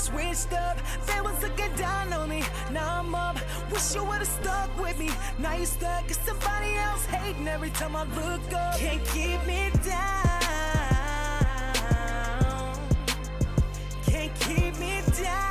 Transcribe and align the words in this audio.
Switched 0.00 0.52
up, 0.54 0.78
was 1.22 1.42
looking 1.42 1.74
down 1.76 2.10
on 2.14 2.30
me. 2.30 2.42
Now 2.72 3.00
I'm 3.00 3.14
up. 3.14 3.36
Wish 3.70 3.94
you 3.94 4.02
would've 4.02 4.26
stuck 4.26 4.70
with 4.80 4.98
me. 4.98 5.10
Now 5.38 5.54
you 5.54 5.66
stuck 5.66 6.08
with 6.08 6.18
somebody 6.26 6.74
else 6.76 7.04
hating 7.04 7.46
every 7.46 7.68
time 7.68 7.94
I 7.94 8.04
look 8.04 8.52
up. 8.54 8.78
Can't 8.78 9.04
keep 9.08 9.46
me 9.46 9.70
down. 9.84 10.30
Can't 14.06 14.34
keep 14.40 14.78
me 14.78 15.02
down. 15.22 15.50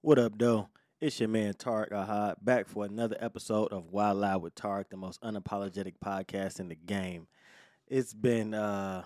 What 0.00 0.20
up, 0.20 0.38
though? 0.38 0.68
It's 1.04 1.20
your 1.20 1.28
man 1.28 1.52
Tarek 1.52 1.90
Ahad 1.90 2.36
back 2.40 2.66
for 2.66 2.86
another 2.86 3.18
episode 3.20 3.66
of 3.74 3.90
Wild 3.90 4.16
Loud 4.16 4.40
with 4.40 4.54
Tarek, 4.54 4.88
the 4.88 4.96
most 4.96 5.20
unapologetic 5.20 5.96
podcast 6.02 6.60
in 6.60 6.70
the 6.70 6.74
game. 6.74 7.26
It's 7.86 8.14
been 8.14 8.54
uh 8.54 9.04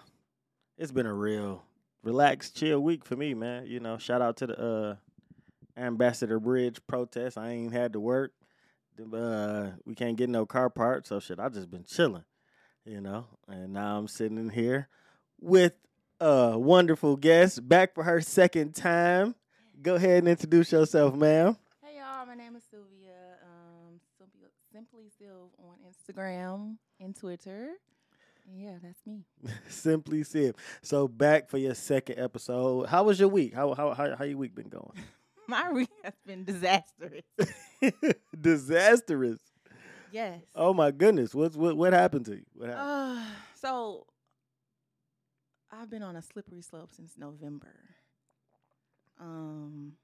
it's 0.77 0.93
been 0.93 1.07
a 1.07 1.13
real 1.13 1.65
relaxed, 2.05 2.57
chill 2.57 2.79
week 2.79 3.05
for 3.05 3.17
me, 3.17 3.35
man. 3.35 3.67
You 3.67 3.81
know, 3.81 3.99
shout 3.99 4.23
out 4.23 4.37
to 4.37 4.47
the 4.47 4.63
uh 4.63 4.95
Ambassador 5.77 6.39
Bridge 6.39 6.79
protest. 6.87 7.37
I 7.37 7.51
ain't 7.51 7.73
had 7.73 7.95
to 7.95 7.99
work. 8.01 8.31
Uh 9.13 9.71
we 9.85 9.97
can't 9.97 10.17
get 10.17 10.31
no 10.31 10.47
car 10.47 10.71
parts, 10.71 11.09
so 11.09 11.19
shit, 11.19 11.41
I 11.41 11.49
just 11.49 11.69
been 11.69 11.83
chilling, 11.83 12.23
you 12.85 13.01
know. 13.01 13.27
And 13.49 13.73
now 13.73 13.99
I'm 13.99 14.07
sitting 14.07 14.39
in 14.39 14.51
here 14.51 14.87
with 15.41 15.73
a 16.21 16.57
wonderful 16.57 17.17
guest 17.17 17.69
back 17.69 17.97
for 17.97 18.05
her 18.05 18.21
second 18.21 18.77
time. 18.77 19.35
Go 19.83 19.97
ahead 19.97 20.19
and 20.19 20.29
introduce 20.29 20.71
yourself, 20.71 21.17
ma'am. 21.17 21.57
Hey 21.89 21.97
y'all, 21.97 22.27
my 22.27 22.35
name 22.35 22.55
is 22.55 22.65
Sylvia. 22.71 23.39
Um, 23.43 23.99
Sylvia, 24.19 24.49
Simply 24.71 25.05
Sylv 25.05 25.57
on 25.59 25.81
Instagram 26.09 26.77
and 27.01 27.15
Twitter. 27.17 27.71
Yeah, 28.55 28.77
that's 28.83 29.01
me. 29.07 29.25
Simply 29.69 30.21
Sylv. 30.21 30.55
So 30.83 31.07
back 31.07 31.49
for 31.49 31.59
your 31.59 31.75
second 31.75 32.19
episode. 32.19 32.87
How 32.87 33.05
was 33.05 33.21
your 33.21 33.29
week? 33.29 33.55
How 33.55 33.75
how 33.75 33.93
how, 33.95 34.17
how 34.17 34.25
your 34.25 34.39
week 34.39 34.55
been 34.55 34.69
going? 34.69 34.93
My 35.49 35.71
week 35.73 35.91
has 36.05 36.15
been 36.27 36.45
disastrous. 36.45 37.23
Disastrous. 38.41 39.39
Yes. 40.13 40.41
Oh 40.55 40.75
my 40.75 40.91
goodness. 40.91 41.35
What's 41.35 41.57
what 41.57 41.75
what 41.75 41.95
happened 41.95 42.27
to 42.27 42.33
you? 42.33 42.45
What 42.55 42.69
happened? 42.69 42.89
Uh, 42.89 43.23
so 43.55 44.07
I've 45.71 45.89
been 45.89 46.03
on 46.03 46.17
a 46.17 46.23
slippery 46.23 46.61
slope 46.61 46.91
since 46.95 47.15
November. 47.17 47.73
Um, 49.19 49.95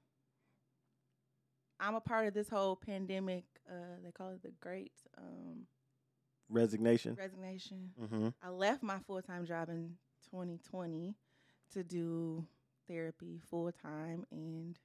I'm 1.79 1.93
a 1.93 2.01
part 2.01 2.27
of 2.27 2.33
this 2.33 2.49
whole 2.49 2.75
pandemic. 2.75 3.43
Uh, 3.69 3.97
they 4.03 4.11
call 4.11 4.29
it 4.31 4.41
the 4.41 4.51
Great 4.61 4.93
um, 5.17 5.67
Resignation. 6.49 7.15
Resignation. 7.15 7.91
Mm-hmm. 8.01 8.29
I 8.43 8.49
left 8.49 8.83
my 8.83 8.99
full 8.99 9.21
time 9.21 9.45
job 9.45 9.69
in 9.69 9.95
2020 10.29 11.15
to 11.73 11.83
do 11.83 12.45
therapy 12.87 13.39
full 13.49 13.71
time, 13.71 14.25
and 14.31 14.77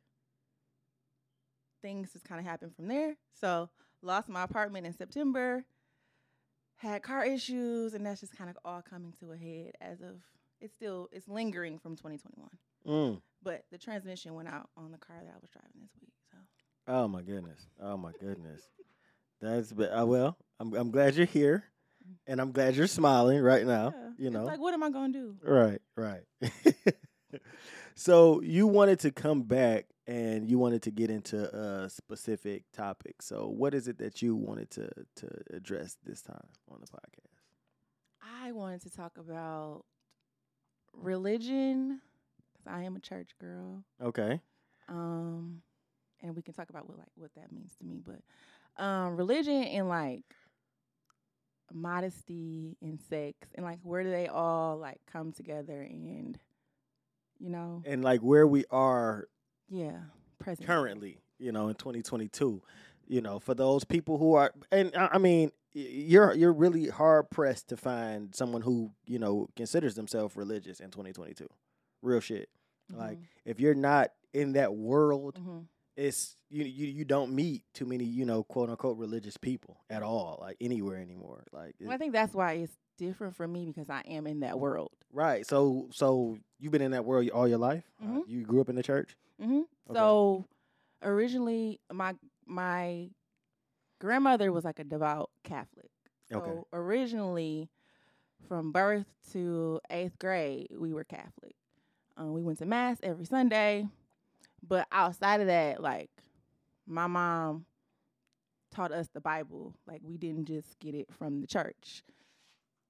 things 1.83 2.13
just 2.13 2.25
kind 2.25 2.41
of 2.41 2.47
happened 2.47 2.75
from 2.75 2.89
there. 2.89 3.17
So, 3.41 3.69
lost 4.03 4.29
my 4.29 4.43
apartment 4.43 4.87
in 4.87 4.97
September, 4.97 5.65
had 6.77 7.03
car 7.03 7.25
issues, 7.25 7.95
and 7.95 8.05
that's 8.05 8.21
just 8.21 8.37
kind 8.37 8.51
of 8.51 8.57
all 8.65 8.83
coming 8.83 9.13
to 9.21 9.33
a 9.33 9.37
head 9.37 9.73
as 9.81 10.01
of 10.01 10.23
it's 10.61 10.75
still 10.75 11.09
it's 11.13 11.29
lingering 11.29 11.79
from 11.79 11.97
2021. 11.97 12.49
Mm. 12.87 13.21
But 13.43 13.65
the 13.71 13.79
transmission 13.79 14.35
went 14.35 14.49
out 14.49 14.69
on 14.77 14.93
the 14.93 14.99
car 14.99 15.17
that 15.23 15.33
I 15.35 15.39
was 15.41 15.51
driving 15.51 15.81
this 15.81 15.93
week. 16.01 16.13
So, 16.31 16.39
Oh 16.89 17.09
my 17.09 17.23
goodness. 17.23 17.67
Oh 17.83 17.97
my 17.97 18.13
goodness. 18.21 18.63
That's 19.41 19.73
uh, 19.73 20.05
well. 20.07 20.37
I'm 20.59 20.75
I'm 20.75 20.91
glad 20.91 21.15
you're 21.15 21.27
here, 21.27 21.65
and 22.27 22.41
I'm 22.41 22.53
glad 22.53 22.77
you're 22.77 22.87
smiling 22.87 23.41
right 23.41 23.67
now. 23.67 23.95
yeah, 23.97 24.11
You 24.19 24.27
it's 24.27 24.35
know. 24.35 24.45
like 24.45 24.61
what 24.61 24.75
am 24.75 24.83
I 24.83 24.91
gonna 24.91 25.13
do? 25.13 25.37
Right, 25.43 25.81
right. 25.97 26.23
so 27.95 28.41
you 28.43 28.67
wanted 28.67 29.01
to 29.01 29.11
come 29.11 29.43
back 29.43 29.87
and 30.07 30.49
you 30.51 30.59
wanted 30.59 30.83
to 30.83 30.91
get 30.91 31.11
into 31.11 31.39
a 31.57 31.89
specific 31.89 32.65
topic. 32.73 33.23
So 33.23 33.49
what 33.49 33.75
is 33.75 33.89
it 33.89 33.99
that 33.99 34.21
you 34.23 34.35
wanted 34.37 34.71
to 34.73 34.91
to 35.17 35.29
address 35.53 35.97
this 36.05 36.21
time 36.23 36.49
on 36.71 36.79
the 36.81 36.87
podcast? 36.87 37.27
I 38.43 38.53
wanted 38.53 38.83
to 38.83 38.91
talk 38.91 39.19
about 39.19 39.85
religion 40.95 42.01
because 42.53 42.67
I 42.67 42.83
am 42.85 42.97
a 42.97 43.01
church 43.01 43.31
girl. 43.41 43.85
Okay. 44.03 44.41
Um, 44.89 45.63
and 46.23 46.35
we 46.37 46.43
can 46.43 46.55
talk 46.55 46.71
about 46.71 46.89
what 46.89 46.99
like 46.99 47.09
what 47.17 47.35
that 47.37 47.53
means 47.53 47.75
to 47.77 47.85
me. 47.85 48.01
But 48.05 48.21
um, 48.81 49.17
religion 49.17 49.63
and 49.63 49.89
like 49.89 50.25
modesty 51.73 52.77
and 52.83 53.01
sex 53.01 53.37
and 53.55 53.65
like 53.65 53.79
where 53.83 54.03
do 54.03 54.11
they 54.11 54.27
all 54.27 54.77
like 54.77 55.01
come 55.11 55.33
together 55.33 55.81
and 55.83 56.39
you 57.39 57.49
know 57.49 57.83
And 57.87 58.03
like 58.03 58.21
where 58.21 58.47
we 58.47 58.65
are 58.71 59.29
yeah 59.69 59.99
present 60.39 60.67
currently, 60.67 61.21
you 61.39 61.53
know, 61.53 61.69
in 61.69 61.75
2022, 61.75 62.61
you 63.07 63.21
know, 63.21 63.39
for 63.39 63.55
those 63.55 63.85
people 63.85 64.19
who 64.19 64.35
are 64.35 64.53
and 64.73 64.93
I 64.97 65.19
mean, 65.19 65.53
you're 65.73 66.35
you're 66.35 66.53
really 66.53 66.89
hard 66.89 67.31
pressed 67.31 67.69
to 67.69 67.77
find 67.77 68.35
someone 68.35 68.63
who, 68.63 68.91
you 69.07 69.19
know, 69.21 69.49
considers 69.55 69.95
themselves 69.95 70.37
religious 70.37 70.81
in 70.81 70.91
2022. 70.91 71.47
Real 72.03 72.21
shit. 72.21 72.49
Like 72.93 73.19
if 73.45 73.61
you're 73.61 73.75
not 73.75 74.11
in 74.35 74.53
that 74.55 74.75
world 74.75 75.39
hmm 75.39 75.61
it's 75.97 76.37
you 76.49 76.65
you 76.65 76.87
you 76.87 77.05
don't 77.05 77.33
meet 77.35 77.63
too 77.75 77.85
many 77.87 78.05
you 78.05 78.25
know 78.25 78.43
quote 78.45 78.71
unquote 78.71 78.97
religious 78.99 79.37
people 79.37 79.81
at 79.91 80.03
all 80.03 80.39
like 80.41 80.57
anywhere 80.61 80.99
anymore 80.99 81.45
like 81.53 81.75
well, 81.81 81.93
I 81.93 81.99
think 81.99 82.13
that's 82.13 82.35
why 82.35 82.53
it's 82.55 82.77
different 82.99 83.35
for 83.37 83.47
me 83.49 83.67
because 83.67 83.89
I 83.91 84.03
am 84.07 84.27
in 84.27 84.41
that 84.41 84.59
world. 84.59 84.91
right 85.13 85.47
so 85.47 85.89
so 85.93 86.37
you've 86.59 86.73
been 86.73 86.83
in 86.83 86.93
that 86.93 87.05
world 87.05 87.29
all 87.31 87.49
your 87.49 87.59
life 87.59 87.85
Uh, 88.03 88.07
Mhm. 88.07 88.23
you 88.27 88.43
grew 88.43 88.61
up 88.61 88.69
in 88.69 88.77
the 88.77 88.83
church 88.83 89.17
hmm 89.41 89.61
Okay. 89.89 89.99
So 89.99 90.45
originally, 91.03 91.81
my 91.93 92.15
my 92.47 93.11
grandmother 93.99 94.53
was 94.53 94.65
like 94.65 94.79
a 94.79 94.85
devout 94.85 95.31
Catholic. 95.45 95.91
So 96.31 96.39
Okay. 96.39 96.61
originally, 96.73 97.71
from 98.49 98.71
birth 98.73 99.07
to 99.33 99.81
eighth 99.91 100.19
grade, 100.19 100.69
we 100.79 100.93
were 100.93 101.05
Catholic. 101.05 101.55
Um, 102.17 102.33
we 102.33 102.43
went 102.43 102.59
to 102.59 102.67
mass 102.67 102.99
every 103.03 103.25
Sunday, 103.25 103.89
but 104.67 104.87
outside 104.93 105.41
of 105.41 105.47
that, 105.47 105.83
like 105.83 106.11
my 106.87 107.07
mom 107.07 107.65
taught 108.71 108.93
us 108.93 109.09
the 109.13 109.21
Bible. 109.21 109.75
Like 109.87 110.01
we 110.03 110.17
didn't 110.17 110.47
just 110.47 110.79
get 110.79 110.95
it 110.95 111.09
from 111.19 111.41
the 111.41 111.47
church. 111.47 112.03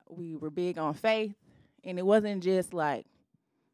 We 0.08 0.36
were 0.36 0.50
big 0.50 0.78
on 0.78 0.94
faith, 0.94 1.34
and 1.84 1.98
it 1.98 2.04
wasn't 2.06 2.42
just 2.42 2.74
like 2.74 3.06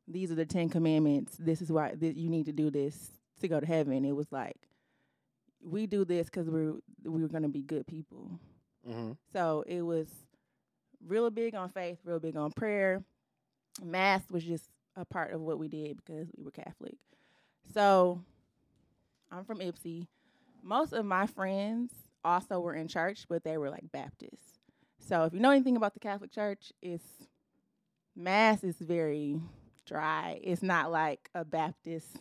these 0.09 0.31
are 0.31 0.37
the 0.37 0.47
Ten 0.47 0.69
Commandments. 0.69 1.37
This 1.39 1.61
is 1.63 1.73
why 1.73 1.93
th- 1.99 2.17
you 2.17 2.29
need 2.29 2.47
to 2.47 2.53
do 2.53 2.71
this 2.71 3.11
to 3.41 3.49
go 3.49 3.61
to 3.61 3.67
heaven. 3.67 4.05
It 4.05 4.13
was 4.13 4.31
like 4.31 4.57
we 5.63 5.87
do 5.87 6.05
this 6.05 6.27
because 6.27 6.49
we're 6.49 6.75
we're 7.05 7.29
gonna 7.29 7.49
be 7.49 7.63
good 7.63 7.87
people. 7.87 8.39
mm-hmm. 8.89 9.13
So 9.33 9.65
it 9.67 9.83
was 9.83 10.07
real 11.07 11.31
big 11.31 11.55
on 11.55 11.69
faith, 11.69 11.99
real 12.05 12.21
big 12.21 12.37
on 12.37 12.53
prayer. 12.53 13.03
Mass 13.83 14.23
was 14.31 14.45
just 14.45 14.71
a 14.97 15.05
part 15.05 15.33
of 15.33 15.41
what 15.41 15.59
we 15.59 15.69
did 15.69 15.99
because 15.99 16.29
we 16.37 16.45
were 16.45 16.51
Catholic. 16.51 16.95
So 17.73 18.21
I'm 19.31 19.45
from 19.45 19.59
Ypsi. 19.59 20.07
Most 20.63 20.93
of 20.93 21.05
my 21.05 21.27
friends 21.27 21.93
also 22.25 22.61
were 22.61 22.75
in 22.75 22.89
church, 22.89 23.27
but 23.29 23.45
they 23.45 23.57
were 23.59 23.71
like 23.71 23.91
Baptists. 23.93 24.59
So 24.99 25.25
if 25.25 25.33
you 25.33 25.41
know 25.41 25.51
anything 25.51 25.77
about 25.77 25.95
the 25.95 26.01
Catholic 26.01 26.33
Church, 26.33 26.73
it's 26.83 27.05
mass 28.17 28.65
is 28.65 28.77
very 28.77 29.41
dry. 29.87 30.41
It's 30.43 30.63
not 30.63 30.91
like 30.91 31.31
a 31.35 31.45
Baptist 31.45 32.19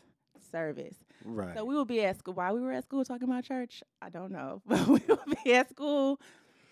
service. 0.51 0.95
right 1.23 1.55
So 1.55 1.65
we 1.65 1.75
would 1.75 1.87
be 1.87 2.03
at 2.03 2.19
school 2.19 2.35
while 2.35 2.53
we 2.53 2.61
were 2.61 2.71
at 2.71 2.83
school 2.83 3.03
talking 3.03 3.27
about 3.27 3.43
church. 3.43 3.81
I 4.01 4.09
don't 4.09 4.31
know, 4.31 4.61
but 4.67 4.87
we 4.87 5.01
would 5.07 5.43
be 5.43 5.53
at 5.53 5.69
school, 5.69 6.19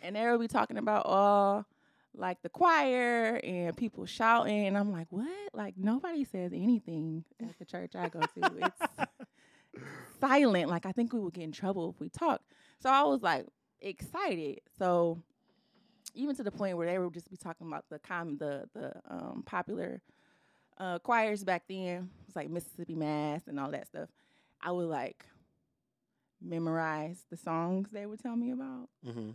and 0.04 0.16
they 0.16 0.30
would 0.30 0.40
be 0.40 0.48
talking 0.48 0.78
about 0.78 1.06
all 1.06 1.66
like 2.16 2.42
the 2.42 2.50
choir 2.50 3.40
and 3.44 3.76
people 3.76 4.06
shouting. 4.06 4.68
And 4.68 4.78
I'm 4.78 4.92
like, 4.92 5.08
what? 5.10 5.28
Like 5.54 5.76
nobody 5.78 6.24
says 6.24 6.52
anything 6.54 7.24
at 7.42 7.58
the 7.60 7.66
church 7.66 7.96
I 7.96 8.10
go 8.10 8.22
to. 8.22 8.52
It's 8.58 9.82
silent. 10.22 10.70
Like 10.70 10.86
I 10.86 10.92
think 10.92 11.14
we 11.14 11.20
would 11.20 11.34
get 11.34 11.44
in 11.44 11.52
trouble 11.52 11.90
if 11.90 12.00
we 12.00 12.10
talked. 12.10 12.44
So 12.80 12.90
I 12.90 13.04
was 13.04 13.22
like 13.22 13.46
excited. 13.82 14.62
So 14.78 15.22
even 16.16 16.36
to 16.36 16.44
the 16.44 16.52
point 16.52 16.78
where 16.78 16.88
they 16.88 17.00
would 17.00 17.14
just 17.14 17.30
be 17.30 17.38
talking 17.38 17.68
about 17.68 17.86
the 17.90 18.00
com 18.00 18.38
the 18.38 18.70
the 18.74 18.94
um, 19.10 19.44
popular 19.46 20.02
uh, 20.78 21.00
choirs 21.00 21.44
back 21.44 21.64
then. 21.68 22.10
It's 22.28 22.36
like 22.36 22.50
Mississippi 22.50 22.96
Mass 22.96 23.42
and 23.48 23.60
all 23.60 23.72
that 23.72 23.88
stuff. 23.88 24.10
I 24.62 24.72
would 24.72 24.88
like 24.88 25.26
memorize 26.44 27.24
the 27.30 27.38
songs 27.38 27.90
they 27.92 28.06
would 28.06 28.20
tell 28.20 28.36
me 28.36 28.52
about. 28.52 28.90
mm-hmm. 29.06 29.32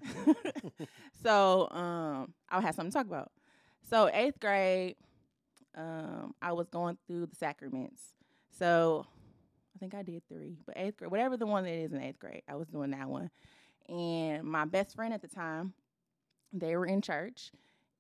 so 1.22 1.68
um, 1.70 2.34
I 2.48 2.56
would 2.56 2.64
have 2.64 2.74
something 2.74 2.92
to 2.92 2.98
talk 2.98 3.06
about. 3.06 3.30
So 3.88 4.10
eighth 4.12 4.38
grade, 4.40 4.96
um, 5.76 6.34
I 6.42 6.52
was 6.52 6.68
going 6.68 6.98
through 7.06 7.26
the 7.26 7.36
sacraments. 7.36 8.02
So 8.50 9.06
I 9.74 9.78
think 9.78 9.94
I 9.94 10.02
did 10.02 10.22
three, 10.28 10.56
but 10.66 10.76
eighth 10.76 10.96
grade, 10.98 11.10
whatever 11.10 11.36
the 11.36 11.46
one 11.46 11.64
that 11.64 11.72
is 11.72 11.92
in 11.92 12.02
eighth 12.02 12.18
grade, 12.18 12.42
I 12.48 12.56
was 12.56 12.68
doing 12.68 12.90
that 12.90 13.08
one. 13.08 13.30
and 13.88 14.44
my 14.44 14.64
best 14.64 14.94
friend 14.94 15.14
at 15.14 15.22
the 15.22 15.28
time, 15.28 15.72
they 16.52 16.76
were 16.76 16.86
in 16.86 17.00
church, 17.00 17.52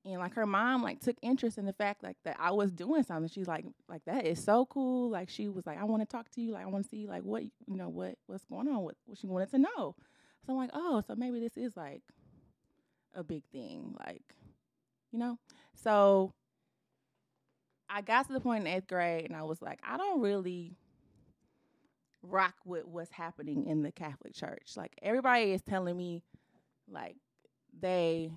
and 0.08 0.20
like 0.20 0.34
her 0.34 0.46
mom 0.46 0.82
like 0.82 1.00
took 1.00 1.16
interest 1.22 1.58
in 1.58 1.66
the 1.66 1.72
fact 1.72 2.02
like 2.02 2.16
that 2.24 2.36
I 2.40 2.50
was 2.50 2.72
doing 2.72 3.02
something. 3.02 3.28
She's 3.28 3.46
like, 3.46 3.66
like 3.88 4.04
that 4.06 4.24
is 4.26 4.42
so 4.42 4.66
cool. 4.66 5.10
Like 5.10 5.28
she 5.28 5.48
was 5.48 5.66
like, 5.66 5.78
I 5.78 5.84
want 5.84 6.02
to 6.02 6.06
talk 6.06 6.30
to 6.30 6.40
you. 6.40 6.52
Like 6.52 6.64
I 6.64 6.68
want 6.68 6.84
to 6.84 6.88
see 6.90 7.06
like 7.06 7.22
what 7.22 7.42
you 7.42 7.52
know 7.66 7.88
what 7.88 8.16
what's 8.26 8.44
going 8.44 8.68
on. 8.68 8.82
What 8.82 8.96
what 9.04 9.18
she 9.18 9.26
wanted 9.26 9.50
to 9.50 9.58
know. 9.58 9.94
So 10.46 10.52
I'm 10.52 10.56
like, 10.56 10.70
oh, 10.72 11.02
so 11.06 11.14
maybe 11.14 11.40
this 11.40 11.56
is 11.56 11.76
like 11.76 12.02
a 13.14 13.22
big 13.22 13.42
thing, 13.52 13.94
like 13.98 14.22
you 15.12 15.18
know. 15.18 15.38
So 15.74 16.32
I 17.90 18.00
got 18.00 18.26
to 18.26 18.32
the 18.32 18.40
point 18.40 18.66
in 18.66 18.72
eighth 18.72 18.86
grade, 18.86 19.26
and 19.26 19.36
I 19.36 19.42
was 19.42 19.60
like, 19.60 19.80
I 19.86 19.96
don't 19.98 20.20
really 20.20 20.76
rock 22.22 22.54
with 22.64 22.86
what's 22.86 23.12
happening 23.12 23.66
in 23.66 23.82
the 23.82 23.92
Catholic 23.92 24.34
Church. 24.34 24.72
Like 24.76 24.92
everybody 25.02 25.52
is 25.52 25.62
telling 25.62 25.96
me, 25.96 26.22
like 26.90 27.16
they 27.78 28.30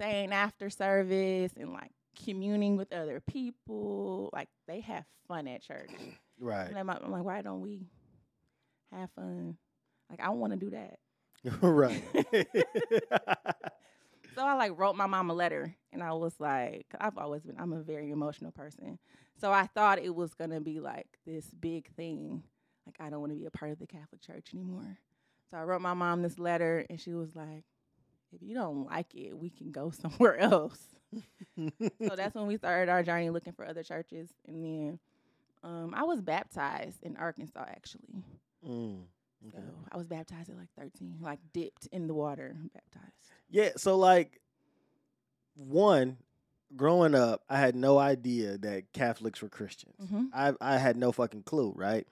staying 0.00 0.32
after 0.32 0.70
service 0.70 1.52
and 1.58 1.72
like 1.72 1.90
communing 2.24 2.76
with 2.76 2.92
other 2.92 3.20
people. 3.20 4.30
Like 4.32 4.48
they 4.66 4.80
have 4.80 5.04
fun 5.28 5.46
at 5.48 5.62
church. 5.62 5.90
Right. 6.42 6.70
And 6.70 6.78
I'm, 6.78 6.86
like- 6.86 7.02
I'm 7.04 7.10
like, 7.10 7.22
why 7.22 7.42
don't 7.42 7.60
we 7.60 7.82
have 8.92 9.10
fun? 9.10 9.58
Like 10.08 10.20
I 10.20 10.30
want 10.30 10.54
to 10.54 10.58
do 10.58 10.70
that. 10.70 10.98
right. 11.60 12.02
So 14.34 14.46
I 14.46 14.54
like 14.54 14.78
wrote 14.78 14.96
my 14.96 15.06
mom 15.06 15.28
a 15.28 15.34
letter 15.34 15.74
and 15.92 16.02
I 16.02 16.12
was 16.12 16.32
like, 16.38 16.86
I've 16.98 17.18
always 17.18 17.42
been, 17.42 17.56
I'm 17.58 17.72
a 17.74 17.82
very 17.82 18.10
emotional 18.10 18.52
person. 18.52 18.98
So 19.40 19.52
I 19.52 19.66
thought 19.66 19.98
it 19.98 20.14
was 20.14 20.32
going 20.34 20.50
to 20.50 20.60
be 20.60 20.80
like 20.80 21.08
this 21.26 21.44
big 21.60 21.92
thing. 21.94 22.42
Like, 22.86 22.94
I 23.00 23.10
don't 23.10 23.20
want 23.20 23.32
to 23.32 23.38
be 23.38 23.44
a 23.46 23.50
part 23.50 23.72
of 23.72 23.78
the 23.80 23.86
Catholic 23.88 24.22
Church 24.22 24.50
anymore. 24.54 24.98
So 25.50 25.58
I 25.58 25.64
wrote 25.64 25.82
my 25.82 25.94
mom 25.94 26.22
this 26.22 26.38
letter 26.38 26.86
and 26.88 26.98
she 27.00 27.12
was 27.12 27.34
like, 27.34 27.64
if 28.32 28.42
you 28.42 28.54
don't 28.54 28.86
like 28.86 29.14
it, 29.14 29.36
we 29.36 29.50
can 29.50 29.70
go 29.70 29.90
somewhere 30.02 30.38
else. 30.38 30.78
so 31.56 32.16
that's 32.16 32.34
when 32.34 32.46
we 32.46 32.56
started 32.56 32.88
our 32.90 33.02
journey 33.02 33.30
looking 33.30 33.52
for 33.52 33.66
other 33.66 33.82
churches. 33.82 34.28
And 34.46 34.64
then 34.64 34.98
um, 35.62 35.92
I 35.96 36.04
was 36.04 36.20
baptized 36.20 37.02
in 37.02 37.16
Arkansas, 37.16 37.64
actually. 37.68 38.24
Mm, 38.66 39.02
So. 39.52 39.58
I 39.90 39.96
was 39.96 40.06
baptized 40.06 40.50
at 40.50 40.56
like 40.56 40.68
13, 40.78 41.18
like 41.20 41.40
dipped 41.52 41.88
in 41.92 42.06
the 42.06 42.14
water, 42.14 42.56
baptized. 42.72 43.12
Yeah, 43.50 43.70
so 43.76 43.96
like 43.96 44.40
one, 45.56 46.16
growing 46.76 47.14
up, 47.14 47.42
I 47.48 47.58
had 47.58 47.74
no 47.74 47.98
idea 47.98 48.56
that 48.58 48.92
Catholics 48.92 49.42
were 49.42 49.48
Christians. 49.48 49.96
Mhm. 50.00 50.28
I 50.32 50.54
I 50.60 50.78
had 50.78 50.96
no 50.96 51.10
fucking 51.12 51.42
clue, 51.42 51.72
right? 51.76 52.06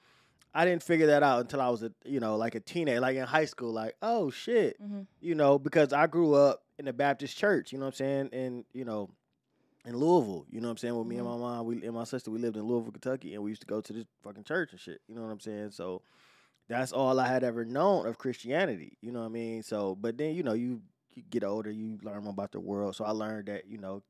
I 0.59 0.65
didn't 0.65 0.83
figure 0.83 1.07
that 1.09 1.23
out 1.23 1.41
until 1.41 1.61
I 1.61 1.69
was 1.69 1.83
a 1.85 1.93
you 2.05 2.19
know 2.21 2.37
like 2.37 2.55
a 2.57 2.61
teenager, 2.61 3.01
like 3.01 3.17
in 3.17 3.23
high 3.25 3.45
school. 3.45 3.73
Like, 3.73 3.95
oh 4.03 4.31
shit, 4.31 4.83
Mm-hmm. 4.83 5.03
you 5.21 5.35
know, 5.35 5.59
because 5.59 5.93
I 5.93 6.07
grew 6.07 6.35
up 6.35 6.63
in 6.79 6.89
a 6.89 6.93
Baptist 6.93 7.37
church. 7.37 7.73
You 7.73 7.79
know 7.79 7.85
what 7.87 7.95
I'm 8.01 8.07
saying? 8.07 8.29
And 8.33 8.65
you 8.73 8.85
know, 8.85 9.11
in 9.87 9.97
Louisville. 9.97 10.47
You 10.51 10.61
know 10.61 10.69
what 10.69 10.73
I'm 10.73 10.77
saying? 10.79 10.97
With 10.97 11.07
me 11.07 11.17
and 11.17 11.27
my 11.27 11.37
mom, 11.37 11.65
we 11.67 11.75
and 11.85 11.95
my 11.95 12.05
sister, 12.05 12.31
we 12.31 12.39
lived 12.39 12.57
in 12.57 12.65
Louisville, 12.65 12.91
Kentucky, 12.93 13.35
and 13.35 13.43
we 13.45 13.51
used 13.51 13.61
to 13.63 13.67
go 13.69 13.81
to 13.81 13.93
this 13.93 14.05
fucking 14.25 14.45
church 14.45 14.73
and 14.73 14.81
shit. 14.81 15.01
You 15.09 15.15
know 15.15 15.23
what 15.23 15.31
I'm 15.31 15.41
saying? 15.41 15.71
So 15.71 16.03
that's 16.69 16.93
all 16.93 17.19
I 17.21 17.29
had 17.29 17.45
ever 17.45 17.65
known 17.65 18.07
of 18.07 18.19
Christianity. 18.19 18.99
You 19.01 19.13
know 19.13 19.21
what 19.21 19.27
I 19.27 19.31
mean? 19.31 19.63
So, 19.63 19.95
but 19.95 20.19
then 20.19 20.35
you 20.35 20.43
know 20.43 20.55
you, 20.55 20.83
you 21.15 21.23
get 21.31 21.45
older, 21.45 21.71
you 21.71 21.99
learn 22.03 22.25
more 22.25 22.33
about 22.33 22.53
the 22.53 22.61
world. 22.61 22.97
So 22.97 23.05
I 23.05 23.11
learned 23.13 23.47
that 23.47 23.69
you 23.69 23.79
know. 23.79 24.03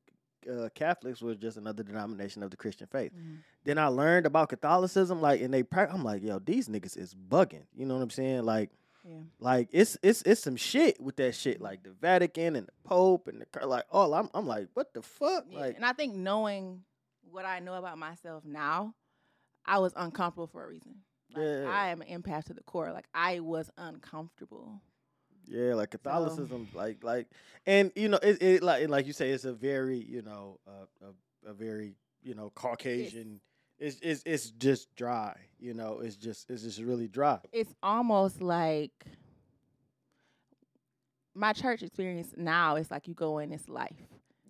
Uh, 0.48 0.68
Catholics 0.74 1.20
was 1.20 1.36
just 1.36 1.56
another 1.56 1.82
denomination 1.82 2.42
of 2.42 2.50
the 2.50 2.56
Christian 2.56 2.86
faith. 2.86 3.12
Mm-hmm. 3.12 3.34
Then 3.64 3.78
I 3.78 3.86
learned 3.88 4.24
about 4.26 4.48
Catholicism, 4.48 5.20
like, 5.20 5.40
and 5.42 5.52
they, 5.52 5.62
prac- 5.62 5.92
I'm 5.92 6.02
like, 6.04 6.22
yo, 6.22 6.38
these 6.38 6.68
niggas 6.68 6.96
is 6.96 7.14
bugging. 7.14 7.64
You 7.74 7.84
know 7.86 7.94
what 7.94 8.02
I'm 8.02 8.10
saying? 8.10 8.44
Like, 8.44 8.70
Yeah. 9.04 9.16
like 9.40 9.68
it's 9.72 9.96
it's 10.02 10.22
it's 10.22 10.42
some 10.42 10.56
shit 10.56 11.00
with 11.00 11.16
that 11.16 11.34
shit, 11.34 11.60
like 11.60 11.82
the 11.82 11.90
Vatican 11.90 12.56
and 12.56 12.66
the 12.66 12.72
Pope 12.84 13.28
and 13.28 13.44
the 13.52 13.66
like. 13.66 13.84
Oh, 13.92 14.12
I'm 14.12 14.28
I'm 14.34 14.46
like, 14.46 14.68
what 14.74 14.92
the 14.94 15.02
fuck? 15.02 15.44
Yeah, 15.50 15.60
Like, 15.60 15.76
and 15.76 15.84
I 15.84 15.92
think 15.92 16.14
knowing 16.14 16.82
what 17.30 17.44
I 17.44 17.58
know 17.60 17.74
about 17.74 17.98
myself 17.98 18.44
now, 18.44 18.94
I 19.66 19.78
was 19.78 19.92
uncomfortable 19.96 20.46
for 20.46 20.64
a 20.64 20.68
reason. 20.68 20.96
Like, 21.34 21.44
Yeah. 21.44 21.68
I 21.70 21.88
am 21.88 22.00
an 22.02 22.08
empath 22.22 22.44
to 22.44 22.54
the 22.54 22.62
core. 22.62 22.90
Like 22.92 23.06
I 23.14 23.40
was 23.40 23.70
uncomfortable. 23.76 24.80
Yeah, 25.48 25.74
like 25.74 25.90
Catholicism, 25.90 26.68
like 26.74 27.02
like, 27.02 27.26
and 27.66 27.90
you 27.96 28.08
know, 28.08 28.18
it, 28.22 28.42
it 28.42 28.62
like 28.62 28.88
like 28.88 29.06
you 29.06 29.12
say, 29.12 29.30
it's 29.30 29.44
a 29.44 29.52
very 29.52 29.98
you 29.98 30.22
know 30.22 30.58
uh, 30.66 31.06
a 31.46 31.50
a 31.50 31.54
very 31.54 31.94
you 32.22 32.34
know 32.34 32.50
Caucasian. 32.54 33.40
It's 33.78 33.98
it's 34.02 34.22
it's 34.26 34.50
just 34.50 34.94
dry. 34.96 35.36
You 35.58 35.74
know, 35.74 36.00
it's 36.00 36.16
just 36.16 36.50
it's 36.50 36.62
just 36.62 36.80
really 36.80 37.08
dry. 37.08 37.38
It's 37.52 37.74
almost 37.82 38.42
like 38.42 39.06
my 41.34 41.52
church 41.52 41.82
experience 41.82 42.34
now. 42.36 42.76
It's 42.76 42.90
like 42.90 43.08
you 43.08 43.14
go 43.14 43.38
in, 43.38 43.52
it's 43.52 43.68
life. 43.68 43.92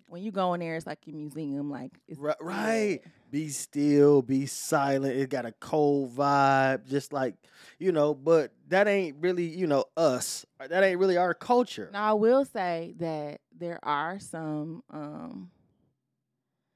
When 0.07 0.23
you 0.23 0.31
go 0.31 0.55
in 0.55 0.59
there, 0.59 0.75
it's 0.75 0.87
like 0.87 0.99
a 1.07 1.11
museum. 1.11 1.69
Like 1.69 1.91
it's 2.07 2.19
Ri- 2.19 2.33
right. 2.41 3.01
Be 3.31 3.49
still, 3.49 4.21
be 4.21 4.45
silent. 4.45 5.17
It 5.17 5.29
got 5.29 5.45
a 5.45 5.51
cold 5.53 6.15
vibe, 6.15 6.87
just 6.87 7.13
like 7.13 7.35
you 7.77 7.91
know. 7.91 8.13
But 8.13 8.51
that 8.67 8.87
ain't 8.87 9.17
really, 9.19 9.45
you 9.45 9.67
know, 9.67 9.85
us. 9.95 10.45
That 10.59 10.83
ain't 10.83 10.99
really 10.99 11.17
our 11.17 11.33
culture. 11.33 11.89
Now 11.93 12.09
I 12.09 12.13
will 12.13 12.45
say 12.45 12.93
that 12.97 13.41
there 13.57 13.79
are 13.83 14.19
some. 14.19 14.83
um 14.89 15.51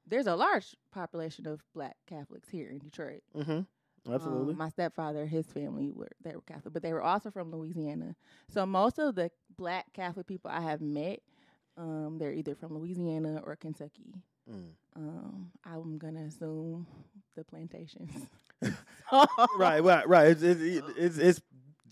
There's 0.08 0.28
a 0.28 0.36
large 0.36 0.76
population 0.92 1.48
of 1.48 1.62
Black 1.74 1.96
Catholics 2.08 2.50
here 2.50 2.70
in 2.70 2.78
Detroit. 2.80 3.24
Mm-hmm. 3.36 3.52
Um, 4.06 4.14
Absolutely. 4.14 4.56
my 4.56 4.70
stepfather, 4.70 5.26
his 5.26 5.48
family 5.48 5.92
were 5.92 6.10
they 6.24 6.36
were 6.36 6.42
Catholic, 6.42 6.74
but 6.74 6.84
they 6.84 6.92
were 6.94 7.02
also 7.02 7.32
from 7.32 7.52
Louisiana. 7.52 8.16
So 8.50 8.66
most 8.66 9.00
of 9.00 9.16
the 9.16 9.32
black 9.58 9.94
Catholic 9.94 10.28
people 10.28 10.52
I 10.52 10.60
have 10.62 10.82
met, 10.82 11.20
um, 11.78 12.18
they're 12.20 12.34
either 12.34 12.54
from 12.54 12.74
Louisiana 12.78 13.42
or 13.46 13.56
Kentucky. 13.56 14.14
Mm. 14.52 14.70
Um, 14.96 15.52
I'm 15.66 15.98
gonna 15.98 16.24
assume 16.26 16.86
the 17.36 17.44
plantations. 17.44 18.12
right, 19.58 19.84
right, 19.84 20.08
right. 20.08 20.28
It's, 20.28 20.42
it's 20.44 20.62
it's 20.98 21.18
it's 21.18 21.42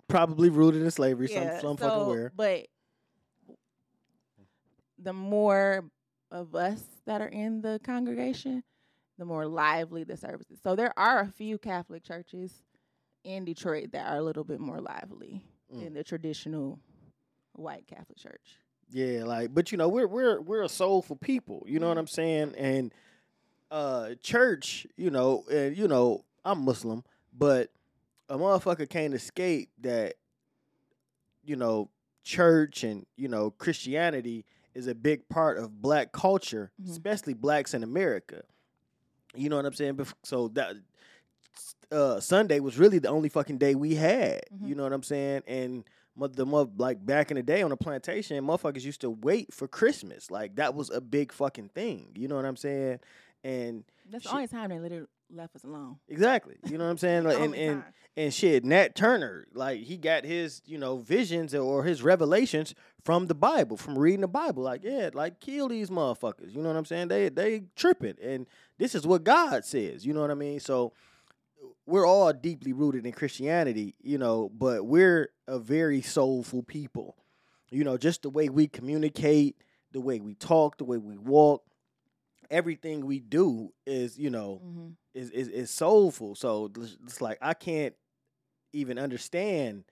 probably 0.08 0.50
rooted 0.50 0.82
in 0.82 0.92
slavery. 0.92 1.30
Yeah, 1.32 1.60
some 1.60 1.62
some 1.62 1.78
fucking 1.78 2.00
so- 2.06 2.10
where. 2.10 2.32
But 2.36 2.68
the 5.00 5.14
more 5.14 5.84
of 6.30 6.56
us 6.56 6.82
that 7.06 7.22
are 7.22 7.28
in 7.28 7.62
the 7.62 7.80
congregation, 7.84 8.64
the 9.18 9.26
more 9.26 9.46
lively 9.48 10.04
the 10.04 10.16
services. 10.18 10.60
So 10.64 10.76
there 10.76 10.94
are 10.98 11.22
a 11.22 11.28
few 11.28 11.58
Catholic 11.58 12.04
churches 12.04 12.54
in 13.24 13.46
Detroit 13.46 13.92
that 13.94 14.08
are 14.12 14.18
a 14.18 14.22
little 14.22 14.44
bit 14.44 14.60
more 14.60 14.80
lively 14.82 15.42
Mm. 15.74 15.84
than 15.86 15.94
the 15.94 16.04
traditional 16.04 16.80
white 17.54 17.88
Catholic 17.88 18.18
church. 18.18 18.58
Yeah, 18.92 19.24
like, 19.24 19.54
but 19.54 19.72
you 19.72 19.78
know, 19.78 19.88
we're 19.88 20.08
we're 20.08 20.42
we're 20.42 20.64
a 20.64 20.70
soulful 20.70 21.16
people. 21.16 21.64
You 21.68 21.80
know 21.80 21.88
what 21.88 21.98
I'm 21.98 22.08
saying? 22.08 22.56
And 22.58 22.94
uh, 23.70 24.16
church, 24.22 24.86
you 24.98 25.10
know, 25.10 25.46
and 25.52 25.78
you 25.78 25.88
know, 25.88 26.26
I'm 26.44 26.60
Muslim, 26.66 27.04
but 27.38 27.70
a 28.30 28.38
motherfucker 28.38 28.90
can't 28.90 29.14
escape 29.14 29.70
that. 29.82 30.16
You 31.44 31.56
know, 31.56 31.90
church 32.24 32.84
and 32.84 33.06
you 33.18 33.28
know 33.28 33.52
Christianity 33.52 34.46
is 34.76 34.88
a 34.88 34.94
big 34.96 35.28
part 35.28 35.58
of 35.58 35.82
black 35.82 36.12
culture, 36.12 36.72
Mhm. 36.82 36.92
especially 36.92 37.34
blacks 37.34 37.74
in 37.74 37.84
America. 37.84 38.44
You 39.36 39.50
know 39.50 39.56
what 39.56 39.66
I'm 39.66 39.74
saying? 39.74 40.00
So 40.24 40.50
that 40.50 40.76
uh, 41.92 42.20
Sunday 42.20 42.60
was 42.60 42.78
really 42.78 43.00
the 43.00 43.10
only 43.10 43.28
fucking 43.30 43.58
day 43.58 43.76
we 43.76 43.96
had. 43.96 44.44
Mhm. 44.54 44.68
You 44.68 44.76
know 44.76 44.84
what 44.84 44.94
I'm 44.94 45.04
saying? 45.04 45.42
And 45.48 45.84
the 46.28 46.46
mo- 46.46 46.72
like 46.78 47.06
back 47.06 47.32
in 47.32 47.38
the 47.38 47.44
day 47.44 47.62
on 47.62 47.70
the 47.70 47.78
plantation, 47.78 48.44
motherfuckers 48.46 48.84
used 48.84 49.02
to 49.02 49.10
wait 49.10 49.54
for 49.54 49.68
Christmas. 49.68 50.30
Like 50.32 50.56
that 50.56 50.76
was 50.76 50.90
a 50.90 51.02
big 51.02 51.32
fucking 51.32 51.70
thing. 51.70 52.10
You 52.16 52.28
know 52.28 52.36
what 52.36 52.46
I'm 52.46 52.58
saying? 52.58 53.00
And 53.44 53.84
That's 54.10 54.24
Shit. 54.24 54.32
the 54.32 54.36
only 54.36 54.48
time 54.48 54.70
they 54.70 54.80
literally 54.80 55.08
left 55.34 55.56
us 55.56 55.64
alone. 55.64 55.96
exactly, 56.10 56.56
you 56.70 56.78
know 56.78 56.84
what 56.86 56.92
I'm 56.92 56.98
saying? 57.06 57.24
Like, 57.24 57.40
and 57.40 57.56
and 57.56 57.82
time. 57.84 57.94
and 58.18 58.34
shit, 58.34 58.64
Nat 58.66 58.96
Turner, 58.96 59.48
like 59.54 59.82
he 59.82 59.98
got 59.98 60.26
his 60.26 60.62
you 60.66 60.78
know 60.78 60.98
visions 60.98 61.56
or 61.56 61.84
his 61.84 62.04
revelations 62.04 62.76
from 63.04 63.26
the 63.28 63.34
Bible, 63.34 63.78
from 63.78 63.98
reading 63.98 64.22
the 64.22 64.28
Bible. 64.28 64.62
Like 64.64 64.84
yeah, 64.84 65.10
like 65.14 65.40
kill 65.40 65.70
these 65.70 65.90
motherfuckers. 65.90 66.54
You 66.54 66.62
know 66.62 66.68
what 66.70 66.78
I'm 66.78 66.86
saying? 66.86 67.08
They 67.08 67.30
they 67.30 67.64
tripping, 67.76 68.18
and 68.22 68.46
this 68.78 68.94
is 68.94 69.08
what 69.08 69.24
God 69.24 69.66
says. 69.66 70.06
You 70.06 70.14
know 70.14 70.22
what 70.22 70.32
I 70.32 70.36
mean? 70.36 70.60
So 70.60 70.94
we're 71.88 72.06
all 72.06 72.32
deeply 72.32 72.74
rooted 72.74 73.06
in 73.06 73.12
Christianity, 73.12 73.96
you 74.04 74.18
know, 74.18 74.50
but 74.54 74.86
we're 74.86 75.30
a 75.52 75.60
very 75.60 76.02
soulful 76.02 76.64
people. 76.64 77.18
You 77.70 77.84
know, 77.84 77.98
just 77.98 78.24
the 78.24 78.30
way 78.30 78.50
we 78.50 78.68
communicate, 78.68 79.58
the 79.92 80.02
way 80.02 80.20
we 80.20 80.34
talk, 80.34 80.78
the 80.78 80.86
way 80.86 80.98
we 80.98 81.18
walk, 81.18 81.64
everything 82.50 83.06
we 83.06 83.20
do 83.20 83.72
is, 83.86 84.18
you 84.18 84.30
know, 84.30 84.62
hmm 84.64 84.88
is 85.14 85.30
is, 85.32 85.50
is 85.50 85.70
soulful. 85.70 86.36
So 86.36 86.72
it's 86.74 86.98
it's 87.04 87.20
like 87.20 87.38
I 87.42 87.54
can't 87.54 87.94
even 88.72 88.98
understand 88.98 89.84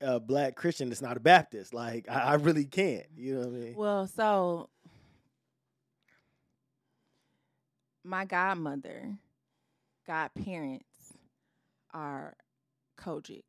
a 0.00 0.20
black 0.20 0.54
Christian 0.54 0.90
that's 0.90 1.02
not 1.02 1.16
a 1.16 1.20
Baptist. 1.20 1.74
Like 1.74 2.08
I, 2.08 2.20
I 2.20 2.34
really 2.34 2.64
can't. 2.64 3.06
You 3.16 3.34
know 3.34 3.40
what 3.40 3.48
I 3.48 3.50
mean? 3.50 3.74
Well, 3.76 4.06
so 4.06 4.70
my 8.04 8.24
godmother, 8.24 9.16
godparents 10.06 11.14
are 11.92 12.36
COGIC. 13.00 13.42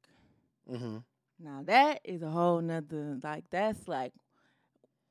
Mm-hmm. 0.72 0.98
Now 1.40 1.64
that 1.66 2.02
is 2.04 2.22
a 2.22 2.30
whole 2.30 2.62
nother 2.62 3.18
like 3.24 3.46
that's 3.50 3.88
like 3.88 4.14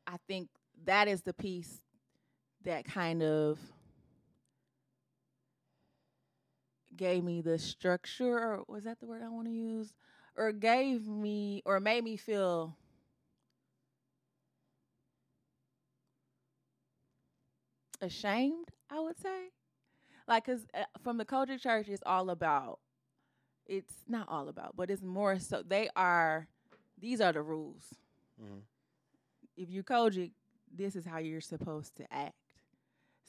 I 0.07 0.17
think 0.29 0.49
that 0.85 1.09
is 1.09 1.23
the 1.23 1.33
piece 1.35 1.81
that 2.65 2.85
kind 2.85 3.23
of 3.23 3.59
gave 6.97 7.25
me 7.25 7.41
the 7.41 7.59
structure 7.59 8.39
or 8.39 8.65
was 8.69 8.85
that 8.85 9.01
the 9.01 9.07
word 9.07 9.23
I 9.23 9.29
want 9.29 9.47
to 9.47 9.53
use? 9.53 9.93
Or 10.37 10.53
gave 10.53 11.07
me 11.07 11.63
or 11.65 11.79
made 11.81 12.03
me 12.05 12.17
feel 12.17 12.77
ashamed, 18.01 18.69
I 18.91 19.01
would 19.01 19.19
say. 19.19 19.51
Like, 20.29 20.47
cause 20.47 20.67
uh, 20.75 20.85
from 21.03 21.19
the 21.19 21.25
culture 21.25 21.59
church, 21.59 21.89
it's 21.89 22.03
all 22.07 22.31
about. 22.31 22.81
It's 23.67 23.95
not 24.09 24.29
all 24.29 24.49
about, 24.49 24.77
but 24.77 24.91
it's 24.91 25.03
more 25.03 25.39
so. 25.39 25.63
They 25.63 25.89
are. 25.97 26.49
These 26.99 27.21
are 27.21 27.33
the 27.33 27.43
rules. 27.43 27.95
Mhm. 28.41 28.63
If 29.57 29.71
you 29.71 29.83
COGIC, 29.83 30.33
this 30.73 30.97
is 30.97 31.05
how 31.05 31.19
you're 31.19 31.41
supposed 31.41 31.97
to 31.97 32.13
act. 32.13 32.35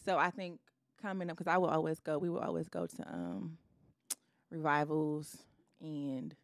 So 0.06 0.18
I 0.18 0.30
think 0.32 0.60
coming 1.02 1.30
up, 1.30 1.38
because 1.38 1.52
I 1.52 1.58
will 1.58 1.70
always 1.70 2.00
go. 2.00 2.18
We 2.18 2.30
will 2.30 2.40
always 2.40 2.68
go 2.70 2.86
to 2.86 3.04
um, 3.08 3.58
revivals 4.52 5.38
and 5.82 6.36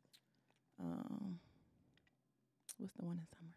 um, 0.80 1.40
what's 2.78 2.94
the 2.94 3.06
one 3.06 3.18
in 3.20 3.28
summer? 3.38 3.56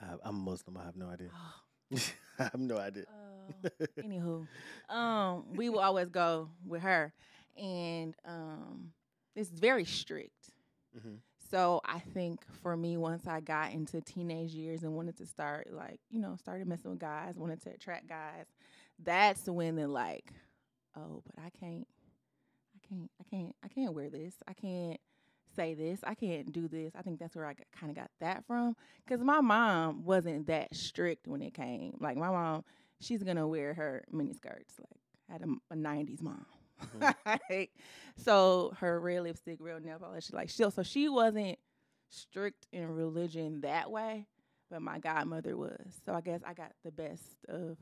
I, 0.00 0.28
I'm 0.28 0.36
Muslim. 0.36 0.76
I 0.78 0.84
have 0.84 0.96
no 0.96 1.08
idea. 1.08 1.28
Oh, 1.34 1.96
I 2.38 2.44
have 2.44 2.58
no 2.60 2.78
idea. 2.78 3.04
Uh, 3.08 3.68
anywho, 4.02 4.46
um, 4.88 5.44
we 5.54 5.68
will 5.68 5.80
always 5.80 6.08
go 6.08 6.50
with 6.66 6.82
her, 6.82 7.12
and 7.56 8.14
um, 8.24 8.92
it's 9.36 9.50
very 9.50 9.84
strict. 9.84 10.50
Mhm. 10.96 11.18
So 11.50 11.80
I 11.84 11.98
think 11.98 12.44
for 12.62 12.76
me, 12.76 12.96
once 12.96 13.26
I 13.26 13.40
got 13.40 13.72
into 13.72 14.00
teenage 14.00 14.52
years 14.52 14.84
and 14.84 14.94
wanted 14.94 15.16
to 15.18 15.26
start, 15.26 15.68
like 15.72 16.00
you 16.10 16.20
know, 16.20 16.36
started 16.36 16.66
messing 16.68 16.90
with 16.90 17.00
guys, 17.00 17.36
wanted 17.36 17.60
to 17.62 17.70
attract 17.70 18.08
guys, 18.08 18.46
that's 19.02 19.46
when 19.48 19.74
the 19.76 19.88
like, 19.88 20.32
oh, 20.96 21.22
but 21.26 21.42
I 21.44 21.50
can't, 21.50 21.86
I 22.76 22.86
can't, 22.88 23.10
I 23.20 23.24
can't, 23.30 23.56
I 23.64 23.68
can't 23.68 23.94
wear 23.94 24.10
this. 24.10 24.34
I 24.46 24.52
can't 24.52 25.00
say 25.56 25.74
this. 25.74 25.98
I 26.04 26.14
can't 26.14 26.52
do 26.52 26.68
this. 26.68 26.92
I 26.96 27.02
think 27.02 27.18
that's 27.18 27.34
where 27.34 27.46
I 27.46 27.54
kind 27.76 27.90
of 27.90 27.96
got 27.96 28.10
that 28.20 28.44
from. 28.46 28.76
Because 29.04 29.20
my 29.24 29.40
mom 29.40 30.04
wasn't 30.04 30.46
that 30.46 30.74
strict 30.74 31.26
when 31.26 31.42
it 31.42 31.54
came. 31.54 31.96
Like 32.00 32.16
my 32.16 32.30
mom, 32.30 32.64
she's 33.00 33.24
gonna 33.24 33.48
wear 33.48 33.74
her 33.74 34.04
mini 34.12 34.34
skirts. 34.34 34.74
Like 34.78 35.00
I 35.28 35.32
had 35.32 35.42
a, 35.42 35.74
a 35.74 35.76
'90s 35.76 36.22
mom. 36.22 36.46
Like, 37.50 37.70
so 38.16 38.72
her 38.78 39.00
red 39.00 39.22
lipstick, 39.22 39.58
real 39.60 39.80
nail 39.80 39.98
polish, 39.98 40.32
like 40.32 40.50
she 40.50 40.64
so 40.70 40.82
she 40.82 41.08
wasn't 41.08 41.58
strict 42.08 42.66
in 42.72 42.86
religion 42.88 43.60
that 43.62 43.90
way, 43.90 44.26
but 44.70 44.82
my 44.82 44.98
godmother 44.98 45.56
was. 45.56 46.00
So 46.04 46.12
I 46.12 46.20
guess 46.20 46.40
I 46.46 46.54
got 46.54 46.72
the 46.84 46.90
best 46.90 47.22
of 47.48 47.76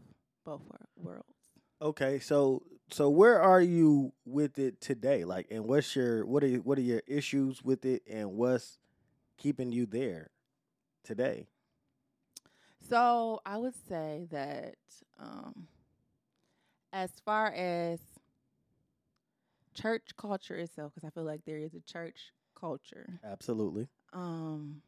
both 0.45 0.63
worlds. 0.97 1.25
Okay, 1.81 2.19
so 2.19 2.63
so 2.91 3.09
where 3.09 3.41
are 3.41 3.61
you 3.61 4.13
with 4.25 4.59
it 4.59 4.81
today? 4.81 5.25
Like, 5.25 5.47
and 5.51 5.65
what's 5.65 5.95
your 5.95 6.27
what 6.27 6.43
are 6.43 6.57
what 6.57 6.79
are 6.79 6.83
your 6.83 7.03
issues 7.07 7.63
with 7.63 7.85
it, 7.85 8.03
and 8.09 8.33
what's 8.33 8.79
keeping 9.37 9.73
you 9.73 9.87
there 9.87 10.31
today? 11.05 11.49
So 12.89 13.41
I 13.45 13.59
would 13.59 13.75
say 13.89 14.27
that 14.31 14.77
um, 15.21 15.69
as 16.93 17.11
far 17.25 17.53
as 17.53 18.01
church 19.81 20.11
culture 20.17 20.57
itself, 20.57 20.93
because 20.95 21.07
I 21.07 21.11
feel 21.11 21.25
like 21.25 21.45
there 21.45 21.59
is 21.59 21.75
a 21.75 21.81
church 21.81 22.33
culture. 22.59 23.21
Absolutely. 23.25 23.89
Um, 24.13 24.83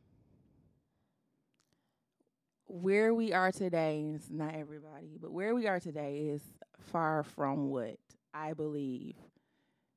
where 2.67 3.15
we 3.15 3.33
are 3.33 3.53
today, 3.53 4.01
and 4.01 4.17
it's 4.17 4.31
not 4.31 4.55
everybody, 4.55 5.19
but 5.21 5.33
where 5.33 5.55
we 5.55 5.67
are 5.67 5.81
today 5.81 6.29
is 6.29 6.43
far 6.79 7.23
from 7.23 7.69
what 7.69 7.99
I 8.33 8.53
believe 8.53 9.15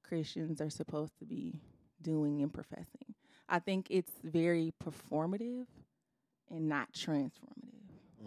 Christians 0.03 0.59
are 0.59 0.69
supposed 0.69 1.17
to 1.19 1.25
be 1.25 1.59
doing 2.01 2.41
and 2.41 2.53
professing. 2.53 3.15
I 3.47 3.59
think 3.59 3.87
it's 3.89 4.13
very 4.23 4.73
performative 4.83 5.65
and 6.49 6.67
not 6.67 6.91
transformative. 6.93 7.31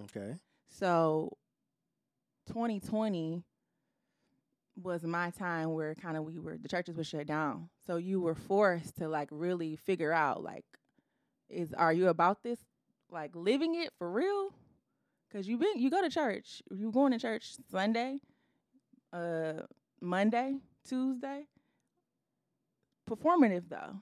Okay. 0.05 0.35
So 0.69 1.37
2020 2.47 3.43
was 4.83 5.05
my 5.05 5.31
time 5.31 5.73
where 5.73 5.95
kind 5.95 6.17
of 6.17 6.25
we 6.25 6.39
were 6.39 6.59
the 6.59 6.69
churches 6.69 6.97
were 6.97 7.05
shut 7.05 7.27
down. 7.27 7.69
So 7.87 7.97
you 7.97 8.21
were 8.21 8.35
forced 8.35 8.97
to 8.99 9.09
like 9.09 9.29
really 9.31 9.77
figure 9.77 10.13
out 10.13 10.43
like 10.43 10.65
is 11.49 11.73
are 11.73 11.93
you 11.93 12.09
about 12.09 12.43
this 12.43 12.59
like 13.11 13.35
living 13.35 13.75
it 13.75 13.91
for 13.99 14.11
real? 14.11 14.53
Cuz 15.33 15.49
you 15.49 15.59
been 15.59 15.79
you 15.79 15.91
go 15.91 16.03
to 16.03 16.11
church. 16.11 16.63
You 16.71 16.91
going 16.93 17.13
to 17.13 17.19
church 17.19 17.55
Sunday, 17.71 18.21
uh 19.13 19.63
Monday, 20.01 20.59
Tuesday. 20.85 21.47
Performative 23.09 23.69
though. 23.69 24.01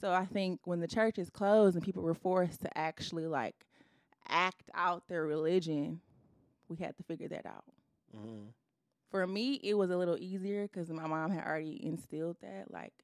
So 0.00 0.12
I 0.12 0.26
think 0.26 0.60
when 0.64 0.80
the 0.80 0.88
church 0.88 1.18
is 1.18 1.30
closed 1.30 1.76
and 1.76 1.84
people 1.84 2.02
were 2.02 2.14
forced 2.14 2.62
to 2.62 2.78
actually 2.78 3.26
like 3.26 3.54
act 4.28 4.70
out 4.74 5.08
their 5.08 5.24
religion, 5.26 6.00
we 6.68 6.76
had 6.78 6.96
to 6.96 7.02
figure 7.04 7.28
that 7.28 7.46
out. 7.46 7.64
hmm 8.14 8.48
For 9.12 9.26
me, 9.26 9.60
it 9.62 9.74
was 9.74 9.90
a 9.90 9.96
little 9.96 10.16
easier 10.18 10.66
because 10.66 10.90
my 10.90 11.06
mom 11.06 11.30
had 11.30 11.46
already 11.46 11.78
instilled 11.84 12.38
that. 12.42 12.70
Like, 12.70 12.94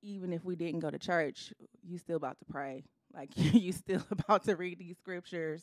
even 0.00 0.32
if 0.32 0.44
we 0.44 0.56
didn't 0.56 0.80
go 0.80 0.90
to 0.90 0.98
church, 0.98 1.52
you 1.82 1.98
still 1.98 2.16
about 2.16 2.38
to 2.38 2.44
pray. 2.50 2.84
Like, 3.14 3.28
you 3.36 3.72
still 3.72 4.02
about 4.10 4.44
to 4.44 4.56
read 4.56 4.78
these 4.78 4.96
scriptures. 4.96 5.60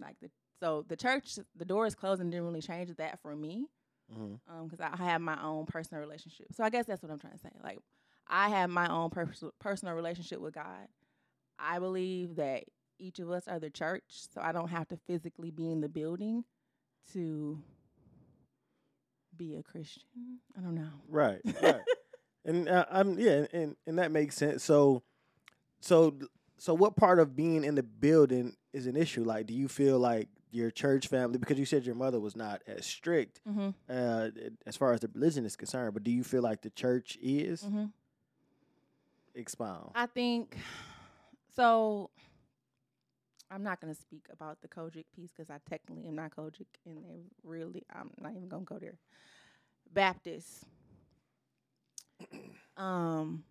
Like 0.00 0.14
the 0.22 0.30
so 0.60 0.84
the 0.86 0.94
church, 0.94 1.36
the 1.56 1.64
door 1.64 1.84
is 1.84 1.96
closed 1.96 2.20
and 2.20 2.30
didn't 2.30 2.46
really 2.46 2.62
change 2.62 2.94
that 2.94 3.18
for 3.20 3.34
me 3.34 3.66
mm-hmm. 4.12 4.34
um, 4.48 4.68
because 4.68 4.80
I 4.80 4.96
have 4.96 5.20
my 5.20 5.42
own 5.42 5.66
personal 5.66 6.00
relationship. 6.00 6.46
So 6.52 6.64
I 6.64 6.70
guess 6.70 6.86
that's 6.86 7.02
what 7.02 7.12
I'm 7.12 7.18
trying 7.18 7.34
to 7.34 7.38
say. 7.38 7.50
Like 7.62 7.78
I 8.26 8.48
have 8.50 8.70
my 8.70 8.88
own 8.88 9.10
pers- 9.10 9.44
personal 9.60 9.94
relationship 9.94 10.40
with 10.40 10.54
God. 10.54 10.88
I 11.58 11.78
believe 11.78 12.36
that 12.36 12.64
each 12.98 13.18
of 13.18 13.30
us 13.30 13.46
are 13.48 13.58
the 13.58 13.70
church, 13.70 14.04
so 14.08 14.40
I 14.40 14.52
don't 14.52 14.68
have 14.68 14.88
to 14.88 14.98
physically 15.06 15.50
be 15.50 15.70
in 15.70 15.80
the 15.80 15.88
building 15.88 16.44
to 17.12 17.58
be 19.38 19.54
a 19.56 19.62
Christian. 19.62 20.02
I 20.56 20.60
don't 20.60 20.74
know. 20.74 20.90
Right. 21.08 21.40
Right. 21.62 21.80
and 22.44 22.68
uh, 22.68 22.84
I'm 22.90 23.18
yeah, 23.18 23.46
and 23.52 23.76
and 23.86 23.98
that 23.98 24.10
makes 24.10 24.36
sense. 24.36 24.62
So, 24.64 25.02
so 25.80 26.14
so 26.58 26.74
what 26.74 26.96
part 26.96 27.18
of 27.20 27.34
being 27.36 27.64
in 27.64 27.74
the 27.76 27.82
building 27.82 28.56
is 28.72 28.86
an 28.86 28.96
issue? 28.96 29.24
Like, 29.24 29.46
do 29.46 29.54
you 29.54 29.68
feel 29.68 29.98
like 29.98 30.28
your 30.50 30.70
church 30.70 31.08
family 31.08 31.38
because 31.38 31.58
you 31.58 31.66
said 31.66 31.84
your 31.84 31.94
mother 31.94 32.18
was 32.18 32.34
not 32.34 32.62
as 32.66 32.86
strict 32.86 33.40
Mm-hmm. 33.46 33.68
uh, 33.90 34.28
as 34.66 34.76
far 34.76 34.92
as 34.94 35.00
the 35.00 35.10
religion 35.14 35.44
is 35.44 35.56
concerned, 35.56 35.92
but 35.94 36.02
do 36.04 36.10
you 36.10 36.24
feel 36.24 36.42
like 36.42 36.62
the 36.62 36.70
church 36.70 37.18
is? 37.22 37.62
Mm-hmm. 37.62 37.84
Expound. 39.34 39.90
I 39.94 40.06
think 40.06 40.56
so. 41.54 42.10
I'm 43.50 43.62
not 43.62 43.80
going 43.80 43.94
to 43.94 44.00
speak 44.00 44.26
about 44.30 44.60
the 44.60 44.68
COGIC 44.68 45.04
piece 45.14 45.30
because 45.34 45.50
I 45.50 45.58
technically 45.68 46.06
am 46.06 46.16
not 46.16 46.36
COGIC, 46.36 46.66
and 46.86 46.98
they 47.04 47.22
really, 47.42 47.84
I'm 47.94 48.10
not 48.20 48.32
even 48.32 48.48
going 48.48 48.66
to 48.66 48.74
go 48.74 48.78
there. 48.78 48.98
Baptist. 49.92 50.64
um, 52.76 53.42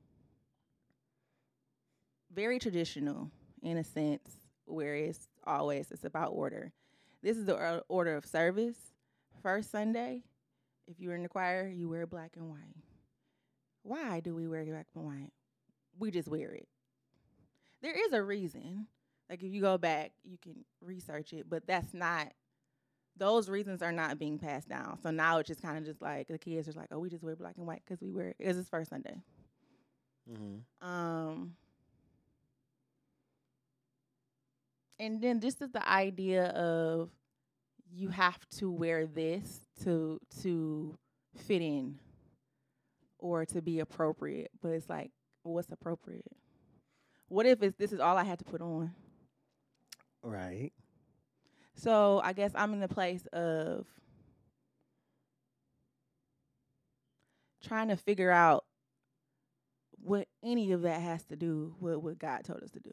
very 2.33 2.59
traditional 2.59 3.31
in 3.63 3.77
a 3.77 3.83
sense, 3.83 4.29
where 4.65 4.95
it's 4.95 5.27
always 5.45 5.89
it's 5.91 6.03
about 6.03 6.29
order. 6.33 6.71
This 7.23 7.37
is 7.37 7.45
the 7.45 7.55
or- 7.55 7.83
order 7.89 8.15
of 8.15 8.25
service. 8.25 8.77
First 9.41 9.71
Sunday, 9.71 10.23
if 10.87 10.99
you're 10.99 11.15
in 11.15 11.23
the 11.23 11.29
choir, 11.29 11.67
you 11.67 11.89
wear 11.89 12.05
black 12.05 12.33
and 12.35 12.49
white. 12.49 12.75
Why 13.83 14.19
do 14.19 14.35
we 14.35 14.47
wear 14.47 14.65
black 14.65 14.87
and 14.95 15.05
white? 15.05 15.31
We 15.97 16.11
just 16.11 16.27
wear 16.27 16.51
it. 16.51 16.67
There 17.81 17.93
is 17.93 18.13
a 18.13 18.21
reason. 18.21 18.87
Like 19.29 19.43
if 19.43 19.51
you 19.53 19.61
go 19.61 19.77
back, 19.77 20.11
you 20.23 20.37
can 20.41 20.63
research 20.81 21.33
it, 21.33 21.49
but 21.49 21.67
that's 21.67 21.93
not 21.93 22.27
those 23.17 23.49
reasons 23.49 23.81
are 23.81 23.91
not 23.91 24.19
being 24.19 24.37
passed 24.37 24.69
down. 24.69 24.99
So 25.01 25.11
now 25.11 25.39
it's 25.39 25.47
just 25.47 25.61
kind 25.61 25.77
of 25.77 25.85
just 25.85 26.01
like 26.01 26.27
the 26.27 26.37
kids 26.37 26.67
are 26.67 26.73
like, 26.73 26.89
"Oh, 26.91 26.99
we 26.99 27.09
just 27.09 27.23
wear 27.23 27.35
black 27.35 27.55
and 27.57 27.67
white 27.67 27.81
because 27.85 28.01
we 28.01 28.11
wear 28.11 28.29
it. 28.29 28.35
It's 28.39 28.69
first 28.69 28.89
Sunday." 28.89 29.21
Mm-hmm. 30.31 30.87
Um, 30.87 31.53
and 34.99 35.21
then 35.21 35.39
this 35.39 35.61
is 35.61 35.71
the 35.71 35.87
idea 35.87 36.45
of 36.47 37.09
you 37.91 38.09
have 38.09 38.39
to 38.57 38.69
wear 38.69 39.05
this 39.05 39.61
to 39.83 40.19
to 40.41 40.97
fit 41.35 41.61
in 41.61 41.99
or 43.19 43.45
to 43.45 43.61
be 43.61 43.79
appropriate. 43.79 44.51
But 44.61 44.69
it's 44.69 44.89
like, 44.89 45.11
what's 45.43 45.71
appropriate? 45.71 46.31
What 47.29 47.45
if 47.45 47.61
it's 47.61 47.77
this 47.77 47.91
is 47.91 47.99
all 47.99 48.17
I 48.17 48.23
had 48.23 48.39
to 48.39 48.45
put 48.45 48.61
on? 48.61 48.93
Right. 50.23 50.71
So 51.75 52.21
I 52.23 52.33
guess 52.33 52.51
I'm 52.55 52.73
in 52.73 52.79
the 52.79 52.87
place 52.87 53.25
of 53.27 53.85
trying 57.63 57.89
to 57.89 57.97
figure 57.97 58.31
out 58.31 58.65
what 60.01 60.27
any 60.43 60.71
of 60.71 60.83
that 60.83 61.01
has 61.01 61.23
to 61.25 61.35
do 61.35 61.75
with 61.79 61.97
what 61.97 62.17
God 62.17 62.43
told 62.43 62.63
us 62.63 62.71
to 62.71 62.79
do. 62.79 62.91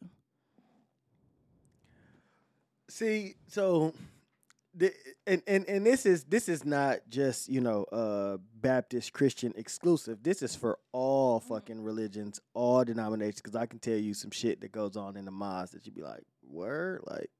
See, 2.88 3.34
so 3.48 3.94
the, 4.74 4.92
and, 5.26 5.42
and 5.46 5.68
and 5.68 5.86
this 5.86 6.04
is 6.04 6.24
this 6.24 6.48
is 6.48 6.64
not 6.64 6.98
just 7.08 7.48
you 7.48 7.60
know 7.60 7.84
uh 7.84 8.38
Baptist 8.60 9.12
Christian 9.12 9.52
exclusive. 9.56 10.22
This 10.22 10.42
is 10.42 10.54
for 10.54 10.78
all 10.92 11.40
fucking 11.40 11.82
religions, 11.82 12.40
all 12.52 12.84
denominations. 12.84 13.40
Because 13.40 13.56
I 13.56 13.66
can 13.66 13.78
tell 13.78 13.96
you 13.96 14.14
some 14.14 14.30
shit 14.30 14.60
that 14.60 14.72
goes 14.72 14.96
on 14.96 15.16
in 15.16 15.24
the 15.24 15.30
mosque 15.30 15.72
that 15.72 15.86
you'd 15.86 15.94
be 15.94 16.02
like, 16.02 16.24
"Word," 16.48 17.02
like, 17.06 17.30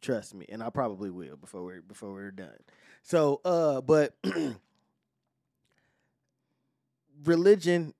trust 0.00 0.34
me, 0.34 0.46
and 0.48 0.62
I 0.62 0.70
probably 0.70 1.10
will 1.10 1.36
before 1.36 1.64
we're 1.64 1.82
before 1.82 2.12
we're 2.12 2.30
done. 2.30 2.58
So, 3.02 3.40
uh, 3.44 3.80
but 3.80 4.16
religion. 7.24 7.94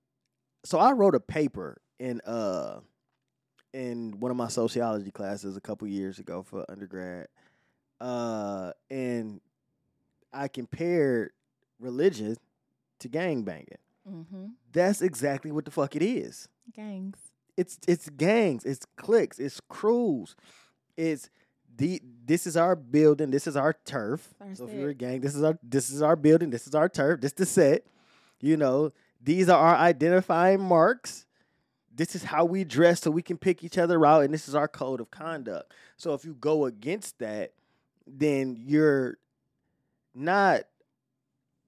So 0.65 0.79
I 0.79 0.93
wrote 0.93 1.13
a 1.13 1.19
paper 1.19 1.81
in 1.99 2.21
uh 2.21 2.79
in 3.73 4.19
one 4.19 4.31
of 4.31 4.37
my 4.37 4.47
sociology 4.47 5.11
classes 5.11 5.57
a 5.57 5.61
couple 5.61 5.87
years 5.87 6.19
ago 6.19 6.43
for 6.43 6.63
undergrad 6.69 7.27
uh, 8.03 8.73
and 8.89 9.39
I 10.33 10.49
compared 10.49 11.31
religion 11.79 12.35
to 12.99 13.07
gang 13.07 13.43
banging. 13.43 13.67
Mm-hmm. 14.07 14.45
That's 14.73 15.01
exactly 15.01 15.51
what 15.53 15.63
the 15.63 15.71
fuck 15.71 15.95
it 15.95 16.01
is. 16.03 16.49
Gangs. 16.75 17.17
It's 17.55 17.77
it's 17.87 18.09
gangs, 18.09 18.65
it's 18.65 18.85
cliques, 18.95 19.39
it's 19.39 19.59
crews, 19.69 20.35
it's 20.97 21.29
the 21.75 22.01
this 22.25 22.47
is 22.47 22.57
our 22.57 22.75
building, 22.75 23.31
this 23.31 23.45
is 23.47 23.55
our 23.55 23.73
turf. 23.85 24.33
So 24.55 24.65
if 24.65 24.73
you're 24.73 24.89
a 24.89 24.93
gang, 24.93 25.21
this 25.21 25.35
is 25.35 25.43
our 25.43 25.57
this 25.61 25.89
is 25.91 26.01
our 26.01 26.15
building, 26.15 26.49
this 26.49 26.67
is 26.67 26.73
our 26.75 26.89
turf, 26.89 27.21
this 27.21 27.33
the 27.33 27.45
set. 27.45 27.85
You 28.41 28.57
know, 28.57 28.91
these 29.21 29.49
are 29.49 29.57
our 29.59 29.75
identifying 29.75 30.61
marks. 30.61 31.25
This 31.95 32.15
is 32.15 32.23
how 32.23 32.43
we 32.45 32.63
dress 32.63 33.01
so 33.01 33.11
we 33.11 33.21
can 33.21 33.37
pick 33.37 33.63
each 33.63 33.77
other 33.77 34.03
out, 34.05 34.23
and 34.23 34.33
this 34.33 34.47
is 34.47 34.55
our 34.55 34.67
code 34.67 34.99
of 34.99 35.11
conduct. 35.11 35.71
So 35.95 36.13
if 36.15 36.25
you 36.25 36.33
go 36.33 36.65
against 36.65 37.19
that, 37.19 37.53
then 38.07 38.55
you're 38.59 39.17
not 40.15 40.63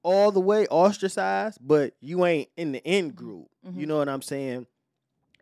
all 0.03 0.31
the 0.31 0.39
way 0.39 0.65
ostracized, 0.67 1.59
but 1.61 1.93
you 2.01 2.25
ain't 2.25 2.49
in 2.57 2.71
the 2.71 2.83
in 2.83 3.09
group. 3.11 3.49
You 3.63 3.85
Mhm. 3.85 3.87
know 3.87 3.97
what 3.97 4.09
I'm 4.09 4.21
saying? 4.21 4.67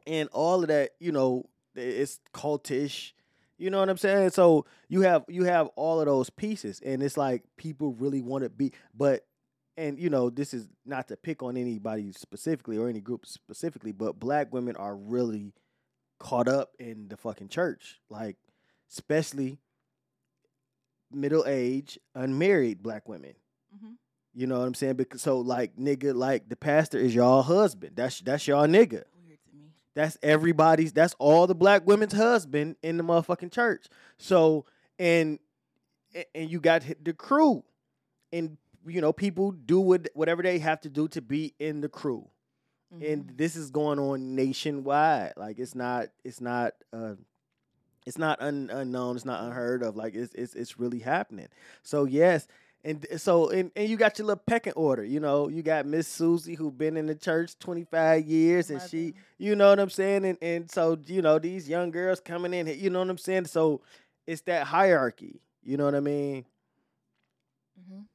And 0.06 0.30
all 0.32 0.62
of 0.62 0.68
that, 0.68 0.92
you 1.00 1.12
know, 1.12 1.46
it's 1.76 2.20
cultish. 2.34 3.14
You 3.58 3.70
know 3.70 3.80
what 3.80 3.90
I'm 3.90 3.98
saying? 3.98 4.32
So 4.32 4.66
you 4.90 5.02
have 5.02 5.24
you 5.28 5.44
have 5.46 5.68
all 5.76 6.00
of 6.00 6.08
those 6.08 6.30
pieces, 6.30 6.82
and 6.84 7.02
it's 7.02 7.18
like 7.18 7.44
people 7.56 7.94
really 7.94 8.22
want 8.22 8.44
to 8.44 8.50
be, 8.50 8.74
but 8.94 9.26
and 9.78 9.98
you 10.00 10.10
know 10.10 10.30
this 10.30 10.54
is 10.54 10.68
not 10.86 11.08
to 11.08 11.18
pick 11.18 11.42
on 11.42 11.56
anybody 11.56 12.12
specifically 12.12 12.78
or 12.78 12.90
any 12.90 13.00
group 13.00 13.26
specifically, 13.26 13.92
but 13.92 14.20
black 14.20 14.52
women 14.54 14.76
are 14.76 14.96
really 14.96 15.54
caught 16.20 16.48
up 16.48 16.76
in 16.80 17.08
the 17.10 17.18
fucking 17.18 17.50
church, 17.50 18.00
like 18.10 18.38
especially 18.90 19.60
middle 21.12 21.44
age 21.48 22.00
unmarried 22.16 22.82
black 22.82 23.08
women. 23.08 23.34
Mm-hmm. 23.76 23.94
You 24.34 24.48
know 24.48 24.60
what 24.60 24.66
I'm 24.66 24.74
saying? 24.74 24.96
Because 24.96 25.22
so 25.22 25.40
like 25.40 25.76
nigga, 25.76 26.16
like 26.16 26.50
the 26.50 26.56
pastor 26.56 26.98
is 26.98 27.14
y'all 27.14 27.44
husband. 27.44 27.96
That's 27.96 28.20
that's 28.20 28.48
y'all 28.48 28.68
nigga. 28.68 29.04
Weird 29.96 30.06
to 30.06 30.06
me. 30.06 30.06
That's 30.06 30.18
everybody's. 30.24 30.94
That's 30.94 31.16
all 31.20 31.48
the 31.48 31.56
black 31.56 31.86
women's 31.86 32.14
husband 32.14 32.76
in 32.82 32.98
the 32.98 33.04
motherfucking 33.04 33.52
church. 33.52 33.88
So 34.18 34.66
and 35.00 35.40
and 36.36 36.50
you 36.50 36.60
got 36.60 36.84
the 37.04 37.14
crew, 37.14 37.64
and 38.32 38.58
you 38.86 39.02
know 39.02 39.14
people 39.14 39.52
do 39.52 39.80
what 39.80 40.10
whatever 40.14 40.44
they 40.44 40.60
have 40.60 40.82
to 40.82 40.90
do 40.90 41.08
to 41.10 41.22
be 41.22 41.54
in 41.60 41.82
the 41.82 41.90
crew. 41.90 42.30
And 42.92 43.26
Mhm. 43.26 43.38
this 43.38 43.56
is 43.56 43.72
going 43.72 43.98
on 43.98 44.36
nationwide. 44.36 45.34
Like 45.38 45.58
it's 45.60 45.74
not. 45.74 46.10
It's 46.24 46.40
not. 46.42 46.74
Uh, 46.92 47.16
it's 48.06 48.18
not 48.18 48.40
un, 48.42 48.70
unknown. 48.72 49.16
It's 49.16 49.26
not 49.26 49.44
unheard 49.44 49.82
of. 49.82 49.96
Like 49.96 50.14
it's 50.14 50.34
it's 50.36 50.54
it's 50.54 50.78
really 50.80 51.00
happening. 51.00 51.48
So 51.82 52.04
yes, 52.06 52.48
and 52.84 53.06
so 53.18 53.50
and, 53.50 53.72
and 53.76 53.88
you 53.90 53.96
got 53.98 54.18
your 54.20 54.28
little 54.28 54.44
pecking 54.46 54.74
order. 54.74 55.04
You 55.04 55.20
know, 55.20 55.48
you 55.48 55.62
got 55.64 55.86
Miss 55.86 56.08
Susie 56.08 56.56
who 56.56 56.72
been 56.72 56.98
in 56.98 57.06
the 57.06 57.16
church 57.16 57.58
twenty 57.60 57.84
five 57.86 58.26
years, 58.26 58.70
and 58.70 58.82
she, 58.82 59.14
you 59.38 59.56
know 59.56 59.70
what 59.70 59.80
I'm 59.80 59.90
saying, 59.90 60.26
and 60.26 60.38
and 60.42 60.70
so 60.72 60.98
you 61.06 61.22
know 61.22 61.40
these 61.40 61.68
young 61.70 61.92
girls 61.92 62.20
coming 62.20 62.54
in. 62.54 62.68
You 62.68 62.90
know 62.90 63.00
what 63.00 63.10
I'm 63.10 63.18
saying. 63.18 63.46
So 63.46 63.82
it's 64.28 64.42
that 64.42 64.66
hierarchy. 64.68 65.40
You 65.64 65.78
know 65.78 65.86
what 65.86 65.96
I 65.96 66.00
mean? 66.02 66.46
Mhm. 67.80 68.06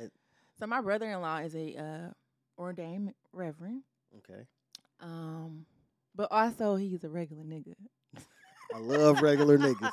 It- 0.00 0.12
So 0.58 0.66
my 0.66 0.80
brother-in-law 0.80 1.38
is 1.38 1.54
a 1.54 1.76
uh, 1.76 2.10
ordained 2.60 3.14
reverend, 3.32 3.82
Okay. 4.18 4.46
um, 5.00 5.64
but 6.14 6.28
also 6.32 6.74
he's 6.76 7.04
a 7.04 7.08
regular 7.08 7.44
nigga. 7.44 7.74
I 8.74 8.78
love 8.78 9.22
regular 9.22 9.56
niggas. 9.58 9.92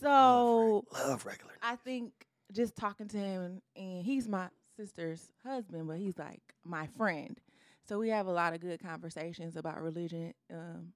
So 0.00 0.84
Love 0.92 1.24
regular. 1.26 1.52
I 1.62 1.76
think 1.76 2.12
just 2.54 2.76
talking 2.76 3.08
to 3.08 3.18
him, 3.18 3.62
and 3.76 4.04
he's 4.04 4.28
my 4.28 4.48
sister's 4.76 5.30
husband, 5.44 5.88
but 5.88 5.98
he's 5.98 6.18
like 6.18 6.42
my 6.64 6.86
friend. 6.96 7.38
So 7.86 7.98
we 7.98 8.08
have 8.10 8.26
a 8.26 8.32
lot 8.32 8.54
of 8.54 8.60
good 8.60 8.82
conversations 8.82 9.56
about 9.56 9.82
religion, 9.82 10.32
um, 10.52 10.92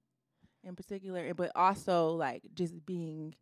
in 0.64 0.74
particular, 0.76 1.34
but 1.34 1.52
also 1.54 2.10
like 2.12 2.42
just 2.54 2.86
being 2.86 3.34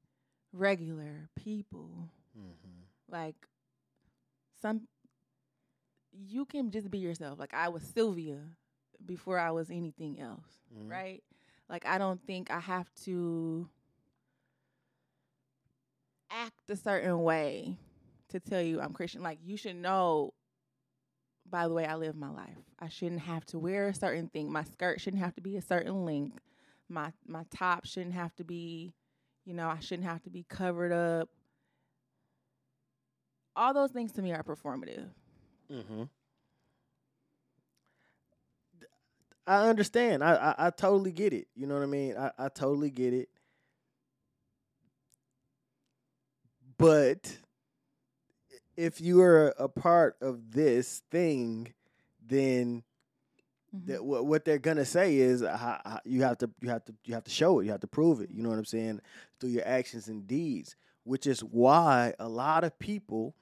regular 0.53 1.29
people. 1.37 2.11
Mm-hmm. 2.39 2.83
Like 3.13 3.37
some, 4.61 4.89
you 6.13 6.45
can 6.47 6.71
just 6.71 6.91
be 6.91 6.99
yourself. 6.99 7.39
Like 7.39 7.55
I 7.55 7.69
was 7.69 7.83
Sylvia 7.83 8.41
before 9.05 9.39
I 9.39 9.51
was 9.51 9.71
anything 9.71 10.19
else 10.21 10.59
Mhm. 10.75 10.91
right? 10.91 11.23
Like 11.69 11.87
I 11.87 11.99
don't 11.99 12.25
think 12.27 12.51
I 12.51 12.61
have 12.61 12.93
to 13.05 13.69
act 16.31 16.71
a 16.71 16.77
certain 16.77 17.23
way 17.23 17.77
to 18.31 18.41
tell 18.41 18.63
you 18.63 18.81
I'm 18.81 18.93
Christian. 18.93 19.23
Like 19.23 19.39
you 19.45 19.57
should 19.57 19.77
know 19.77 20.33
by 21.51 21.69
the 21.69 21.75
way 21.75 21.87
I 21.87 21.95
live 21.95 22.17
my 22.17 22.31
life. 22.31 22.57
I 22.81 22.89
shouldn't 22.89 23.23
have 23.23 23.45
to 23.47 23.59
wear 23.59 23.89
a 23.89 23.95
certain 23.95 24.29
thing. 24.29 24.51
My 24.51 24.65
skirt 24.65 25.01
shouldn't 25.01 25.23
have 25.23 25.35
to 25.37 25.41
be 25.41 25.57
a 25.57 25.63
certain 25.63 26.05
length. 26.05 26.41
My 26.89 27.13
my 27.27 27.45
top 27.51 27.87
shouldn't 27.87 28.15
have 28.15 28.35
to 28.37 28.45
be, 28.45 28.95
you 29.45 29.55
know, 29.55 29.69
I 29.69 29.79
shouldn't 29.81 30.09
have 30.09 30.23
to 30.23 30.31
be 30.31 30.45
covered 30.49 30.93
up. 30.93 31.29
All 33.55 33.73
those 33.73 33.91
things 33.91 34.13
to 34.13 34.23
me 34.23 34.33
are 34.33 34.43
performative. 34.43 35.09
Mm-hmm. 35.73 36.05
I 39.47 39.69
understand. 39.69 40.23
I, 40.23 40.35
I 40.35 40.67
I 40.67 40.71
totally 40.71 41.13
get 41.13 41.33
it. 41.33 41.49
You 41.55 41.67
know 41.67 41.75
what 41.75 41.83
I 41.83 41.87
mean? 41.87 42.17
I, 42.17 42.31
I 42.39 42.49
totally 42.49 42.91
get 42.91 43.15
it. 43.15 43.29
But 46.79 47.39
if 48.77 49.01
you 49.01 49.21
are 49.23 49.49
a 49.59 49.69
part 49.69 50.17
of 50.21 50.53
this 50.53 51.03
thing, 51.11 51.73
then 52.25 52.83
Mhm. 53.75 53.87
that 53.87 54.05
what 54.05 54.27
what 54.27 54.45
they're 54.45 54.59
gonna 54.59 54.85
say 54.85 55.17
is 55.17 55.41
how, 55.43 55.81
how, 55.85 56.01
you 56.05 56.23
have 56.23 56.39
to 56.39 56.51
you 56.61 56.69
have 56.71 56.85
to 56.85 56.95
you 57.05 57.15
have 57.15 57.25
to 57.25 57.31
show 57.31 57.61
it. 57.61 57.65
You 57.65 57.73
have 57.73 57.81
to 57.81 57.87
prove 57.89 58.21
it. 58.21 58.31
You 58.31 58.43
know 58.43 58.49
what 58.49 58.59
I'm 58.59 58.65
saying? 58.65 59.01
Through 59.41 59.51
your 59.51 59.67
actions 59.67 60.09
and 60.09 60.27
deeds, 60.27 60.77
which 61.05 61.27
is 61.27 61.41
why 61.43 62.15
a 62.19 62.29
lot 62.29 62.65
of 62.65 62.79
people 62.79 63.35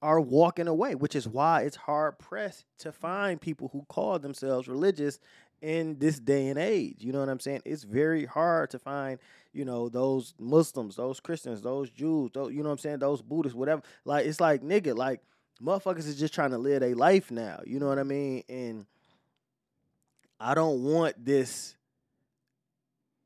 are 0.00 0.20
walking 0.20 0.68
away. 0.68 0.94
Which 0.94 1.14
is 1.16 1.28
why 1.28 1.62
it's 1.62 1.76
hard 1.76 2.18
pressed 2.18 2.64
to 2.78 2.92
find 2.92 3.40
people 3.40 3.68
who 3.68 3.84
call 3.88 4.18
themselves 4.18 4.68
religious 4.68 5.18
in 5.60 5.98
this 5.98 6.18
day 6.18 6.48
and 6.48 6.58
age. 6.58 6.96
You 7.04 7.12
know 7.12 7.20
what 7.20 7.28
I'm 7.28 7.38
saying? 7.40 7.62
It's 7.64 7.84
very 7.84 8.24
hard 8.24 8.70
to 8.70 8.78
find, 8.80 9.20
you 9.52 9.64
know, 9.64 9.88
those 9.88 10.34
Muslims, 10.38 10.96
those 10.96 11.20
Christians, 11.20 11.60
those 11.62 11.90
Jews, 11.90 12.30
those, 12.32 12.52
you 12.52 12.58
know 12.62 12.68
what 12.70 12.72
I'm 12.72 12.78
saying, 12.78 12.98
those 12.98 13.22
Buddhists, 13.22 13.56
whatever. 13.56 13.82
Like 14.04 14.26
it's 14.26 14.40
like 14.40 14.62
nigga, 14.62 14.96
like 14.96 15.20
motherfuckers 15.62 16.06
is 16.06 16.18
just 16.18 16.34
trying 16.34 16.50
to 16.50 16.58
live 16.58 16.80
their 16.80 16.94
life 16.94 17.30
now. 17.30 17.60
You 17.66 17.78
know 17.80 17.88
what 17.88 17.98
I 17.98 18.02
mean? 18.04 18.42
And 18.48 18.86
I 20.40 20.54
don't 20.54 20.82
want 20.82 21.24
this 21.24 21.76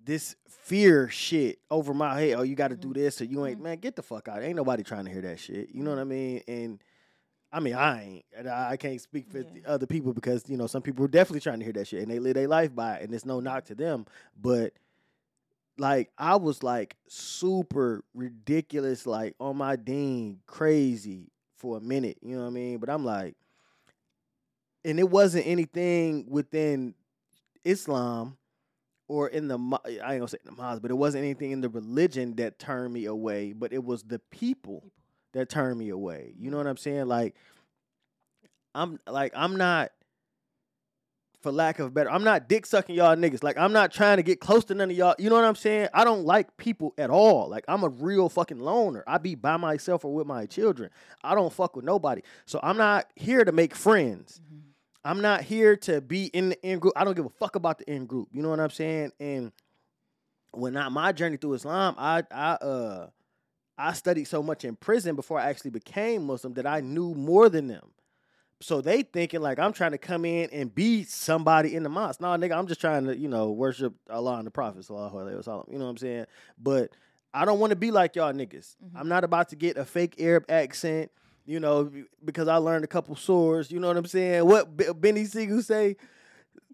this 0.02 0.36
fear 0.48 1.08
shit 1.08 1.58
over 1.70 1.92
my 1.92 2.20
head. 2.20 2.34
Oh, 2.34 2.42
you 2.42 2.54
got 2.54 2.68
to 2.68 2.76
do 2.76 2.88
Mhm. 2.90 2.94
this, 2.94 3.20
or 3.20 3.24
you 3.24 3.44
ain't. 3.44 3.58
Mhm. 3.58 3.62
Man, 3.64 3.78
get 3.78 3.96
the 3.96 4.02
fuck 4.02 4.28
out. 4.28 4.42
Ain't 4.42 4.54
nobody 4.56 4.82
trying 4.84 5.04
to 5.06 5.10
hear 5.10 5.22
that 5.22 5.40
shit. 5.40 5.70
You 5.70 5.82
know 5.82 5.90
what 5.90 5.98
I 5.98 6.04
mean? 6.04 6.42
And 6.46 6.82
I 7.52 7.60
mean, 7.60 7.74
I 7.74 8.02
ain't. 8.04 8.24
And 8.36 8.48
I, 8.48 8.70
I 8.72 8.76
can't 8.76 9.00
speak 9.00 9.28
for 9.30 9.38
Yeah. 9.38 9.44
the 9.54 9.64
other 9.66 9.86
people 9.86 10.12
because 10.12 10.44
you 10.48 10.56
know 10.56 10.66
some 10.66 10.82
people 10.82 11.04
are 11.04 11.08
definitely 11.08 11.40
trying 11.40 11.58
to 11.60 11.64
hear 11.64 11.72
that 11.74 11.86
shit, 11.88 12.02
and 12.02 12.10
they 12.10 12.18
live 12.18 12.34
their 12.34 12.48
life 12.48 12.74
by 12.74 12.96
it, 12.96 13.04
and 13.04 13.14
it's 13.14 13.24
no 13.24 13.40
knock 13.40 13.64
to 13.66 13.74
them. 13.74 14.06
But 14.40 14.74
like, 15.78 16.10
I 16.18 16.36
was 16.36 16.62
like 16.62 16.96
super 17.08 18.04
ridiculous, 18.14 19.06
like 19.06 19.34
on 19.40 19.56
my 19.56 19.76
deen, 19.76 20.40
crazy 20.46 21.30
for 21.56 21.76
a 21.78 21.80
minute. 21.80 22.18
You 22.22 22.36
know 22.36 22.42
what 22.42 22.48
I 22.48 22.52
mean? 22.52 22.78
But 22.78 22.90
I'm 22.90 23.04
like, 23.04 23.36
and 24.84 24.98
it 24.98 25.10
wasn't 25.10 25.46
anything 25.46 26.26
within 26.28 26.94
Islam 27.64 28.36
or 29.08 29.28
in 29.28 29.48
the 29.48 29.58
I 29.84 30.12
ain't 30.14 30.20
gonna 30.20 30.28
say 30.28 30.38
in 30.44 30.54
the 30.54 30.62
mosque, 30.62 30.82
but 30.82 30.90
it 30.90 30.94
wasn't 30.94 31.24
anything 31.24 31.50
in 31.52 31.60
the 31.60 31.68
religion 31.68 32.36
that 32.36 32.58
turned 32.58 32.92
me 32.94 33.04
away. 33.06 33.52
But 33.52 33.72
it 33.72 33.84
was 33.84 34.04
the 34.04 34.18
People. 34.30 34.84
that 35.32 35.48
turned 35.48 35.78
me 35.78 35.90
away. 35.90 36.34
You 36.38 36.50
know 36.50 36.56
what 36.56 36.66
I'm 36.66 36.76
saying? 36.76 37.06
Like 37.06 37.34
I'm 38.74 38.98
like 39.06 39.32
I'm 39.34 39.56
not 39.56 39.92
for 41.42 41.52
lack 41.52 41.78
of 41.78 41.94
better. 41.94 42.10
I'm 42.10 42.24
not 42.24 42.48
dick 42.48 42.66
sucking 42.66 42.94
y'all 42.94 43.14
niggas. 43.16 43.42
Like 43.42 43.56
I'm 43.56 43.72
not 43.72 43.92
trying 43.92 44.16
to 44.16 44.22
get 44.22 44.40
close 44.40 44.64
to 44.66 44.74
none 44.74 44.90
of 44.90 44.96
y'all. 44.96 45.14
You 45.18 45.30
know 45.30 45.36
what 45.36 45.44
I'm 45.44 45.54
saying? 45.54 45.88
I 45.94 46.04
don't 46.04 46.24
like 46.24 46.56
people 46.56 46.94
at 46.98 47.10
all. 47.10 47.48
Like 47.48 47.64
I'm 47.68 47.84
a 47.84 47.88
real 47.88 48.28
fucking 48.28 48.58
loner. 48.58 49.04
I 49.06 49.18
be 49.18 49.34
by 49.34 49.56
myself 49.56 50.04
or 50.04 50.14
with 50.14 50.26
my 50.26 50.46
children. 50.46 50.90
I 51.22 51.34
don't 51.34 51.52
fuck 51.52 51.76
with 51.76 51.84
nobody. 51.84 52.22
So 52.46 52.58
I'm 52.62 52.76
not 52.76 53.06
here 53.14 53.44
to 53.44 53.52
make 53.52 53.74
friends. 53.74 54.40
Mm-hmm. 54.44 54.60
I'm 55.04 55.20
not 55.20 55.42
here 55.42 55.76
to 55.76 56.00
be 56.00 56.26
in 56.26 56.48
the 56.50 56.62
in 56.66 56.80
group. 56.80 56.94
I 56.96 57.04
don't 57.04 57.14
give 57.14 57.26
a 57.26 57.30
fuck 57.30 57.54
about 57.54 57.78
the 57.78 57.90
in 57.90 58.06
group. 58.06 58.28
You 58.32 58.42
know 58.42 58.50
what 58.50 58.58
I'm 58.58 58.70
saying? 58.70 59.12
And 59.20 59.52
when 60.50 60.76
I 60.76 60.88
my 60.88 61.12
journey 61.12 61.36
through 61.36 61.54
Islam, 61.54 61.94
I 61.96 62.24
I 62.30 62.52
uh 62.54 63.08
I 63.78 63.92
studied 63.92 64.24
so 64.24 64.42
much 64.42 64.64
in 64.64 64.74
prison 64.74 65.14
before 65.14 65.38
I 65.38 65.48
actually 65.48 65.70
became 65.70 66.26
Muslim 66.26 66.54
that 66.54 66.66
I 66.66 66.80
knew 66.80 67.14
more 67.14 67.48
than 67.48 67.68
them. 67.68 67.90
So 68.60 68.80
they 68.80 69.02
thinking 69.02 69.40
like 69.42 69.58
I'm 69.58 69.72
trying 69.72 69.90
to 69.92 69.98
come 69.98 70.24
in 70.24 70.48
and 70.50 70.74
be 70.74 71.04
somebody 71.04 71.74
in 71.76 71.82
the 71.82 71.88
mosque. 71.90 72.20
No, 72.20 72.28
nigga, 72.28 72.56
I'm 72.56 72.66
just 72.66 72.80
trying 72.80 73.04
to, 73.06 73.16
you 73.16 73.28
know, 73.28 73.50
worship 73.50 73.94
Allah 74.10 74.38
and 74.38 74.46
the 74.46 74.50
Prophet. 74.50 74.80
Sallallahu 74.82 75.12
alaihi 75.14 75.42
wasallam. 75.44 75.70
You 75.70 75.78
know 75.78 75.84
what 75.84 75.90
I'm 75.90 75.96
saying? 75.98 76.26
But 76.62 76.90
I 77.34 77.44
don't 77.44 77.58
want 77.58 77.70
to 77.70 77.76
be 77.76 77.90
like 77.90 78.16
y'all 78.16 78.32
niggas. 78.32 78.76
Mhm. 78.82 78.90
I'm 78.98 79.08
not 79.08 79.24
about 79.24 79.50
to 79.50 79.56
get 79.56 79.76
a 79.76 79.84
fake 79.84 80.14
Arab 80.18 80.46
accent, 80.48 81.10
you 81.44 81.60
know, 81.60 81.90
because 82.24 82.48
I 82.48 82.56
learned 82.56 82.84
a 82.84 82.88
couple 82.88 83.14
surahs. 83.14 83.70
You 83.70 83.78
know 83.78 83.88
what 83.88 83.96
I'm 83.98 84.06
saying? 84.06 84.46
What 84.46 84.74
B- 84.74 84.84
Beanie 84.86 85.26
Sigel 85.26 85.60
say? 85.60 85.96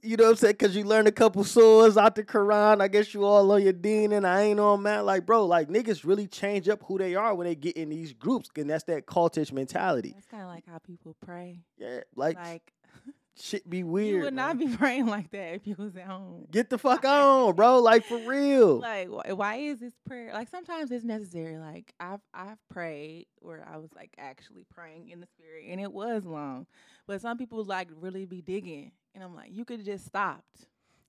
You 0.05 0.17
know 0.17 0.25
what 0.25 0.31
I'm 0.31 0.37
saying? 0.37 0.55
Because 0.59 0.75
you 0.75 0.83
learn 0.85 1.07
a 1.07 1.13
couple 1.13 1.45
surahs 1.45 1.97
out 1.97 2.17
the 2.17 2.25
Quran. 2.25 2.81
I 2.81 2.89
guess 2.89 3.15
you 3.15 3.25
all 3.25 3.53
on 3.53 3.63
your 3.63 3.73
deen 3.73 4.11
and 4.13 4.27
I 4.27 4.43
ain't 4.43 4.59
on 4.59 4.83
man. 4.83 5.07
Like, 5.07 5.25
bro, 5.25 5.47
like 5.47 5.69
niggas 5.69 6.05
really 6.05 6.27
change 6.27 6.69
up 6.69 6.83
who 6.83 6.99
they 6.99 7.15
are 7.15 7.35
when 7.35 7.47
they 7.47 7.55
get 7.55 7.77
in 7.77 7.89
these 7.91 8.13
groups. 8.13 8.51
And 8.57 8.69
that's 8.69 8.83
that 8.85 9.07
cultish 9.07 9.53
mentality. 9.53 10.13
That's 10.15 10.27
kind 10.27 10.43
of 10.43 10.49
like 10.49 10.65
how 10.67 10.79
people 10.79 11.15
pray. 11.25 11.61
Yeah, 11.79 12.01
like, 12.17 12.37
Like 12.37 12.73
shit 13.41 13.69
be 13.71 13.85
weird. 13.85 14.09
you 14.17 14.23
would 14.23 14.35
not 14.35 14.57
man. 14.59 14.71
be 14.71 14.77
praying 14.77 15.07
like 15.07 15.31
that 15.31 15.55
if 15.55 15.69
you 15.69 15.77
was 15.79 15.95
at 15.97 16.07
home. 16.07 16.47
Get 16.51 16.69
the 16.69 16.79
fuck 16.79 17.05
on, 17.05 17.55
bro. 17.55 17.79
Like 17.79 18.05
for 18.05 18.19
real. 18.19 18.81
Like 18.81 19.09
why 19.09 19.57
is 19.57 19.79
this 19.79 19.95
prayer? 20.05 20.33
Like 20.33 20.49
sometimes 20.49 20.91
it's 20.91 21.05
necessary. 21.05 21.59
Like 21.59 21.95
I've 22.01 22.21
I've 22.35 22.59
prayed 22.69 23.27
where 23.39 23.65
I 23.73 23.77
was 23.77 23.91
like 23.95 24.11
actually 24.19 24.67
praying 24.75 25.11
in 25.11 25.21
the 25.21 25.27
spirit, 25.29 25.67
and 25.69 25.81
it 25.81 25.93
was 25.93 26.25
long. 26.25 26.67
But 27.07 27.21
some 27.21 27.39
people 27.39 27.63
like 27.65 27.89
really 28.01 28.27
be 28.27 28.41
digging, 28.43 28.93
and 29.15 29.23
I'm 29.23 29.35
like, 29.35 29.51
you 29.53 29.65
could 29.65 29.79
have 29.79 29.87
just 29.87 30.07
stopped. 30.07 30.67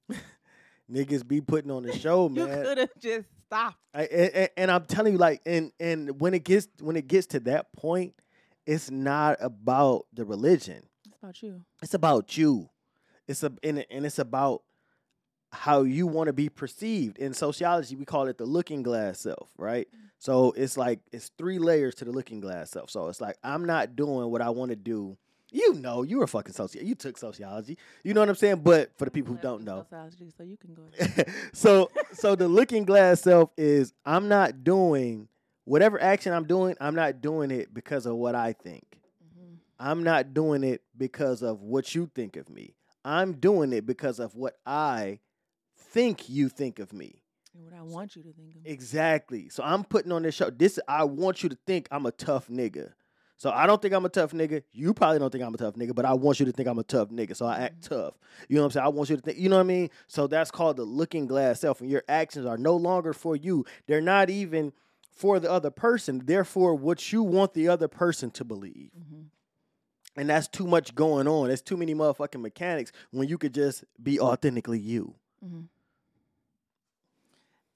Niggas 0.91 1.27
be 1.27 1.41
putting 1.41 1.71
on 1.71 1.83
the 1.83 1.97
show, 1.97 2.29
You 2.33 2.45
man. 2.47 2.63
could 2.63 2.77
have 2.77 2.99
just 2.99 3.27
stopped. 3.45 3.77
I, 3.93 4.03
and, 4.03 4.49
and 4.57 4.71
I'm 4.71 4.85
telling 4.85 5.13
you, 5.13 5.19
like, 5.19 5.41
and 5.45 5.71
and 5.79 6.19
when 6.19 6.33
it 6.33 6.43
gets 6.43 6.67
when 6.79 6.95
it 6.95 7.07
gets 7.07 7.27
to 7.27 7.39
that 7.41 7.71
point, 7.73 8.13
it's 8.65 8.91
not 8.91 9.37
about 9.39 10.05
the 10.13 10.25
religion. 10.25 10.83
It's 11.05 11.17
about 11.21 11.41
you. 11.41 11.61
It's 11.81 11.93
about 11.93 12.37
you. 12.37 12.69
It's 13.27 13.43
a 13.43 13.53
and, 13.63 13.85
and 13.89 14.05
it's 14.05 14.19
about 14.19 14.63
how 15.53 15.83
you 15.83 16.07
want 16.07 16.27
to 16.27 16.33
be 16.33 16.49
perceived. 16.49 17.17
In 17.19 17.33
sociology, 17.33 17.95
we 17.95 18.05
call 18.05 18.27
it 18.27 18.37
the 18.37 18.45
looking 18.45 18.81
glass 18.81 19.19
self, 19.19 19.49
right? 19.57 19.87
Mm. 19.95 19.99
So 20.17 20.51
it's 20.57 20.77
like 20.77 20.99
it's 21.11 21.29
three 21.37 21.59
layers 21.59 21.95
to 21.95 22.05
the 22.05 22.11
looking 22.11 22.41
glass 22.41 22.71
self. 22.71 22.89
So 22.89 23.07
it's 23.07 23.21
like 23.21 23.37
I'm 23.43 23.65
not 23.65 23.95
doing 23.95 24.29
what 24.31 24.41
I 24.41 24.49
want 24.49 24.71
to 24.71 24.75
do. 24.75 25.17
You 25.53 25.73
know, 25.75 26.01
you 26.01 26.17
were 26.17 26.27
fucking 26.27 26.53
soci. 26.53 26.83
You 26.83 26.95
took 26.95 27.17
sociology. 27.17 27.77
You 28.03 28.13
know 28.15 28.21
what 28.21 28.29
I'm 28.29 28.35
saying? 28.35 28.61
But 28.63 28.91
for 28.97 29.05
the 29.05 29.11
people 29.11 29.35
who 29.35 29.39
don't 29.41 29.63
know, 29.63 29.83
sociology, 29.83 30.33
so 30.35 30.43
you 30.43 30.57
can 30.57 30.73
go. 30.73 30.83
so 31.53 31.89
so 32.13 32.35
the 32.35 32.47
looking 32.47 32.85
glass 32.85 33.21
self 33.21 33.51
is 33.55 33.93
I'm 34.05 34.27
not 34.27 34.63
doing 34.63 35.27
whatever 35.65 36.01
action 36.01 36.33
I'm 36.33 36.45
doing, 36.45 36.75
I'm 36.81 36.95
not 36.95 37.21
doing 37.21 37.51
it 37.51 37.73
because 37.73 38.05
of 38.07 38.15
what 38.15 38.33
I 38.35 38.53
think. 38.53 38.83
Mhm. 39.23 39.57
I'm 39.79 40.03
not 40.03 40.33
doing 40.33 40.63
it 40.63 40.81
because 40.97 41.41
of 41.43 41.61
what 41.61 41.93
you 41.93 42.09
think 42.15 42.35
of 42.35 42.49
me. 42.49 42.73
I'm 43.05 43.33
doing 43.33 43.71
it 43.73 43.85
because 43.85 44.19
of 44.19 44.33
what 44.35 44.57
I 44.65 45.19
think 45.77 46.29
you 46.29 46.49
think 46.49 46.79
of 46.79 46.93
me. 46.93 47.21
And 47.53 47.63
what 47.63 47.73
I 47.73 47.83
want 47.83 48.15
you 48.15 48.23
to 48.23 48.33
think 48.33 48.55
of. 48.55 48.63
me. 48.63 48.71
Exactly. 48.71 49.49
So 49.49 49.61
I'm 49.63 49.83
putting 49.83 50.11
on 50.11 50.23
this 50.23 50.33
show. 50.33 50.49
This 50.49 50.79
I 50.87 51.03
want 51.03 51.43
you 51.43 51.49
to 51.49 51.57
think 51.67 51.87
I'm 51.91 52.07
a 52.07 52.11
tough 52.11 52.47
nigga. 52.47 52.93
So 53.43 53.51
I 53.51 53.67
don't 53.67 53.81
think 53.81 53.93
I'm 53.93 54.05
a 54.05 54.09
tough 54.09 54.31
nigga. 54.31 54.63
You 54.71 54.93
probably 54.93 55.19
don't 55.19 55.29
think 55.29 55.43
I'm 55.43 55.53
a 55.53 55.57
tough 55.57 55.73
nigga, 55.73 55.93
but 55.93 56.05
I 56.05 56.13
want 56.13 56.39
you 56.39 56.45
to 56.45 56.53
think 56.53 56.65
I'm 56.69 56.79
a 56.79 56.83
tough 56.83 57.09
nigga. 57.09 57.35
So 57.35 57.45
I 57.45 57.57
act 57.57 57.83
tough. 57.83 58.13
You 58.47 58.55
know 58.55 58.61
what 58.61 58.67
I'm 58.67 58.71
saying? 58.71 58.85
I 58.85 58.87
want 58.87 59.09
you 59.09 59.17
to 59.17 59.21
think, 59.21 59.37
you 59.37 59.49
know 59.49 59.57
what 59.57 59.63
I 59.63 59.65
mean? 59.65 59.89
So 60.07 60.27
that's 60.27 60.49
called 60.49 60.77
the 60.77 60.85
looking 60.85 61.27
glass 61.27 61.59
self. 61.59 61.81
And 61.81 61.89
your 61.89 62.03
actions 62.07 62.45
are 62.45 62.57
no 62.57 62.77
longer 62.77 63.11
for 63.11 63.35
you. 63.35 63.65
They're 63.85 63.99
not 63.99 64.29
even 64.29 64.71
for 65.11 65.41
the 65.41 65.51
other 65.51 65.71
person. 65.71 66.21
They're 66.23 66.45
what 66.45 67.11
you 67.11 67.21
want 67.21 67.53
the 67.53 67.67
other 67.67 67.89
person 67.89 68.31
to 68.31 68.45
believe. 68.45 68.91
Mhm. 68.97 69.25
And 70.15 70.29
that's 70.29 70.47
too 70.47 70.65
much 70.65 70.95
going 70.95 71.27
on. 71.27 71.47
There's 71.47 71.61
too 71.61 71.75
many 71.75 71.93
motherfucking 71.93 72.39
mechanics 72.39 72.93
when 73.11 73.27
you 73.27 73.37
could 73.37 73.53
just 73.53 73.83
be 74.01 74.21
authentically 74.21 74.79
you. 74.79 75.15
Mm-hmm. 75.43 75.63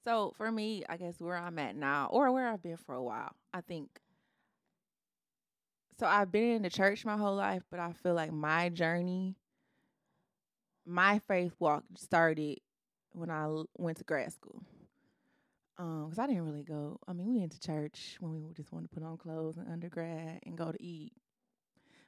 So 0.04 0.32
for 0.38 0.50
me, 0.50 0.84
I 0.88 0.96
guess 0.96 1.20
where 1.20 1.36
I'm 1.36 1.58
at 1.58 1.76
now, 1.76 2.08
or 2.10 2.32
where 2.32 2.48
I've 2.48 2.62
been 2.62 2.78
for 2.78 2.94
a 2.94 3.02
while, 3.02 3.34
I 3.52 3.60
think. 3.60 4.00
So 5.98 6.06
I've 6.06 6.30
been 6.30 6.52
in 6.52 6.62
the 6.62 6.70
church 6.70 7.04
my 7.04 7.16
whole 7.16 7.34
life, 7.34 7.62
but 7.70 7.80
I 7.80 7.92
feel 7.92 8.14
like 8.14 8.32
my 8.32 8.68
journey, 8.68 9.34
my 10.86 11.18
faith 11.26 11.54
walk 11.58 11.82
started 11.96 12.60
when 13.12 13.30
I 13.30 13.48
went 13.76 13.98
to 13.98 14.04
grad 14.04 14.32
school. 14.32 14.62
Um, 15.76 16.04
because 16.04 16.18
I 16.18 16.26
didn't 16.26 16.44
really 16.44 16.62
go. 16.64 16.98
I 17.06 17.12
mean, 17.12 17.28
we 17.28 17.38
went 17.38 17.52
to 17.52 17.60
church 17.60 18.16
when 18.20 18.32
we 18.32 18.52
just 18.52 18.72
wanted 18.72 18.90
to 18.90 18.94
put 18.94 19.04
on 19.04 19.16
clothes 19.16 19.56
in 19.58 19.72
undergrad 19.72 20.40
and 20.44 20.56
go 20.56 20.70
to 20.70 20.82
eat. 20.82 21.12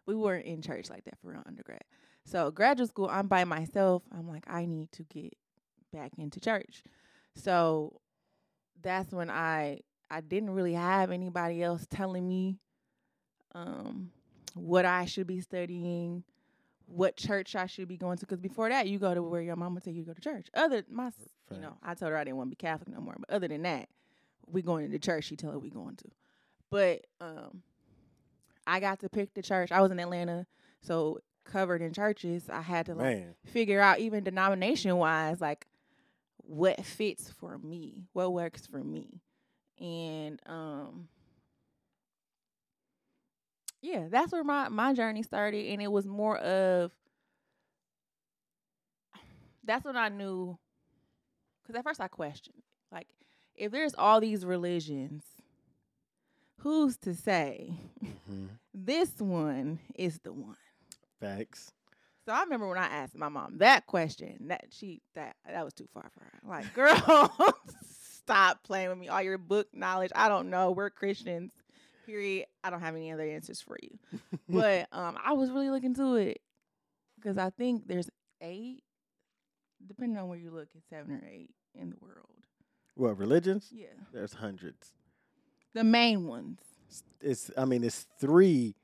We 0.06 0.14
weren't 0.14 0.46
in 0.46 0.62
church 0.62 0.88
like 0.88 1.04
that 1.04 1.18
for 1.20 1.30
real 1.30 1.42
undergrad. 1.46 1.82
So 2.24 2.50
graduate 2.50 2.88
school, 2.88 3.08
I'm 3.10 3.26
by 3.26 3.44
myself. 3.44 4.02
I'm 4.12 4.28
like, 4.28 4.44
I 4.48 4.66
need 4.66 4.92
to 4.92 5.04
get 5.04 5.34
back 5.92 6.12
into 6.16 6.40
church. 6.40 6.84
So 7.34 8.00
that's 8.80 9.12
when 9.12 9.30
I 9.30 9.80
I 10.10 10.20
didn't 10.20 10.50
really 10.50 10.74
have 10.74 11.10
anybody 11.10 11.62
else 11.62 11.86
telling 11.88 12.26
me 12.26 12.58
um 13.54 14.10
what 14.54 14.84
I 14.84 15.04
should 15.04 15.26
be 15.26 15.40
studying, 15.40 16.24
what 16.86 17.16
church 17.16 17.54
I 17.54 17.66
should 17.66 17.86
be 17.88 17.96
going 17.96 18.18
to. 18.18 18.26
Because 18.26 18.40
before 18.40 18.68
that, 18.68 18.88
you 18.88 18.98
go 18.98 19.14
to 19.14 19.22
where 19.22 19.40
your 19.40 19.56
mama 19.56 19.80
tell 19.80 19.92
you 19.92 20.02
to 20.02 20.08
go 20.08 20.12
to 20.14 20.20
church. 20.20 20.48
Other 20.54 20.82
my, 20.90 21.06
s- 21.08 21.14
you 21.54 21.60
know, 21.60 21.76
I 21.82 21.94
told 21.94 22.10
her 22.12 22.18
I 22.18 22.24
didn't 22.24 22.36
want 22.36 22.48
to 22.50 22.56
be 22.56 22.56
Catholic 22.56 22.88
no 22.88 23.00
more. 23.00 23.14
But 23.18 23.30
other 23.34 23.46
than 23.48 23.62
that, 23.62 23.88
we 24.46 24.60
going 24.62 24.84
to 24.86 24.90
the 24.92 24.98
church. 24.98 25.24
She 25.24 25.36
tell 25.36 25.52
her 25.52 25.58
we 25.58 25.70
going 25.70 25.94
to. 25.96 26.04
But 26.70 27.06
um, 27.20 27.62
I 28.66 28.80
got 28.80 28.98
to 29.00 29.08
pick 29.08 29.34
the 29.34 29.42
church. 29.42 29.70
I 29.72 29.80
was 29.80 29.90
in 29.92 30.00
Atlanta, 30.00 30.46
so 30.82 31.20
covered 31.44 31.80
in 31.82 31.92
churches. 31.92 32.50
I 32.50 32.60
had 32.60 32.86
to 32.86 32.94
like 32.94 33.18
Man. 33.18 33.34
figure 33.46 33.80
out 33.80 33.98
even 34.00 34.24
denomination 34.24 34.96
wise 34.96 35.40
like 35.40 35.66
what 36.38 36.84
fits 36.84 37.30
for 37.30 37.58
me 37.58 38.04
what 38.12 38.32
works 38.32 38.66
for 38.66 38.82
me 38.82 39.20
and 39.80 40.40
um 40.46 41.06
yeah 43.82 44.06
that's 44.10 44.32
where 44.32 44.44
my 44.44 44.68
my 44.68 44.92
journey 44.92 45.22
started 45.22 45.66
and 45.66 45.80
it 45.82 45.90
was 45.90 46.06
more 46.06 46.36
of 46.38 46.92
that's 49.64 49.84
when 49.84 49.96
i 49.96 50.08
knew 50.08 50.58
because 51.62 51.78
at 51.78 51.84
first 51.84 52.00
i 52.00 52.08
questioned 52.08 52.62
like 52.92 53.06
if 53.54 53.70
there's 53.72 53.94
all 53.94 54.20
these 54.20 54.44
religions 54.44 55.22
who's 56.58 56.96
to 56.98 57.14
say 57.14 57.72
Mhm. 58.30 58.48
this 58.74 59.10
one 59.18 59.78
is 59.94 60.18
the 60.22 60.32
one 60.32 60.56
Facts. 61.20 61.72
so 62.26 62.32
I 62.32 62.42
remember 62.42 62.68
when 62.68 62.78
I 62.78 62.86
asked 62.86 63.14
my 63.14 63.28
mom 63.28 63.58
that 63.58 63.86
question, 63.86 64.48
that 64.48 64.66
she 64.70 65.02
that 65.14 65.36
that 65.46 65.64
was 65.64 65.74
too 65.74 65.86
far 65.92 66.10
for 66.14 66.20
her. 66.20 66.40
Like, 66.48 66.72
girl, 66.74 67.34
stop 67.90 68.62
playing 68.62 68.88
with 68.88 68.96
me. 68.98 69.08
All 69.08 69.20
your 69.20 69.36
book 69.36 69.68
knowledge, 69.74 70.12
I 70.14 70.28
don't 70.30 70.48
know. 70.48 70.70
We're 70.70 70.88
Christians. 70.88 71.52
Period. 72.10 72.46
I 72.64 72.70
don't 72.70 72.80
have 72.80 72.96
any 72.96 73.12
other 73.12 73.22
answers 73.22 73.60
for 73.60 73.76
you. 73.82 73.98
but 74.48 74.88
um, 74.92 75.16
I 75.24 75.32
was 75.34 75.50
really 75.50 75.70
looking 75.70 75.94
to 75.94 76.16
it 76.16 76.40
because 77.16 77.38
I 77.38 77.50
think 77.50 77.86
there's 77.86 78.10
eight, 78.40 78.82
depending 79.86 80.18
on 80.18 80.28
where 80.28 80.38
you 80.38 80.50
look, 80.50 80.68
it's 80.74 80.88
seven 80.88 81.12
or 81.12 81.22
eight 81.30 81.50
in 81.74 81.90
the 81.90 81.96
world. 82.00 82.26
What 82.96 83.16
religions? 83.18 83.68
Yeah, 83.70 83.86
There's 84.12 84.34
hundreds. 84.34 84.92
the 85.72 85.84
main 85.84 86.26
ones. 86.26 86.60
It's 87.20 87.50
I 87.56 87.64
mean 87.64 87.84
it's 87.84 88.06
three 88.18 88.74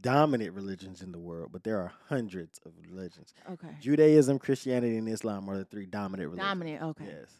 dominant 0.00 0.54
religions 0.54 1.02
in 1.02 1.12
the 1.12 1.18
world, 1.18 1.50
but 1.52 1.64
there 1.64 1.78
are 1.78 1.92
hundreds 2.08 2.58
of 2.64 2.72
religions. 2.88 3.34
Okay, 3.52 3.68
Judaism, 3.80 4.38
Christianity, 4.38 4.96
and 4.96 5.08
Islam 5.08 5.48
are 5.50 5.58
the 5.58 5.64
three 5.66 5.86
dominant 5.86 6.30
religions. 6.30 6.48
dominant. 6.48 6.82
Okay. 6.82 7.04
Yes. 7.06 7.30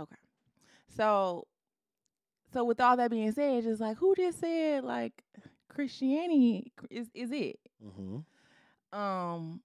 Okay. 0.00 0.16
So, 0.96 1.46
so 2.54 2.64
with 2.64 2.80
all 2.80 2.96
that 2.96 3.10
being 3.10 3.32
said, 3.32 3.56
it's 3.56 3.66
just 3.66 3.80
like 3.80 3.98
who 3.98 4.14
just 4.14 4.40
said 4.40 4.84
like 4.84 5.24
Christianity 5.68 6.72
is 6.90 7.08
is 7.14 7.32
it? 7.32 7.58
Mm-hmm. 7.84 8.98
Um, 8.98 9.60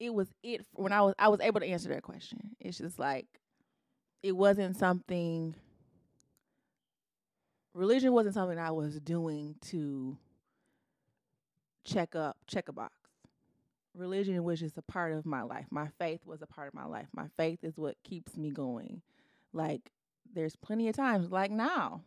it 0.00 0.14
was 0.14 0.28
it 0.42 0.64
when 0.72 0.92
I 0.92 1.02
was 1.02 1.14
I 1.18 1.28
was 1.28 1.40
able 1.40 1.60
to 1.60 1.66
answer 1.66 1.90
that 1.90 2.02
question. 2.02 2.56
It's 2.58 2.78
just 2.78 2.98
like 2.98 3.26
it 4.22 4.32
wasn't 4.32 4.78
something. 4.78 5.54
Religion 7.74 8.12
wasn't 8.12 8.34
something 8.34 8.58
I 8.58 8.70
was 8.70 8.98
doing 9.00 9.56
to 9.66 10.16
check 11.84 12.16
up 12.16 12.38
check 12.46 12.68
a 12.70 12.72
box. 12.72 12.94
religion 13.94 14.42
was 14.42 14.60
just 14.60 14.78
a 14.78 14.82
part 14.82 15.12
of 15.12 15.26
my 15.26 15.42
life. 15.42 15.66
My 15.70 15.88
faith 15.98 16.20
was 16.24 16.40
a 16.42 16.46
part 16.46 16.68
of 16.68 16.74
my 16.74 16.86
life. 16.86 17.08
My 17.14 17.26
faith 17.36 17.60
is 17.62 17.76
what 17.76 17.96
keeps 18.04 18.36
me 18.38 18.50
going. 18.50 19.02
Like 19.52 19.92
there's 20.36 20.54
plenty 20.54 20.88
of 20.88 20.94
times 20.94 21.32
like 21.32 21.50
now. 21.50 22.02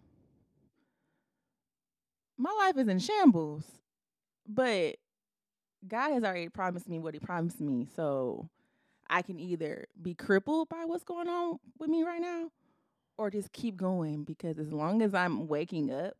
My 2.37 2.51
life 2.57 2.77
is 2.77 2.87
in 2.87 2.99
shambles. 2.99 3.65
But 4.47 4.95
God 5.87 6.13
has 6.13 6.23
already 6.23 6.49
promised 6.49 6.87
me 6.87 6.99
what 6.99 7.13
he 7.13 7.19
promised 7.19 7.59
me. 7.59 7.87
So 7.95 8.49
I 9.09 9.21
can 9.21 9.39
either 9.39 9.87
be 10.01 10.13
crippled 10.13 10.69
by 10.69 10.85
what's 10.85 11.03
going 11.03 11.27
on 11.27 11.59
with 11.77 11.89
me 11.89 12.03
right 12.03 12.21
now 12.21 12.51
or 13.17 13.29
just 13.29 13.51
keep 13.51 13.75
going 13.75 14.23
because 14.23 14.57
as 14.57 14.71
long 14.71 15.01
as 15.01 15.13
I'm 15.13 15.47
waking 15.47 15.91
up, 15.91 16.15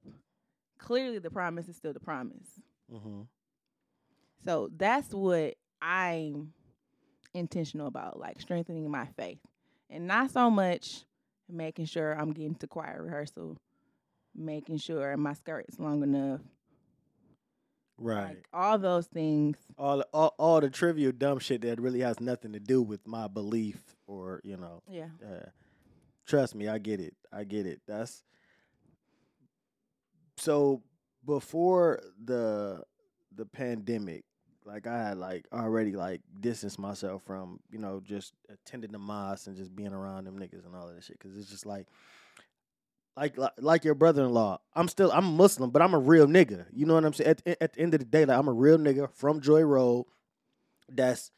clearly 0.77 1.19
the 1.19 1.31
promise 1.31 1.69
is 1.69 1.77
still 1.77 1.93
the 1.93 1.99
promise. 1.99 2.47
Mm-hmm. 2.93 3.21
So 4.43 4.69
that's 4.75 5.13
what 5.13 5.55
I'm 5.81 6.53
intentional 7.33 7.87
about, 7.87 8.19
like 8.19 8.41
strengthening 8.41 8.89
my 8.89 9.05
faith. 9.17 9.39
And 9.89 10.07
not 10.07 10.31
so 10.31 10.49
much 10.51 11.05
making 11.49 11.85
sure 11.85 12.13
I'm 12.13 12.31
getting 12.31 12.55
to 12.55 12.67
choir 12.67 13.01
rehearsal, 13.03 13.57
making 14.35 14.77
sure 14.77 15.15
my 15.17 15.33
skirt 15.33 15.65
is 15.69 15.79
long 15.79 16.03
enough. 16.03 16.41
Right. 17.97 18.27
Like 18.29 18.47
all 18.53 18.77
those 18.77 19.07
things. 19.07 19.57
all, 19.77 20.01
all 20.13 20.33
all 20.37 20.61
the 20.61 20.69
trivial 20.69 21.11
dumb 21.11 21.39
shit 21.39 21.61
that 21.63 21.81
really 21.81 21.99
has 21.99 22.19
nothing 22.21 22.53
to 22.53 22.59
do 22.59 22.81
with 22.81 23.05
my 23.05 23.27
belief 23.27 23.81
or 24.07 24.39
you 24.45 24.55
know 24.55 24.81
Yeah. 24.89 25.09
uh, 25.21 25.49
trust 26.25 26.55
me 26.55 26.67
i 26.69 26.77
get 26.77 27.01
it 27.01 27.13
i 27.33 27.43
get 27.43 27.65
it 27.65 27.81
that's 27.87 28.23
so 30.37 30.81
before 31.25 31.99
the 32.23 32.81
the 33.35 33.45
pandemic 33.45 34.23
like 34.69 34.87
i 34.87 34.97
had 34.97 35.17
like 35.17 35.45
already 35.51 35.93
like 35.93 36.21
distanced 36.39 36.77
myself 36.79 37.23
from 37.23 37.59
you 37.71 37.79
know 37.79 37.99
just 38.03 38.33
attending 38.49 38.91
the 38.91 38.99
mosque 38.99 39.47
and 39.47 39.57
just 39.57 39.75
being 39.75 39.93
around 39.93 40.25
them 40.25 40.37
niggas 40.39 40.65
and 40.65 40.75
all 40.75 40.87
of 40.87 40.95
that 40.95 41.03
shit. 41.03 41.17
Because 41.19 41.37
it's 41.37 41.49
just 41.49 41.65
like 41.65 41.87
like, 43.17 43.37
like 43.37 43.51
like 43.57 43.83
your 43.83 43.95
brother-in-law. 43.95 44.59
I'm 44.75 44.87
still 44.87 45.11
i'm 45.11 45.25
muslim 45.35 45.71
but 45.71 45.81
i'm 45.81 45.93
a 45.93 45.99
real 45.99 46.27
nigga. 46.27 46.65
You 46.71 46.85
know 46.85 46.93
what 46.93 47.03
i'm 47.05 47.13
saying? 47.13 47.35
At, 47.45 47.57
at 47.61 47.73
the 47.73 47.81
end 47.81 47.93
of 47.93 47.99
the 47.99 48.05
day 48.05 48.25
like 48.25 48.37
i'm 48.37 48.47
a 48.47 48.53
real 48.53 48.77
nigga 48.77 49.11
from 49.11 49.41
joy 49.41 49.61
road 49.61 50.05
that's 50.87 51.31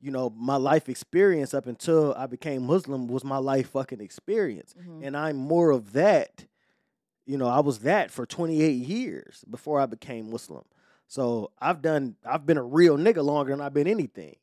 you 0.00 0.10
know 0.10 0.30
my 0.36 0.56
life 0.56 0.88
experience 0.88 1.54
up 1.54 1.66
until 1.66 2.12
i 2.14 2.26
became 2.26 2.66
muslim 2.66 3.06
was 3.06 3.24
my 3.24 3.38
life 3.38 3.70
fucking 3.70 4.00
experience. 4.00 4.74
Mhm. 4.78 5.06
and 5.06 5.16
i'm 5.16 5.36
more 5.36 5.70
of 5.70 5.92
that 5.92 6.46
you 7.24 7.38
know 7.38 7.46
i 7.46 7.60
was 7.60 7.80
that 7.80 8.10
for 8.10 8.26
28 8.26 8.70
years 8.72 9.44
before 9.50 9.80
i 9.80 9.86
became 9.86 10.28
muslim 10.30 10.64
so 11.12 11.50
i've 11.60 11.82
done 11.82 12.16
i've 12.24 12.46
been 12.46 12.56
a 12.56 12.62
real 12.62 12.96
nigga 12.96 13.22
longer 13.22 13.52
than 13.52 13.60
i've 13.60 13.74
been 13.74 13.86
anything. 13.86 14.34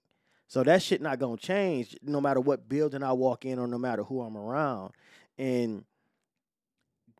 So 0.45 0.63
that 0.63 0.83
shit 0.83 1.01
not 1.01 1.17
gonna 1.17 1.35
change 1.35 1.97
no 2.03 2.21
matter 2.21 2.39
what 2.39 2.69
building 2.69 3.01
i 3.01 3.11
walk 3.11 3.43
in 3.43 3.57
or 3.57 3.65
no 3.65 3.79
matter 3.79 4.03
who 4.03 4.21
i'm 4.21 4.37
around. 4.37 4.91
And 5.39 5.83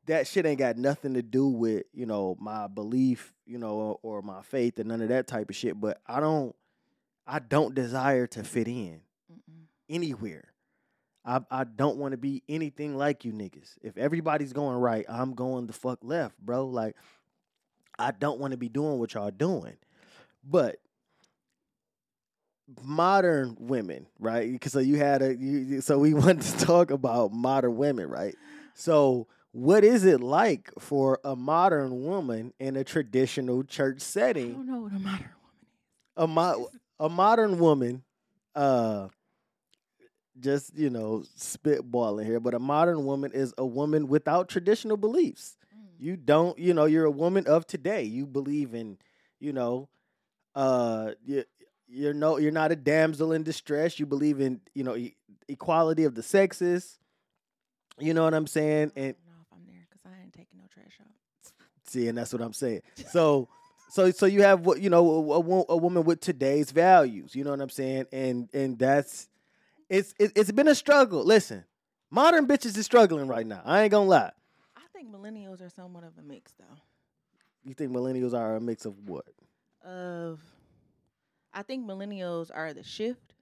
that 0.06 0.28
shit 0.28 0.46
ain't 0.46 0.60
got 0.60 0.78
nothing 0.78 1.16
to 1.16 1.24
do 1.24 1.48
with 1.48 1.86
you 1.96 2.06
know 2.06 2.38
my 2.40 2.68
belief 2.68 3.34
you 3.48 3.58
know 3.58 4.00
or 4.04 4.22
my 4.22 4.44
faith 4.44 4.78
and 4.78 4.90
none 4.90 5.02
of 5.02 5.10
that 5.10 5.26
type 5.26 5.50
of 5.50 5.56
shit 5.56 5.82
but 5.82 6.00
i 6.06 6.20
don't 6.20 6.56
i 7.26 7.40
don't 7.40 7.74
desire 7.74 8.28
to 8.28 8.44
fit 8.44 8.68
in 8.68 9.02
Mm-mm. 9.34 9.64
anywhere. 9.90 10.46
I, 11.26 11.42
I 11.52 11.64
don't 11.64 11.98
want 11.98 12.14
to 12.14 12.18
be 12.18 12.44
anything 12.48 12.98
like 12.98 13.26
you 13.26 13.34
niggas. 13.34 13.78
If 13.82 13.98
everybody's 13.98 14.54
going 14.54 14.78
right 14.78 15.06
i'm 15.10 15.34
going 15.34 15.66
the 15.66 15.74
fuck 15.74 16.00
left 16.04 16.38
bro. 16.40 16.68
Like 16.68 16.96
i 18.00 18.12
don't 18.12 18.40
want 18.40 18.52
to 18.52 18.58
be 18.58 18.70
doing 18.70 18.98
what 18.98 19.14
y'all 19.14 19.32
doing 19.32 19.76
but 20.44 20.78
modern 22.84 23.56
women 23.60 24.06
right 24.20 24.52
because 24.52 24.74
so 24.74 24.80
you 24.80 24.98
had 24.98 25.22
a 25.22 25.36
you, 25.36 25.82
so 25.82 25.98
we 25.98 26.14
wanted 26.16 26.42
to 26.42 26.66
talk 26.66 26.92
about 26.92 27.32
modern 27.32 27.76
women 27.78 28.08
right 28.10 28.36
so 28.76 29.28
what 29.52 29.84
is 29.84 30.06
it 30.06 30.22
like 30.22 30.70
for 30.78 31.20
a 31.24 31.36
modern 31.36 32.04
woman 32.04 32.54
in 32.60 32.76
a 32.76 32.84
traditional 32.84 33.64
church 33.64 34.00
setting? 34.00 34.52
I 34.52 34.54
don't 34.54 34.68
know 34.68 34.80
what 34.82 34.92
a 34.94 35.00
modern 35.00 35.30
woman 35.42 35.58
is. 35.66 36.18
a 36.18 36.28
mo- 36.28 36.70
a 37.00 37.10
modern 37.10 37.60
woman 37.60 38.04
uh 38.56 39.08
just 40.40 40.78
you 40.78 40.90
know 40.90 41.24
spitballing 41.38 42.26
here 42.26 42.40
but 42.40 42.54
a 42.54 42.60
modern 42.60 43.06
woman 43.06 43.32
is 43.34 43.54
a 43.58 43.66
woman 43.66 44.08
without 44.08 44.50
traditional 44.50 44.98
beliefs. 44.98 45.58
You 46.00 46.16
don't 46.16 46.58
you 46.58 46.74
know 46.74 46.86
you're 46.86 47.06
a 47.06 47.12
woman 47.12 47.46
of 47.48 47.68
today 47.68 48.04
you 48.04 48.26
believe 48.26 48.74
in 48.74 48.98
you 49.40 49.54
know 49.54 49.90
uh 50.56 51.12
you, 51.26 51.44
you're 51.88 52.14
no 52.14 52.38
you're 52.38 52.52
not 52.52 52.72
a 52.72 52.76
damsel 52.76 53.32
in 53.34 53.44
distress 53.44 54.00
you 54.00 54.06
believe 54.06 54.40
in 54.40 54.62
you 54.74 54.84
know 54.84 54.96
e- 54.96 55.16
equality 55.48 56.06
of 56.06 56.16
the 56.16 56.24
sexes 56.24 56.98
you 58.00 58.14
know 58.14 58.24
what 58.24 58.34
i'm 58.34 58.48
saying 58.48 58.92
I 58.96 59.00
and 59.00 59.16
don't 59.16 59.26
know 59.36 59.42
if 59.42 59.54
I'm 59.54 59.66
there 59.68 59.88
because 59.90 60.02
I 60.06 60.24
ain't 60.24 60.34
taking 60.34 60.58
no 60.58 60.66
trash 60.74 60.98
out. 61.02 61.52
See, 61.90 62.08
and 62.08 62.18
that's 62.18 62.32
what 62.32 62.42
I'm 62.42 62.54
saying. 62.54 62.82
So, 63.12 63.50
so, 63.90 64.12
so 64.12 64.28
you 64.28 64.44
have 64.44 64.62
what 64.62 64.80
you 64.80 64.90
know 64.90 65.10
a, 65.10 65.40
a, 65.40 65.66
a 65.70 65.78
woman 65.78 66.04
with 66.04 66.22
today's 66.22 66.72
values. 66.72 67.36
You 67.36 67.44
know 67.44 67.50
what 67.50 67.62
I'm 67.62 67.70
saying? 67.70 68.06
And 68.12 68.48
and 68.54 68.78
that's 68.78 69.28
it's 69.90 70.14
it, 70.20 70.32
it's 70.36 70.52
been 70.52 70.68
a 70.68 70.76
struggle. 70.76 71.24
Listen, 71.24 71.66
modern 72.12 72.48
bitches 72.48 72.78
is 72.78 72.86
struggling 72.86 73.28
right 73.28 73.46
now. 73.46 73.62
I 73.66 73.82
ain't 73.82 73.92
gonna 73.92 74.08
lie. 74.08 74.32
I 75.00 75.02
think 75.02 75.16
millennials 75.16 75.62
are 75.62 75.70
somewhat 75.70 76.04
of 76.04 76.18
a 76.18 76.22
mix 76.22 76.52
though. 76.60 76.78
You 77.64 77.74
think 77.74 77.94
millennials 77.94 78.34
are 78.34 78.58
a 78.58 78.60
mix 78.60 78.84
of 78.84 79.08
what? 79.08 79.24
Of 79.82 80.42
I 81.54 81.64
think 81.64 81.86
millennials 81.86 82.52
are 82.54 82.74
the 82.74 82.84
shift. 82.84 83.34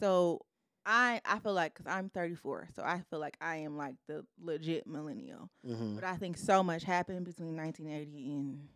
So 0.00 0.46
I 0.86 1.20
I 1.26 1.40
feel 1.40 1.52
like 1.52 1.74
cuz 1.74 1.86
I'm 1.86 2.08
34, 2.08 2.68
so 2.74 2.82
I 2.82 3.02
feel 3.10 3.18
like 3.18 3.36
I 3.38 3.56
am 3.56 3.76
like 3.76 3.96
the 4.06 4.24
legit 4.40 4.86
millennial. 4.86 5.50
Mm-hmm. 5.66 5.96
But 5.96 6.04
I 6.04 6.16
think 6.16 6.38
so 6.38 6.62
much 6.62 6.84
happened 6.84 7.26
between 7.26 7.54
1980 7.54 8.32
and 8.32 8.68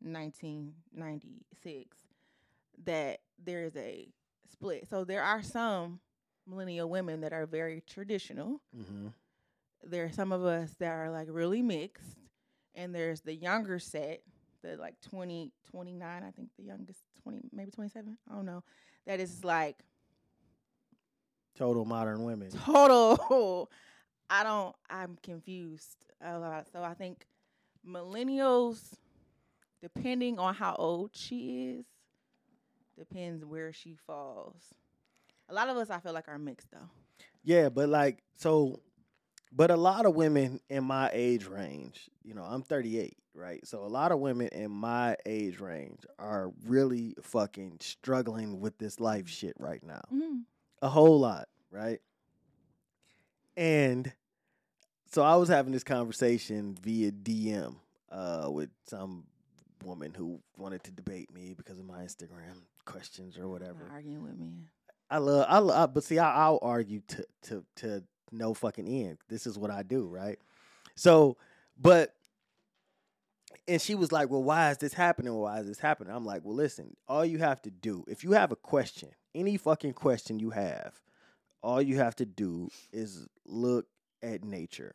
1996 0.00 1.98
that 2.84 3.20
there 3.38 3.62
is 3.62 3.76
a 3.76 4.08
split. 4.50 4.88
So 4.88 5.04
there 5.04 5.22
are 5.22 5.44
some 5.44 6.00
millennial 6.48 6.90
women 6.90 7.20
that 7.20 7.32
are 7.32 7.46
very 7.46 7.80
traditional. 7.86 8.60
Mm-hmm. 8.76 9.08
There 9.86 10.04
are 10.04 10.12
some 10.12 10.32
of 10.32 10.44
us 10.44 10.70
that 10.78 10.90
are 10.92 11.10
like 11.10 11.28
really 11.30 11.62
mixed. 11.62 12.16
And 12.74 12.92
there's 12.94 13.20
the 13.20 13.34
younger 13.34 13.78
set, 13.78 14.22
the 14.62 14.76
like 14.76 15.00
20, 15.02 15.52
29, 15.70 16.22
I 16.24 16.30
think 16.32 16.48
the 16.56 16.64
youngest 16.64 17.00
20, 17.22 17.42
maybe 17.52 17.70
27, 17.70 18.18
I 18.30 18.34
don't 18.34 18.46
know. 18.46 18.64
That 19.06 19.20
is 19.20 19.44
like 19.44 19.76
Total 21.56 21.84
modern 21.84 22.24
women. 22.24 22.50
total 22.50 23.70
i 24.30 24.42
don't 24.42 24.74
i'm 24.90 25.16
confused 25.22 26.06
a 26.20 26.36
lot 26.36 26.66
so 26.72 26.82
i 26.82 26.94
think 26.94 27.26
millennials 27.86 28.94
depending 29.80 30.38
on 30.38 30.52
how 30.54 30.74
old 30.76 31.10
she 31.12 31.76
is 31.78 31.84
depends 32.98 33.44
where 33.44 33.72
she 33.72 33.94
falls 33.94 34.74
a 35.48 35.54
lot 35.54 35.68
of 35.68 35.76
us 35.76 35.90
i 35.90 36.00
feel 36.00 36.12
like 36.12 36.26
are 36.26 36.38
mixed 36.38 36.70
though 36.72 36.88
Yeah, 37.44 37.68
but 37.68 37.88
like 37.88 38.22
so, 38.36 38.80
but 39.54 39.70
a 39.70 39.76
lot 39.76 40.04
of 40.04 40.14
women 40.14 40.60
in 40.68 40.84
my 40.84 41.10
age 41.12 41.46
range, 41.46 42.10
you 42.24 42.34
know, 42.34 42.42
I'm 42.42 42.62
38, 42.62 43.16
right? 43.34 43.66
So 43.66 43.84
a 43.84 43.86
lot 43.86 44.10
of 44.10 44.18
women 44.18 44.48
in 44.48 44.70
my 44.70 45.16
age 45.24 45.60
range 45.60 46.00
are 46.18 46.52
really 46.66 47.14
fucking 47.22 47.78
struggling 47.80 48.60
with 48.60 48.78
this 48.78 48.98
life 48.98 49.28
shit 49.28 49.54
right 49.58 49.82
now. 49.82 50.02
mm. 50.12 50.42
a 50.82 50.88
whole 50.88 51.20
lot, 51.20 51.48
right? 51.70 52.00
And 53.56 54.12
so 55.12 55.22
I 55.22 55.36
was 55.36 55.48
having 55.48 55.72
this 55.72 55.84
conversation 55.84 56.76
via 56.82 57.12
DM 57.12 57.76
uh, 58.10 58.48
with 58.50 58.70
some 58.84 59.24
woman 59.84 60.14
who 60.14 60.40
wanted 60.56 60.82
to 60.84 60.90
debate 60.90 61.32
me 61.32 61.54
because 61.56 61.78
of 61.78 61.84
my 61.84 62.00
Instagram 62.00 62.62
questions 62.84 63.38
or 63.38 63.48
whatever. 63.48 63.88
arguing 63.92 64.22
with 64.22 64.38
me 64.38 64.64
I 65.10 65.18
love, 65.18 65.46
I 65.48 65.58
love, 65.58 65.94
but 65.94 66.02
see, 66.02 66.18
I, 66.18 66.34
I'll 66.34 66.58
argue 66.62 67.00
to 67.08 67.26
to 67.42 67.64
to 67.76 68.02
no 68.32 68.54
fucking 68.54 68.88
end. 68.88 69.18
This 69.28 69.46
is 69.46 69.58
what 69.58 69.70
I 69.70 69.82
do, 69.82 70.06
right? 70.06 70.38
So, 70.94 71.36
but. 71.80 72.14
And 73.66 73.80
she 73.80 73.94
was 73.94 74.12
like, 74.12 74.28
Well, 74.28 74.42
why 74.42 74.70
is 74.72 74.78
this 74.78 74.92
happening? 74.92 75.32
Why 75.32 75.60
is 75.60 75.66
this 75.66 75.78
happening? 75.78 76.14
I'm 76.14 76.26
like, 76.26 76.44
Well, 76.44 76.56
listen, 76.56 76.96
all 77.08 77.24
you 77.24 77.38
have 77.38 77.62
to 77.62 77.70
do, 77.70 78.04
if 78.08 78.22
you 78.22 78.32
have 78.32 78.52
a 78.52 78.56
question, 78.56 79.10
any 79.34 79.56
fucking 79.56 79.94
question 79.94 80.38
you 80.38 80.50
have, 80.50 81.00
all 81.62 81.80
you 81.80 81.96
have 81.96 82.14
to 82.16 82.26
do 82.26 82.68
is 82.92 83.26
look 83.46 83.86
at 84.22 84.44
nature, 84.44 84.94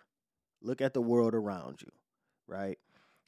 look 0.62 0.82
at 0.82 0.94
the 0.94 1.02
world 1.02 1.34
around 1.34 1.82
you, 1.82 1.92
right? 2.48 2.78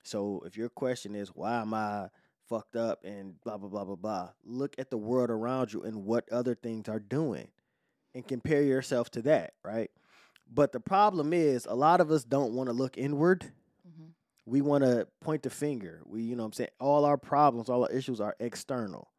So 0.04 0.44
if 0.46 0.58
your 0.58 0.70
question 0.70 1.16
is, 1.16 1.30
why 1.30 1.62
am 1.62 1.74
I 1.74 2.10
fucked 2.48 2.76
up 2.76 3.04
and 3.04 3.40
blah, 3.42 3.58
blah, 3.58 3.70
blah, 3.70 3.86
blah, 3.86 3.96
blah, 3.96 4.30
look 4.44 4.76
at 4.78 4.90
the 4.90 4.98
world 4.98 5.30
around 5.30 5.74
you 5.74 5.82
and 5.84 6.06
what 6.06 6.30
other 6.32 6.56
things 6.56 6.88
are 6.90 7.00
doing 7.00 7.48
and 8.16 8.28
compare 8.28 8.62
yourself 8.64 9.10
to 9.12 9.22
that, 9.24 9.54
right? 9.64 9.92
But 10.54 10.72
the 10.72 10.80
problem 10.80 11.34
is, 11.34 11.66
a 11.66 11.76
lot 11.76 12.02
of 12.02 12.12
us 12.12 12.24
don't 12.24 12.54
want 12.54 12.68
to 12.68 12.74
look 12.74 12.98
inward. 12.98 13.52
hmm 13.86 14.08
We 14.46 14.62
want 14.62 14.84
to 14.84 15.08
point 15.22 15.44
the 15.44 15.50
finger. 15.50 16.02
We, 16.06 16.24
you 16.24 16.36
know 16.36 16.44
what 16.44 16.48
I'm 16.48 16.54
saying? 16.54 16.70
All 16.80 17.06
our 17.06 17.18
problems, 17.18 17.70
all 17.70 17.84
our 17.84 17.92
issues 17.92 18.20
are 18.22 18.36
external, 18.40 19.10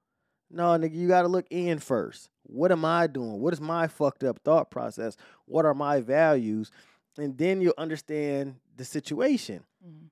No, 0.51 0.65
nigga, 0.79 0.95
you 0.95 1.09
got 1.09 1.23
to 1.23 1.29
look 1.29 1.47
in 1.51 1.79
first. 1.79 2.29
What 2.45 2.73
am 2.73 2.85
I 2.85 3.07
doing? 3.07 3.41
What 3.41 3.53
is 3.55 3.61
my 3.61 3.87
fucked 3.89 4.25
up 4.25 4.41
thought 4.45 4.71
process? 4.71 5.17
What 5.47 5.65
are 5.65 5.75
my 5.75 6.01
values? 6.01 6.71
And 7.19 7.37
then 7.39 7.61
you'll 7.61 7.75
understand 7.79 8.57
the 8.77 8.85
situation. 8.85 9.65
Mhm. 9.87 10.11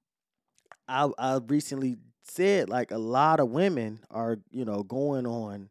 I 0.89 1.11
I 1.19 1.37
recently 1.47 1.97
said 2.25 2.69
like 2.69 2.91
a 2.91 2.99
lot 2.99 3.41
of 3.41 3.51
women 3.51 4.01
are, 4.11 4.39
you 4.51 4.65
know, 4.65 4.83
going 4.83 5.27
on 5.27 5.71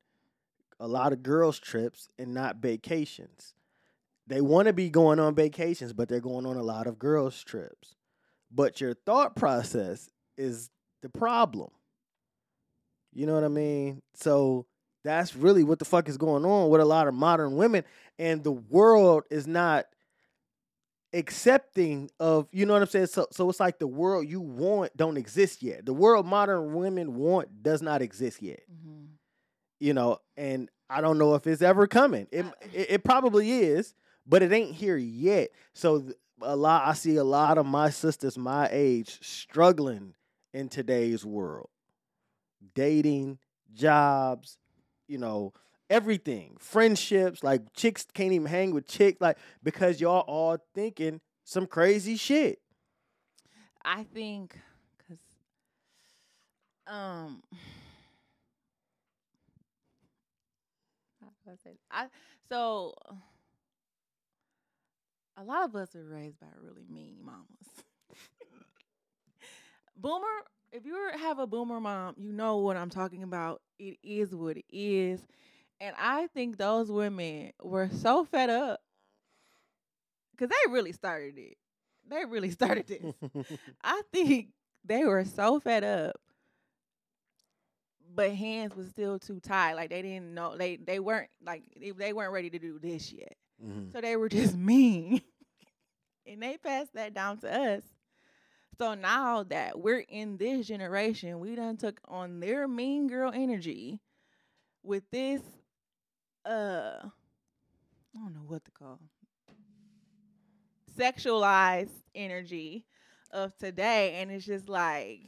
a 0.80 0.88
lot 0.88 1.14
of 1.14 1.24
girls 1.24 1.60
trips 1.60 2.08
and 2.18 2.34
not 2.34 2.58
vacations. 2.58 3.54
They 4.28 4.42
want 4.42 4.68
to 4.68 4.74
be 4.74 4.90
going 4.90 5.20
on 5.20 5.36
vacations, 5.36 5.92
but 5.92 6.08
they're 6.08 6.20
going 6.20 6.46
on 6.46 6.56
a 6.56 6.64
lot 6.64 6.88
of 6.88 7.00
girls 7.00 7.44
trips. 7.44 7.96
But 8.52 8.80
your 8.80 8.94
thought 8.94 9.36
process 9.36 10.10
is 10.38 10.70
the 11.02 11.10
problem. 11.10 11.70
You 13.14 13.26
know 13.26 13.34
what 13.34 13.44
I 13.44 13.50
mean? 13.50 14.02
So 14.14 14.68
that's 15.04 15.36
really 15.36 15.64
what 15.64 15.80
the 15.80 15.86
fuck 15.86 16.10
is 16.10 16.18
going 16.18 16.46
on 16.46 16.70
with 16.70 16.82
a 16.82 16.86
lot 16.86 17.08
of 17.08 17.14
modern 17.14 17.56
women 17.56 17.84
and 18.18 18.44
the 18.44 18.52
world 18.52 19.24
is 19.32 19.48
not 19.48 19.86
accepting 21.14 22.10
of 22.20 22.48
you 22.52 22.68
know 22.68 22.74
what 22.74 22.84
I'm 22.84 22.88
saying 22.88 23.08
so 23.08 23.26
so 23.32 23.50
it's 23.50 23.60
like 23.60 23.80
the 23.80 23.88
world 23.88 24.28
you 24.28 24.42
want 24.42 24.96
don't 24.96 25.18
exist 25.18 25.64
yet. 25.64 25.86
The 25.86 25.94
world 25.94 26.26
modern 26.28 26.76
women 26.76 27.16
want 27.16 27.64
does 27.64 27.82
not 27.82 28.02
exist 28.04 28.42
yet. 28.44 28.62
Mhm. 28.72 29.08
You 29.80 29.94
know, 29.94 30.20
and 30.38 30.70
I 30.90 31.02
don't 31.02 31.18
know 31.18 31.36
if 31.36 31.48
it's 31.48 31.62
ever 31.62 31.88
coming. 31.88 32.28
It 32.32 32.46
it, 32.74 32.92
it 32.92 33.04
probably 33.04 33.52
is, 33.52 33.94
but 34.26 34.42
it 34.42 34.52
ain't 34.52 34.76
here 34.76 34.98
yet. 34.98 35.50
So 35.74 36.10
a 36.42 36.56
lot 36.56 36.88
I 36.88 36.94
see 36.94 37.16
a 37.18 37.24
lot 37.24 37.58
of 37.58 37.66
my 37.66 37.90
sisters 37.90 38.38
my 38.38 38.68
age 38.72 39.20
struggling 39.22 40.14
in 40.54 40.70
today's 40.70 41.26
world. 41.26 41.70
Dating, 42.76 43.40
jobs, 43.74 44.58
you 45.08 45.18
know, 45.18 45.54
everything. 45.90 46.56
Friendships, 46.60 47.44
like 47.44 47.62
chicks 47.74 48.06
can't 48.14 48.32
even 48.34 48.48
hang 48.48 48.74
with 48.74 48.88
chicks 48.88 49.22
like 49.22 49.38
because 49.64 50.00
y'all 50.02 50.22
all 50.28 50.58
thinking 50.74 51.20
some 51.44 51.66
crazy 51.66 52.16
shit. 52.16 52.60
I 53.84 54.04
think 54.04 54.58
because 54.98 55.20
um 56.88 57.42
how 61.22 61.28
do 61.28 61.36
I 61.50 61.56
say? 61.64 61.78
I 61.92 62.08
so 62.50 62.94
a 65.38 65.44
lot 65.44 65.64
of 65.66 65.76
us 65.76 65.94
were 65.96 66.04
raised 66.04 66.40
by 66.40 66.48
really 66.62 66.86
mean 66.90 67.16
mamas. 67.24 67.84
boomer, 69.96 70.26
if 70.72 70.86
you 70.86 70.96
have 71.18 71.40
a 71.40 71.48
boomer 71.48 71.80
mom, 71.80 72.16
you 72.18 72.32
know 72.32 72.58
what 72.58 72.78
I'm 72.78 72.90
talking 72.90 73.24
about. 73.24 73.62
It 73.80 73.98
is 74.04 74.36
what 74.36 74.58
it 74.58 74.66
is. 74.72 75.22
And 75.80 75.96
I 75.98 76.28
think 76.28 76.58
those 76.58 76.92
women 76.92 77.52
were 77.62 77.90
so 77.90 78.26
fed 78.26 78.50
up 78.50 78.82
because 80.32 80.50
they 80.50 80.72
really 80.72 80.92
started 80.92 81.38
it. 81.38 81.58
They 82.10 82.26
really 82.26 82.52
started 82.52 82.88
this. 82.88 83.48
I 83.84 84.02
think 84.12 84.50
they 84.84 85.04
were 85.04 85.26
so 85.26 85.60
fed 85.60 85.84
up, 85.84 86.16
but 88.14 88.32
hands 88.34 88.76
was 88.76 88.90
still 88.90 89.20
too 89.20 89.40
tied. 89.40 89.74
Like 89.76 89.90
they 89.90 90.02
didn't 90.02 90.34
know 90.34 90.58
they 90.58 90.78
they 90.78 91.00
weren't 91.00 91.30
like 91.46 91.64
they, 91.80 91.92
they 91.92 92.14
weren't 92.14 92.34
ready 92.34 92.50
to 92.50 92.60
do 92.60 92.80
this 92.80 93.12
yet. 93.12 93.36
Mhm. 93.64 93.92
So 93.92 94.02
they 94.02 94.16
were 94.16 94.30
just 94.30 94.56
mean, 94.58 95.22
and 96.26 96.42
they 96.42 96.58
passed 96.58 96.94
that 96.94 97.14
down 97.14 97.38
to 97.40 97.52
us. 97.54 97.84
So 98.78 98.94
now 98.94 99.44
that 99.44 99.80
we're 99.80 100.06
in 100.08 100.38
this 100.38 100.68
generation, 100.68 101.40
we 101.40 101.56
done 101.56 101.78
took 101.78 102.00
on 102.06 102.40
their 102.40 102.68
mean 102.68 103.08
girl 103.08 103.32
energy 103.34 104.00
with 104.84 105.04
this 105.12 105.42
uh 106.46 107.00
I 107.04 108.20
don't 108.20 108.34
know 108.34 108.46
what 108.48 108.64
to 108.66 108.72
call 108.72 109.00
sexualized 110.98 111.92
energy 112.16 112.86
of 113.32 113.56
today 113.58 114.16
and 114.22 114.32
it's 114.32 114.46
just 114.46 114.68
like 114.68 115.20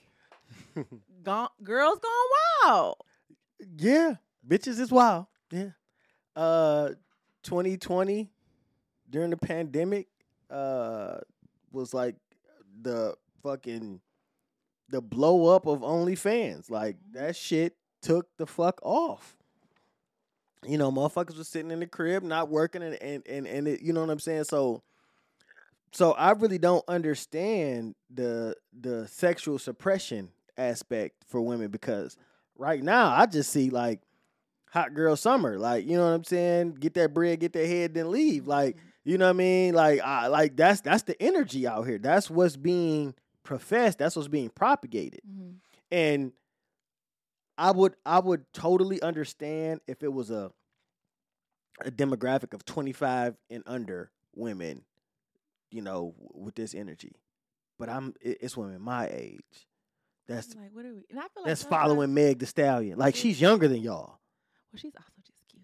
gone, 1.24 1.50
girls 1.64 2.00
gone 2.00 2.72
wild. 2.72 2.96
Yeah, 3.78 4.16
bitches 4.48 4.80
is 4.80 4.92
wild. 4.92 5.28
Yeah. 5.52 5.70
Uh 6.36 6.90
2020 7.44 8.30
during 9.10 9.32
the 9.32 9.38
pandemic 9.38 10.08
uh 10.50 11.18
was 11.72 11.94
like 11.94 12.16
the 12.82 13.16
fucking 13.44 14.00
the 14.90 15.02
blow 15.02 15.48
up 15.48 15.66
of 15.66 15.80
OnlyFans. 15.80 16.70
Like 16.70 16.98
that 17.14 17.36
shit 17.36 17.76
took 18.02 18.28
the 18.38 18.46
fuck 18.46 18.80
off. 18.84 19.38
You 20.66 20.78
know, 20.78 20.92
motherfuckers 20.92 21.38
were 21.38 21.44
sitting 21.44 21.72
in 21.72 21.80
the 21.80 21.88
crib, 21.88 22.22
not 22.22 22.50
working, 22.50 22.84
and 22.84 22.96
and 23.02 23.28
and, 23.28 23.48
and 23.48 23.68
it, 23.68 23.82
you 23.82 23.94
know 23.94 24.02
what 24.02 24.12
I'm 24.12 24.20
saying. 24.20 24.44
So, 24.44 24.84
so 25.92 26.12
I 26.12 26.32
really 26.32 26.60
don't 26.60 26.84
understand 26.88 27.96
the 28.14 28.56
the 28.80 29.08
sexual 29.08 29.58
suppression 29.58 30.30
aspect 30.58 31.24
for 31.28 31.42
women 31.42 31.70
because 31.70 32.18
right 32.58 32.84
now 32.84 33.10
I 33.10 33.26
just 33.26 33.52
see 33.52 33.70
like 33.70 34.02
hot 34.70 34.94
girl 34.94 35.16
summer, 35.16 35.58
like 35.58 35.86
you 35.86 35.98
know 35.98 36.06
what 36.06 36.14
I'm 36.14 36.24
saying. 36.24 36.76
Get 36.80 36.94
that 36.96 37.14
bread, 37.14 37.40
get 37.40 37.54
that 37.54 37.68
head, 37.68 37.94
then 37.94 38.12
leave. 38.12 38.48
Like 38.48 38.76
mm-hmm. 38.78 38.88
you 39.06 39.18
know 39.18 39.26
what 39.26 39.32
I 39.32 39.34
mean. 39.34 39.74
Like 39.74 40.02
I 40.02 40.28
like 40.28 40.56
that's 40.56 40.82
that's 40.82 41.04
the 41.04 41.22
energy 41.22 41.68
out 41.68 41.88
here. 41.88 41.98
That's 41.98 42.30
what's 42.30 42.58
being 42.58 43.14
professed. 43.44 44.00
That's 44.00 44.16
what's 44.16 44.28
being 44.28 44.50
propagated 44.50 45.22
mm-hmm. 45.28 45.52
and 45.90 46.32
I 47.62 47.70
would 47.70 47.96
I 48.04 48.18
would 48.20 48.52
totally 48.54 49.00
understand 49.04 49.82
if 49.88 50.02
it 50.02 50.12
was 50.12 50.32
a 50.32 50.52
a 51.86 51.92
demographic 51.92 52.54
of 52.54 52.66
25 52.66 53.36
and 53.52 53.64
under 53.68 54.12
women, 54.36 54.84
you 55.70 55.84
know, 55.84 56.16
with 56.34 56.56
this 56.56 56.74
energy. 56.74 57.14
But 57.78 57.90
I'm 57.90 58.16
it's 58.20 58.58
women 58.58 58.82
my 58.82 59.08
age. 59.12 59.68
That's 60.28 60.56
like 60.56 60.70
what 60.74 60.86
are 60.86 60.94
we? 60.94 61.04
And 61.10 61.20
I 61.20 61.24
feel 61.24 61.30
like 61.38 61.46
that's 61.48 61.64
following 61.64 62.14
Meg 62.14 62.40
the 62.40 62.46
Stallion. 62.46 62.98
Like 62.98 63.16
she's 63.16 63.40
younger 63.42 63.68
than 63.68 63.82
y'all. 63.82 64.20
Well, 64.72 64.78
she's 64.78 64.94
also 64.96 65.10
just 65.26 65.40
cute. 65.50 65.64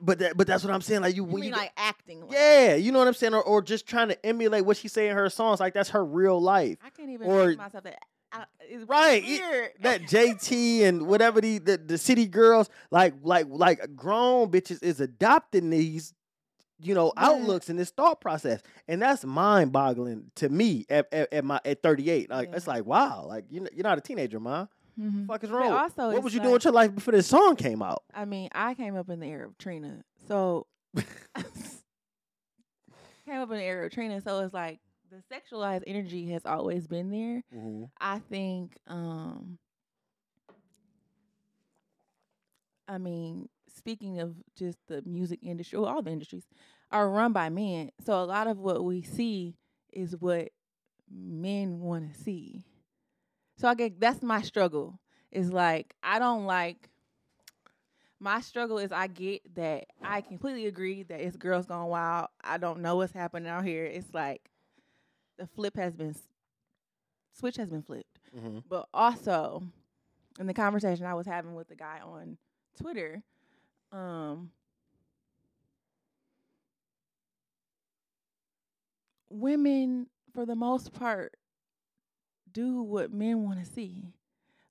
But 0.00 0.18
that, 0.18 0.36
but 0.36 0.46
that's 0.46 0.64
what 0.64 0.72
I'm 0.72 0.80
saying. 0.80 1.02
Like 1.02 1.14
you, 1.14 1.22
You 1.24 1.28
when 1.32 1.40
mean 1.42 1.50
you 1.50 1.56
like 1.56 1.72
acting? 1.76 2.22
Like, 2.22 2.32
yeah, 2.32 2.74
you 2.74 2.90
know 2.92 2.98
what 2.98 3.08
I'm 3.08 3.14
saying, 3.14 3.34
or, 3.34 3.42
or 3.42 3.62
just 3.62 3.86
trying 3.86 4.08
to 4.08 4.26
emulate 4.26 4.64
what 4.64 4.76
she 4.76 4.88
say 4.88 5.08
in 5.08 5.16
her 5.16 5.30
songs. 5.30 5.60
Like 5.60 5.74
that's 5.74 5.90
her 5.90 6.04
real 6.04 6.40
life. 6.40 6.78
I 6.84 6.90
can't 6.90 7.10
even 7.10 7.26
Or- 7.26 7.48
make 7.48 7.58
myself 7.58 7.84
that. 7.84 7.94
Uh, 8.32 8.38
I, 8.38 8.44
it's 8.60 8.84
Right, 8.88 9.22
it- 9.24 9.82
that 9.82 10.02
JT 10.10 10.82
and 10.82 11.06
whatever 11.06 11.40
the, 11.40 11.58
the 11.58 11.76
the 11.78 11.98
city 11.98 12.26
girls 12.26 12.68
like 12.90 13.14
like 13.22 13.46
like 13.48 13.94
grown 13.94 14.50
bitches 14.50 14.82
is 14.82 15.00
adopting 15.00 15.70
these 15.70 16.12
you 16.80 16.94
know 16.94 17.12
Yeah. 17.16 17.26
outlooks 17.30 17.68
and 17.70 17.78
this 17.78 17.90
thought 17.90 18.20
process 18.20 18.60
and 18.88 19.00
that's 19.00 19.24
mind 19.24 19.72
boggling 19.72 20.30
to 20.36 20.48
me 20.48 20.84
at, 20.90 21.06
at, 21.12 21.32
at 21.32 21.44
my 21.44 21.60
at 21.64 21.82
38 21.82 22.28
like 22.30 22.50
it's 22.52 22.66
like 22.66 22.84
wow 22.84 23.24
like 23.26 23.44
you're, 23.50 23.66
you're 23.72 23.82
not 23.84 23.98
a 23.98 24.00
teenager 24.02 24.38
man 24.40 24.68
Mhm. 24.98 25.26
fuck 25.26 25.44
is 25.44 25.50
wrong 25.50 25.70
also, 25.72 26.10
what 26.12 26.22
was 26.22 26.32
you 26.32 26.38
like- 26.40 26.44
doing 26.44 26.52
with 26.54 26.64
your 26.64 26.72
life 26.72 26.94
before 26.94 27.12
this 27.12 27.26
song 27.26 27.56
came 27.56 27.82
out 27.82 28.02
I 28.14 28.24
mean, 28.24 28.48
I 28.52 28.74
came 28.74 28.96
up 28.96 29.08
in 29.10 29.20
the 29.20 29.26
era 29.26 29.46
of 29.46 29.58
Trina, 29.58 30.02
so 30.28 30.66
came 30.96 31.04
up 33.28 33.50
in 33.50 33.56
the 33.58 33.62
era 33.62 33.86
of 33.86 33.92
Trina, 33.92 34.20
so 34.22 34.40
it's 34.40 34.54
like 34.54 34.80
the 35.10 35.22
sexualized 35.34 35.82
energy 35.86 36.30
has 36.30 36.44
always 36.46 36.86
been 36.86 37.10
there. 37.10 37.42
I 38.00 38.18
think 38.20 38.76
um 38.86 39.58
I 42.88 42.98
mean, 42.98 43.48
speaking 43.76 44.20
of 44.20 44.34
just 44.56 44.78
the 44.88 45.02
music 45.04 45.40
industry, 45.42 45.78
well, 45.78 45.88
all 45.88 46.02
the 46.02 46.10
industries 46.10 46.46
are 46.90 47.08
run 47.10 47.32
by 47.32 47.48
men. 47.48 47.90
So 48.04 48.22
a 48.22 48.24
lot 48.24 48.46
of 48.46 48.58
what 48.58 48.84
we 48.84 49.02
see 49.02 49.56
is 49.92 50.16
what 50.16 50.48
men 51.10 51.80
want 51.80 52.12
to 52.12 52.20
see. 52.20 52.64
So 53.56 53.68
I 53.68 53.74
get 53.74 54.00
that's 54.00 54.22
my 54.22 54.42
struggle. 54.42 54.98
Is 55.32 55.52
like 55.52 55.94
I 56.02 56.18
don't 56.18 56.46
like 56.46 56.88
my 58.18 58.40
struggle 58.40 58.78
is 58.78 58.92
I 58.92 59.06
get 59.08 59.42
that 59.56 59.86
I 60.02 60.20
completely 60.20 60.66
agree 60.66 61.02
that 61.04 61.20
it's 61.20 61.36
girls 61.36 61.66
gone 61.66 61.88
wild. 61.88 62.28
I 62.42 62.58
don't 62.58 62.80
know 62.80 62.96
what's 62.96 63.12
happening 63.12 63.48
out 63.48 63.64
here. 63.64 63.84
It's 63.84 64.12
like 64.14 64.50
the 65.36 65.46
flip 65.46 65.76
has 65.76 65.94
been 65.94 66.14
switch 67.32 67.56
has 67.56 67.70
been 67.70 67.82
flipped. 67.82 68.18
Mhm. 68.34 68.62
But 68.68 68.88
also 68.94 69.62
in 70.38 70.46
the 70.46 70.54
conversation 70.54 71.06
I 71.06 71.14
was 71.14 71.26
having 71.26 71.54
with 71.54 71.68
the 71.68 71.76
guy 71.76 72.00
on 72.00 72.38
Twitter, 72.78 73.22
um 73.92 74.50
women 79.30 80.06
for 80.34 80.46
the 80.46 80.54
most 80.56 80.92
part 80.92 81.34
do 82.52 82.82
what 82.82 83.12
men 83.12 83.42
want 83.42 83.58
to 83.58 83.70
see. 83.70 84.02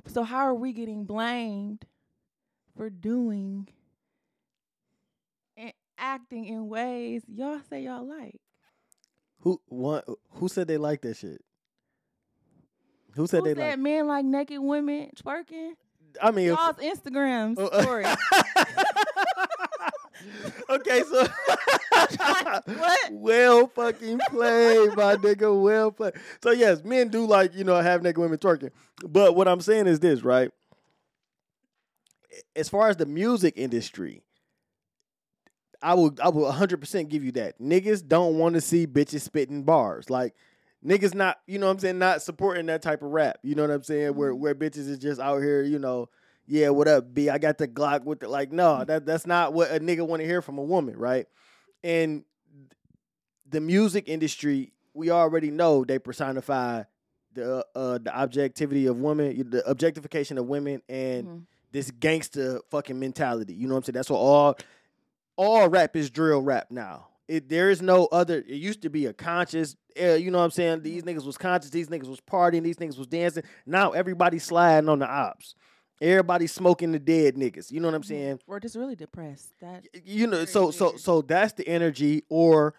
So 0.08 0.24
how 0.24 0.40
are 0.40 0.54
we 0.56 0.74
getting 0.74 1.06
blamed 1.06 1.86
for 2.76 2.90
doing 2.90 3.68
and 5.58 5.72
acting 5.98 6.46
in 6.46 6.68
ways 6.68 7.24
y'all 7.28 7.62
say 7.70 7.84
y'all 7.84 8.08
like? 8.08 8.40
who 9.42 9.62
one 9.68 10.02
who 10.32 10.48
said 10.48 10.68
they 10.68 10.78
like 10.78 11.02
that 11.02 11.16
shit 11.16 11.40
who 13.14 13.28
said 13.28 13.40
Who 13.40 13.44
they 13.46 13.54
said 13.54 13.70
like 13.72 13.80
men 13.80 14.08
like 14.08 14.26
naked 14.26 14.60
women 14.60 15.12
twerking? 15.16 15.74
I 16.22 16.32
mean, 16.32 16.48
Y'all's 16.48 16.78
Instagram 16.78 17.56
Oh, 17.58 17.82
story. 17.82 18.06
okay, 20.70 21.02
so 21.04 21.28
What? 22.66 23.12
well 23.12 23.68
fucking 23.68 24.20
played, 24.30 24.96
my 24.96 25.16
nigga. 25.16 25.62
Well 25.62 25.92
played. 25.92 26.14
So 26.42 26.52
yes, 26.52 26.84
men 26.84 27.10
do 27.10 27.26
like 27.26 27.56
you 27.56 27.64
know 27.64 27.76
have 27.76 28.04
naked 28.04 28.18
women 28.18 28.38
twerking, 28.38 28.72
but 29.04 29.36
what 29.36 29.48
I'm 29.48 29.62
saying 29.62 29.88
is 29.88 30.00
this, 30.00 30.24
right? 30.24 30.52
As 32.56 32.70
far 32.70 32.90
as 32.90 32.98
the 32.98 33.06
music 33.06 33.54
industry, 33.58 34.24
I 35.82 35.94
will 35.94 36.16
I 36.22 36.30
will 36.30 36.44
100 36.44 36.80
percent 36.80 37.10
give 37.10 37.24
you 37.24 37.32
that 37.34 37.60
niggas 37.60 38.08
don't 38.08 38.38
want 38.38 38.56
to 38.56 38.62
see 38.62 38.88
bitches 38.88 39.22
spitting 39.22 39.64
bars 39.64 40.10
like. 40.10 40.36
Niggas 40.86 41.16
not, 41.16 41.40
you 41.48 41.58
know 41.58 41.66
what 41.66 41.72
I'm 41.72 41.80
saying, 41.80 41.98
not 41.98 42.22
supporting 42.22 42.68
that 42.68 42.84
type 42.84 43.02
of 43.02 43.10
rap. 43.10 43.40
You 43.42 43.56
know 43.56 43.64
what 43.64 43.72
I'm 43.72 43.82
saying? 43.82 44.14
Where 44.14 44.32
mm-hmm. 44.32 44.40
where 44.40 44.54
bitches 44.54 44.88
is 44.88 45.00
just 45.00 45.20
out 45.20 45.40
here, 45.40 45.64
you 45.64 45.80
know, 45.80 46.10
yeah, 46.48 46.70
what 46.70 46.88
up, 46.88 47.14
B? 47.14 47.30
I 47.30 47.38
got 47.38 47.58
the 47.58 47.68
Glock 47.68 48.04
with 48.04 48.20
the 48.20 48.28
like, 48.28 48.52
no, 48.52 48.84
that 48.86 49.06
that's 49.06 49.26
not 49.26 49.54
what 49.54 49.72
a 49.72 49.80
nigga 49.80 50.08
want 50.08 50.22
to 50.22 50.26
hear 50.28 50.42
from 50.42 50.58
a 50.58 50.64
woman, 50.64 50.98
right? 50.98 51.26
And 51.84 52.24
the 53.50 53.62
music 53.62 54.08
industry, 54.10 54.74
we 54.94 55.10
already 55.12 55.52
know 55.52 55.84
they 55.86 56.00
personify 56.00 56.84
the 57.34 57.66
uh 57.76 57.98
the 57.98 58.16
objectivity 58.18 58.86
of 58.88 58.98
women, 58.98 59.50
the 59.50 59.68
objectification 59.70 60.38
of 60.38 60.46
women, 60.48 60.82
and 60.88 61.28
Mhm. 61.28 61.42
this 61.72 61.92
gangster 61.92 62.62
fucking 62.72 63.00
mentality. 63.00 63.54
You 63.54 63.68
know 63.68 63.74
what 63.76 63.80
I'm 63.80 63.84
saying? 63.84 63.94
That's 63.96 64.10
what 64.10 64.18
all 64.20 64.58
all 65.38 65.68
rap 65.68 65.96
is 65.96 66.10
drill 66.10 66.42
rap 66.42 66.68
now. 66.72 67.08
It 67.28 67.50
there 67.50 67.70
is 67.70 67.82
no 67.82 68.06
other. 68.06 68.38
It 68.38 68.48
used 68.56 68.82
to 68.84 68.90
be 68.90 69.08
a 69.08 69.14
conscious. 69.14 69.76
Uh, 70.02 70.14
you 70.14 70.30
know 70.32 70.38
what 70.38 70.44
I'm 70.46 70.52
saying? 70.52 70.84
These 70.84 71.04
niggas 71.04 71.26
was 71.26 71.38
conscious. 71.38 71.72
These 71.72 71.90
niggas 71.90 72.08
was 72.08 72.22
partying. 72.22 72.64
These 72.64 72.78
niggas 72.78 72.98
was 72.98 73.08
dancing. 73.08 73.44
Now 73.66 73.92
everybody's 73.92 74.44
sliding 74.44 74.90
on 74.90 75.00
the 75.00 75.08
ops. 75.10 75.56
Everybody's 76.02 76.52
smoking 76.52 76.92
the 76.92 77.00
dead 77.00 77.36
niggas. 77.36 77.72
You 77.72 77.80
know 77.80 77.88
what 77.88 77.96
I'm 77.96 78.04
saying? 78.04 78.40
We're 78.48 78.60
just 78.60 78.76
really 78.76 78.96
depressed. 78.96 79.54
That 79.62 79.86
you 80.06 80.28
know 80.28 80.46
so 80.46 80.72
so 80.72 80.90
weird. 80.90 81.00
so 81.00 81.22
that's 81.22 81.54
the 81.54 81.68
energy 81.68 82.24
or 82.30 82.74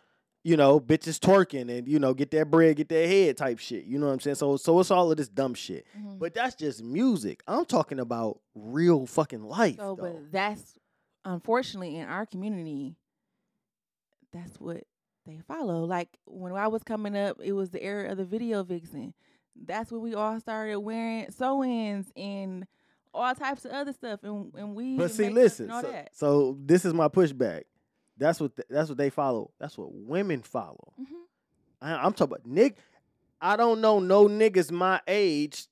you 0.44 0.56
know 0.56 0.78
bitches 0.78 1.18
twerking 1.18 1.76
and 1.76 1.88
you 1.88 1.98
know 1.98 2.14
get 2.14 2.30
that 2.30 2.50
bread 2.50 2.76
get 2.76 2.88
that 2.90 3.08
head 3.08 3.36
type 3.36 3.58
shit 3.58 3.84
you 3.84 3.98
know 3.98 4.06
what 4.06 4.12
i'm 4.12 4.20
saying 4.20 4.36
so 4.36 4.56
so 4.56 4.78
it's 4.78 4.92
all 4.92 5.10
of 5.10 5.16
this 5.16 5.26
dumb 5.28 5.54
shit 5.54 5.84
Mhm. 5.98 6.20
but 6.20 6.34
that's 6.34 6.54
just 6.54 6.84
music 6.84 7.42
i'm 7.48 7.64
talking 7.64 7.98
about 7.98 8.38
real 8.54 9.06
fucking 9.06 9.42
life 9.42 9.74
So, 9.78 9.96
though. 9.96 10.02
but 10.04 10.30
that's 10.30 10.78
unfortunately 11.24 11.96
in 11.96 12.06
our 12.06 12.26
community, 12.26 12.94
that's 14.32 14.60
what 14.60 14.84
they 15.26 15.40
follow. 15.48 15.84
Like 15.84 16.10
when 16.26 16.52
I 16.52 16.68
was 16.68 16.82
coming 16.84 17.16
up, 17.16 17.38
it 17.42 17.52
was 17.52 17.70
the 17.70 17.82
era 17.82 18.10
of 18.12 18.18
the 18.18 18.24
video 18.24 18.62
vixen. 18.62 19.14
That's 19.56 19.90
when 19.90 20.02
we 20.02 20.14
all 20.14 20.38
started 20.38 20.78
wearing 20.78 21.30
sew-ins 21.32 22.12
and 22.16 22.66
all 23.16 23.34
types 23.34 23.64
of 23.64 23.72
other 23.72 23.92
stuff, 23.92 24.20
and 24.22 24.52
and 24.54 24.74
we. 24.74 24.96
but 24.96 25.10
see 25.10 25.28
listen 25.30 25.68
so, 25.68 25.82
that. 25.82 26.10
so 26.16 26.56
this 26.64 26.84
is 26.84 26.92
my 26.94 27.08
pushback 27.08 27.62
that's 28.18 28.40
what 28.40 28.54
th- 28.56 28.66
that's 28.70 28.88
what 28.88 28.96
they 28.98 29.10
follow 29.10 29.50
that's 29.60 29.76
what 29.76 29.88
women 29.92 30.40
follow 30.42 30.92
Mhm. 31.00 31.04
I, 31.82 31.92
i'm 31.96 32.12
talking 32.12 32.34
about 32.36 32.46
nick 32.46 32.76
i 33.40 33.56
don't 33.56 33.80
know 33.82 33.98
no 34.00 34.26
niggas 34.28 34.70
my 34.70 35.00
age 35.06 35.66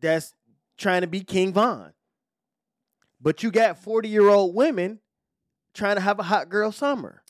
that's 0.00 0.34
trying 0.76 1.02
to 1.02 1.06
be 1.06 1.20
king 1.22 1.52
von 1.52 1.92
but 3.20 3.42
you 3.44 3.50
got 3.52 3.78
40 3.78 4.08
year 4.08 4.28
old 4.28 4.54
women 4.56 4.98
trying 5.74 5.94
to 5.96 6.00
have 6.02 6.18
a 6.18 6.24
hot 6.24 6.48
girl 6.48 6.72
summer 6.72 7.22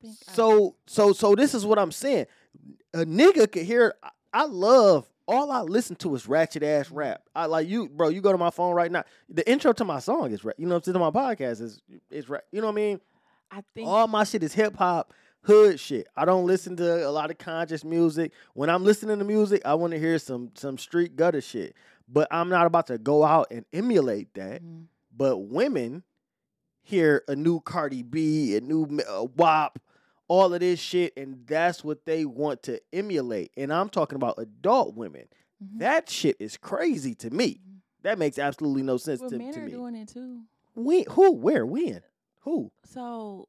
think 0.00 0.14
I- 0.28 0.32
So 0.32 0.76
so 0.86 1.12
so 1.12 1.34
this 1.34 1.54
is 1.54 1.64
what 1.66 1.78
I'm 1.78 1.92
saying. 1.92 2.26
A 2.94 3.04
nigga 3.04 3.50
could 3.50 3.64
hear. 3.64 3.94
I- 4.02 4.10
I 4.32 4.44
love 4.46 5.06
all 5.26 5.50
I 5.50 5.60
listen 5.62 5.96
to 5.96 6.14
is 6.14 6.28
ratchet 6.28 6.62
ass 6.62 6.90
rap. 6.90 7.22
I 7.34 7.46
like 7.46 7.68
you, 7.68 7.88
bro. 7.88 8.08
You 8.08 8.20
go 8.20 8.32
to 8.32 8.38
my 8.38 8.50
phone 8.50 8.74
right 8.74 8.90
now. 8.90 9.04
The 9.28 9.48
intro 9.50 9.72
to 9.72 9.84
my 9.84 9.98
song 10.00 10.32
is 10.32 10.44
rap. 10.44 10.56
You 10.58 10.66
know 10.66 10.74
what 10.74 10.86
I'm 10.88 10.94
saying? 10.94 10.94
To 10.94 10.98
my 10.98 11.10
podcast 11.10 11.60
is 11.60 11.82
is 12.10 12.28
rap. 12.28 12.42
You 12.52 12.60
know 12.60 12.66
what 12.68 12.72
I 12.74 12.76
mean? 12.76 13.00
I 13.50 13.62
think 13.74 13.88
All 13.88 14.06
my 14.06 14.24
shit 14.24 14.42
is 14.42 14.52
hip 14.52 14.76
hop, 14.76 15.12
hood 15.42 15.78
shit. 15.78 16.08
I 16.16 16.24
don't 16.24 16.46
listen 16.46 16.76
to 16.76 17.06
a 17.06 17.10
lot 17.10 17.30
of 17.30 17.38
conscious 17.38 17.84
music. 17.84 18.32
When 18.54 18.68
I'm 18.68 18.84
listening 18.84 19.18
to 19.18 19.24
music, 19.24 19.62
I 19.64 19.74
want 19.74 19.92
to 19.92 19.98
hear 19.98 20.18
some 20.18 20.50
some 20.54 20.78
street 20.78 21.16
gutter 21.16 21.40
shit. 21.40 21.74
But 22.08 22.28
I'm 22.30 22.48
not 22.48 22.66
about 22.66 22.88
to 22.88 22.98
go 22.98 23.24
out 23.24 23.48
and 23.50 23.64
emulate 23.72 24.34
that. 24.34 24.62
Mhm. 24.62 24.86
But 25.16 25.38
women 25.38 26.02
hear 26.82 27.22
a 27.28 27.36
new 27.36 27.60
Cardi 27.60 28.02
B, 28.02 28.56
a 28.56 28.60
new 28.60 29.00
uh, 29.08 29.24
WAP, 29.36 29.78
all 30.28 30.52
of 30.54 30.60
this 30.60 30.80
shit, 30.80 31.12
and 31.16 31.46
that's 31.46 31.84
what 31.84 32.04
they 32.06 32.24
want 32.24 32.62
to 32.64 32.80
emulate. 32.92 33.52
And 33.56 33.72
I'm 33.72 33.88
talking 33.88 34.16
about 34.16 34.38
adult 34.38 34.94
women. 34.94 35.26
Mhm. 35.62 35.78
That 35.78 36.08
shit 36.10 36.36
is 36.40 36.56
crazy 36.56 37.14
to 37.16 37.30
me. 37.30 37.60
Mhm. 37.66 37.80
That 38.02 38.18
makes 38.18 38.38
absolutely 38.38 38.82
no 38.82 38.96
sense 38.96 39.20
well, 39.20 39.30
to, 39.30 39.38
men 39.38 39.52
to 39.54 39.60
are 39.60 39.64
me. 39.64 39.70
doing 39.70 39.94
it 39.96 40.08
too. 40.08 40.42
when? 40.74 41.04
Who? 41.10 41.32
Where? 41.32 41.64
When? 41.66 42.00
Who? 42.40 42.70
So 42.84 43.48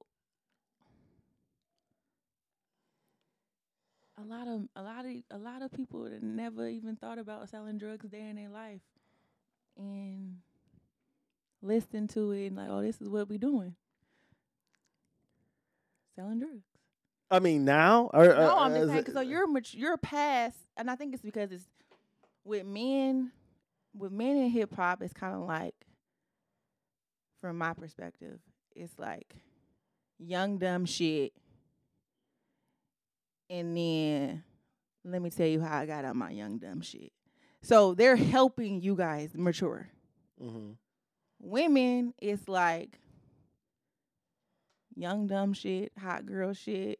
a 4.17 4.23
lot 4.23 4.47
of 4.47 4.67
a 4.75 4.81
lot 4.83 5.05
of 5.05 5.11
a 5.31 5.37
lot 5.37 5.61
of 5.61 5.71
people 5.73 6.03
that 6.03 6.23
never 6.23 6.67
even 6.69 6.95
thought 6.95 7.19
about 7.19 7.49
selling 7.49 7.77
drugs 7.77 8.07
day 8.07 8.27
in 8.29 8.35
their 8.37 8.49
life 8.49 8.81
and 9.77 10.37
listen 11.61 12.07
to 12.07 12.31
it 12.31 12.47
and 12.47 12.55
like, 12.55 12.69
oh, 12.69 12.81
this 12.81 13.01
is 13.01 13.09
what 13.09 13.27
we 13.27 13.37
doing. 13.37 13.75
Selling 16.15 16.39
drugs. 16.39 16.63
I 17.29 17.39
mean, 17.39 17.65
now? 17.65 18.09
Or, 18.13 18.25
no, 18.25 18.31
uh, 18.33 18.55
I'm 18.61 18.73
just 18.75 18.87
saying. 18.91 19.05
it- 19.07 19.13
so 19.13 19.21
you're 19.21 19.47
mat- 19.47 19.73
you're 19.73 19.97
past, 19.97 20.57
and 20.77 20.89
I 20.91 20.95
think 20.95 21.13
it's 21.13 21.23
because 21.23 21.51
it's 21.51 21.65
with 22.43 22.65
men, 22.65 23.31
with 23.95 24.11
men 24.11 24.37
in 24.37 24.49
hip 24.49 24.73
hop. 24.75 25.01
It's 25.01 25.13
kind 25.13 25.33
of 25.35 25.41
like, 25.41 25.73
from 27.41 27.57
my 27.57 27.73
perspective, 27.73 28.39
it's 28.75 28.97
like 28.99 29.35
young 30.19 30.57
dumb 30.59 30.85
shit, 30.85 31.33
and 33.49 33.75
then 33.75 34.43
let 35.03 35.21
me 35.21 35.29
tell 35.29 35.47
you 35.47 35.61
how 35.61 35.79
I 35.79 35.85
got 35.85 36.05
out 36.05 36.15
my 36.15 36.31
young 36.31 36.57
dumb 36.57 36.81
shit. 36.81 37.11
So 37.61 37.93
they're 37.95 38.15
helping 38.15 38.81
you 38.81 38.95
guys 38.95 39.31
mature. 39.35 39.89
Mhm. 40.41 40.77
Women, 41.41 42.13
it's 42.19 42.47
like 42.47 42.99
young 44.95 45.27
dumb 45.27 45.53
shit, 45.53 45.91
hot 45.99 46.25
girl 46.25 46.53
shit. 46.53 46.99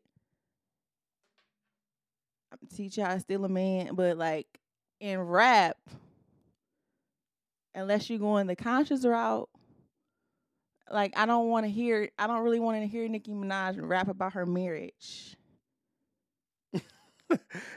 I'm 2.52 2.68
teach 2.76 2.98
you 2.98 3.06
to 3.06 3.20
steal 3.20 3.46
a 3.46 3.50
man, 3.50 3.96
but 3.96 4.18
like 4.18 4.48
in 5.00 5.20
rap, 5.20 5.78
unless 7.74 8.10
you're 8.10 8.20
going 8.20 8.48
the 8.48 8.56
conscious 8.56 9.06
route, 9.06 9.50
like 10.90 11.18
I 11.18 11.26
don't 11.26 11.50
want 11.50 11.66
to 11.66 11.72
hear. 11.72 12.10
I 12.18 12.28
don't 12.28 12.44
really 12.44 12.60
want 12.60 12.82
to 12.82 12.88
hear 12.88 13.08
Nicki 13.08 13.34
Minaj 13.34 13.78
rap 13.80 14.08
about 14.08 14.34
her 14.34 14.46
marriage. 14.46 15.36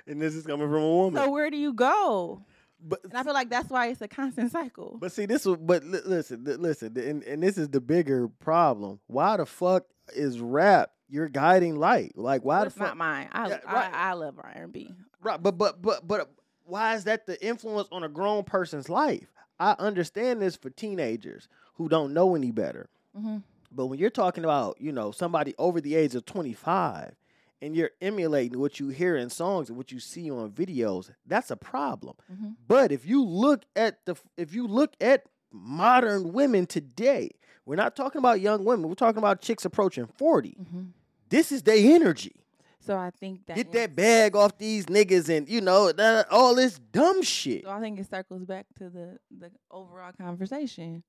and 0.06 0.20
this 0.20 0.34
is 0.34 0.46
coming 0.46 0.68
from 0.68 0.82
a 0.82 0.94
woman. 0.94 1.22
So 1.22 1.30
where 1.30 1.50
do 1.50 1.56
you 1.56 1.72
go? 1.72 2.44
but 2.80 3.00
And 3.04 3.14
I 3.14 3.22
feel 3.22 3.34
like 3.34 3.50
that's 3.50 3.70
why 3.70 3.88
it's 3.88 4.00
a 4.00 4.08
constant 4.08 4.52
cycle. 4.52 4.98
But 5.00 5.12
see, 5.12 5.26
this 5.26 5.44
was. 5.44 5.56
But 5.58 5.84
li- 5.84 6.00
listen, 6.04 6.44
li- 6.44 6.56
listen, 6.56 6.96
and, 6.98 7.22
and 7.24 7.42
this 7.42 7.58
is 7.58 7.68
the 7.68 7.80
bigger 7.80 8.28
problem. 8.28 9.00
Why 9.06 9.36
the 9.36 9.46
fuck 9.46 9.84
is 10.14 10.40
rap 10.40 10.90
your 11.08 11.28
guiding 11.28 11.76
light? 11.76 12.12
Like, 12.16 12.44
why 12.44 12.64
it's 12.64 12.76
not 12.76 12.96
mine. 12.96 13.28
I 13.32 13.48
Yeah, 13.48 13.58
right. 13.66 13.92
I, 13.92 14.10
I 14.10 14.12
love 14.12 14.38
R 14.38 14.52
and 14.54 14.72
B. 14.72 14.92
Right, 15.22 15.42
but 15.42 15.58
but 15.58 15.80
but 15.82 16.06
but 16.06 16.30
why 16.64 16.94
is 16.94 17.04
that 17.04 17.26
the 17.26 17.42
influence 17.44 17.88
on 17.90 18.04
a 18.04 18.08
grown 18.08 18.44
person's 18.44 18.88
life? 18.88 19.32
I 19.58 19.74
understand 19.78 20.40
this 20.40 20.56
for 20.56 20.70
teenagers 20.70 21.48
who 21.74 21.88
don't 21.88 22.12
know 22.12 22.34
any 22.34 22.50
better. 22.50 22.88
Mm-hmm. 23.16 23.38
But 23.72 23.86
when 23.86 23.98
you're 23.98 24.10
talking 24.10 24.44
about, 24.44 24.80
you 24.80 24.92
know, 24.92 25.10
somebody 25.10 25.54
over 25.58 25.80
the 25.80 25.94
age 25.94 26.14
of 26.14 26.24
25 26.24 27.14
and 27.60 27.74
you're 27.74 27.90
emulating 28.00 28.58
what 28.60 28.78
you 28.78 28.88
hear 28.88 29.16
in 29.16 29.30
songs 29.30 29.68
and 29.68 29.76
what 29.76 29.90
you 29.90 29.98
see 29.98 30.30
on 30.30 30.50
videos, 30.52 31.10
that's 31.26 31.50
a 31.50 31.56
problem. 31.56 32.14
Mhm. 32.32 32.54
But 32.66 32.92
if 32.92 33.04
you 33.04 33.24
look 33.24 33.64
at 33.74 34.04
the 34.06 34.14
if 34.36 34.54
you 34.54 34.66
look 34.66 34.94
at 35.00 35.24
modern 35.52 36.32
women 36.32 36.66
today, 36.66 37.30
we're 37.68 37.76
not 37.76 37.94
talking 37.94 38.18
about 38.18 38.40
young 38.40 38.64
women. 38.64 38.88
We're 38.88 38.94
talking 38.94 39.18
about 39.18 39.42
chicks 39.42 39.66
approaching 39.66 40.06
40. 40.06 40.56
Mm-hmm. 40.58 40.82
This 41.28 41.52
is 41.52 41.62
their 41.62 41.76
energy. 41.76 42.34
So 42.80 42.96
I 42.96 43.10
think 43.10 43.44
that 43.46 43.56
Get 43.56 43.72
that 43.72 43.94
bag 43.94 44.34
off 44.34 44.56
these 44.56 44.86
niggas 44.86 45.28
and 45.28 45.46
you 45.46 45.60
know 45.60 45.92
that, 45.92 46.32
all 46.32 46.54
this 46.54 46.78
dumb 46.78 47.22
shit. 47.22 47.64
So 47.64 47.70
I 47.70 47.78
think 47.80 48.00
it 48.00 48.08
circles 48.08 48.46
back 48.46 48.64
to 48.78 48.88
the 48.88 49.18
the 49.30 49.50
overall 49.70 50.12
conversation. 50.18 51.02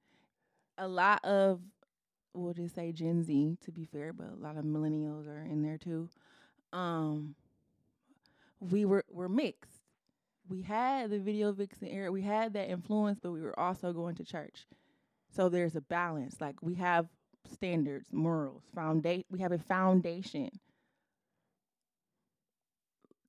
A 0.78 0.86
lot 0.86 1.24
of 1.24 1.62
we'll 2.34 2.53
just 2.53 2.76
say 2.76 2.91
Gen 2.91 3.24
Z 3.24 3.57
to 3.64 3.72
be 3.72 3.86
fair, 3.86 4.12
but 4.12 4.28
a 4.28 4.43
lot 4.43 4.57
of 4.57 4.66
millennials 4.66 5.30
are 5.30 5.41
in 5.43 5.62
there 5.62 5.78
too. 5.78 6.10
Um 6.74 7.36
we 8.60 8.84
were 8.84 9.05
were 9.10 9.30
mixed. 9.30 9.80
We 10.49 10.64
had 10.64 11.10
the 11.10 11.20
video 11.20 11.53
vixen 11.53 11.88
era, 11.88 12.12
we 12.12 12.24
had 12.24 12.51
that 12.53 12.70
influence, 12.70 13.18
but 13.22 13.32
we 13.32 13.41
were 13.41 13.57
also 13.57 13.93
going 13.93 14.16
to 14.16 14.26
church. 14.26 14.66
So 15.32 15.49
there's 15.49 15.75
a 15.75 15.82
balance. 15.82 16.41
Like 16.41 16.61
we 16.61 16.75
have 16.75 17.07
standards, 17.51 18.09
morals, 18.11 18.63
foundation 18.73 19.23
we 19.30 19.39
have 19.39 19.51
a 19.51 19.59
foundation. 19.59 20.49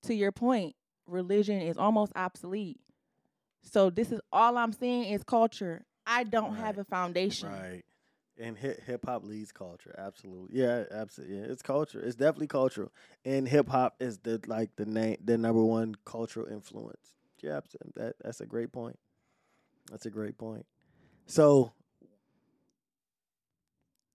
To 0.03 0.15
your 0.15 0.33
point, 0.33 0.75
religion 1.07 1.61
is 1.61 1.77
almost 1.77 2.13
obsolete. 2.17 2.81
So 3.63 3.91
this 3.91 4.13
is 4.13 4.21
all 4.33 4.57
I'm 4.57 4.73
seeing 4.73 5.05
is 5.05 5.23
culture. 5.23 5.85
I 6.07 6.25
don't 6.25 6.53
Right. 6.53 6.61
have 6.61 6.79
a 6.79 6.85
foundation. 6.85 7.51
Right. 7.51 7.85
And 8.39 8.57
hip 8.57 8.81
hip 8.85 9.05
hop 9.05 9.25
leads 9.25 9.53
culture. 9.53 9.95
Absolutely. 9.99 10.59
Yeah, 10.59 10.85
absolutely. 10.91 11.37
Yeah, 11.37 11.45
it's 11.45 11.61
culture. 11.63 12.01
It's 12.01 12.17
definitely 12.17 12.47
cultural. 12.47 12.91
And 13.25 13.47
hip 13.47 13.69
hop 13.69 13.97
is 14.01 14.19
the 14.19 14.41
like 14.47 14.75
the 14.77 14.87
name 14.87 15.19
the 15.23 15.37
number 15.37 15.63
one 15.63 15.95
cultural 16.07 16.47
influence. 16.47 17.15
Yeah, 17.43 17.57
absolutely. 17.59 17.93
That 18.03 18.17
that's 18.25 18.41
a 18.41 18.47
great 18.47 18.73
point. 18.73 18.99
That's 19.91 20.07
a 20.07 20.11
great 20.11 20.39
point. 20.39 20.65
So 21.27 21.73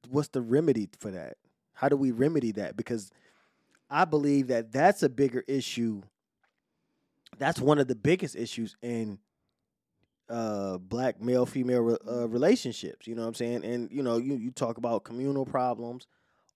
what's 0.08 0.30
the 0.30 0.42
remedy 0.42 0.90
for 1.00 1.12
that? 1.12 1.38
How 1.74 1.90
do 1.90 1.96
we 1.98 2.12
remedy 2.12 2.52
that? 2.54 2.76
Because 2.78 3.12
I 3.90 4.06
believe 4.06 4.48
that 4.48 4.72
that's 4.72 5.04
a 5.04 5.10
bigger 5.10 5.44
issue. 5.48 6.02
That's 7.38 7.60
one 7.60 7.80
of 7.80 7.88
the 7.88 7.96
biggest 7.96 8.36
issues 8.36 8.76
in 8.82 9.20
uh 10.28 10.80
black 10.80 11.22
male 11.22 11.46
female 11.46 11.82
re- 11.82 11.98
uh, 12.10 12.28
relationships 12.28 13.06
you 13.06 13.14
know 13.14 13.22
what 13.22 13.28
i'm 13.28 13.34
saying 13.36 13.64
and 13.64 13.92
you 13.92 14.02
know 14.02 14.18
you 14.18 14.34
you 14.36 14.50
talk 14.50 14.80
about 14.80 15.04
communal 15.04 15.46
problems 15.46 16.08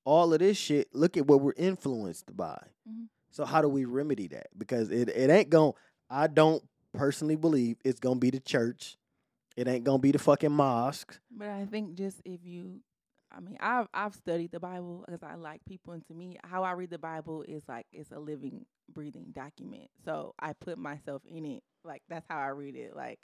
all 0.06 0.34
of 0.34 0.40
this 0.40 0.58
shit 0.58 0.88
look 0.92 1.16
at 1.18 1.28
what 1.28 1.40
we're 1.40 1.54
influenced 1.56 2.36
by 2.36 2.60
Mhm. 2.90 3.06
so 3.30 3.46
how 3.46 3.62
do 3.62 3.70
we 3.70 3.86
remedy 3.86 4.28
that 4.30 4.48
because 4.58 4.90
it, 4.90 5.10
it 5.10 5.30
ain't 5.30 5.52
going 5.52 5.74
i 6.10 6.26
don't 6.26 6.64
personally 6.94 7.36
believe 7.36 7.78
it's 7.86 8.00
gonna 8.00 8.20
be 8.20 8.32
the 8.32 8.40
church 8.40 8.98
it 9.56 9.68
ain't 9.68 9.84
gonna 9.84 10.00
be 10.00 10.12
the 10.12 10.18
fucking 10.18 10.52
mosque 10.52 11.20
But 11.30 11.50
I 11.50 11.66
think 11.66 11.94
just 11.94 12.24
if 12.26 12.40
you, 12.44 12.80
I 13.32 13.40
mean, 13.40 13.58
I've 13.60 13.88
I've 13.94 14.16
studied 14.16 14.52
the 14.52 14.60
Bible 14.60 15.04
because 15.06 15.24
I 15.24 15.36
like 15.36 15.64
people, 15.66 15.94
and 15.94 16.06
to 16.08 16.14
me, 16.14 16.38
how 16.44 16.64
I 16.64 16.72
read 16.72 16.90
the 16.90 16.98
Bible 16.98 17.44
is 17.48 17.64
like 17.68 17.86
it's 17.92 18.12
a 18.12 18.20
living, 18.20 18.66
breathing 18.94 19.28
document. 19.34 19.90
So 20.04 20.34
I 20.40 20.54
put 20.54 20.78
myself 20.78 21.22
in 21.28 21.46
it. 21.46 21.64
Like 21.84 22.02
that's 22.10 22.26
how 22.30 22.40
I 22.40 22.48
read 22.48 22.76
it. 22.76 22.96
Like 22.96 23.20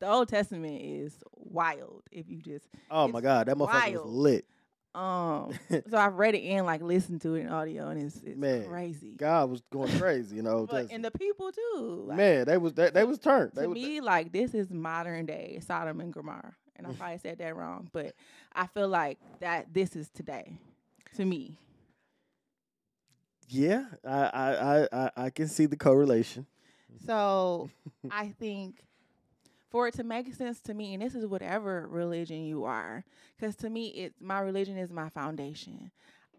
the 0.00 0.08
Old 0.08 0.28
Testament 0.28 0.80
is 0.82 1.22
wild. 1.36 2.02
If 2.10 2.28
you 2.28 2.40
just 2.40 2.66
oh 2.90 3.08
my 3.08 3.20
god 3.20 3.46
that 3.48 3.56
motherfucker 3.56 3.94
is 3.94 4.04
lit 4.04 4.46
um, 4.92 5.52
so 5.88 5.96
I've 5.96 6.14
read 6.14 6.34
it 6.34 6.42
and 6.42 6.66
like 6.66 6.82
listened 6.82 7.20
to 7.22 7.36
it 7.36 7.42
in 7.42 7.48
audio, 7.48 7.88
and 7.88 8.02
it's 8.02 8.16
it's 8.24 8.36
Man, 8.36 8.66
crazy. 8.66 9.14
god 9.16 9.48
was 9.48 9.62
going 9.70 9.96
crazy 9.98 10.36
you 10.36 10.42
know 10.42 10.66
But 10.68 10.90
and 10.90 11.04
the 11.04 11.12
people 11.12 11.52
too. 11.52 12.04
Like, 12.08 12.16
man 12.16 12.44
they 12.46 12.58
was 12.58 12.74
they, 12.74 12.90
they 12.90 13.04
was 13.04 13.18
turned 13.20 13.52
they 13.54 13.62
to 13.62 13.68
was, 13.68 13.76
me, 13.76 14.00
like 14.00 14.32
this 14.32 14.52
is 14.52 14.70
modern 14.70 15.26
day 15.26 15.60
Sodom 15.64 16.00
and 16.00 16.12
Gomorrah, 16.12 16.56
and 16.84 16.92
I 16.92 16.96
probably 16.96 17.18
said 17.18 17.38
that 17.38 17.56
wrong, 17.56 17.88
but 17.92 18.14
I 18.54 18.66
feel 18.66 18.88
like 18.88 19.18
that 19.40 19.72
this 19.72 19.96
is 19.96 20.08
today, 20.10 20.52
to 21.16 21.24
me. 21.24 21.56
yeah 23.48 23.84
I, 24.04 24.10
I 24.10 24.52
i 24.82 24.88
i 24.92 25.10
i 25.26 25.30
can 25.30 25.48
see 25.48 25.66
the 25.66 25.76
correlation 25.76 26.46
So 27.06 27.70
I 28.10 28.28
think 28.38 28.82
for 29.70 29.88
it 29.88 29.94
to 29.94 30.04
make 30.04 30.32
sense 30.34 30.60
to 30.62 30.74
me, 30.74 30.94
and 30.94 31.02
this 31.02 31.14
is 31.14 31.26
whatever 31.26 31.86
religion 31.88 32.44
you 32.44 32.64
are, 32.64 33.04
because 33.36 33.54
to 33.56 33.70
me, 33.70 33.88
it's 33.88 34.20
my 34.20 34.40
religion 34.40 34.76
is 34.76 34.90
my 34.92 35.08
foundation. 35.08 35.90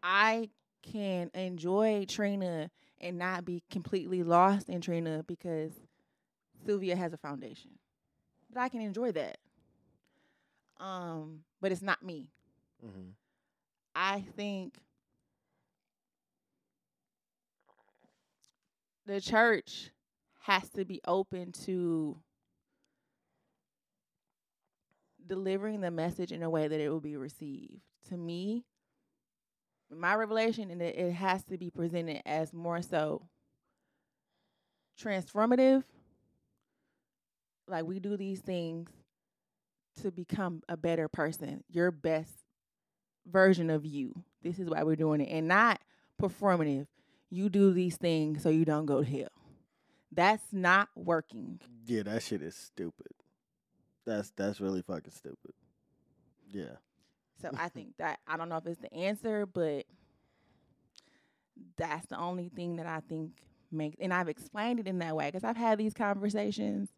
I 0.04 0.50
can 0.82 1.32
enjoy 1.34 2.06
Trina 2.08 2.70
and 3.00 3.18
not 3.18 3.46
be 3.46 3.64
completely 3.72 4.24
lost 4.24 4.68
in 4.70 4.82
Trina 4.82 5.24
because 5.26 5.72
Sylvia 6.66 6.96
has 6.96 7.14
a 7.14 7.18
foundation. 7.18 7.72
But 8.54 8.62
I 8.62 8.70
can 8.70 8.82
enjoy 8.82 9.12
that. 9.14 9.38
Um, 10.82 11.42
but 11.62 11.72
it's 11.72 11.84
not 11.84 12.04
me. 12.04 12.30
hmm 12.82 13.12
I 13.96 14.22
think 14.38 14.78
the 19.06 19.22
church 19.22 19.92
has 20.42 20.70
to 20.72 20.86
be 20.86 21.02
open 21.06 21.52
to 21.52 22.18
delivering 25.26 25.82
the 25.82 25.92
message 25.92 26.32
in 26.32 26.44
a 26.44 26.50
way 26.50 26.68
that 26.68 26.80
it 26.80 26.90
will 26.90 27.02
be 27.02 27.18
received. 27.18 27.82
To 28.10 28.18
me, 28.18 28.66
my 29.92 30.16
revelation 30.16 30.72
and 30.72 30.82
it, 30.82 30.96
it 30.98 31.12
has 31.14 31.44
to 31.46 31.58
be 31.58 31.70
presented 31.70 32.22
as 32.26 32.54
more 32.54 32.82
so 32.82 33.28
transformative. 35.00 35.84
Like 37.68 37.86
we 37.86 38.00
do 38.00 38.18
these 38.18 38.42
things 38.42 38.90
to 40.02 40.12
become 40.12 40.62
a 40.70 40.78
better 40.78 41.08
person, 41.08 41.64
your 41.70 41.92
best 41.92 42.34
version 43.26 43.70
of 43.70 43.86
you. 43.86 44.24
This 44.42 44.60
is 44.60 44.70
why 44.70 44.84
we're 44.84 44.96
doing 44.96 45.22
it, 45.22 45.30
and 45.30 45.48
not 45.48 45.82
performative. 46.22 46.88
You 47.30 47.50
do 47.50 47.72
these 47.74 47.98
things 47.98 48.44
so 48.44 48.50
you 48.50 48.66
don't 48.66 48.86
go 48.86 49.04
to 49.04 49.10
hell. 49.10 49.30
That's 50.12 50.44
not 50.52 50.90
working. 50.96 51.60
Yeah, 51.86 52.04
that 52.04 52.24
shit 52.24 52.42
is 52.42 52.56
stupid. 52.56 53.08
That's 54.06 54.32
that's 54.32 54.60
really 54.60 54.82
fucking 54.82 55.12
stupid. 55.12 55.54
Yeah. 56.50 56.76
So 57.42 57.50
I 57.58 57.70
think 57.70 57.96
that 57.98 58.20
I 58.28 58.38
don't 58.38 58.50
know 58.50 58.58
if 58.58 58.66
it's 58.66 58.82
the 58.82 58.94
answer, 58.94 59.46
but 59.46 59.86
that's 61.78 62.08
the 62.08 62.18
only 62.18 62.50
thing 62.50 62.78
that 62.78 62.88
I 62.88 63.02
think 63.08 63.32
makes. 63.72 63.96
And 64.00 64.14
I've 64.14 64.30
explained 64.30 64.80
it 64.80 64.88
in 64.88 65.00
that 65.00 65.16
way 65.16 65.28
because 65.28 65.44
I've 65.44 65.58
had 65.58 65.78
these 65.78 65.94
conversations. 65.94 66.90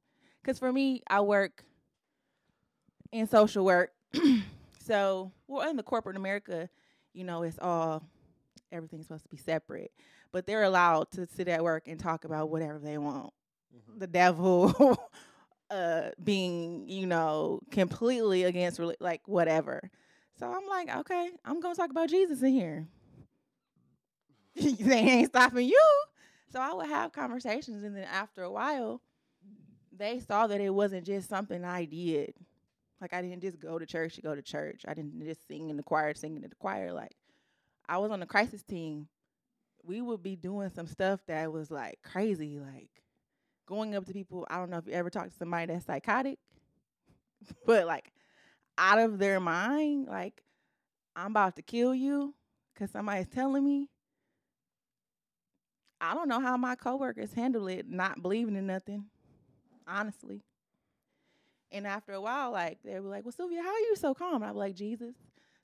Because 0.41 0.59
for 0.59 0.73
me, 0.73 1.01
I 1.07 1.21
work 1.21 1.63
in 3.13 3.27
social 3.27 3.63
work, 3.63 3.91
so 4.85 5.31
well 5.47 5.69
in 5.69 5.77
the 5.77 5.83
corporate 5.83 6.17
America, 6.17 6.69
you 7.13 7.23
know, 7.23 7.43
it's 7.43 7.59
all 7.59 8.03
everything's 8.71 9.05
supposed 9.05 9.23
to 9.23 9.29
be 9.29 9.37
separate, 9.37 9.91
but 10.31 10.47
they're 10.47 10.63
allowed 10.63 11.11
to 11.11 11.27
sit 11.27 11.47
at 11.47 11.63
work 11.63 11.87
and 11.87 11.99
talk 11.99 12.25
about 12.25 12.49
whatever 12.49 12.79
they 12.79 12.97
want. 12.97 13.31
the 13.97 14.07
devil 14.07 14.97
uh 15.71 16.09
being 16.23 16.87
you 16.89 17.05
know 17.07 17.59
completely 17.71 18.43
against 18.43 18.79
like 18.99 19.21
whatever. 19.27 19.89
So 20.39 20.47
i'm 20.51 20.67
like 20.67 20.95
okay 20.97 21.29
i'm 21.45 21.59
gonna 21.61 21.75
talk 21.75 21.91
about 21.91 22.09
jesus 22.09 22.41
in 22.41 22.53
here. 22.53 22.87
They 24.79 24.99
ain't 24.99 25.29
stopping 25.29 25.67
you. 25.67 25.81
So 26.51 26.59
i 26.59 26.73
would 26.73 26.87
have 26.87 27.11
conversations 27.13 27.83
and 27.83 27.95
then 27.95 28.05
after 28.05 28.43
a 28.43 28.51
while 28.51 29.01
they 29.95 30.19
saw 30.19 30.47
that 30.47 30.61
it 30.61 30.71
wasn't 30.73 31.05
just 31.05 31.29
something 31.29 31.63
i 31.63 31.85
did 31.85 32.33
like 33.01 33.13
i 33.13 33.21
didn't 33.21 33.41
just 33.41 33.59
go 33.59 33.77
to 33.79 33.85
church 33.85 34.15
to 34.15 34.21
go 34.21 34.35
to 34.35 34.41
church 34.41 34.83
i 34.87 34.93
didn't 34.93 35.23
just 35.25 35.47
sing 35.47 35.69
in 35.69 35.77
the 35.77 35.83
choir 35.83 36.13
sing 36.13 36.35
in 36.35 36.41
the 36.41 36.49
choir 36.59 36.91
like 36.91 37.15
i 37.87 37.97
was 37.97 38.11
on 38.11 38.19
the 38.19 38.25
crisis 38.25 38.63
team 38.63 39.07
we 39.83 40.01
would 40.01 40.23
be 40.23 40.35
doing 40.35 40.69
some 40.69 40.87
stuff 40.87 41.19
that 41.27 41.51
was 41.51 41.69
like 41.69 41.99
crazy 42.03 42.59
like 42.59 43.03
going 43.65 43.95
up 43.95 44.05
to 44.05 44.13
people. 44.13 44.45
I 44.49 44.57
don't 44.57 44.69
know 44.69 44.77
if 44.77 44.87
you 44.87 44.93
ever 44.93 45.09
talked 45.09 45.31
to 45.31 45.37
somebody 45.37 45.67
that's 45.67 45.85
psychotic, 45.85 46.39
but 47.65 47.85
like 47.85 48.11
out 48.77 48.99
of 48.99 49.19
their 49.19 49.39
mind, 49.39 50.07
like 50.07 50.43
I'm 51.15 51.31
about 51.31 51.55
to 51.57 51.61
kill 51.61 51.93
you 51.93 52.33
because 52.73 52.91
somebody's 52.91 53.27
telling 53.27 53.63
me. 53.63 53.89
I 56.01 56.13
don't 56.13 56.27
know 56.27 56.41
how 56.41 56.57
my 56.57 56.75
coworkers 56.75 57.31
handle 57.31 57.67
it, 57.67 57.87
not 57.87 58.21
believing 58.21 58.57
in 58.57 58.67
nothing, 58.67 59.05
honestly. 59.87 60.41
And 61.73 61.85
after 61.87 62.13
a 62.13 62.21
while, 62.21 62.51
like 62.51 62.77
they 62.85 62.99
were 62.99 63.09
like, 63.09 63.25
"Well, 63.25 63.31
Sylvia, 63.33 63.61
how 63.61 63.69
are 63.73 63.79
you 63.79 63.95
so 63.97 64.13
calm?" 64.13 64.35
And 64.35 64.45
I 64.45 64.51
was 64.51 64.57
like, 64.57 64.75
"Jesus." 64.75 65.15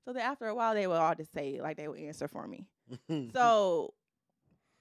So 0.05 0.11
then 0.13 0.23
after 0.23 0.47
a 0.47 0.55
while, 0.55 0.73
they 0.73 0.87
would 0.87 0.95
all 0.97 1.13
just 1.15 1.31
say 1.33 1.55
it, 1.55 1.61
like 1.61 1.77
they 1.77 1.87
would 1.87 1.99
answer 1.99 2.27
for 2.27 2.47
me. 2.47 2.65
So 3.33 3.93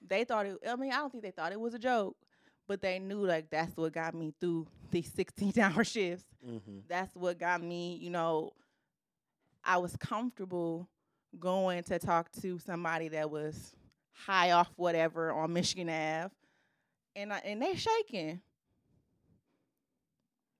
they 0.05 0.23
thought 0.23 0.45
it. 0.47 0.57
I 0.67 0.75
mean, 0.75 0.91
I 0.91 0.97
don't 0.97 1.11
think 1.11 1.23
they 1.23 1.31
thought 1.31 1.51
it 1.51 1.59
was 1.59 1.73
a 1.75 1.79
joke, 1.79 2.17
but 2.67 2.81
they 2.81 2.97
knew 2.99 3.23
like 3.25 3.49
that's 3.49 3.75
what 3.77 3.93
got 3.93 4.13
me 4.15 4.33
through 4.39 4.67
these 4.91 5.11
16 5.13 5.53
hour 5.61 5.83
shifts. 5.83 6.25
hmm 6.43 6.79
That's 6.87 7.15
what 7.15 7.37
got 7.37 7.61
me, 7.61 7.95
you 8.01 8.09
know, 8.09 8.51
I 9.63 9.77
was 9.77 9.95
comfortable 9.97 10.89
going 11.39 11.83
to 11.83 11.99
talk 11.99 12.31
to 12.41 12.57
somebody 12.59 13.09
that 13.09 13.29
was 13.29 13.75
high 14.13 14.51
off 14.51 14.71
whatever 14.77 15.31
on 15.31 15.53
Michigan 15.53 15.89
Ave, 15.89 16.33
and 17.15 17.31
I, 17.33 17.37
and 17.39 17.61
they 17.61 17.75
shaking, 17.75 18.41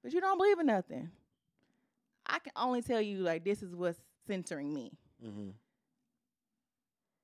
but 0.03 0.13
you 0.13 0.21
don't 0.21 0.37
believe 0.37 0.59
in 0.59 0.67
nothing. 0.67 1.11
I 2.25 2.39
can 2.39 2.53
only 2.55 2.81
tell 2.81 3.01
you 3.01 3.19
like 3.19 3.43
this 3.43 3.61
is 3.63 3.75
what's 3.75 3.99
centering 4.27 4.73
me. 4.73 4.97
hmm 5.21 5.49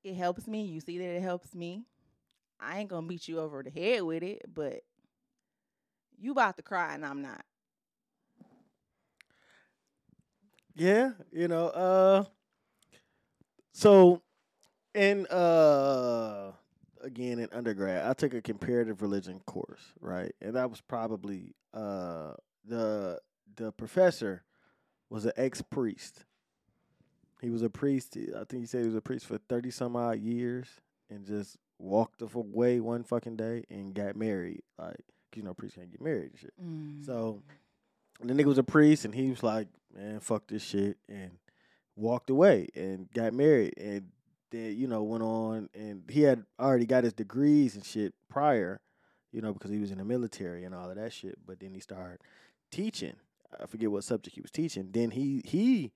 It 0.04 0.16
helps 0.16 0.48
me. 0.48 0.64
You 0.66 0.80
see 0.80 0.98
that 1.00 1.04
it 1.18 1.22
helps 1.22 1.54
me. 1.56 1.86
I 2.60 2.80
ain't 2.80 2.90
gonna 2.90 3.08
beat 3.08 3.28
you 3.28 3.40
over 3.40 3.64
the 3.64 3.70
head 3.70 4.04
with 4.04 4.24
it, 4.24 4.44
but 4.54 4.84
you 6.18 6.32
about 6.32 6.56
to 6.58 6.64
cry 6.64 6.94
and 6.94 7.06
I'm 7.06 7.22
not. 7.22 7.44
Yeah, 10.76 11.12
you 11.32 11.48
know, 11.48 11.68
uh 11.68 12.24
so 13.74 14.22
in 14.94 15.26
uh 15.28 16.52
again 17.02 17.40
in 17.40 17.50
undergrad, 17.52 18.06
I 18.08 18.14
took 18.14 18.34
a 18.34 18.42
comparative 18.42 19.02
religion 19.02 19.40
course, 19.46 19.82
right? 20.02 20.34
And 20.42 20.56
that 20.56 20.70
was 20.70 20.82
probably 20.82 21.56
uh 21.74 22.34
the 22.68 23.20
the 23.56 23.72
professor 23.72 24.44
was 25.10 25.26
an 25.26 25.34
ex 25.38 25.62
priest. 25.62 26.26
He 27.42 27.50
was 27.50 27.62
a 27.62 27.70
priest. 27.70 28.18
I 28.18 28.44
think 28.46 28.64
he 28.64 28.66
said 28.66 28.82
he 28.82 28.88
was 28.88 28.96
a 28.96 29.02
priest 29.02 29.26
for 29.26 29.38
thirty 29.38 29.72
some 29.72 29.96
odd 29.96 30.20
years, 30.20 30.68
and 31.10 31.26
just 31.26 31.58
walked 31.78 32.22
away 32.22 32.80
one 32.80 33.04
fucking 33.04 33.36
day 33.36 33.64
and 33.70 33.94
got 33.94 34.16
married. 34.16 34.64
Like, 34.80 34.96
'cause, 35.32 35.38
you 35.38 35.44
know, 35.44 35.54
priests 35.54 35.78
can't 35.78 35.92
get 35.92 36.02
married 36.02 36.32
and 36.32 36.40
shit. 36.40 36.54
Mm. 36.62 37.06
So 37.06 37.42
the 38.22 38.34
nigga 38.34 38.46
was 38.46 38.58
a 38.58 38.64
priest, 38.64 39.06
and 39.06 39.14
he 39.14 39.30
was 39.30 39.44
like, 39.44 39.68
man, 39.94 40.20
fuck 40.22 40.48
this 40.48 40.64
shit, 40.64 40.98
and 41.10 41.38
walked 41.96 42.30
away 42.30 42.68
and 42.76 43.12
got 43.12 43.34
married, 43.34 43.74
and 43.78 44.12
then 44.52 44.78
you 44.78 44.88
know 44.88 45.04
went 45.04 45.24
on, 45.24 45.70
and 45.74 46.04
he 46.10 46.22
had 46.22 46.46
already 46.60 46.86
got 46.86 47.04
his 47.04 47.14
degrees 47.14 47.76
and 47.76 47.86
shit 47.86 48.14
prior, 48.30 48.82
you 49.32 49.42
know, 49.42 49.54
because 49.54 49.72
he 49.72 49.80
was 49.80 49.92
in 49.92 49.98
the 49.98 50.06
military 50.06 50.64
and 50.64 50.74
all 50.74 50.90
of 50.90 50.96
that 50.96 51.14
shit. 51.14 51.38
But 51.46 51.60
then 51.60 51.74
he 51.74 51.80
started 51.80 52.20
teaching. 52.76 53.16
I 53.60 53.66
forget 53.68 53.90
what 53.90 54.04
subject 54.04 54.36
he 54.36 54.42
was 54.42 54.52
teaching. 54.52 54.90
Then 54.92 55.12
he 55.12 55.42
he 55.46 55.92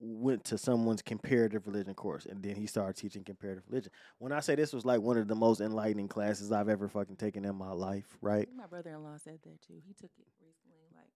went 0.00 0.42
to 0.44 0.58
someone's 0.58 1.02
comparative 1.02 1.66
religion 1.66 1.94
course 1.94 2.26
and 2.26 2.42
then 2.42 2.56
he 2.56 2.66
started 2.66 2.96
teaching 2.96 3.22
comparative 3.22 3.62
religion. 3.68 3.92
When 4.18 4.32
I 4.32 4.40
say 4.40 4.56
this 4.56 4.72
was 4.72 4.84
like 4.84 5.00
one 5.00 5.16
of 5.16 5.28
the 5.28 5.36
most 5.36 5.60
enlightening 5.60 6.08
classes 6.08 6.50
I've 6.50 6.68
ever 6.68 6.88
fucking 6.88 7.16
taken 7.16 7.44
in 7.44 7.54
my 7.54 7.70
life, 7.70 8.06
right? 8.20 8.48
My 8.56 8.66
brother-in-law 8.66 9.18
said 9.22 9.38
that 9.44 9.62
too. 9.62 9.74
He 9.86 9.92
took 9.94 10.10
it 10.18 10.26
recently, 10.40 10.88
like 10.96 11.12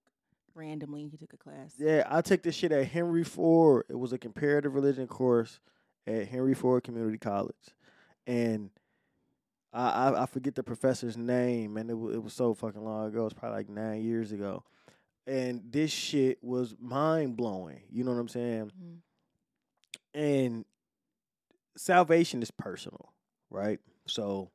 randomly. 0.55 1.09
He 1.09 1.17
took 1.17 1.33
a 1.33 1.37
class. 1.37 1.73
Yeah, 1.77 2.03
I 2.09 2.21
took 2.21 2.43
this 2.43 2.55
shit 2.55 2.71
at 2.71 2.87
Henry 2.87 3.25
Ford. 3.25 3.85
It 3.89 3.99
was 3.99 4.13
a 4.13 4.17
comparative 4.17 4.73
religion 4.73 5.07
course 5.07 5.59
at 6.05 6.27
Henry 6.29 6.53
Ford 6.53 6.83
Community 6.83 7.17
College. 7.17 7.55
And 8.25 8.69
I 9.77 9.89
I, 10.09 10.23
I 10.23 10.25
forget 10.25 10.55
the 10.55 10.63
professor's 10.63 11.17
name, 11.17 11.77
and 11.77 11.89
it, 11.89 11.93
w- 11.93 12.13
it 12.13 12.23
was 12.23 12.33
so 12.33 12.53
fucking 12.53 12.83
long 12.83 13.07
ago. 13.07 13.21
It 13.21 13.23
was 13.25 13.33
probably 13.33 13.57
like 13.57 13.69
nine 13.69 14.01
years 14.01 14.31
ago. 14.31 14.63
And 15.27 15.61
this 15.69 15.91
shit 15.91 16.41
was 16.43 16.75
mind 16.79 17.35
blowing. 17.37 17.81
You 17.91 18.03
know 18.03 18.11
what 18.11 18.19
I'm 18.19 18.27
saying? 18.29 18.71
Mhm. 18.81 18.97
and 20.13 20.65
salvation 21.75 22.41
is 22.41 22.51
personal, 22.51 23.13
right? 23.49 23.79
So 24.07 24.51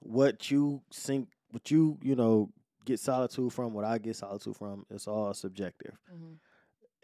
what 0.00 0.50
you 0.50 0.82
think, 0.92 1.28
what 1.50 1.70
you 1.70 1.98
you 2.02 2.16
know 2.16 2.50
get 2.84 3.00
solitude 3.00 3.52
from, 3.52 3.72
what 3.72 3.84
I 3.84 3.98
get 3.98 4.16
solitude 4.16 4.56
from, 4.56 4.86
it's 4.90 5.06
all 5.08 5.32
subjective. 5.34 5.98
Mhm. 6.12 6.38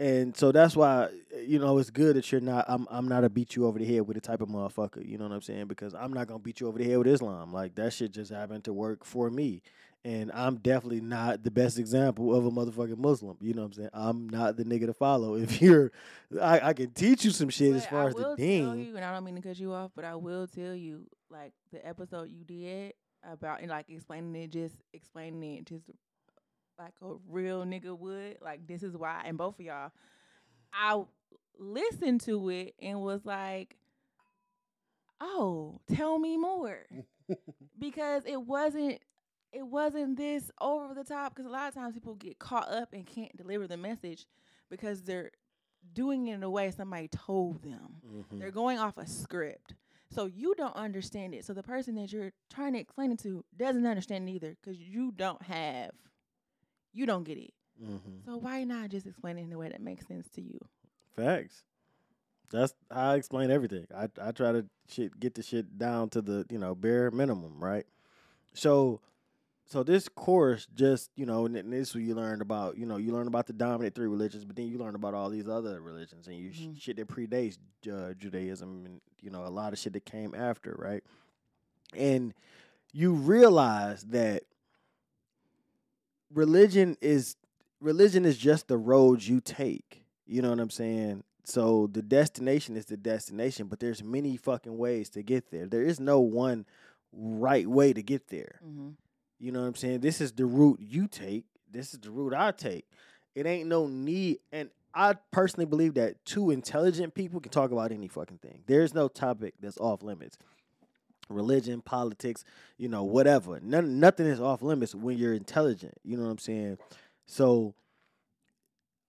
And 0.02 0.36
so 0.36 0.50
that's 0.50 0.74
why 0.74 1.10
you 1.46 1.60
know 1.60 1.78
it's 1.78 1.90
good 1.90 2.16
that 2.16 2.32
you're 2.32 2.40
not. 2.40 2.64
I'm 2.66 2.88
I'm 2.90 3.06
not 3.06 3.22
a 3.22 3.30
beat 3.30 3.54
you 3.54 3.66
over 3.66 3.78
the 3.78 3.84
head 3.84 4.00
with 4.00 4.16
the 4.16 4.20
type 4.20 4.40
of 4.40 4.48
motherfucker. 4.48 5.08
You 5.08 5.16
know 5.16 5.28
what 5.28 5.34
I'm 5.34 5.42
saying? 5.42 5.68
Because 5.68 5.94
I'm 5.94 6.12
not 6.12 6.26
gonna 6.26 6.40
beat 6.40 6.58
you 6.58 6.66
over 6.66 6.76
the 6.76 6.84
head 6.84 6.98
with 6.98 7.06
Islam. 7.06 7.52
Like 7.52 7.76
that 7.76 7.92
shit 7.92 8.10
just 8.10 8.32
happened 8.32 8.64
to 8.64 8.72
work 8.72 9.04
for 9.04 9.30
me. 9.30 9.62
And 10.04 10.32
I'm 10.32 10.56
definitely 10.56 11.02
not 11.02 11.44
the 11.44 11.52
best 11.52 11.78
example 11.78 12.34
of 12.34 12.44
a 12.44 12.50
motherfucking 12.50 12.98
Muslim. 12.98 13.36
You 13.40 13.54
know 13.54 13.62
what 13.62 13.66
I'm 13.66 13.72
saying? 13.74 13.90
I'm 13.92 14.28
not 14.28 14.56
the 14.56 14.64
nigga 14.64 14.86
to 14.86 14.92
follow. 14.92 15.34
If 15.42 15.62
you're, 15.62 15.92
I, 16.40 16.70
I 16.70 16.72
can 16.72 16.90
teach 16.90 17.24
you 17.24 17.30
some 17.30 17.50
shit 17.50 17.72
as 17.76 17.86
far 17.86 18.02
I 18.02 18.06
as 18.08 18.14
the 18.14 18.22
tell 18.36 18.76
you, 18.76 18.96
and 18.96 19.04
I 19.04 19.12
don't 19.14 19.22
mean 19.22 19.36
to 19.36 19.40
cut 19.40 19.60
you 19.60 19.72
off, 19.72 19.92
but 19.94 20.04
I 20.04 20.16
will 20.16 20.48
tell 20.48 20.74
you, 20.74 21.06
like 21.30 21.52
the 21.70 21.86
episode 21.86 22.30
you 22.30 22.42
did 22.42 22.94
about 23.22 23.60
and 23.60 23.70
like 23.70 23.88
explaining 23.88 24.34
it, 24.34 24.50
just 24.50 24.74
explaining 24.92 25.58
it, 25.58 25.66
just 25.66 25.88
like 26.78 26.94
a 27.02 27.14
real 27.28 27.64
nigga 27.64 27.96
would. 27.98 28.38
Like 28.42 28.66
this 28.66 28.82
is 28.82 28.96
why, 28.96 29.22
and 29.24 29.36
both 29.38 29.58
of 29.58 29.64
y'all, 29.64 29.90
I 30.72 31.02
listened 31.58 32.20
to 32.22 32.48
it 32.50 32.74
and 32.80 33.00
was 33.02 33.24
like, 33.24 33.76
oh, 35.20 35.80
tell 35.94 36.18
me 36.18 36.36
more, 36.36 36.86
because 37.78 38.24
it 38.26 38.40
wasn't. 38.42 39.00
It 39.54 39.66
wasn't 39.66 40.16
this 40.16 40.50
over 40.62 40.94
the 40.94 41.04
top 41.04 41.34
because 41.34 41.44
a 41.44 41.52
lot 41.52 41.68
of 41.68 41.74
times 41.74 41.92
people 41.92 42.14
get 42.14 42.38
caught 42.38 42.70
up 42.72 42.94
and 42.94 43.04
can't 43.06 43.36
deliver 43.36 43.66
the 43.66 43.76
message 43.76 44.24
because 44.70 45.02
they're 45.02 45.30
doing 45.92 46.28
it 46.28 46.36
in 46.36 46.42
a 46.42 46.48
way 46.48 46.70
somebody 46.70 47.08
told 47.08 47.62
them. 47.62 48.00
Mhm. 48.02 48.38
They're 48.40 48.50
going 48.50 48.78
off 48.78 48.96
a 48.96 49.06
script. 49.06 49.74
So 50.08 50.24
you 50.24 50.54
don't 50.56 50.74
understand 50.74 51.34
it. 51.34 51.44
So 51.44 51.52
the 51.52 51.62
person 51.62 51.96
that 51.96 52.10
you're 52.14 52.32
trying 52.48 52.72
to 52.72 52.78
explain 52.78 53.12
it 53.12 53.18
to 53.24 53.44
doesn't 53.54 53.84
understand 53.86 54.26
it 54.26 54.32
either 54.32 54.56
because 54.58 54.80
you 54.80 55.12
don't 55.12 55.42
have, 55.42 55.90
you 56.92 57.06
don't 57.06 57.24
get 57.24 57.38
it. 57.38 57.52
Mhm. 57.82 58.24
So 58.24 58.36
why 58.36 58.64
not 58.64 58.90
just 58.90 59.06
explain 59.06 59.38
it 59.38 59.42
in 59.42 59.52
a 59.52 59.58
way 59.58 59.68
that 59.68 59.80
makes 59.80 60.06
sense 60.06 60.28
to 60.30 60.42
you? 60.42 60.58
Facts. 61.16 61.64
That's 62.50 62.74
how 62.90 63.12
I 63.12 63.14
explain 63.16 63.50
everything. 63.50 63.86
I 63.94 64.08
I 64.20 64.32
try 64.32 64.52
to 64.52 64.66
shit 64.88 65.18
get 65.18 65.34
the 65.34 65.42
shit 65.42 65.78
down 65.78 66.10
to 66.10 66.20
the 66.22 66.46
you 66.50 66.58
know 66.58 66.74
bare 66.74 67.10
minimum, 67.10 67.62
right? 67.62 67.86
So, 68.54 69.00
so 69.64 69.82
this 69.82 70.06
course 70.08 70.66
just 70.74 71.10
you 71.16 71.24
know, 71.24 71.46
and 71.46 71.54
this 71.72 71.88
is 71.88 71.94
what 71.94 72.04
you 72.04 72.14
learned 72.14 72.42
about. 72.42 72.76
You 72.76 72.84
know, 72.84 72.98
you 72.98 73.12
learn 73.12 73.26
about 73.26 73.46
the 73.46 73.54
dominant 73.54 73.94
three 73.94 74.06
religions, 74.06 74.44
but 74.44 74.54
then 74.56 74.66
you 74.68 74.76
learn 74.78 74.94
about 74.94 75.14
all 75.14 75.30
these 75.30 75.48
other 75.48 75.80
religions, 75.80 76.28
and 76.28 76.36
you 76.36 76.50
Mhm. 76.50 76.78
shit 76.78 76.96
that 76.96 77.08
predates 77.08 77.56
uh, 77.90 78.12
Judaism, 78.14 78.84
and 78.84 79.00
you 79.22 79.30
know 79.30 79.46
a 79.46 79.48
lot 79.48 79.72
of 79.72 79.78
shit 79.78 79.94
that 79.94 80.04
came 80.04 80.34
after, 80.34 80.74
right? 80.78 81.02
And 81.94 82.34
you 82.92 83.14
realize 83.14 84.02
that 84.04 84.44
religion 86.32 86.96
is 87.00 87.36
religion 87.80 88.24
is 88.24 88.38
just 88.38 88.68
the 88.68 88.78
road 88.78 89.22
you 89.22 89.40
take. 89.40 90.04
You 90.26 90.42
know 90.42 90.50
what 90.50 90.60
I'm 90.60 90.70
saying? 90.70 91.24
So 91.44 91.88
the 91.92 92.02
destination 92.02 92.76
is 92.76 92.86
the 92.86 92.96
destination, 92.96 93.66
but 93.66 93.80
there's 93.80 94.02
many 94.02 94.36
fucking 94.36 94.76
ways 94.78 95.10
to 95.10 95.22
get 95.22 95.50
there. 95.50 95.66
There 95.66 95.82
is 95.82 95.98
no 95.98 96.20
one 96.20 96.66
right 97.12 97.66
way 97.66 97.92
to 97.92 98.02
get 98.02 98.28
there. 98.28 98.60
Mm-hmm. 98.64 98.90
You 99.40 99.52
know 99.52 99.60
what 99.60 99.66
I'm 99.66 99.74
saying? 99.74 100.00
This 100.00 100.20
is 100.20 100.32
the 100.32 100.46
route 100.46 100.78
you 100.80 101.08
take. 101.08 101.44
This 101.70 101.92
is 101.92 102.00
the 102.00 102.10
route 102.10 102.34
I 102.34 102.52
take. 102.52 102.86
It 103.34 103.46
ain't 103.46 103.68
no 103.68 103.86
need. 103.88 104.38
And 104.52 104.70
I 104.94 105.14
personally 105.32 105.66
believe 105.66 105.94
that 105.94 106.24
two 106.24 106.50
intelligent 106.50 107.14
people 107.14 107.40
can 107.40 107.50
talk 107.50 107.72
about 107.72 107.90
any 107.90 108.08
fucking 108.08 108.38
thing. 108.38 108.62
There's 108.66 108.94
no 108.94 109.08
topic 109.08 109.54
that's 109.60 109.78
off 109.78 110.02
limits. 110.02 110.38
Religion, 111.32 111.80
politics, 111.82 112.44
you 112.78 112.88
know, 112.88 113.04
whatever. 113.04 113.58
None, 113.60 113.98
nothing 114.00 114.26
is 114.26 114.40
off 114.40 114.62
limits 114.62 114.94
when 114.94 115.18
you're 115.18 115.34
intelligent. 115.34 115.94
You 116.04 116.16
know 116.16 116.24
what 116.24 116.30
I'm 116.30 116.38
saying? 116.38 116.78
So 117.26 117.74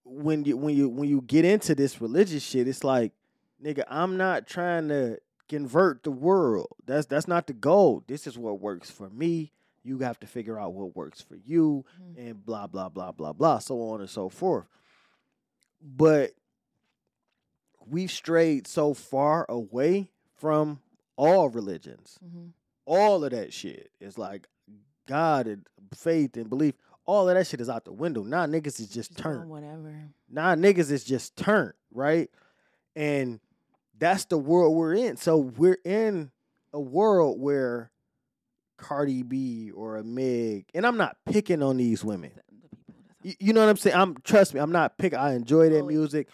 when 0.05 0.43
you 0.45 0.57
when 0.57 0.75
you 0.75 0.89
when 0.89 1.09
you 1.09 1.21
get 1.21 1.45
into 1.45 1.75
this 1.75 2.01
religious 2.01 2.43
shit, 2.43 2.67
it's 2.67 2.83
like, 2.83 3.11
nigga, 3.63 3.83
I'm 3.87 4.17
not 4.17 4.47
trying 4.47 4.89
to 4.89 5.19
convert 5.49 6.03
the 6.03 6.11
world. 6.11 6.67
That's 6.85 7.05
that's 7.05 7.27
not 7.27 7.47
the 7.47 7.53
goal. 7.53 8.03
This 8.07 8.27
is 8.27 8.37
what 8.37 8.59
works 8.59 8.89
for 8.91 9.09
me. 9.09 9.51
You 9.83 9.99
have 9.99 10.19
to 10.21 10.27
figure 10.27 10.59
out 10.59 10.73
what 10.73 10.95
works 10.95 11.21
for 11.21 11.35
you, 11.35 11.83
Mhm. 12.01 12.29
and 12.29 12.45
blah 12.45 12.67
blah 12.67 12.89
blah 12.89 13.11
blah 13.11 13.33
blah, 13.33 13.59
so 13.59 13.81
on 13.89 13.99
and 14.01 14.09
so 14.09 14.29
forth. 14.29 14.65
But 15.81 16.31
we've 17.85 18.11
strayed 18.11 18.65
so 18.67 18.93
far 18.93 19.45
away 19.49 20.09
from 20.35 20.79
all 21.15 21.49
religions 21.49 22.17
Mm-hmm. 22.25 22.47
all 22.85 23.23
of 23.23 23.31
that 23.31 23.53
shit 23.53 23.91
is 24.01 24.17
like 24.17 24.47
God 25.07 25.47
and 25.47 25.65
faith 25.93 26.37
and 26.37 26.49
belief. 26.49 26.73
All 27.05 27.27
of 27.29 27.35
that 27.35 27.45
shit 27.47 27.59
is 27.61 27.69
out 27.69 27.83
the 27.85 27.91
window. 27.91 28.23
Now 28.23 28.45
niggas 28.45 28.79
is 28.79 28.87
just 28.87 29.11
Just 29.11 29.17
turned. 29.17 29.49
whatever. 29.49 29.93
Now 30.29 30.55
niggas 30.55 30.89
is 30.91 31.03
just 31.03 31.35
turned, 31.35 31.73
right? 31.93 32.29
And 32.95 33.39
that's 33.97 34.25
the 34.25 34.37
world 34.37 34.75
we're 34.75 34.93
in. 34.93 35.17
So 35.17 35.37
we're 35.37 35.77
in 35.85 36.31
a 36.71 36.79
world 36.79 37.39
where 37.39 37.91
Cardi 38.77 39.23
B 39.23 39.71
or 39.71 39.97
a 39.97 40.03
Meg, 40.03 40.65
and 40.73 40.85
I'm 40.85 40.97
not 40.97 41.17
picking 41.25 41.61
on 41.61 41.77
these 41.77 42.03
women. 42.03 42.31
The, 42.33 42.41
the 42.41 42.51
people. 42.51 42.69
That's 42.83 43.13
all. 43.13 43.29
You, 43.29 43.33
you 43.47 43.53
know 43.53 43.61
what 43.61 43.69
I'm 43.69 43.77
saying? 43.77 43.95
I'm 43.95 44.15
trust 44.23 44.53
me, 44.53 44.59
I'm 44.59 44.71
not 44.71 44.97
picking. 44.97 45.19
I 45.19 45.33
enjoy 45.35 45.69
their 45.69 45.79
Fully. 45.81 45.95
music. 45.95 46.27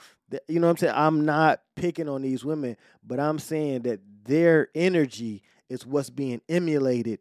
You 0.47 0.59
know 0.59 0.67
what 0.67 0.71
I'm 0.71 0.77
saying? 0.77 0.93
I'm 0.95 1.25
not 1.25 1.61
picking 1.75 2.07
on 2.07 2.21
these 2.21 2.45
women, 2.45 2.77
but 3.05 3.19
I'm 3.19 3.39
saying 3.39 3.81
that 3.83 3.99
their 4.29 4.69
energy 4.75 5.41
is 5.69 5.85
what's 5.85 6.11
being 6.11 6.39
emulated 6.47 7.19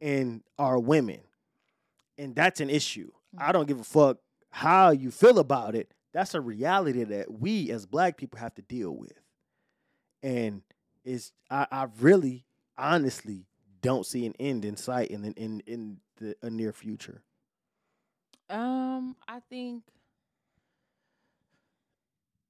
in 0.00 0.42
our 0.58 0.78
women. 0.78 1.20
And 2.16 2.34
that's 2.34 2.60
an 2.60 2.70
issue. 2.70 3.10
I 3.36 3.52
don't 3.52 3.68
give 3.68 3.78
a 3.78 3.84
fuck 3.84 4.18
how 4.50 4.90
you 4.90 5.10
feel 5.10 5.38
about 5.38 5.74
it. 5.74 5.92
That's 6.14 6.34
a 6.34 6.40
reality 6.40 7.04
that 7.04 7.30
we 7.30 7.70
as 7.70 7.84
black 7.84 8.16
people 8.16 8.38
have 8.38 8.54
to 8.54 8.62
deal 8.62 8.96
with. 8.96 9.20
And 10.22 10.62
it's 11.04 11.32
I, 11.50 11.66
I 11.70 11.88
really 12.00 12.46
honestly 12.78 13.44
don't 13.82 14.06
see 14.06 14.24
an 14.24 14.32
end 14.40 14.64
in 14.64 14.76
sight 14.76 15.10
in 15.10 15.20
the, 15.22 15.30
in 15.32 15.60
in 15.66 15.98
the 16.16 16.34
a 16.42 16.48
near 16.48 16.72
future. 16.72 17.22
Um, 18.48 19.14
I 19.28 19.40
think 19.50 19.82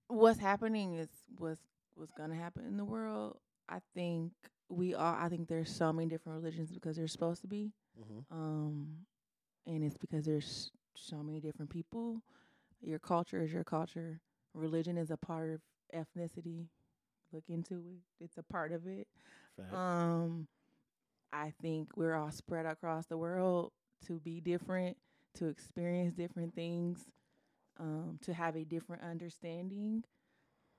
what's 0.06 0.38
happening 0.38 0.94
is 0.94 1.08
what's 1.36 1.60
what's 1.96 2.12
gonna 2.12 2.36
happen 2.36 2.64
in 2.66 2.76
the 2.76 2.84
world. 2.84 3.38
I 3.68 3.80
think 3.94 4.32
we 4.68 4.94
all. 4.94 5.14
I 5.14 5.28
think 5.28 5.48
there's 5.48 5.70
so 5.74 5.92
many 5.92 6.08
different 6.08 6.38
religions 6.38 6.70
because 6.72 6.96
there's 6.96 7.12
supposed 7.12 7.40
to 7.42 7.48
be. 7.48 7.72
Um, 8.30 8.88
and 9.66 9.84
it's 9.84 9.96
because 9.98 10.24
there's 10.24 10.70
so 10.96 11.22
many 11.22 11.40
different 11.40 11.70
people. 11.70 12.22
Your 12.80 12.98
culture 12.98 13.42
is 13.42 13.52
your 13.52 13.64
culture. 13.64 14.20
Religion 14.54 14.96
is 14.98 15.10
a 15.10 15.16
part 15.16 15.50
of 15.50 15.60
ethnicity. 15.94 16.66
Look 17.32 17.44
into 17.48 17.74
it. 17.76 18.24
It's 18.24 18.38
a 18.38 18.42
part 18.42 18.72
of 18.72 18.86
it. 18.86 19.08
Um, 19.76 20.46
I 21.32 21.52
think 21.62 21.96
we're 21.96 22.14
all 22.14 22.30
spread 22.30 22.66
across 22.66 23.06
the 23.06 23.18
world 23.18 23.72
to 24.06 24.20
be 24.20 24.40
different, 24.40 24.96
to 25.34 25.46
experience 25.48 26.14
different 26.14 26.54
things, 26.54 27.06
um, 27.78 28.18
to 28.22 28.32
have 28.34 28.56
a 28.56 28.64
different 28.64 29.02
understanding 29.02 30.04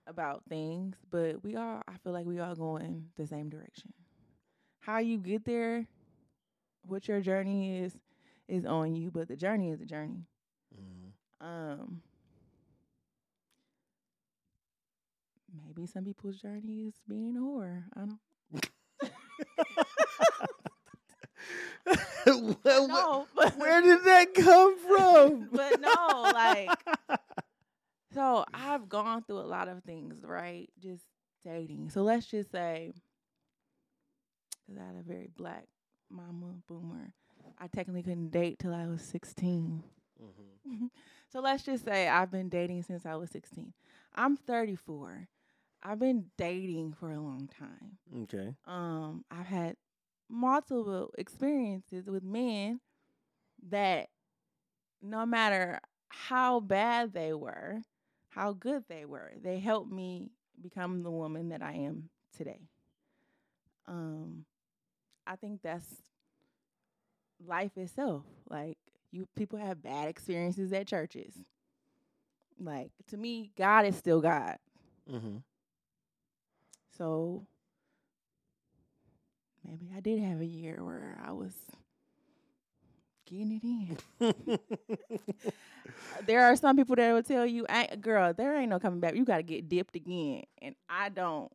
about 0.07 0.43
things. 0.49 0.95
But 1.11 1.43
we 1.43 1.55
all, 1.55 1.81
I 1.87 1.97
feel 2.03 2.13
like 2.13 2.25
we 2.25 2.39
all 2.39 2.55
going 2.55 3.07
the 3.17 3.27
same 3.27 3.49
direction. 3.49 3.93
How 4.79 4.99
you 4.99 5.17
get 5.19 5.45
there, 5.45 5.87
what 6.85 7.07
your 7.07 7.21
journey 7.21 7.79
is, 7.79 7.97
is 8.47 8.65
on 8.65 8.95
you. 8.95 9.11
But 9.11 9.27
the 9.27 9.35
journey 9.35 9.71
is 9.71 9.81
a 9.81 9.85
journey. 9.85 10.25
Mhm. 10.75 11.11
Um, 11.45 12.01
maybe 15.53 15.85
some 15.87 16.05
people's 16.05 16.37
journey 16.37 16.87
is 16.87 16.95
being 17.07 17.35
a 17.37 17.39
whore. 17.39 17.83
I 17.95 17.99
don't 18.01 18.19
Well, 22.63 22.87
know. 22.87 23.27
Where 23.57 23.81
did 23.81 24.03
that 24.03 24.33
come 24.33 24.77
from? 24.79 25.49
but 25.53 25.79
no, 25.81 26.31
like 26.33 26.69
so 28.13 28.45
I've 28.53 28.87
gone 28.89 29.23
through 29.23 29.39
a 29.39 29.41
lot 29.49 29.67
of 29.67 29.83
things, 29.83 30.21
right? 30.23 30.69
Just 30.79 31.03
dating. 31.43 31.89
So 31.89 32.03
let's 32.03 32.25
just 32.27 32.51
say 32.51 32.93
because 34.65 34.81
I 34.81 34.85
had 34.85 34.95
a 34.97 35.03
very 35.03 35.29
black 35.35 35.65
mama 36.09 36.55
boomer. 36.67 37.13
I 37.59 37.67
technically 37.67 38.03
couldn't 38.03 38.29
date 38.29 38.59
till 38.59 38.73
I 38.73 38.87
was 38.87 39.01
16. 39.01 39.83
Mhm. 40.21 40.89
so 41.31 41.39
let's 41.39 41.63
just 41.63 41.85
say 41.85 42.07
I've 42.07 42.31
been 42.31 42.49
dating 42.49 42.83
since 42.83 43.05
I 43.05 43.15
was 43.15 43.29
16. 43.31 43.73
I'm 44.15 44.35
34. 44.37 45.27
I've 45.83 45.99
been 45.99 46.25
dating 46.37 46.93
for 46.93 47.11
a 47.11 47.19
long 47.19 47.47
time. 47.47 47.97
Okay. 48.23 48.55
Um, 48.65 49.23
I've 49.31 49.45
had 49.45 49.75
multiple 50.29 51.11
experiences 51.17 52.09
with 52.09 52.23
men 52.23 52.79
that 53.69 54.09
no 55.01 55.25
matter 55.25 55.79
how 56.09 56.59
bad 56.59 57.13
they 57.13 57.33
were, 57.33 57.81
how 58.37 58.53
good 58.53 58.83
they 58.87 59.03
were, 59.03 59.31
they 59.41 59.57
helped 59.57 59.91
me 59.91 60.29
become 60.61 61.01
the 61.01 61.09
woman 61.09 61.49
that 61.49 61.63
I 61.63 61.73
am 61.73 62.09
today. 62.37 62.69
Um, 63.87 64.45
I 65.25 65.35
think 65.37 65.61
that's 65.63 66.03
life 67.43 67.71
itself. 67.77 68.25
Like 68.47 68.77
you 69.11 69.27
people 69.35 69.57
have 69.57 69.81
bad 69.81 70.07
experiences 70.07 70.71
at 70.71 70.85
churches. 70.85 71.33
Like 72.59 72.91
to 73.07 73.17
me, 73.17 73.51
God 73.57 73.85
is 73.85 73.95
still 73.95 74.21
God. 74.21 74.57
Mm-hmm. 75.11 75.37
So 76.95 77.47
maybe 79.65 79.89
I 79.95 79.99
did 79.99 80.19
have 80.19 80.41
a 80.41 80.45
year 80.45 80.83
where 80.83 81.17
I 81.25 81.31
was 81.31 81.53
getting 83.25 83.59
it 83.63 83.63
in. 84.21 84.59
there 86.27 86.43
are 86.45 86.55
some 86.55 86.75
people 86.75 86.95
that 86.95 87.13
will 87.13 87.23
tell 87.23 87.45
you, 87.45 87.65
"I- 87.69 87.95
"Girl, 87.95 88.33
there 88.33 88.55
ain't 88.55 88.69
no 88.69 88.79
coming 88.79 88.99
back. 88.99 89.15
You 89.15 89.25
got 89.25 89.37
to 89.37 89.43
get 89.43 89.67
dipped 89.69 89.95
again," 89.95 90.43
and 90.61 90.75
I 90.89 91.09
don't 91.09 91.51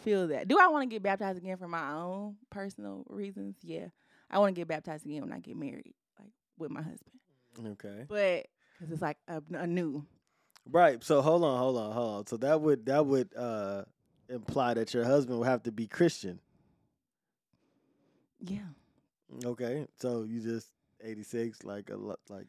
feel 0.00 0.28
that. 0.28 0.48
Do 0.48 0.58
I 0.58 0.68
want 0.68 0.82
to 0.88 0.94
get 0.94 1.02
baptized 1.02 1.38
again 1.38 1.56
for 1.56 1.68
my 1.68 1.92
own 1.92 2.36
personal 2.50 3.04
reasons? 3.08 3.56
Yeah, 3.62 3.86
I 4.30 4.38
want 4.38 4.54
to 4.54 4.60
get 4.60 4.68
baptized 4.68 5.06
again 5.06 5.22
when 5.22 5.32
I 5.32 5.38
get 5.40 5.56
married, 5.56 5.94
like 6.18 6.30
with 6.58 6.70
my 6.70 6.82
husband. 6.82 7.18
okay. 7.72 8.04
But 8.08 8.46
because 8.78 8.92
it's 8.92 9.02
like 9.02 9.18
a, 9.28 9.42
a 9.54 9.66
new. 9.66 10.04
Right. 10.70 11.02
So 11.02 11.22
hold 11.22 11.44
on, 11.44 11.58
hold 11.58 11.76
on, 11.78 11.92
hold 11.92 12.14
on. 12.18 12.26
So 12.26 12.36
that 12.38 12.60
would 12.60 12.86
that 12.86 13.06
would 13.06 13.34
uh 13.34 13.84
imply 14.28 14.74
that 14.74 14.92
your 14.92 15.04
husband 15.04 15.38
would 15.38 15.48
have 15.48 15.62
to 15.64 15.72
be 15.72 15.86
Christian. 15.86 16.40
Yeah. 18.40 18.68
Okay. 19.44 19.86
So 20.00 20.22
you 20.24 20.40
just 20.40 20.68
86 21.02 21.64
like 21.64 21.90
a 21.90 21.96
lot 21.96 22.18
like 22.28 22.46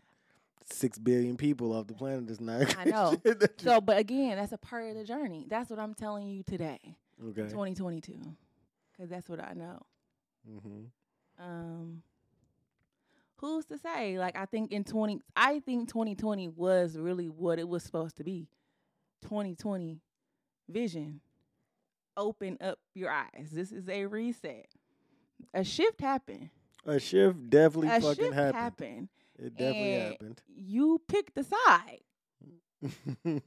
6 0.66 0.98
billion 1.00 1.36
people 1.38 1.74
off 1.74 1.88
the 1.88 1.94
planet 1.94 2.30
is 2.30 2.40
not 2.40 2.78
I 2.78 2.84
know. 2.86 3.10
Christian. 3.18 3.40
That 3.40 3.52
you- 3.64 3.66
So, 3.70 3.82
but 3.82 3.98
again, 3.98 4.38
that's 4.38 4.52
a 4.52 4.58
part 4.58 4.88
of 4.90 4.96
the 4.96 5.04
journey. 5.04 5.46
That's 5.50 5.70
what 5.70 5.80
I'm 5.80 5.94
telling 5.94 6.28
you 6.28 6.44
today. 6.44 6.80
okay. 7.30 7.44
2022 7.44 8.20
because 8.92 9.10
that's 9.10 9.28
what 9.30 9.40
I 9.42 9.54
know. 9.54 9.80
Mm-hmm. 10.50 11.44
Um, 11.44 12.04
who's 13.38 13.66
to 13.68 13.78
say? 13.78 14.20
Like 14.20 14.38
I 14.38 14.46
think 14.46 14.72
in 14.72 14.84
20, 14.84 15.22
I 15.36 15.60
think 15.62 15.88
2020 15.90 16.50
was 16.50 16.98
really 16.98 17.30
what 17.30 17.60
it 17.60 17.68
was 17.68 17.84
supposed 17.84 18.18
to 18.18 18.24
be. 18.24 18.48
2020 19.24 20.00
vision. 20.68 21.22
Open 22.18 22.58
up 22.62 22.80
your 22.94 23.10
eyes. 23.12 23.50
This 23.52 23.72
is 23.72 23.88
a 23.88 24.06
reset. 24.06 24.68
A 25.54 25.64
shift 25.64 26.02
happened. 26.02 26.50
A 26.86 27.00
shift 27.00 27.50
definitely 27.50 27.88
a 27.88 28.02
fucking 28.02 28.16
shift 28.16 28.34
happened. 28.34 28.56
happened. 28.56 29.08
It 29.42 29.56
definitely 29.56 29.94
and 29.96 30.12
happened. 30.12 30.42
You 30.54 31.02
picked 31.08 31.36
the 31.36 31.44
side. 31.44 32.02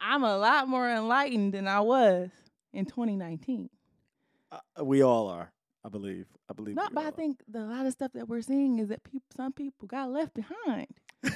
I'm 0.00 0.22
a 0.22 0.36
lot 0.36 0.68
more 0.68 0.88
enlightened 0.90 1.54
than 1.54 1.66
I 1.66 1.80
was 1.80 2.30
in 2.72 2.84
2019. 2.84 3.70
Uh, 4.52 4.84
we 4.84 5.02
all 5.02 5.28
are, 5.28 5.52
I 5.84 5.88
believe. 5.88 6.26
I 6.50 6.52
believe. 6.52 6.76
No, 6.76 6.86
we 6.90 6.94
but 6.94 7.04
I 7.04 7.08
are. 7.08 7.12
think 7.12 7.42
the, 7.48 7.60
a 7.60 7.66
lot 7.66 7.86
of 7.86 7.92
stuff 7.92 8.12
that 8.12 8.28
we're 8.28 8.42
seeing 8.42 8.78
is 8.78 8.88
that 8.88 9.02
people, 9.04 9.26
some 9.34 9.52
people 9.52 9.88
got 9.88 10.10
left 10.10 10.34
behind. 10.34 10.88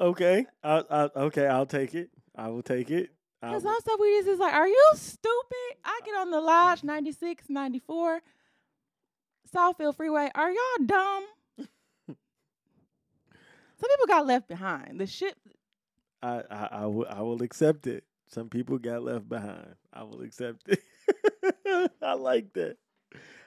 Okay. 0.00 0.46
I, 0.62 0.82
I, 0.90 1.08
okay, 1.16 1.46
I'll 1.46 1.66
take 1.66 1.94
it. 1.94 2.10
I 2.36 2.48
will 2.48 2.62
take 2.62 2.90
it. 2.90 3.10
Because 3.40 3.62
some 3.62 3.78
stuff 3.80 4.00
we 4.00 4.16
just 4.18 4.28
is 4.28 4.38
like, 4.38 4.54
are 4.54 4.68
you 4.68 4.90
stupid? 4.94 5.76
I 5.84 6.00
get 6.04 6.16
on 6.16 6.30
the 6.30 6.40
Lodge 6.40 6.82
96, 6.82 7.46
94, 7.48 8.20
Southfield 9.54 9.96
Freeway. 9.96 10.30
Are 10.34 10.50
y'all 10.50 10.86
dumb? 10.86 11.24
some 12.08 13.90
people 13.90 14.06
got 14.06 14.26
left 14.26 14.48
behind. 14.48 15.00
The 15.00 15.06
shit. 15.06 15.36
I, 16.22 16.42
I, 16.50 16.66
I 16.82 17.20
will 17.20 17.42
accept 17.42 17.86
it. 17.86 18.04
Some 18.28 18.48
people 18.48 18.78
got 18.78 19.02
left 19.02 19.28
behind. 19.28 19.74
I 19.92 20.02
will 20.02 20.22
accept 20.22 20.68
it. 20.68 20.82
I 22.02 22.14
like 22.14 22.52
that. 22.54 22.76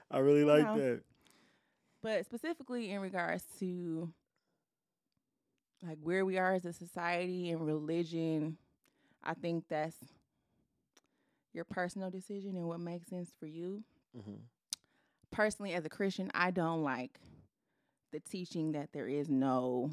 I 0.10 0.20
really 0.20 0.46
like 0.46 0.66
know. 0.66 0.78
that. 0.78 1.02
But 2.02 2.26
specifically 2.26 2.92
in 2.92 3.02
regards 3.02 3.44
to 3.60 4.12
like 5.86 5.98
where 6.02 6.26
we 6.26 6.38
are 6.38 6.54
as 6.54 6.66
a 6.66 6.74
society 6.74 7.52
and 7.52 7.66
religion, 7.66 8.58
I 9.24 9.34
think 9.34 9.66
that's 9.70 9.98
your 11.54 11.66
personal 11.66 12.10
decision 12.10 12.56
and 12.56 12.68
what 12.68 12.80
makes 12.80 13.10
sense 13.10 13.32
for 13.40 13.48
you. 13.48 13.84
hmm 14.14 14.36
Personally, 15.32 15.74
as 15.74 15.86
a 15.86 15.90
Christian, 15.90 16.32
I 16.34 16.52
don't 16.52 16.84
like 16.84 17.20
the 18.12 18.20
teaching 18.20 18.72
that 18.74 18.90
there 18.94 19.08
is 19.08 19.30
no 19.30 19.92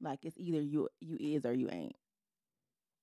like 0.00 0.20
it's 0.24 0.36
either 0.38 0.60
you 0.60 0.88
you 1.00 1.16
is 1.18 1.44
or 1.44 1.52
you 1.52 1.68
ain't. 1.70 1.96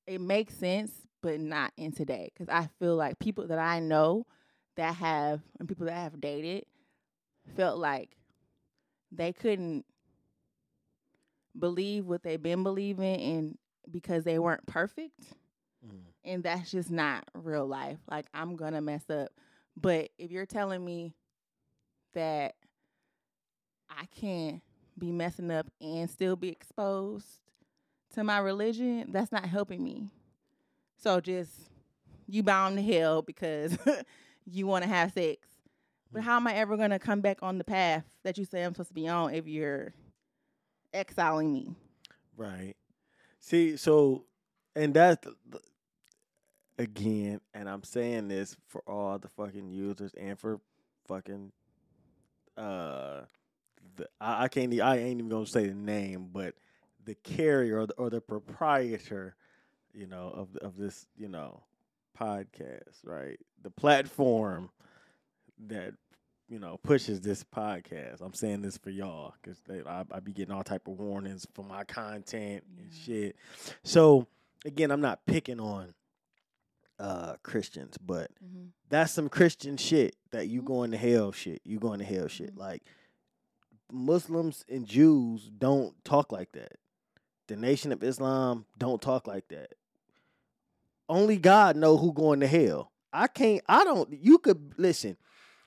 It 0.07 0.21
makes 0.21 0.55
sense, 0.55 0.91
but 1.21 1.39
not 1.39 1.71
in 1.77 1.91
today 1.91 2.29
because 2.33 2.49
I 2.49 2.69
feel 2.79 2.95
like 2.95 3.19
people 3.19 3.47
that 3.47 3.59
I 3.59 3.79
know 3.79 4.25
that 4.77 4.95
have 4.95 5.41
and 5.59 5.67
people 5.67 5.85
that 5.85 5.95
I 5.97 6.03
have 6.03 6.19
dated 6.21 6.65
felt 7.55 7.77
like 7.79 8.15
they 9.11 9.33
couldn't 9.33 9.85
believe 11.57 12.05
what 12.05 12.23
they've 12.23 12.41
been 12.41 12.63
believing 12.63 13.19
and 13.21 13.57
because 13.91 14.23
they 14.23 14.39
weren't 14.39 14.65
perfect 14.67 15.33
Mm. 15.85 16.01
and 16.23 16.43
that's 16.43 16.69
just 16.69 16.91
not 16.91 17.23
real 17.33 17.65
life 17.65 17.97
like 18.09 18.27
i'm 18.35 18.55
gonna 18.55 18.81
mess 18.81 19.09
up 19.09 19.29
but 19.79 20.09
if 20.17 20.31
you're 20.31 20.45
telling 20.45 20.83
me 20.83 21.13
that 22.13 22.55
i 23.89 24.05
can't 24.19 24.61
be 24.97 25.11
messing 25.11 25.51
up 25.51 25.67
and 25.81 26.09
still 26.09 26.35
be 26.35 26.49
exposed 26.49 27.41
to 28.13 28.23
my 28.23 28.39
religion 28.39 29.11
that's 29.11 29.31
not 29.31 29.45
helping 29.45 29.83
me. 29.83 30.09
So 30.97 31.19
just 31.19 31.51
you 32.27 32.43
bound 32.43 32.77
to 32.77 32.83
hell 32.83 33.21
because 33.21 33.77
you 34.45 34.67
want 34.67 34.83
to 34.83 34.89
have 34.89 35.13
sex. 35.13 35.47
But 36.11 36.23
how 36.23 36.35
am 36.35 36.47
i 36.47 36.53
ever 36.53 36.77
gonna 36.77 36.99
come 36.99 37.21
back 37.21 37.39
on 37.41 37.57
the 37.57 37.63
path 37.63 38.05
that 38.23 38.37
you 38.37 38.45
say 38.45 38.63
i'm 38.63 38.73
supposed 38.73 38.89
to 38.89 38.93
be 38.93 39.07
on 39.07 39.33
if 39.33 39.47
you're 39.47 39.93
exiling 40.93 41.51
me? 41.51 41.75
Right. 42.35 42.75
See, 43.39 43.77
so 43.77 44.25
and 44.75 44.93
that's 44.93 45.25
again, 46.81 47.39
and 47.53 47.69
I'm 47.69 47.83
saying 47.83 48.27
this 48.27 48.55
for 48.67 48.81
all 48.87 49.17
the 49.19 49.29
fucking 49.29 49.69
users 49.69 50.13
and 50.15 50.37
for 50.37 50.59
fucking 51.07 51.51
uh 52.57 53.21
the 53.95 54.07
I, 54.19 54.43
I 54.43 54.47
can't 54.47 54.73
I 54.81 54.97
ain't 54.97 55.19
even 55.19 55.29
gonna 55.29 55.45
say 55.45 55.67
the 55.67 55.73
name, 55.73 56.29
but 56.31 56.55
the 57.05 57.15
carrier 57.15 57.79
or 57.79 57.87
the, 57.87 57.93
or 57.93 58.09
the 58.09 58.21
proprietor, 58.21 59.35
you 59.93 60.07
know, 60.07 60.31
of 60.35 60.55
of 60.57 60.77
this, 60.77 61.07
you 61.17 61.27
know, 61.27 61.63
podcast, 62.19 63.05
right? 63.05 63.39
The 63.63 63.71
platform 63.71 64.69
that 65.67 65.93
you 66.49 66.59
know 66.59 66.79
pushes 66.83 67.21
this 67.21 67.43
podcast. 67.43 68.21
I'm 68.21 68.33
saying 68.33 68.61
this 68.61 68.77
for 68.77 68.89
y'all 68.89 69.33
because 69.41 69.59
I, 69.87 70.03
I 70.11 70.19
be 70.19 70.33
getting 70.33 70.53
all 70.53 70.63
type 70.63 70.87
of 70.87 70.99
warnings 70.99 71.47
for 71.53 71.63
my 71.63 71.83
content 71.83 72.63
and 72.77 72.91
shit. 72.93 73.35
So 73.83 74.27
again, 74.65 74.91
I'm 74.91 75.01
not 75.01 75.25
picking 75.25 75.59
on 75.59 75.93
uh 77.01 77.35
Christians, 77.43 77.97
but 77.97 78.29
mm-hmm. 78.43 78.65
that's 78.89 79.11
some 79.11 79.27
Christian 79.27 79.75
shit 79.75 80.15
that 80.31 80.47
you 80.47 80.61
Mhm. 80.61 80.65
going 80.65 80.91
to 80.91 80.97
hell 80.97 81.31
shit. 81.31 81.61
You 81.65 81.79
going 81.79 81.99
to 81.99 82.05
hell 82.05 82.27
shit. 82.27 82.55
Mhm. 82.55 82.59
Like 82.59 82.83
Muslims 83.91 84.63
and 84.69 84.85
Jews 84.85 85.49
don't 85.57 85.93
talk 86.05 86.31
like 86.31 86.51
that. 86.53 86.73
The 87.47 87.55
Nation 87.55 87.91
of 87.91 88.03
Islam 88.03 88.65
don't 88.77 89.01
talk 89.01 89.27
like 89.27 89.47
that. 89.49 89.73
Only 91.09 91.37
God 91.37 91.75
know 91.75 91.97
who 91.97 92.13
going 92.13 92.39
to 92.41 92.47
hell. 92.47 92.91
I 93.11 93.27
can't 93.27 93.63
I 93.67 93.83
don't 93.83 94.13
you 94.13 94.37
could 94.37 94.73
listen. 94.77 95.17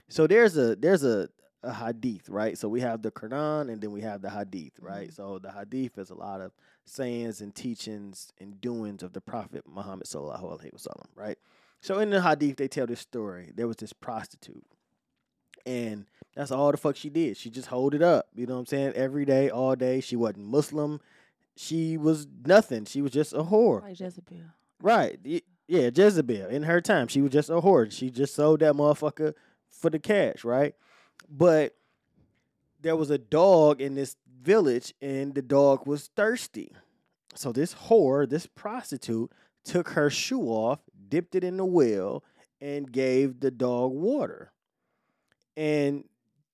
So 0.08 0.26
there's 0.26 0.56
a 0.56 0.76
there's 0.76 1.04
a 1.04 1.28
a 1.62 1.72
hadith, 1.72 2.28
right? 2.28 2.56
So 2.58 2.68
we 2.68 2.80
have 2.82 3.02
the 3.02 3.10
Quran 3.10 3.72
and 3.72 3.80
then 3.80 3.90
we 3.90 4.02
have 4.02 4.22
the 4.22 4.30
hadith, 4.30 4.74
right? 4.80 5.08
Mhm. 5.08 5.14
So 5.16 5.38
the 5.38 5.50
hadith 5.50 5.98
is 5.98 6.10
a 6.10 6.14
lot 6.14 6.40
of 6.40 6.52
sayings 6.84 7.40
and 7.40 7.54
teachings 7.54 8.32
and 8.40 8.60
doings 8.60 9.02
of 9.02 9.12
the 9.12 9.20
Prophet 9.20 9.64
Muhammad 9.66 10.06
sallallahu 10.06 10.42
alaihi 10.42 10.74
wasallam, 10.74 11.06
right? 11.14 11.38
So 11.80 11.98
in 11.98 12.10
the 12.10 12.22
hadith, 12.22 12.56
they 12.56 12.68
tell 12.68 12.86
this 12.86 13.00
story. 13.00 13.50
There 13.54 13.66
was 13.66 13.76
this 13.76 13.92
prostitute, 13.92 14.64
and 15.66 16.06
that's 16.34 16.50
all 16.50 16.70
the 16.70 16.76
fuck 16.76 16.96
she 16.96 17.10
did. 17.10 17.36
She 17.36 17.50
just 17.50 17.68
hold 17.68 17.94
it 17.94 18.02
up, 18.02 18.28
you 18.34 18.46
know 18.46 18.54
what 18.54 18.60
I'm 18.60 18.66
saying? 18.66 18.92
Every 18.94 19.24
day, 19.24 19.50
all 19.50 19.76
day. 19.76 20.00
She 20.00 20.16
wasn't 20.16 20.46
Muslim. 20.46 21.00
She 21.56 21.96
was 21.96 22.26
nothing. 22.44 22.84
She 22.84 23.00
was 23.02 23.12
just 23.12 23.32
a 23.32 23.44
whore. 23.44 23.82
Like 23.82 24.00
Jezebel. 24.00 24.38
Right. 24.82 25.18
Yeah, 25.66 25.90
Jezebel. 25.94 26.48
In 26.48 26.64
her 26.64 26.80
time, 26.80 27.08
she 27.08 27.22
was 27.22 27.32
just 27.32 27.48
a 27.48 27.60
whore. 27.60 27.90
She 27.90 28.10
just 28.10 28.34
sold 28.34 28.60
that 28.60 28.74
motherfucker 28.74 29.34
for 29.70 29.88
the 29.88 29.98
cash, 29.98 30.44
right? 30.44 30.74
But 31.28 31.74
there 32.80 32.96
was 32.96 33.10
a 33.10 33.18
dog 33.18 33.80
in 33.80 33.94
this 33.94 34.16
village, 34.44 34.94
and 35.00 35.34
the 35.34 35.42
dog 35.42 35.86
was 35.86 36.10
thirsty. 36.14 36.70
So 37.34 37.52
this 37.52 37.74
whore, 37.74 38.28
this 38.28 38.46
prostitute, 38.46 39.32
took 39.64 39.90
her 39.90 40.10
shoe 40.10 40.42
off, 40.42 40.80
dipped 41.08 41.34
it 41.34 41.42
in 41.42 41.56
the 41.56 41.64
well, 41.64 42.22
and 42.60 42.92
gave 42.92 43.40
the 43.40 43.50
dog 43.50 43.92
water. 43.92 44.52
And 45.56 46.04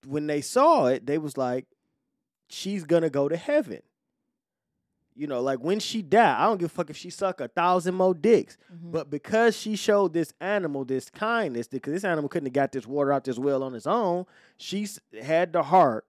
when 0.07 0.27
they 0.27 0.41
saw 0.41 0.87
it, 0.87 1.07
they 1.07 1.19
was 1.19 1.37
like, 1.37 1.67
she's 2.49 2.85
gonna 2.85 3.11
go 3.11 3.29
to 3.29 3.37
heaven. 3.37 3.83
You 5.15 5.27
know, 5.27 5.43
like 5.43 5.59
when 5.59 5.81
she 5.81 6.01
died, 6.03 6.37
I 6.41 6.47
don't 6.47 6.59
give 6.59 6.71
a 6.71 6.75
fuck 6.75 6.89
if 6.89 6.97
she 6.97 7.11
suck 7.11 7.41
a 7.41 7.49
thousand 7.49 7.95
more 7.95 8.15
dicks. 8.15 8.57
Mhm. 8.73 8.93
But 8.93 9.11
because 9.11 9.57
she 9.57 9.77
showed 9.77 10.15
this 10.15 10.33
animal 10.41 10.85
this 10.85 11.11
kindness, 11.11 11.69
because 11.69 11.93
this 11.93 12.05
animal 12.05 12.29
couldn't 12.29 12.47
have 12.47 12.55
got 12.55 12.73
this 12.73 12.87
water 12.87 13.13
out 13.13 13.25
this 13.25 13.39
well 13.39 13.63
on 13.63 13.75
its 13.75 13.87
own, 13.87 14.25
she 14.57 14.87
had 15.21 15.53
the 15.53 15.65
heart 15.65 16.07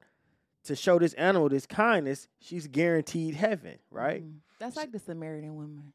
to 0.65 0.75
show 0.75 0.99
this 0.99 1.13
animal 1.13 1.49
this 1.49 1.65
kindness. 1.65 2.27
She's 2.39 2.67
guaranteed 2.67 3.35
heaven, 3.35 3.79
right? 3.89 4.23
Mhm. 4.23 4.37
That's 4.59 4.75
like 4.75 4.91
the 4.91 4.99
Samaritan 4.99 5.55
woman 5.55 5.93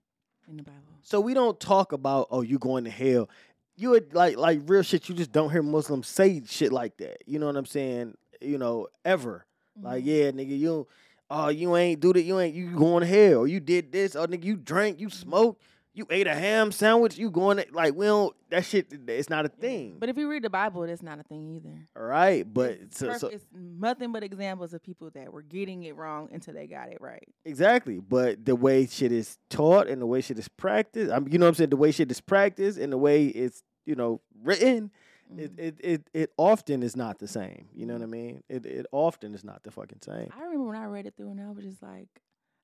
in 0.49 0.57
the 0.57 0.63
Bible. 0.63 0.81
So 1.03 1.21
we 1.21 1.35
don't 1.35 1.59
talk 1.61 1.93
about 1.93 2.29
oh 2.31 2.43
you 2.43 2.59
going 2.59 2.85
to 2.85 2.91
hell. 2.91 3.29
You 3.77 3.91
would 3.91 4.15
like 4.15 4.37
like 4.37 4.61
real 4.67 4.83
shit. 4.83 5.09
You 5.09 5.15
just 5.15 5.33
don't 5.33 5.51
hear 5.51 5.63
Muslims 5.63 6.09
say 6.09 6.43
shit 6.47 6.73
like 6.73 6.97
that. 6.97 7.19
You 7.27 7.39
know 7.39 7.47
what 7.47 7.57
I'm 7.57 7.67
saying? 7.67 8.17
You 8.41 8.59
know 8.59 8.89
ever 9.05 9.47
like 9.83 10.05
Mhm. 10.05 10.07
yeah 10.07 10.31
nigga 10.31 10.59
you 10.59 10.87
oh 11.31 11.49
you 11.49 11.77
ain't 11.77 12.01
do 12.01 12.13
that 12.13 12.23
you 12.23 12.39
ain't 12.41 12.55
you 12.55 12.71
going 12.77 13.01
to 13.03 13.07
hell 13.07 13.47
you 13.47 13.61
did 13.61 13.93
this 13.93 14.15
or 14.17 14.27
nigga 14.27 14.45
you 14.45 14.57
drank 14.57 15.01
you 15.01 15.11
smoked 15.11 15.63
you 15.97 16.07
ate 16.11 16.27
a 16.27 16.35
ham 16.35 16.71
sandwich 16.73 17.17
you 17.19 17.31
going 17.31 17.57
to 17.57 17.67
like 17.73 17.95
we 17.95 18.07
don't 18.07 18.37
that 18.51 18.65
shit 18.65 18.87
it's 19.09 19.31
not 19.31 19.45
a 19.47 19.49
thing. 19.49 19.97
But 19.99 20.09
if 20.09 20.17
you 20.17 20.29
read 20.31 20.45
the 20.45 20.51
Bible, 20.51 20.83
it's 20.85 21.03
not 21.03 21.19
a 21.19 21.23
thing 21.23 21.49
either. 21.57 21.89
all 21.97 22.03
right, 22.07 22.45
but 22.53 22.73
it's, 22.73 22.99
so, 22.99 23.13
so 23.19 23.29
it's 23.29 23.47
nothing 23.53 24.13
but 24.13 24.23
examples 24.23 24.73
of 24.75 24.83
people 24.83 25.11
that 25.15 25.33
were 25.33 25.43
getting 25.43 25.83
it 25.85 25.97
wrong 25.97 26.29
until 26.33 26.55
they 26.55 26.67
got 26.67 26.91
it 26.91 26.99
right. 27.01 27.27
Exactly, 27.45 27.99
but 27.99 28.45
the 28.45 28.55
way 28.55 28.87
shit 28.87 29.11
is 29.11 29.39
taught 29.51 29.89
and 29.89 30.01
the 30.01 30.07
way 30.07 30.21
shit 30.21 30.39
is 30.39 30.49
practiced, 30.49 31.11
I 31.11 31.19
mean, 31.19 31.33
you 31.33 31.39
know 31.39 31.47
what 31.47 31.51
I'm 31.51 31.55
saying, 31.57 31.71
the 31.71 31.77
way 31.77 31.91
shit 31.91 32.11
is 32.11 32.21
practiced 32.21 32.79
and 32.79 32.93
the 32.93 32.99
way 32.99 33.27
it's 33.27 33.63
you 33.87 33.95
know 33.95 34.21
written, 34.43 34.91
it, 35.37 35.57
Mhm. 35.57 35.59
it 35.59 35.81
it 35.83 36.11
it 36.15 36.33
often 36.37 36.83
is 36.85 36.95
not 36.95 37.19
the 37.19 37.27
same. 37.27 37.69
You 37.75 37.87
know 37.87 37.95
what 37.95 38.03
I 38.03 38.07
mean? 38.07 38.45
It 38.49 38.65
it 38.67 38.87
often 38.93 39.35
is 39.35 39.43
not 39.43 39.65
the 39.65 39.71
fucking 39.73 40.01
same, 40.03 40.29
I 40.37 40.43
remember 40.43 40.67
when 40.67 40.77
I 40.77 40.85
read 40.85 41.07
it 41.07 41.15
through 41.17 41.31
and 41.31 41.41
I 41.41 41.51
was 41.51 41.65
just 41.65 41.83
like, 41.83 42.09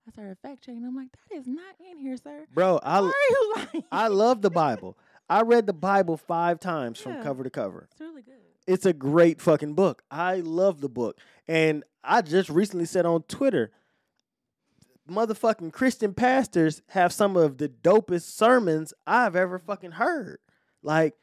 I 0.07 0.11
started 0.11 0.37
fact 0.43 0.65
checking. 0.65 0.85
I'm 0.85 0.97
like, 0.97 1.09
that 1.13 1.37
is 1.37 1.47
not 1.47 1.75
in 1.79 1.99
here, 1.99 2.17
sir. 2.17 2.47
bro. 2.53 2.75
Why 2.75 2.81
I 2.83 2.99
are 2.99 3.05
you 3.05 3.55
lying? 3.57 3.85
I 3.93 4.09
love 4.09 4.43
the 4.43 4.51
Bible. 4.51 4.99
I 5.29 5.43
read 5.43 5.67
the 5.67 5.73
Bible 5.73 6.17
five 6.17 6.61
times 6.61 7.01
from 7.01 7.23
cover 7.23 7.45
to 7.45 7.51
cover. 7.51 7.89
It's 7.93 8.01
really 8.01 8.23
good. 8.23 8.35
It's 8.67 8.87
a 8.87 8.93
great 8.93 9.41
fucking 9.41 9.75
book. 9.75 10.03
I 10.11 10.37
love 10.37 10.81
the 10.81 10.89
book, 10.89 11.19
and 11.49 11.85
I 12.05 12.23
just 12.23 12.49
recently 12.51 12.87
said 12.87 13.07
on 13.07 13.23
Twitter. 13.23 13.71
Motherfucking 15.11 15.73
Christian 15.73 16.15
pastors 16.15 16.81
have 16.91 17.13
some 17.13 17.37
of 17.37 17.59
the 17.59 17.69
dopest 17.69 18.23
sermons 18.23 18.95
I've 19.07 19.35
ever 19.35 19.59
fucking 19.59 19.93
heard. 19.93 20.39
Like, 20.83 21.15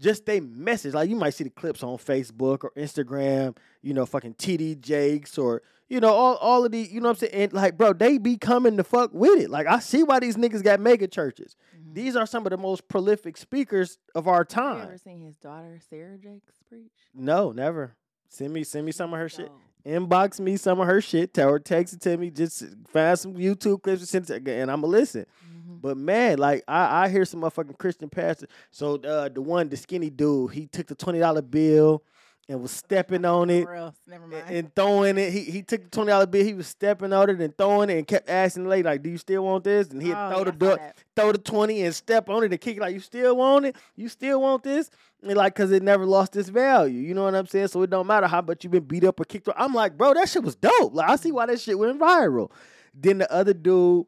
just 0.00 0.26
they 0.26 0.40
message. 0.40 0.94
Like, 0.94 1.08
you 1.10 1.16
might 1.16 1.34
see 1.34 1.44
the 1.44 1.50
clips 1.50 1.82
on 1.82 1.96
Facebook 1.98 2.64
or 2.64 2.72
Instagram, 2.76 3.56
you 3.82 3.94
know, 3.94 4.06
fucking 4.06 4.34
TD 4.34 4.80
Jakes 4.80 5.38
or, 5.38 5.62
you 5.88 6.00
know, 6.00 6.12
all, 6.12 6.36
all 6.36 6.64
of 6.64 6.72
the, 6.72 6.78
you 6.80 7.00
know 7.00 7.08
what 7.08 7.22
I'm 7.22 7.28
saying? 7.28 7.32
And 7.34 7.52
like, 7.52 7.76
bro, 7.76 7.92
they 7.92 8.18
be 8.18 8.36
coming 8.36 8.76
to 8.76 8.84
fuck 8.84 9.10
with 9.12 9.40
it. 9.40 9.50
Like, 9.50 9.66
I 9.66 9.78
see 9.78 10.02
why 10.02 10.20
these 10.20 10.36
niggas 10.36 10.62
got 10.62 10.80
mega 10.80 11.08
churches. 11.08 11.56
Mhm. 11.76 11.94
These 11.94 12.16
are 12.16 12.26
some 12.26 12.46
of 12.46 12.50
the 12.50 12.58
most 12.58 12.86
prolific 12.88 13.36
speakers 13.36 13.98
of 14.14 14.28
our 14.28 14.38
Have 14.38 14.50
you 14.50 14.54
time. 14.54 14.82
ever 14.88 14.98
seen 14.98 15.20
his 15.20 15.36
daughter 15.36 15.78
Sarah 15.88 16.18
Jakes 16.18 16.52
preach? 16.68 16.92
No, 17.14 17.52
never. 17.52 17.94
Send 18.28 18.52
me, 18.52 18.62
send 18.64 18.84
me 18.86 18.92
some 18.92 19.12
of 19.14 19.18
her 19.18 19.28
shit. 19.28 19.50
Inbox 19.86 20.38
me 20.40 20.56
some 20.56 20.80
of 20.80 20.86
her 20.86 21.00
shit. 21.00 21.32
Tell 21.34 21.48
her, 21.50 21.58
text 21.58 21.94
it 21.94 22.00
to 22.02 22.16
me. 22.16 22.30
Just 22.30 22.64
find 22.88 23.18
some 23.18 23.34
YouTube 23.34 23.82
clips 23.82 24.00
and 24.00 24.08
send 24.08 24.30
it, 24.30 24.44
to- 24.44 24.52
and 24.52 24.70
I'ma 24.70 24.86
listen. 24.86 25.24
Mhm. 25.46 25.80
But 25.80 25.96
man, 25.96 26.38
like 26.38 26.62
I, 26.68 27.04
I 27.04 27.08
hear 27.08 27.24
some 27.24 27.40
motherfucking 27.40 27.78
Christian 27.78 28.08
pastor. 28.08 28.46
So 28.70 28.96
uh, 28.96 29.28
the 29.28 29.40
one, 29.40 29.68
the 29.68 29.76
skinny 29.76 30.10
dude, 30.10 30.52
he 30.52 30.66
took 30.66 30.86
the 30.88 30.94
twenty 30.94 31.20
dollar 31.20 31.42
bill 31.42 32.02
and 32.48 32.62
was 32.62 32.70
stepping 32.70 33.24
on 33.26 33.50
it 33.50 33.60
never 34.06 34.24
and, 34.24 34.32
mind. 34.32 34.44
and 34.48 34.74
throwing 34.74 35.18
it. 35.18 35.32
He 35.32 35.40
he 35.42 35.62
took 35.62 35.82
the 35.82 35.90
twenty 35.90 36.08
dollar 36.08 36.26
bill. 36.26 36.44
He 36.44 36.54
was 36.54 36.66
stepping 36.66 37.12
on 37.12 37.28
it 37.28 37.40
and 37.40 37.56
throwing 37.56 37.90
it 37.90 37.98
and 37.98 38.06
kept 38.06 38.28
asking 38.28 38.64
the 38.64 38.70
lady 38.70 38.84
like, 38.84 39.02
"Do 39.02 39.10
you 39.10 39.18
still 39.18 39.44
want 39.44 39.64
this?" 39.64 39.88
And 39.88 40.02
he'd 40.02 40.12
Oh, 40.14 40.30
throw 40.30 40.38
yeah, 40.38 40.44
the 40.44 40.52
door, 40.52 40.92
throw 41.14 41.32
the 41.32 41.38
twenty 41.38 41.82
and 41.82 41.94
step 41.94 42.28
on 42.30 42.44
it 42.44 42.50
and 42.52 42.60
kick 42.60 42.76
it 42.78 42.80
like, 42.80 42.94
"You 42.94 43.00
still 43.00 43.36
want 43.36 43.66
it? 43.66 43.76
You 43.96 44.08
still 44.08 44.40
want 44.40 44.62
this?" 44.62 44.90
And 45.22 45.36
like, 45.36 45.54
cause 45.54 45.70
it 45.72 45.82
never 45.82 46.06
lost 46.06 46.36
its 46.36 46.48
value. 46.48 47.00
You 47.00 47.12
know 47.12 47.24
what 47.24 47.34
I'm 47.34 47.46
saying? 47.46 47.68
So 47.68 47.82
it 47.82 47.90
don't 47.90 48.06
matter 48.06 48.28
how 48.28 48.40
much 48.40 48.62
you've 48.64 48.70
been 48.70 48.84
beat 48.84 49.04
up 49.04 49.18
or 49.20 49.24
kicked. 49.24 49.48
I'm 49.56 49.74
like, 49.74 49.98
bro, 49.98 50.14
that 50.14 50.28
shit 50.28 50.44
was 50.44 50.54
dope. 50.54 50.94
Like 50.94 51.10
I 51.10 51.16
see 51.16 51.32
why 51.32 51.46
that 51.46 51.60
shit 51.60 51.78
went 51.78 52.00
viral. 52.00 52.50
Then 52.94 53.18
the 53.18 53.32
other 53.32 53.52
dude 53.52 54.06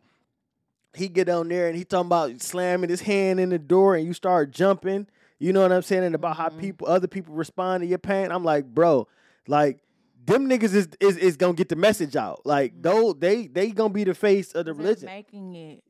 he 0.95 1.09
get 1.09 1.29
on 1.29 1.49
there 1.49 1.69
and 1.69 1.77
he 1.77 1.85
talking 1.85 2.07
about 2.07 2.41
slamming 2.41 2.91
his 2.91 3.01
hand 3.03 3.39
in 3.39 3.51
the 3.51 3.59
door 3.59 3.95
and 3.97 4.07
you 4.07 4.13
start 4.13 4.51
jumping. 4.51 5.07
You 5.41 5.53
know 5.53 5.63
what 5.63 5.73
I'm 5.73 5.83
saying? 5.83 6.05
And 6.05 6.15
about 6.15 6.37
how 6.37 6.51
Mhm. 6.51 6.59
people, 6.61 6.87
other 6.87 7.09
people 7.09 7.35
respond 7.35 7.81
to 7.83 7.87
your 7.89 7.99
pain. 7.99 8.31
I'm 8.31 8.45
like, 8.45 8.67
bro, 8.67 9.09
like 9.49 9.83
them 10.25 10.49
niggas 10.49 10.75
is 10.75 10.89
is, 11.01 11.17
is 11.17 11.37
gonna 11.37 11.55
get 11.55 11.69
the 11.71 11.77
message 11.77 12.15
out. 12.15 12.47
Like 12.47 12.75
Mhm. 12.75 12.83
though 12.83 13.13
they 13.15 13.49
they 13.49 13.73
gonna 13.73 13.93
be 13.93 14.05
the 14.05 14.15
face 14.15 14.53
of 14.55 14.67
the 14.67 14.75
religion. 14.75 15.07
making 15.07 15.55
it 15.57 15.83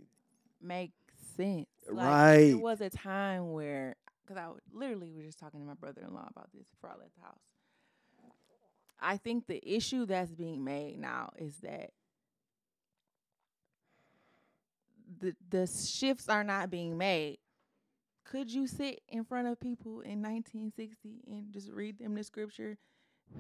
make 0.62 0.92
sense. 1.36 1.66
Like, 1.88 2.06
Right. 2.06 2.46
There 2.50 2.58
was 2.58 2.80
a 2.80 2.90
time 2.90 3.52
where, 3.52 3.96
because 4.22 4.36
I 4.36 4.48
literally 4.72 5.10
was 5.10 5.24
just 5.24 5.38
talking 5.40 5.60
to 5.60 5.66
my 5.66 5.74
brother-in-law 5.74 6.28
about 6.30 6.50
this 6.52 6.68
before 6.68 6.90
I 6.90 6.98
left 6.98 7.16
the 7.16 7.22
house. 7.22 7.40
I 9.00 9.16
think 9.16 9.46
the 9.48 9.60
issue 9.66 10.06
that's 10.06 10.30
being 10.32 10.62
made 10.62 10.98
now 10.98 11.32
is 11.36 11.56
that 11.58 11.90
the 15.18 15.34
the 15.50 15.66
shifts 15.66 16.28
are 16.28 16.44
not 16.44 16.70
being 16.70 16.96
made. 16.96 17.39
Could 18.30 18.52
you 18.52 18.68
sit 18.68 19.00
in 19.08 19.24
front 19.24 19.48
of 19.48 19.58
people 19.58 20.02
in 20.02 20.22
1960 20.22 21.24
and 21.26 21.52
just 21.52 21.68
read 21.68 21.98
them 21.98 22.14
the 22.14 22.22
scripture, 22.22 22.78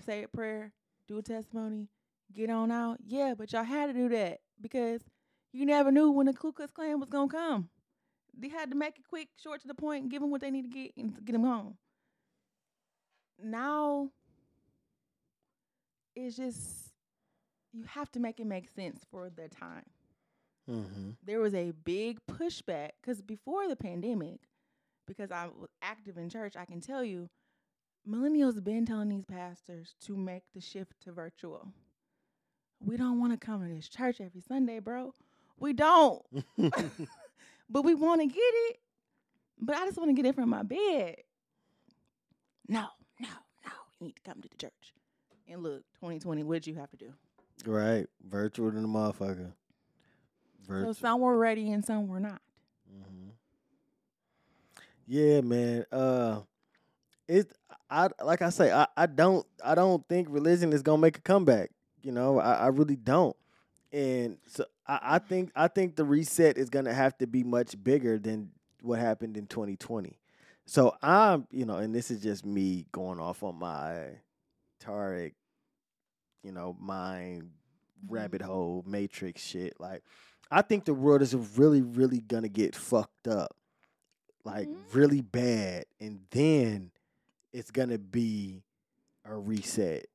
say 0.04 0.24
a 0.24 0.28
prayer, 0.28 0.72
do 1.06 1.16
a 1.18 1.22
testimony, 1.22 1.86
get 2.34 2.50
on 2.50 2.72
out? 2.72 2.98
Yeah, 3.06 3.34
but 3.38 3.52
y'all 3.52 3.62
had 3.62 3.86
to 3.86 3.92
do 3.92 4.08
that 4.08 4.40
because 4.60 5.00
you 5.52 5.64
never 5.64 5.92
knew 5.92 6.10
when 6.10 6.26
the 6.26 6.32
Ku 6.32 6.52
Klux 6.52 6.72
Klan 6.72 6.98
was 6.98 7.08
gonna 7.08 7.28
come. 7.28 7.68
They 8.36 8.48
had 8.48 8.70
to 8.70 8.76
make 8.76 8.98
it 8.98 9.04
quick, 9.08 9.28
short 9.40 9.60
to 9.60 9.68
the 9.68 9.74
point, 9.74 10.02
and 10.02 10.10
give 10.10 10.22
them 10.22 10.32
what 10.32 10.40
they 10.40 10.50
need 10.50 10.62
to 10.62 10.68
get 10.68 10.92
and 10.96 11.24
get 11.24 11.32
them 11.34 11.44
home. 11.44 11.76
Now, 13.40 14.10
it's 16.16 16.36
just 16.36 16.90
you 17.72 17.84
have 17.84 18.10
to 18.12 18.18
make 18.18 18.40
it 18.40 18.46
make 18.46 18.68
sense 18.68 19.04
for 19.08 19.30
the 19.30 19.48
time. 19.48 19.84
Mm-hmm. 20.68 21.10
There 21.24 21.40
was 21.40 21.54
a 21.54 21.72
big 21.84 22.18
pushback 22.26 22.90
because 23.00 23.22
before 23.22 23.68
the 23.68 23.76
pandemic, 23.76 24.40
because 25.10 25.32
I 25.32 25.46
was 25.46 25.70
active 25.82 26.16
in 26.18 26.30
church, 26.30 26.54
I 26.56 26.64
can 26.64 26.80
tell 26.80 27.02
you, 27.02 27.28
millennials 28.08 28.54
have 28.54 28.64
been 28.64 28.86
telling 28.86 29.08
these 29.08 29.24
pastors 29.24 29.96
to 30.06 30.16
make 30.16 30.44
the 30.54 30.60
shift 30.60 30.92
to 31.02 31.12
virtual. 31.12 31.72
We 32.80 32.96
don't 32.96 33.18
want 33.18 33.32
to 33.32 33.44
come 33.44 33.66
to 33.66 33.74
this 33.74 33.88
church 33.88 34.20
every 34.20 34.40
Sunday, 34.40 34.78
bro. 34.78 35.12
We 35.58 35.72
don't. 35.72 36.22
but 37.68 37.82
we 37.82 37.94
want 37.94 38.20
to 38.20 38.26
get 38.28 38.38
it. 38.38 38.76
But 39.58 39.76
I 39.76 39.84
just 39.84 39.98
want 39.98 40.10
to 40.10 40.14
get 40.14 40.26
it 40.26 40.36
from 40.36 40.48
my 40.48 40.62
bed. 40.62 41.16
No, 42.68 42.86
no, 43.18 43.28
no. 43.64 43.72
You 43.98 44.06
need 44.06 44.16
to 44.16 44.22
come 44.22 44.40
to 44.40 44.48
the 44.48 44.56
church. 44.56 44.94
And 45.48 45.64
look, 45.64 45.82
2020, 45.96 46.44
what 46.44 46.54
did 46.54 46.68
you 46.68 46.76
have 46.76 46.90
to 46.90 46.96
do? 46.96 47.12
right, 47.66 48.06
virtual 48.26 48.70
than 48.70 48.82
the 48.82 48.88
motherfucker. 48.88 49.52
Virtual. 50.66 50.94
So 50.94 51.00
some 51.00 51.20
were 51.20 51.36
ready 51.36 51.70
and 51.72 51.84
some 51.84 52.06
were 52.06 52.20
not. 52.20 52.40
Yeah, 55.10 55.40
man. 55.40 55.84
Uh, 55.90 56.42
it. 57.26 57.52
I 57.90 58.10
like 58.22 58.42
I 58.42 58.50
say. 58.50 58.70
I, 58.72 58.86
I 58.96 59.06
don't. 59.06 59.44
I 59.64 59.74
don't 59.74 60.06
think 60.08 60.28
religion 60.30 60.72
is 60.72 60.82
gonna 60.82 61.02
make 61.02 61.18
a 61.18 61.20
comeback. 61.20 61.72
You 62.00 62.12
know, 62.12 62.38
I, 62.38 62.54
I 62.54 62.66
really 62.68 62.94
don't. 62.94 63.34
And 63.92 64.38
so 64.46 64.64
I, 64.86 65.00
I 65.02 65.18
think 65.18 65.50
I 65.56 65.66
think 65.66 65.96
the 65.96 66.04
reset 66.04 66.58
is 66.58 66.70
gonna 66.70 66.94
have 66.94 67.18
to 67.18 67.26
be 67.26 67.42
much 67.42 67.74
bigger 67.82 68.20
than 68.20 68.50
what 68.82 69.00
happened 69.00 69.36
in 69.36 69.48
2020. 69.48 70.16
So 70.66 70.94
I'm, 71.02 71.48
you 71.50 71.64
know, 71.64 71.78
and 71.78 71.92
this 71.92 72.12
is 72.12 72.22
just 72.22 72.46
me 72.46 72.86
going 72.92 73.18
off 73.18 73.42
on 73.42 73.56
my 73.56 74.10
Tarek, 74.80 75.32
you 76.44 76.52
know, 76.52 76.76
mind 76.78 77.50
rabbit 78.08 78.42
hole 78.42 78.84
matrix 78.86 79.42
shit. 79.42 79.74
Like, 79.80 80.04
I 80.52 80.62
think 80.62 80.84
the 80.84 80.94
world 80.94 81.20
is 81.20 81.34
really, 81.34 81.82
really 81.82 82.20
gonna 82.20 82.48
get 82.48 82.76
fucked 82.76 83.26
up, 83.26 83.56
like 84.44 84.68
Mhm. 84.68 84.94
really 84.94 85.20
bad, 85.20 85.84
and 86.00 86.20
then 86.30 86.90
it's 87.52 87.70
gonna 87.70 87.98
be 87.98 88.62
a 89.24 89.36
reset, 89.36 90.06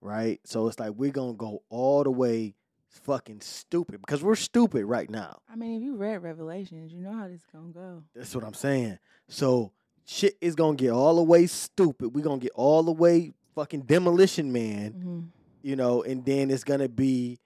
right? 0.00 0.40
So 0.44 0.68
it's 0.68 0.78
like 0.78 0.92
we're 0.96 1.10
gonna 1.10 1.34
go 1.34 1.62
all 1.68 2.04
the 2.04 2.10
way 2.10 2.54
fucking 2.88 3.40
stupid 3.40 4.00
because 4.00 4.22
we're 4.22 4.34
stupid 4.34 4.84
right 4.86 5.08
now. 5.10 5.40
I 5.48 5.56
mean, 5.56 5.76
if 5.76 5.82
you 5.82 5.96
read 5.96 6.22
Revelations, 6.22 6.92
you 6.92 7.00
know 7.00 7.12
how 7.12 7.28
this 7.28 7.42
gonna 7.52 7.72
go. 7.72 8.02
That's 8.14 8.34
what 8.34 8.44
I'm 8.44 8.54
saying. 8.54 8.98
So 9.28 9.72
shit 10.04 10.36
is 10.40 10.54
gonna 10.54 10.76
get 10.76 10.90
all 10.90 11.16
the 11.16 11.22
way 11.22 11.46
stupid. 11.46 12.14
We're 12.14 12.24
gonna 12.24 12.38
get 12.40 12.52
all 12.54 12.82
the 12.82 12.92
way 12.92 13.32
fucking 13.54 13.82
demolition 13.82 14.52
man, 14.52 14.92
hmm 14.92 15.20
you 15.60 15.74
know, 15.74 16.02
and 16.04 16.24
then 16.24 16.50
it's 16.50 16.62
gonna 16.64 16.88
be 16.88 17.38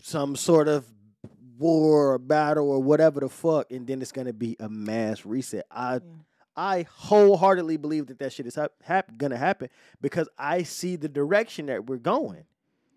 some 0.00 0.34
sort 0.36 0.68
of 0.68 0.86
war 1.58 2.12
or 2.12 2.18
battle 2.18 2.70
or 2.70 2.82
whatever 2.82 3.20
the 3.20 3.28
fuck, 3.28 3.70
and 3.70 3.86
then 3.86 4.00
it's 4.02 4.12
gonna 4.12 4.32
be 4.32 4.56
a 4.60 4.68
mass 4.68 5.24
reset. 5.26 5.66
I 5.70 5.94
Yeah. 5.96 6.00
I 6.58 6.82
wholeheartedly 6.90 7.76
believe 7.76 8.06
that 8.06 8.18
that 8.18 8.32
shit 8.32 8.46
is 8.46 8.54
hap- 8.54 8.82
hap- 8.82 9.18
gonna 9.18 9.36
happen 9.36 9.68
because 10.00 10.28
I 10.38 10.62
see 10.62 10.96
the 10.96 11.08
direction 11.08 11.66
that 11.66 11.86
we're 11.86 11.98
going. 11.98 12.44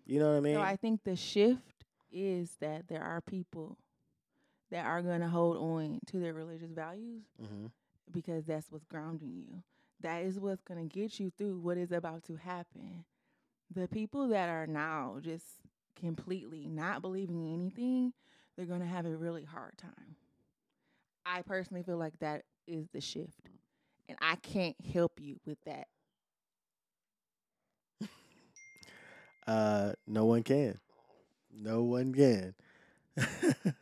You 0.06 0.18
know 0.18 0.30
what 0.30 0.38
I 0.38 0.40
mean? 0.40 0.54
So 0.54 0.62
I 0.62 0.76
think 0.76 1.04
the 1.04 1.14
shift 1.16 1.84
is 2.10 2.56
that 2.60 2.88
there 2.88 3.02
are 3.02 3.20
people 3.20 3.76
that 4.70 4.86
are 4.86 5.02
gonna 5.02 5.28
hold 5.28 5.56
on 5.58 6.00
to 6.06 6.18
their 6.18 6.32
religious 6.34 6.70
values 6.72 7.22
hmm 7.38 7.66
because 8.12 8.44
that's 8.44 8.70
what's 8.72 8.84
grounding 8.86 9.32
you. 9.36 9.62
That 10.00 10.22
is 10.24 10.40
what's 10.40 10.62
going 10.62 10.88
to 10.88 10.92
get 10.98 11.20
you 11.20 11.30
through 11.30 11.58
what 11.58 11.76
is 11.76 11.92
about 11.92 12.24
to 12.24 12.34
happen. 12.36 13.04
The 13.72 13.86
people 13.86 14.28
that 14.28 14.48
are 14.48 14.66
now 14.66 15.18
just 15.20 15.44
completely 15.94 16.66
not 16.66 17.02
believing 17.02 17.52
anything, 17.52 18.12
they're 18.60 18.66
going 18.66 18.80
to 18.80 18.86
have 18.86 19.06
a 19.06 19.16
really 19.16 19.42
hard 19.42 19.72
time. 19.78 20.16
I 21.24 21.40
personally 21.40 21.82
feel 21.82 21.96
like 21.96 22.12
that 22.20 22.42
is 22.66 22.88
the 22.92 23.00
shift. 23.00 23.48
And 24.06 24.18
I 24.20 24.36
can't 24.36 24.76
help 24.92 25.12
you 25.18 25.36
with 25.46 25.56
that. 25.64 25.88
Uh, 29.46 29.94
no 30.06 30.26
one 30.26 30.42
can. 30.44 30.78
No 31.50 31.82
one 31.82 32.14
can. 32.14 32.54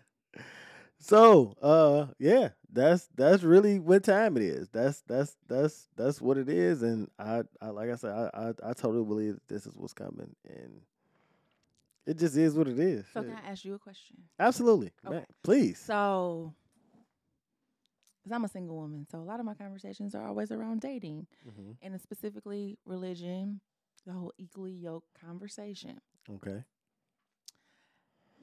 so, 0.98 1.54
uh, 1.60 2.06
yeah, 2.18 2.50
that's 2.72 3.08
that's 3.16 3.42
really 3.42 3.78
what 3.78 4.04
time 4.04 4.36
it 4.38 4.44
is. 4.44 4.68
That's 4.70 5.02
that's 5.02 5.36
that's 5.48 5.88
that's 5.96 6.22
what 6.22 6.38
it 6.38 6.48
is. 6.48 6.82
And 6.82 7.10
I, 7.18 7.42
I 7.60 7.68
like 7.70 7.90
I 7.90 7.96
said, 7.96 8.12
I, 8.12 8.30
I, 8.32 8.70
I 8.70 8.72
totally 8.72 9.04
believe 9.04 9.38
this 9.48 9.66
is 9.66 9.76
what's 9.76 9.92
coming, 9.92 10.34
and 10.48 10.80
it 12.08 12.18
just 12.18 12.36
is 12.36 12.54
what 12.54 12.66
it 12.68 12.78
is. 12.78 13.04
So 13.12 13.20
Shit. 13.20 13.28
can 13.30 13.38
I 13.44 13.50
ask 13.50 13.64
you 13.64 13.74
a 13.74 13.78
question? 13.78 14.16
Absolutely, 14.38 14.92
Okay. 15.06 15.16
man, 15.16 15.26
please. 15.44 15.78
So, 15.78 16.54
because 18.22 18.34
I'm 18.34 18.44
a 18.44 18.48
single 18.48 18.76
woman, 18.76 19.06
so 19.10 19.18
a 19.18 19.20
lot 19.22 19.40
of 19.40 19.46
my 19.46 19.54
conversations 19.54 20.14
are 20.14 20.26
always 20.26 20.50
around 20.50 20.80
dating. 20.80 21.26
hmm 21.44 21.72
and 21.80 22.00
specifically 22.00 22.76
religion, 22.84 23.60
the 24.04 24.12
whole 24.12 24.32
equally 24.38 24.72
yoked 24.72 25.08
conversation. 25.14 26.00
Okay, 26.28 26.64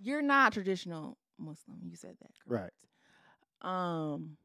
You're 0.01 0.22
not 0.22 0.53
traditional 0.53 1.18
Muslim. 1.38 1.80
You 1.84 1.95
said 1.95 2.16
that, 2.22 2.32
Right. 2.47 2.72
Um, 3.61 4.38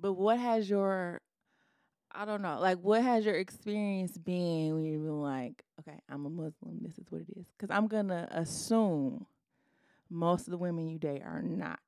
but 0.00 0.12
what 0.14 0.38
has 0.38 0.68
your, 0.70 1.20
I 2.12 2.24
don't 2.24 2.42
know, 2.42 2.58
like 2.60 2.78
what 2.78 3.02
has 3.02 3.24
your 3.24 3.34
experience 3.36 4.16
been 4.16 4.74
when 4.74 4.84
you've 4.84 5.02
been 5.02 5.22
like, 5.22 5.62
okay, 5.80 5.98
I'm 6.08 6.26
a 6.26 6.30
Muslim. 6.30 6.78
This 6.80 6.98
is 6.98 7.06
what 7.10 7.20
it 7.22 7.28
is. 7.36 7.46
Because 7.56 7.74
I'm 7.74 7.86
gonna 7.86 8.28
assume 8.30 9.26
most 10.10 10.46
of 10.46 10.52
the 10.52 10.58
women 10.58 10.88
you 10.88 10.98
date 10.98 11.22
are 11.22 11.42
not 11.42 11.80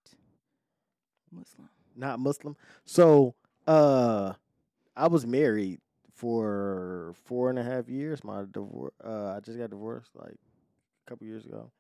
Muslim. 1.32 1.68
not 1.96 2.20
Muslim. 2.20 2.56
So, 2.84 3.34
uh, 3.66 4.34
I 4.96 5.08
was 5.08 5.26
married 5.26 5.80
for 6.14 7.14
four 7.24 7.48
and 7.48 7.58
a 7.58 7.62
half 7.62 7.88
years. 7.88 8.22
My 8.22 8.44
divorce, 8.50 8.92
uh, 9.02 9.34
I 9.36 9.40
just 9.40 9.58
got 9.58 9.70
divorced 9.70 10.10
like 10.14 10.36
a 10.36 11.08
couple 11.10 11.26
years 11.26 11.46
ago. 11.46 11.70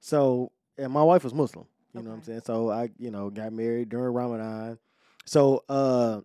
So, 0.00 0.50
and 0.76 0.92
my 0.92 1.02
wife 1.02 1.22
was 1.22 1.32
Muslim. 1.32 1.66
You 1.94 2.02
know 2.02 2.10
what 2.10 2.16
I'm 2.16 2.22
saying? 2.24 2.42
So 2.44 2.70
I, 2.70 2.90
you 2.98 3.12
know, 3.12 3.30
got 3.30 3.52
married 3.52 3.88
during 3.88 4.12
Ramadan. 4.12 4.78
So, 5.26 5.62
uh, 5.68 6.22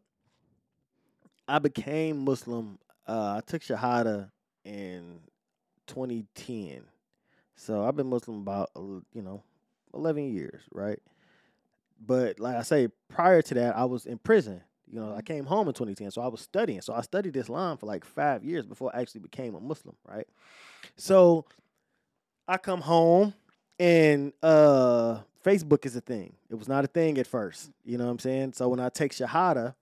I 1.49 1.59
became 1.59 2.23
Muslim. 2.23 2.77
Uh, 3.07 3.35
I 3.37 3.41
took 3.45 3.61
Shahada 3.63 4.29
in 4.63 5.19
2010. 5.87 6.83
So 7.55 7.83
I've 7.83 7.95
been 7.95 8.07
Muslim 8.07 8.37
about, 8.37 8.69
you 8.75 9.21
know, 9.21 9.43
11 9.93 10.31
years, 10.33 10.61
right? 10.71 10.99
But 12.05 12.39
like 12.39 12.55
I 12.55 12.61
say, 12.61 12.89
prior 13.09 13.41
to 13.41 13.53
that, 13.55 13.75
I 13.75 13.85
was 13.85 14.05
in 14.05 14.19
prison. 14.19 14.61
You 14.87 14.99
know, 14.99 15.13
I 15.13 15.21
Mhm. 15.21 15.25
came 15.25 15.45
home 15.45 15.67
in 15.67 15.73
2010, 15.73 16.11
so 16.11 16.21
I 16.21 16.27
was 16.27 16.41
studying. 16.41 16.81
So 16.81 16.93
I 16.93 17.01
studied 17.01 17.35
Islam 17.35 17.77
for 17.77 17.85
like 17.87 18.05
five 18.05 18.43
years 18.43 18.65
before 18.65 18.95
I 18.95 19.01
actually 19.01 19.21
became 19.21 19.55
a 19.55 19.59
Muslim, 19.59 19.95
right? 20.07 20.27
So 20.95 21.45
I 22.47 22.57
come 22.57 22.81
home 22.81 23.33
and 23.79 24.33
uh 24.41 25.21
Facebook 25.43 25.85
is 25.85 25.95
a 25.95 26.01
thing. 26.01 26.35
It 26.49 26.55
was 26.55 26.67
not 26.67 26.83
a 26.83 26.87
thing 26.87 27.17
at 27.17 27.27
first. 27.27 27.71
You 27.83 27.97
know 27.97 28.05
what 28.05 28.11
I'm 28.11 28.19
saying? 28.19 28.53
So 28.53 28.69
when 28.69 28.79
I 28.79 28.89
take 28.89 29.13
Shahada, 29.13 29.75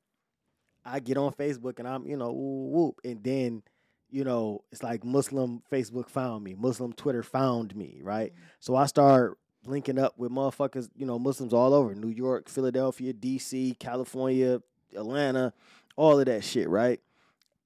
I 0.88 1.00
get 1.00 1.18
on 1.18 1.34
Facebook 1.34 1.80
and 1.80 1.88
I'm, 1.88 2.08
you 2.08 2.16
know, 2.16 2.32
whoop, 2.32 2.72
whoop. 2.72 3.02
And 3.04 3.24
then, 3.24 3.64
you 4.10 4.24
know, 4.24 4.64
it's 4.72 4.82
like 4.82 5.04
Muslim 5.04 5.62
Facebook 5.72 6.10
found 6.10 6.44
me, 6.44 6.56
Muslim 6.56 6.94
Twitter 6.94 7.24
found 7.24 7.76
me, 7.76 8.00
right? 8.02 8.32
Mm-hmm. 8.32 8.44
So 8.60 8.76
I 8.76 8.86
start 8.86 9.38
linking 9.66 10.00
up 10.00 10.18
with 10.18 10.32
motherfuckers, 10.32 10.90
you 10.96 11.06
know, 11.06 11.20
Muslims 11.20 11.54
all 11.54 11.74
over 11.74 11.94
New 11.94 12.10
York, 12.10 12.48
Philadelphia, 12.48 13.14
DC, 13.14 13.78
California, 13.80 14.62
Atlanta, 14.96 15.54
all 15.98 16.20
of 16.20 16.26
that 16.28 16.44
shit, 16.44 16.70
right? 16.70 17.02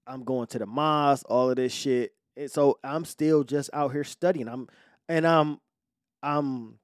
I'm 0.08 0.24
going 0.24 0.48
to 0.48 0.60
the 0.60 0.66
mosque, 0.66 1.26
all 1.30 1.52
of 1.52 1.58
this 1.58 1.74
shit. 1.74 2.14
And 2.36 2.50
so 2.50 2.80
I'm 2.84 3.06
still 3.06 3.44
just 3.44 3.70
out 3.72 3.92
here 3.92 4.04
studying. 4.04 4.48
I'm 4.48 4.68
and 5.08 5.28
I'm 5.28 5.60
I'm 6.24 6.80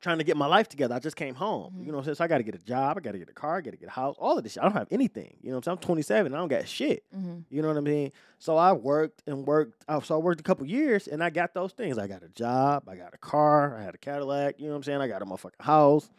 trying 0.00 0.18
to 0.18 0.24
get 0.24 0.36
my 0.36 0.46
life 0.46 0.68
together. 0.68 0.94
I 0.94 0.98
just 0.98 1.16
came 1.16 1.34
home. 1.34 1.74
Mhm. 1.74 1.80
You 1.86 1.92
know 1.92 1.98
what 1.98 1.98
I'm 1.98 2.04
saying? 2.06 2.14
So 2.16 2.24
I 2.24 2.28
gotta 2.28 2.42
get 2.42 2.54
a 2.54 2.58
job, 2.58 2.96
I 2.96 3.00
gotta 3.00 3.18
get 3.18 3.28
a 3.28 3.34
car, 3.34 3.58
I 3.58 3.60
gotta 3.60 3.76
get 3.76 3.88
a 3.88 3.92
house, 3.92 4.16
all 4.18 4.36
of 4.38 4.42
this 4.44 4.52
shit. 4.52 4.62
I 4.62 4.66
don't 4.66 4.76
have 4.76 4.88
anything. 4.90 5.36
You 5.42 5.50
know 5.50 5.56
what 5.56 5.66
I'm 5.68 5.72
saying? 5.72 5.78
I'm 5.78 5.82
27, 5.86 6.34
I 6.34 6.38
don't 6.38 6.48
got 6.48 6.66
shit. 6.68 7.04
Mm-hmm. 7.14 7.38
You 7.50 7.62
know 7.62 7.68
what 7.68 7.76
I 7.76 7.80
mean? 7.80 8.12
So 8.38 8.56
I 8.56 8.72
worked 8.72 9.22
and 9.26 9.46
worked. 9.46 9.84
So 10.04 10.14
I 10.14 10.18
worked 10.18 10.40
a 10.40 10.44
couple 10.44 10.66
years 10.66 11.06
and 11.06 11.22
I 11.22 11.30
got 11.30 11.52
those 11.54 11.72
things. 11.72 11.98
I 11.98 12.06
got 12.06 12.22
a 12.22 12.28
job, 12.28 12.88
I 12.88 12.96
got 12.96 13.14
a 13.14 13.18
car, 13.18 13.76
I 13.76 13.82
had 13.82 13.94
a 13.94 13.98
Cadillac. 13.98 14.54
You 14.58 14.66
know 14.66 14.70
what 14.72 14.76
I'm 14.78 14.82
saying? 14.84 15.00
I 15.00 15.08
got 15.08 15.22
a 15.22 15.26
motherfucking 15.26 15.60
house. 15.64 16.10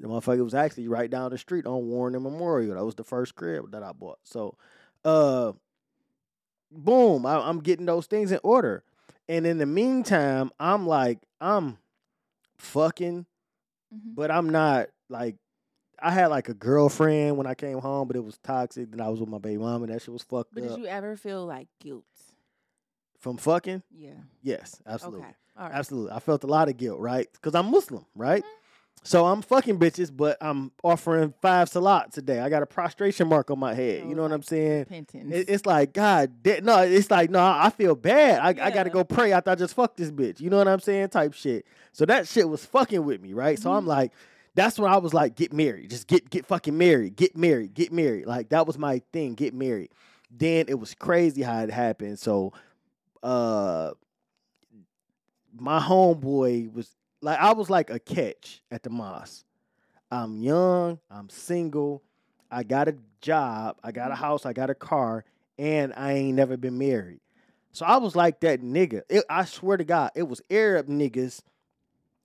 The 0.00 0.08
motherfucker 0.08 0.42
was 0.44 0.54
actually 0.54 0.88
right 0.88 1.08
down 1.10 1.30
the 1.30 1.38
street 1.38 1.66
on 1.66 1.86
Warren 1.86 2.14
and 2.14 2.24
Memorial. 2.24 2.74
That 2.76 2.84
was 2.84 2.94
the 2.96 3.04
first 3.04 3.34
crib 3.36 3.70
that 3.72 3.82
I 3.84 3.92
bought. 3.92 4.18
So, 4.24 4.56
uh, 5.04 5.52
boom, 6.70 7.26
I, 7.26 7.36
I'm 7.48 7.60
getting 7.60 7.86
those 7.86 8.06
things 8.06 8.32
in 8.32 8.40
order. 8.42 8.82
And 9.28 9.46
in 9.46 9.58
the 9.58 9.66
meantime, 9.66 10.50
I'm 10.58 10.86
like, 10.86 11.18
I'm 11.40 11.78
fucking, 12.64 13.26
Mm-hmm. 13.94 14.14
but 14.14 14.30
I'm 14.30 14.50
not 14.50 14.88
like. 15.08 15.36
I 16.02 16.10
had 16.10 16.26
like 16.26 16.48
a 16.48 16.54
girlfriend 16.54 17.36
when 17.36 17.46
I 17.46 17.54
came 17.54 17.78
home, 17.78 18.08
but 18.08 18.16
it 18.16 18.24
was 18.24 18.36
toxic. 18.38 18.90
Then 18.90 19.00
I 19.00 19.08
was 19.08 19.20
with 19.20 19.28
my 19.28 19.38
baby 19.38 19.58
mom, 19.58 19.84
and 19.84 19.92
that 19.92 20.02
shit 20.02 20.12
was 20.12 20.22
fucked 20.22 20.52
But 20.52 20.64
up. 20.64 20.70
did 20.70 20.78
you 20.78 20.86
ever 20.86 21.16
feel 21.16 21.46
like 21.46 21.68
guilt? 21.80 22.04
From 23.20 23.36
fucking? 23.36 23.82
Yeah. 23.90 24.14
Yes, 24.42 24.82
absolutely. 24.86 25.20
Okay. 25.20 25.34
Right. 25.56 25.70
Absolutely. 25.72 26.10
I 26.12 26.18
felt 26.18 26.42
a 26.42 26.48
lot 26.48 26.68
of 26.68 26.76
guilt, 26.76 26.98
right? 26.98 27.28
Because 27.32 27.54
I'm 27.54 27.70
Muslim, 27.70 28.04
right? 28.16 28.42
So 29.02 29.26
I'm 29.26 29.42
fucking 29.42 29.78
bitches, 29.78 30.10
but 30.14 30.38
I'm 30.40 30.72
offering 30.82 31.34
five 31.42 31.68
salats 31.68 32.16
a 32.16 32.22
day. 32.22 32.40
I 32.40 32.48
got 32.48 32.62
a 32.62 32.66
prostration 32.66 33.28
mark 33.28 33.50
on 33.50 33.58
my 33.58 33.74
head. 33.74 34.00
So 34.02 34.08
you 34.08 34.14
know 34.14 34.22
what 34.22 34.32
I'm 34.32 34.42
saying? 34.42 34.86
It, 35.30 35.48
it's 35.50 35.66
like, 35.66 35.92
God, 35.92 36.42
da- 36.42 36.60
no, 36.62 36.78
it's 36.78 37.10
like, 37.10 37.28
no, 37.28 37.44
I 37.44 37.68
feel 37.68 37.94
bad. 37.96 38.40
I, 38.40 38.48
I 38.66 38.70
got 38.70 38.84
to 38.84 38.90
go 38.90 39.04
pray 39.04 39.32
after 39.32 39.50
I 39.50 39.56
just 39.56 39.74
fucked 39.74 39.98
this 39.98 40.10
bitch. 40.10 40.40
You 40.40 40.48
know 40.48 40.56
what 40.56 40.68
I'm 40.68 40.80
saying? 40.80 41.08
Type 41.08 41.34
shit. 41.34 41.66
So 41.92 42.06
that 42.06 42.26
shit 42.26 42.48
was 42.48 42.64
fucking 42.64 43.04
with 43.04 43.20
me, 43.20 43.34
right? 43.34 43.58
So 43.58 43.72
I'm 43.72 43.84
Mhm. 43.84 43.88
like, 43.88 44.12
that's 44.54 44.78
when 44.78 44.90
I 44.90 44.96
was 44.96 45.12
like, 45.12 45.34
get 45.36 45.52
married. 45.52 45.90
Just 45.90 46.06
get 46.06 46.30
get 46.30 46.46
fucking 46.46 46.78
married. 46.78 47.14
Get 47.16 47.36
married. 47.36 47.74
Get 47.74 47.92
married. 47.92 48.24
Like 48.26 48.48
that 48.50 48.66
was 48.66 48.78
my 48.78 49.02
thing. 49.12 49.34
Get 49.34 49.52
married. 49.52 49.90
Then 50.30 50.64
it 50.68 50.78
was 50.78 50.94
crazy 50.94 51.42
how 51.42 51.60
it 51.60 51.70
happened. 51.70 52.18
So, 52.20 52.52
uh, 53.22 53.90
my 55.58 55.78
homeboy 55.80 56.72
was 56.72 56.90
like, 57.24 57.38
I 57.38 57.52
was 57.52 57.70
like 57.70 57.90
a 57.90 57.98
catch 57.98 58.62
at 58.70 58.82
the 58.82 58.90
mosque. 58.90 59.44
I'm 60.10 60.36
young. 60.42 60.98
I'm 61.10 61.28
single. 61.28 62.02
I 62.50 62.62
got 62.62 62.88
a 62.88 62.96
job. 63.20 63.78
I 63.82 63.90
got 63.90 64.12
a 64.12 64.14
house. 64.14 64.46
I 64.46 64.52
got 64.52 64.70
a 64.70 64.74
car, 64.74 65.24
and 65.58 65.92
I 65.96 66.12
ain't 66.12 66.36
never 66.36 66.56
been 66.56 66.78
married. 66.78 67.20
So 67.72 67.84
I 67.84 67.96
was 67.96 68.14
like 68.14 68.40
that 68.40 68.62
nigga. 68.62 69.02
It, 69.08 69.24
I 69.28 69.44
swear 69.46 69.76
to 69.76 69.84
God, 69.84 70.10
it 70.14 70.22
was 70.28 70.40
Arab 70.50 70.86
niggas 70.86 71.40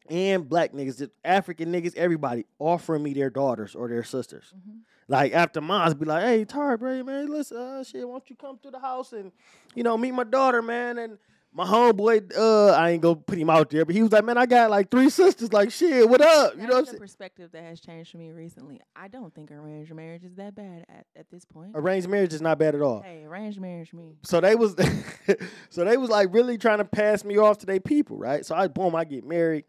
and 0.10 0.48
black 0.48 0.74
niggas, 0.74 1.10
African 1.24 1.72
niggas, 1.72 1.96
everybody 1.96 2.46
offering 2.60 3.02
me 3.04 3.14
their 3.14 3.30
daughters 3.30 3.76
or 3.76 3.88
their 3.88 4.04
sisters. 4.04 4.54
Mhm. 4.56 4.80
Like 5.08 5.34
after 5.34 5.62
moms 5.62 5.96
be 5.96 6.06
like, 6.06 6.24
"Hey, 6.24 6.46
Tar, 6.46 6.78
bro, 6.78 7.04
man, 7.04 7.32
listen, 7.32 7.58
uh, 7.58 7.84
shit, 7.84 8.08
why 8.08 8.14
don't 8.14 8.30
you 8.30 8.36
come 8.36 8.60
to 8.62 8.70
the 8.70 8.80
house 8.80 9.14
and 9.14 9.32
you 9.74 9.82
know 9.84 9.98
meet 9.98 10.12
my 10.12 10.24
daughter, 10.24 10.62
man?" 10.62 10.98
And 11.00 11.18
my 11.52 11.66
homeboy, 11.66 12.32
uh, 12.38 12.74
I 12.74 12.92
ain't 12.92 13.02
gonna 13.02 13.16
put 13.16 13.38
him 13.38 13.50
out 13.50 13.70
there, 13.72 13.84
but 13.84 13.96
he 13.96 14.04
was 14.04 14.12
like, 14.12 14.24
"Man, 14.24 14.38
I 14.38 14.46
got 14.46 14.70
like 14.70 14.92
three 14.92 15.10
sisters. 15.10 15.52
Like, 15.52 15.72
shit, 15.72 16.08
what 16.08 16.22
up? 16.22 16.54
You 16.56 16.62
know 16.62 16.68
what 16.68 16.74
I'm 16.74 16.78
That's 16.78 16.90
saying?" 16.92 17.00
perspective 17.02 17.52
that 17.54 17.64
has 17.64 17.80
changed 17.82 18.12
for 18.12 18.18
me 18.18 18.32
recently. 18.32 18.80
I 18.96 19.08
don't 19.08 19.34
think 19.34 19.50
arranged 19.52 19.94
marriage 19.94 20.24
is 20.24 20.36
that 20.36 20.54
bad 20.54 20.86
at, 20.88 21.08
at 21.16 21.30
this 21.32 21.46
point. 21.46 21.72
Arranged 21.74 22.08
marriage 22.08 22.34
is 22.34 22.42
not 22.42 22.60
bad 22.60 22.76
at 22.76 22.82
all. 22.82 23.02
Hey, 23.02 23.24
arranged 23.26 23.60
marriage 23.60 23.94
me. 23.94 24.16
So 24.24 24.40
they 24.40 24.56
was, 24.56 24.76
so 25.70 25.84
they 25.84 25.98
was 25.98 26.10
like 26.10 26.32
really 26.32 26.58
trying 26.58 26.78
to 26.78 26.86
pass 26.86 27.24
me 27.24 27.38
off 27.38 27.58
to 27.60 27.66
their 27.66 27.80
people, 27.80 28.18
right? 28.18 28.46
So 28.46 28.56
I 28.56 28.68
boom, 28.68 28.96
I 28.96 29.04
get 29.04 29.26
married, 29.26 29.66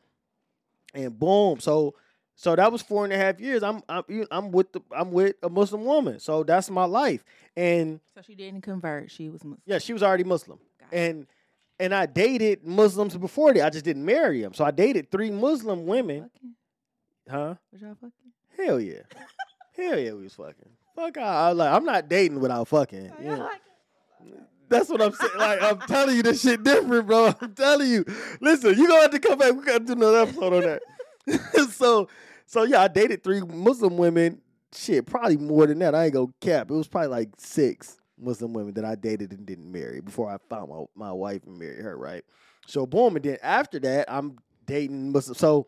and 0.92 1.18
boom, 1.18 1.60
so 1.60 1.94
so 2.36 2.56
that 2.56 2.70
was 2.72 2.82
four 2.82 3.04
and 3.04 3.12
a 3.12 3.16
half 3.16 3.40
years. 3.40 3.62
I'm 3.62 3.82
I'm 3.88 4.04
I'm 4.30 4.50
with 4.50 4.72
the 4.72 4.82
I'm 4.90 5.12
with 5.12 5.36
a 5.42 5.48
Muslim 5.48 5.84
woman, 5.86 6.20
so 6.20 6.42
that's 6.42 6.68
my 6.68 6.84
life. 6.84 7.24
And 7.56 8.00
So 8.14 8.20
she 8.20 8.34
didn't 8.34 8.60
convert. 8.60 9.10
She 9.10 9.30
was 9.30 9.42
Muslim. 9.44 9.62
yeah, 9.64 9.78
she 9.78 9.94
was 9.94 10.02
already 10.02 10.24
Muslim, 10.24 10.58
Got 10.78 10.92
it. 10.92 10.96
And 11.80 11.94
I 11.94 12.06
dated 12.06 12.64
Muslims 12.64 13.16
before 13.16 13.52
that. 13.54 13.64
I 13.64 13.70
just 13.70 13.84
didn't 13.84 14.04
marry 14.04 14.42
them. 14.42 14.54
So 14.54 14.64
I 14.64 14.70
dated 14.70 15.10
three 15.10 15.30
Muslim 15.30 15.86
women, 15.86 16.30
Fucking? 16.34 16.54
huh? 17.28 17.54
Was 17.72 17.82
y'all 17.82 17.94
fucking? 17.94 18.12
Hell 18.56 18.80
yeah, 18.80 19.02
hell 19.76 19.98
yeah, 19.98 20.12
we 20.12 20.24
was 20.24 20.34
fucking. 20.34 20.68
Fuck, 20.94 21.18
I, 21.18 21.48
I 21.48 21.52
like 21.52 21.72
I'm 21.72 21.84
not 21.84 22.08
dating 22.08 22.40
without 22.40 22.68
fucking. 22.68 23.10
Oh, 23.18 23.22
you 23.22 23.28
know? 23.30 23.50
That's 24.68 24.88
what 24.88 25.02
I'm 25.02 25.12
saying. 25.12 25.32
Like 25.36 25.62
I'm 25.62 25.80
telling 25.80 26.16
you, 26.16 26.22
this 26.22 26.42
shit 26.42 26.62
different, 26.62 27.06
bro. 27.06 27.34
I'm 27.40 27.54
telling 27.54 27.90
you. 27.90 28.04
Listen, 28.40 28.78
you 28.78 28.86
gonna 28.86 29.02
have 29.02 29.10
to 29.10 29.18
come 29.18 29.38
back. 29.38 29.54
We 29.54 29.64
gotta 29.64 29.84
do 29.84 29.92
another 29.94 30.18
episode 30.18 30.52
on 30.52 30.60
that. 30.62 31.70
so, 31.72 32.08
so 32.46 32.62
yeah, 32.64 32.82
I 32.82 32.88
dated 32.88 33.24
three 33.24 33.40
Muslim 33.40 33.96
women. 33.96 34.40
Shit, 34.72 35.06
probably 35.06 35.36
more 35.36 35.66
than 35.66 35.80
that. 35.80 35.94
I 35.94 36.04
ain't 36.04 36.14
gonna 36.14 36.28
cap. 36.40 36.70
It 36.70 36.74
was 36.74 36.86
probably 36.86 37.08
like 37.08 37.30
six 37.38 37.99
Muslim 38.20 38.52
women 38.52 38.74
that 38.74 38.84
I 38.84 38.94
dated 38.94 39.32
and 39.32 39.46
didn't 39.46 39.70
marry 39.70 40.00
before 40.00 40.30
I 40.30 40.38
found 40.48 40.70
my, 40.70 40.84
my 40.94 41.12
wife 41.12 41.42
and 41.46 41.58
married 41.58 41.82
her. 41.82 41.96
Right. 41.96 42.24
So 42.66 42.86
boom, 42.86 43.16
and 43.16 43.24
then 43.24 43.38
after 43.42 43.78
that, 43.80 44.10
I'm 44.12 44.38
dating 44.66 45.12
Muslim. 45.12 45.34
So 45.34 45.66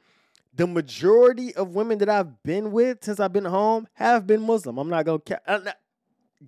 the 0.54 0.66
majority 0.66 1.54
of 1.54 1.74
women 1.74 1.98
that 1.98 2.08
I've 2.08 2.42
been 2.42 2.72
with 2.72 3.02
since 3.04 3.18
I've 3.20 3.32
been 3.32 3.44
home 3.46 3.88
have 3.94 4.26
been 4.26 4.42
Muslim. 4.42 4.78
I'm 4.78 4.90
not 4.90 5.04
gonna 5.04 5.18
cap. 5.20 5.42
I'm 5.46 5.64
not- 5.64 5.78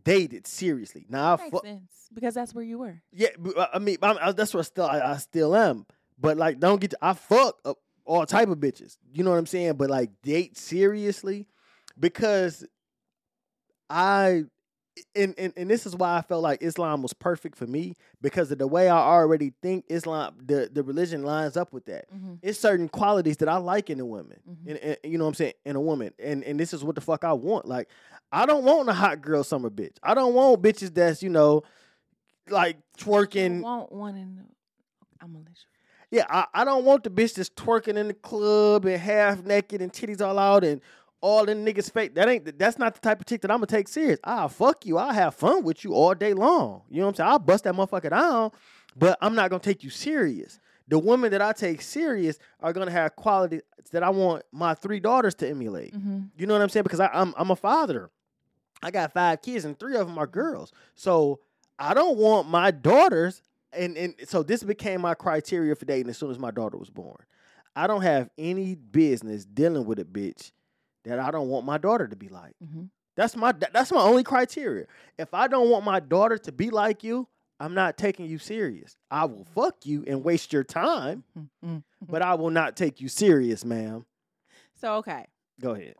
dated 0.03 0.45
seriously. 0.45 1.07
Now 1.09 1.35
I 1.35 1.37
Makes 1.37 1.51
fu- 1.51 1.61
sense 1.67 2.09
because 2.13 2.35
that's 2.35 2.53
where 2.53 2.65
you 2.65 2.79
were. 2.79 3.01
yeah, 3.13 3.29
uh, 3.57 3.67
I 3.73 3.79
mean, 3.79 3.97
I'm, 4.03 4.19
I, 4.21 4.33
that's 4.33 4.53
where 4.53 4.61
I 4.61 4.65
still 4.65 4.87
I, 4.87 5.13
I 5.13 5.17
still 5.19 5.55
am. 5.55 5.87
But 6.19 6.37
like, 6.37 6.59
don't 6.59 6.81
get 6.81 6.95
I 7.01 7.13
fuck 7.13 7.59
up 7.65 7.79
all 8.05 8.27
type 8.27 8.49
of 8.49 8.59
bitches. 8.59 8.97
You 9.13 9.23
know 9.23 9.31
what 9.31 9.39
I'm 9.39 9.47
saying? 9.47 9.75
But 9.75 9.91
like, 9.91 10.11
date 10.23 10.59
seriously 10.59 11.47
because 11.99 12.67
I 13.89 14.45
and, 15.17 15.35
and 15.39 15.53
and 15.57 15.69
this 15.71 15.87
is 15.87 15.97
why 15.97 16.17
I 16.17 16.23
felt 16.23 16.43
like 16.43 16.63
Islam 16.63 17.03
was 17.03 17.13
perfect 17.13 17.57
for 17.57 17.67
me 17.67 17.95
because 18.23 18.51
of 18.53 18.59
the 18.59 18.67
way 18.67 18.89
I 18.89 18.97
already 18.97 19.53
think 19.63 19.85
Islam 19.89 20.35
the 20.45 20.71
the 20.73 20.83
religion 20.83 21.25
lines 21.25 21.57
up 21.57 21.73
with 21.73 21.87
that. 21.87 22.13
Mm-hmm. 22.15 22.35
It's 22.43 22.59
certain 22.61 22.89
qualities 22.89 23.39
that 23.39 23.49
I 23.49 23.57
like 23.57 23.91
in 23.91 23.99
a 24.01 24.07
woman, 24.07 24.39
Mhm. 24.49 24.71
and, 24.71 24.79
and- 24.79 24.99
you 25.13 25.19
know 25.19 25.25
what 25.25 25.29
I'm 25.31 25.35
saying, 25.35 25.55
in 25.65 25.75
a 25.77 25.81
woman, 25.81 26.13
and 26.19 26.45
and 26.45 26.59
this 26.61 26.73
is 26.73 26.85
what 26.85 26.95
the 26.95 27.01
fuck 27.01 27.25
I 27.25 27.33
want. 27.33 27.67
Like, 27.67 27.89
I 28.31 28.47
don't 28.47 28.65
want 28.65 28.89
a 28.89 28.93
hot 28.93 29.21
girl 29.21 29.43
summer 29.43 29.71
bitch. 29.71 29.97
I 30.03 30.15
don't 30.15 30.33
want 30.35 30.63
bitches 30.63 30.95
that's 30.95 31.23
you 31.23 31.31
know, 31.31 31.63
like 32.49 32.77
I 32.77 33.03
twerking. 33.03 33.63
want 33.63 33.91
one 33.93 34.17
in. 34.17 34.37
The, 34.37 34.43
I'm 35.21 35.33
gonna 35.33 35.45
let 35.45 35.49
you. 35.57 36.19
Yeah, 36.19 36.27
I, 36.31 36.47
I 36.55 36.65
don't 36.65 36.85
want 36.85 37.03
the 37.03 37.11
bitch 37.11 37.35
that's 37.35 37.51
twerking 37.51 37.97
in 37.97 38.09
the 38.09 38.15
club 38.15 38.85
and 38.85 39.01
half 39.01 39.43
naked 39.43 39.81
and 39.83 39.93
titties 39.93 40.21
all 40.25 40.39
out 40.39 40.63
and 40.63 40.81
all 41.25 41.49
in 41.49 41.65
niggas' 41.65 41.91
face. 41.91 42.11
That 42.15 42.29
ain't 42.29 42.59
that's 42.59 42.79
not 42.79 42.95
the 42.95 43.01
type 43.01 43.19
of 43.19 43.27
chick 43.27 43.41
that 43.41 43.51
I'm 43.51 43.57
gonna 43.57 43.67
take 43.67 43.89
serious. 43.89 44.21
I'll 44.23 44.51
fuck 44.51 44.85
you. 44.85 44.99
I'll 44.99 45.13
have 45.13 45.35
fun 45.35 45.65
with 45.65 45.83
you 45.83 45.95
all 45.95 46.15
day 46.15 46.35
long. 46.35 46.83
You 46.91 46.99
know 46.99 47.07
what 47.07 47.13
I'm 47.13 47.15
saying? 47.15 47.31
I'll 47.31 47.39
bust 47.39 47.65
that 47.65 47.75
motherfucker 47.75 48.11
down, 48.11 48.51
but 48.95 49.17
I'm 49.23 49.35
not 49.35 49.49
gonna 49.49 49.61
take 49.61 49.83
you 49.83 49.89
serious. 49.89 50.61
The 50.87 50.99
women 50.99 51.31
that 51.31 51.41
I 51.41 51.55
take 51.55 51.81
serious 51.81 52.39
are 52.61 52.75
gonna 52.75 52.91
have 52.91 53.17
qualities 53.17 53.63
that 53.91 54.03
I 54.03 54.11
want 54.11 54.43
my 54.53 54.75
three 54.75 55.01
daughters 55.01 55.35
to 55.37 55.49
emulate. 55.49 55.95
Mm-hmm. 55.95 56.25
You 56.37 56.47
know 56.47 56.53
what 56.53 56.61
I'm 56.61 56.69
saying? 56.69 56.83
Because 56.85 57.01
I, 57.01 57.09
I'm 57.15 57.33
I'm 57.39 57.51
a 57.51 57.57
father. 57.57 58.11
I 58.83 58.91
got 58.91 59.15
five 59.15 59.41
kids 59.41 59.65
and 59.65 59.79
three 59.79 59.97
of 59.97 60.07
them 60.07 60.19
are 60.19 60.27
girls. 60.27 60.73
So 60.95 61.41
I 61.79 61.95
don't 61.95 62.19
want 62.19 62.51
my 62.51 62.71
daughters 62.71 63.41
and 63.73 63.97
and 63.97 64.15
so 64.27 64.43
this 64.43 64.63
became 64.63 65.01
my 65.01 65.15
criteria 65.15 65.75
for 65.75 65.87
dating 65.87 66.11
as 66.11 66.19
soon 66.19 66.31
as 66.31 66.39
my 66.39 66.51
daughter 66.51 66.77
was 66.77 66.91
born. 66.91 67.17
I 67.75 67.87
don't 67.87 68.03
have 68.03 68.29
any 68.37 68.75
business 68.75 69.47
dealing 69.47 69.87
with 69.87 69.99
a 69.99 70.05
bitch 70.05 70.53
that 71.05 71.19
I 71.19 71.31
don't 71.31 71.49
want 71.49 71.65
my 71.67 71.79
daughter 71.79 72.07
to 72.09 72.17
be 72.17 72.29
like. 72.29 72.55
Mm-hmm. 72.65 72.85
That's 73.17 73.37
my 73.37 73.53
that's 73.53 73.93
my 73.93 74.01
only 74.01 74.25
criteria. 74.25 74.87
If 75.19 75.33
I 75.35 75.47
don't 75.49 75.71
want 75.71 75.85
my 75.85 76.01
daughter 76.01 76.37
to 76.39 76.53
be 76.53 76.71
like 76.71 77.05
you, 77.05 77.29
I'm 77.61 77.75
not 77.75 77.97
taking 77.97 78.27
you 78.27 78.39
serious. 78.39 78.97
I 79.11 79.25
will 79.27 79.47
fuck 79.55 79.77
you 79.87 80.05
and 80.07 80.25
waste 80.25 80.53
your 80.53 80.65
time, 80.65 81.23
Mm-hmm. 81.39 81.79
but 82.09 82.23
I 82.23 82.35
will 82.35 82.51
not 82.51 82.77
take 82.77 83.01
you 83.01 83.09
serious, 83.09 83.65
ma'am. 83.65 84.05
So 84.81 84.95
okay, 84.97 85.27
Go 85.61 85.71
ahead. 85.73 85.95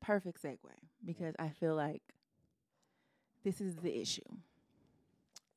perfect 0.00 0.40
segue 0.42 0.58
because 1.04 1.34
I 1.38 1.48
feel 1.48 1.74
like 1.74 2.02
this 3.44 3.60
is 3.60 3.74
the 3.76 4.00
issue 4.00 4.20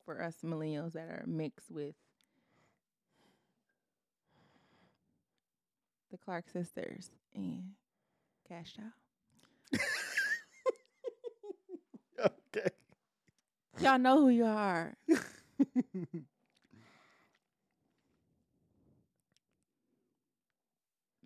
for 0.05 0.23
us 0.23 0.35
millennials 0.43 0.93
that 0.93 1.07
are 1.07 1.23
mixed 1.27 1.69
with 1.69 1.93
the 6.11 6.17
Clark 6.17 6.45
sisters 6.51 7.11
and 7.35 7.63
Cash 8.49 8.75
Child. 8.75 8.91
Okay. 12.55 12.69
Y'all 13.79 13.99
know 13.99 14.19
who 14.19 14.29
you 14.29 14.45
are. 14.45 14.97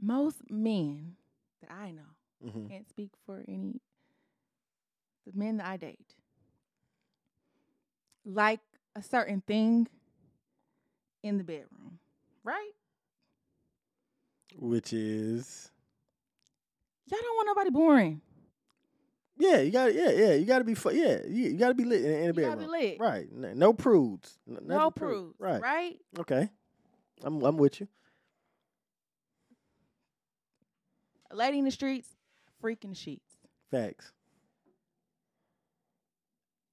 Most 0.01 0.49
men 0.51 1.15
that 1.61 1.71
I 1.71 1.91
know 1.91 2.15
Mhm. 2.43 2.67
can't 2.69 2.87
speak 2.89 3.11
for 3.25 3.43
any 3.47 3.79
the 5.25 5.31
men 5.33 5.57
that 5.57 5.67
I 5.67 5.77
date 5.77 6.15
like 8.25 8.59
a 8.95 9.01
certain 9.01 9.41
thing 9.41 9.87
in 11.23 11.37
the 11.37 11.43
bedroom, 11.43 11.99
right? 12.43 12.73
Which 14.57 14.93
is 14.93 15.71
Y'all 17.13 17.21
don't 17.21 17.35
want 17.35 17.47
nobody 17.47 17.69
boring. 17.69 18.21
yeah, 19.37 19.57
you 19.59 19.71
got 19.71 19.93
yeah 19.93 20.09
yeah 20.11 20.33
you 20.33 20.45
got 20.45 20.59
to 20.59 20.63
be 20.65 20.73
fu- 20.73 20.91
yeah 20.95 21.19
you, 21.27 21.49
you 21.51 21.57
got 21.57 21.69
to 21.69 21.73
be 21.75 21.85
lit 21.85 22.03
in, 22.03 22.11
in 22.11 22.19
the 22.21 22.25
You 22.27 22.33
bedroom. 22.33 22.55
gotta 22.55 22.61
be 22.61 22.67
lit. 22.67 22.99
Right. 22.99 23.31
No 23.31 23.71
prudes. 23.73 24.39
No 24.47 24.59
nothing 24.63 24.91
prudes, 24.95 25.35
Right. 25.39 25.61
right? 25.61 25.97
Okay. 26.19 26.49
I'm 27.23 27.41
I'm 27.43 27.57
with 27.57 27.79
you. 27.81 27.87
A 31.31 31.35
lady 31.35 31.57
in 31.59 31.65
the 31.65 31.71
streets, 31.71 32.09
freak 32.61 32.83
in 32.83 32.91
the 32.91 32.95
sheets. 32.95 33.31
Facts. 33.71 34.11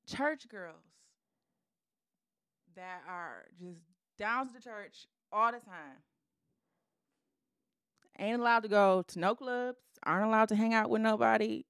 church 0.06 0.48
girls 0.48 0.82
that 2.74 3.02
are 3.08 3.44
just 3.60 3.80
down 4.18 4.46
to 4.48 4.52
the 4.52 4.60
church 4.60 5.06
all 5.32 5.52
the 5.52 5.60
time. 5.60 5.96
Ain't 8.20 8.38
allowed 8.38 8.64
to 8.64 8.68
go 8.68 9.02
to 9.08 9.18
no 9.18 9.34
clubs, 9.34 9.78
aren't 10.04 10.26
allowed 10.26 10.50
to 10.50 10.54
hang 10.54 10.74
out 10.74 10.90
with 10.90 11.00
nobody. 11.00 11.64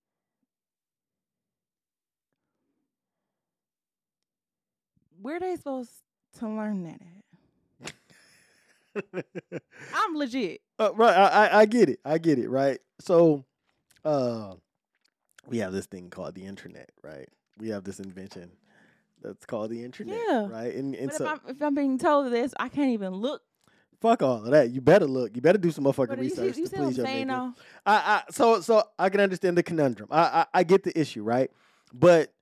Where 5.23 5.39
they 5.39 5.55
supposed 5.55 5.93
to 6.39 6.49
learn 6.49 6.83
that 6.83 7.01
at? 7.85 7.95
I'm 9.95 10.17
legit. 10.17 10.61
Uh, 10.77 10.91
right, 10.95 11.17
I, 11.17 11.47
I 11.47 11.59
I 11.61 11.67
get 11.67 11.89
it. 11.89 12.01
I 12.05 12.19
get 12.19 12.41
it. 12.41 12.49
Right. 12.49 12.81
So, 13.01 13.45
uh, 14.05 14.55
we 15.47 15.59
have 15.59 15.73
this 15.73 15.87
thing 15.87 16.11
called 16.11 16.35
the 16.35 16.47
internet. 16.47 16.91
Right. 17.05 17.29
We 17.59 17.69
have 17.69 17.85
this 17.85 18.01
invention 18.01 18.51
that's 19.23 19.47
called 19.47 19.71
the 19.71 19.85
internet. 19.85 20.19
Yeah. 20.29 20.49
Right. 20.49 20.75
And 20.75 20.97
and 20.97 21.11
But 21.11 21.17
so 21.17 21.25
if 21.25 21.31
I'm 21.31 21.41
if 21.49 21.63
I'm 21.63 21.75
being 21.77 21.99
told 21.99 22.33
this, 22.33 22.53
I 22.59 22.69
can't 22.69 22.91
even 22.91 23.13
look. 23.13 23.43
Fuck 24.01 24.23
all 24.23 24.45
of 24.45 24.51
that. 24.51 24.71
You 24.71 24.81
better 24.81 25.07
look. 25.07 25.35
You 25.35 25.43
better 25.43 25.59
do 25.59 25.71
some 25.71 25.85
motherfucking 25.85 26.09
But 26.09 26.19
you 26.19 26.25
research 26.25 26.57
you 26.57 26.65
to 26.65 26.71
see 26.71 26.77
what 26.77 26.87
I'm 26.87 26.95
please 26.95 26.97
your 26.99 27.07
nigga. 27.07 27.55
I, 27.87 27.95
I 27.95 28.23
so 28.31 28.61
so 28.61 28.83
I 28.99 29.09
can 29.09 29.21
understand 29.21 29.57
the 29.57 29.63
conundrum. 29.63 30.09
I 30.11 30.21
I, 30.21 30.47
I 30.55 30.63
get 30.65 30.83
the 30.83 30.99
issue, 30.99 31.23
right? 31.23 31.51
But 31.93 32.33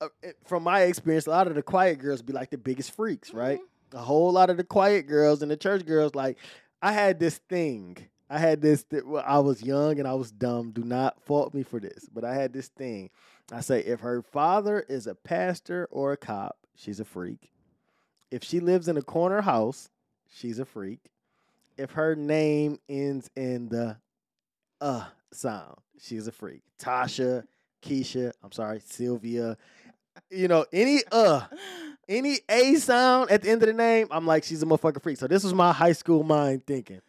uh, 0.00 0.08
from 0.44 0.62
my 0.62 0.82
experience, 0.82 1.26
a 1.26 1.30
lot 1.30 1.46
of 1.46 1.54
the 1.54 1.62
quiet 1.62 1.98
girls 1.98 2.22
be 2.22 2.32
like 2.32 2.50
the 2.50 2.58
biggest 2.58 2.92
freaks, 2.92 3.32
right? 3.32 3.58
Mm-hmm. 3.58 3.96
A 3.96 4.00
whole 4.00 4.32
lot 4.32 4.50
of 4.50 4.56
the 4.56 4.64
quiet 4.64 5.06
girls 5.06 5.42
and 5.42 5.50
the 5.50 5.56
church 5.56 5.84
girls, 5.84 6.14
like 6.14 6.38
I 6.80 6.92
had 6.92 7.18
this 7.18 7.38
thing. 7.38 7.98
I 8.30 8.38
had 8.38 8.62
this. 8.62 8.84
Th- 8.84 9.04
well, 9.04 9.24
I 9.26 9.38
was 9.40 9.62
young 9.62 9.98
and 9.98 10.08
I 10.08 10.14
was 10.14 10.32
dumb. 10.32 10.70
Do 10.70 10.82
not 10.82 11.20
fault 11.22 11.52
me 11.52 11.62
for 11.62 11.78
this, 11.78 12.08
but 12.12 12.24
I 12.24 12.34
had 12.34 12.52
this 12.52 12.68
thing. 12.68 13.10
I 13.52 13.60
say 13.60 13.80
if 13.80 14.00
her 14.00 14.22
father 14.22 14.80
is 14.88 15.06
a 15.06 15.14
pastor 15.14 15.86
or 15.90 16.12
a 16.12 16.16
cop, 16.16 16.56
she's 16.74 17.00
a 17.00 17.04
freak. 17.04 17.52
If 18.30 18.42
she 18.42 18.60
lives 18.60 18.88
in 18.88 18.96
a 18.96 19.02
corner 19.02 19.42
house, 19.42 19.90
she's 20.32 20.58
a 20.58 20.64
freak. 20.64 21.00
if 21.78 21.92
her 21.92 22.14
name 22.14 22.78
ends 22.88 23.30
in 23.36 23.68
the 23.68 23.96
uh 24.80 25.06
sound, 25.32 25.76
she's 26.00 26.26
a 26.26 26.32
freak. 26.32 26.62
Tasha, 26.78 27.44
Keisha, 27.82 28.32
I'm 28.42 28.52
sorry, 28.52 28.80
Sylvia. 28.84 29.56
You 30.30 30.48
know, 30.48 30.66
any 30.72 31.00
uh, 31.10 31.42
any 32.08 32.38
A 32.48 32.74
sound 32.76 33.30
at 33.30 33.42
the 33.42 33.50
end 33.50 33.62
of 33.62 33.68
the 33.68 33.72
name, 33.72 34.08
I'm 34.10 34.26
like, 34.26 34.44
she's 34.44 34.62
a 34.62 34.66
motherfucking 34.66 35.02
freak. 35.02 35.16
So 35.18 35.26
this 35.26 35.42
was 35.44 35.54
my 35.54 35.72
high 35.72 35.92
school 35.92 36.22
mind 36.22 36.66
thinking. 36.66 37.00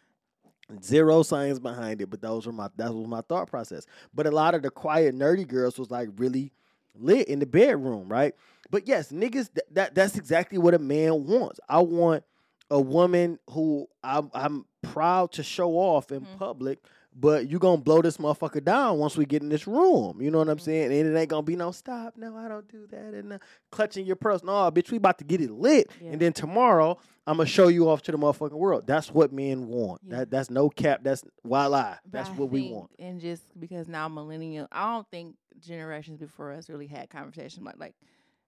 Zero 0.82 1.22
science 1.22 1.58
behind 1.58 2.00
it, 2.00 2.08
but 2.08 2.22
those 2.22 2.46
were 2.46 2.52
my 2.52 2.68
that 2.76 2.94
was 2.94 3.06
my 3.06 3.20
thought 3.20 3.50
process. 3.50 3.84
But 4.14 4.26
a 4.26 4.30
lot 4.30 4.54
of 4.54 4.62
the 4.62 4.70
quiet 4.70 5.14
nerdy 5.14 5.46
girls 5.46 5.78
was 5.78 5.90
like 5.90 6.08
really 6.16 6.52
lit 6.94 7.28
in 7.28 7.38
the 7.38 7.46
bedroom, 7.46 8.08
right? 8.08 8.34
But 8.70 8.88
yes, 8.88 9.12
niggas, 9.12 9.52
th- 9.52 9.66
that 9.72 9.94
that's 9.94 10.16
exactly 10.16 10.56
what 10.56 10.72
a 10.72 10.78
man 10.78 11.26
wants. 11.26 11.60
I 11.68 11.80
want 11.80 12.24
a 12.70 12.80
woman 12.80 13.38
who 13.50 13.86
I'm, 14.02 14.30
I'm 14.34 14.64
proud 14.82 15.32
to 15.32 15.42
show 15.42 15.72
off 15.72 16.10
in 16.12 16.22
Mhm. 16.22 16.36
public, 16.38 16.78
but 17.14 17.48
you 17.48 17.58
gonna 17.58 17.80
blow 17.80 18.02
this 18.02 18.16
motherfucker 18.16 18.64
down 18.64 18.98
once 18.98 19.16
we 19.16 19.24
get 19.26 19.42
in 19.42 19.48
this 19.48 19.66
room. 19.66 20.20
You 20.20 20.30
know 20.30 20.38
what 20.38 20.48
I'm 20.48 20.56
Mhm. 20.58 20.62
saying? 20.62 20.84
And 20.92 21.14
it 21.14 21.18
ain't 21.18 21.28
gonna 21.30 21.42
be 21.42 21.56
no 21.56 21.70
stop. 21.72 22.16
No, 22.16 22.36
I 22.36 22.48
don't 22.48 22.66
do 22.68 22.86
that. 22.88 23.14
And 23.14 23.34
uh, 23.34 23.38
clutching 23.70 24.06
your 24.06 24.16
purse. 24.16 24.42
No, 24.42 24.52
bitch, 24.70 24.90
we 24.90 24.96
about 24.96 25.18
to 25.18 25.24
get 25.24 25.40
it 25.40 25.50
lit. 25.50 25.90
Yeah. 26.00 26.12
And 26.12 26.20
then 26.20 26.32
tomorrow 26.32 26.98
I'm 27.26 27.36
gonna 27.38 27.48
show 27.48 27.68
you 27.68 27.88
off 27.88 28.02
to 28.02 28.12
the 28.12 28.18
motherfucking 28.18 28.52
world. 28.52 28.86
That's 28.86 29.10
what 29.10 29.32
men 29.32 29.68
want. 29.68 30.00
Yeah. 30.04 30.18
That 30.18 30.30
that's 30.30 30.50
no 30.50 30.68
cap. 30.68 31.00
That's 31.04 31.22
voila. 31.44 31.96
But 32.04 32.12
That's 32.12 32.30
I 32.30 32.32
what 32.32 32.50
we 32.50 32.70
want. 32.72 32.90
And 32.98 33.20
just 33.20 33.42
because 33.58 33.88
now 33.88 34.08
millennial, 34.08 34.68
I 34.72 34.92
don't 34.94 35.08
think 35.10 35.36
generations 35.60 36.18
before 36.18 36.52
us 36.52 36.68
really 36.68 36.88
had 36.88 37.08
conversations 37.10 37.64
like 37.64 37.78
like 37.78 37.94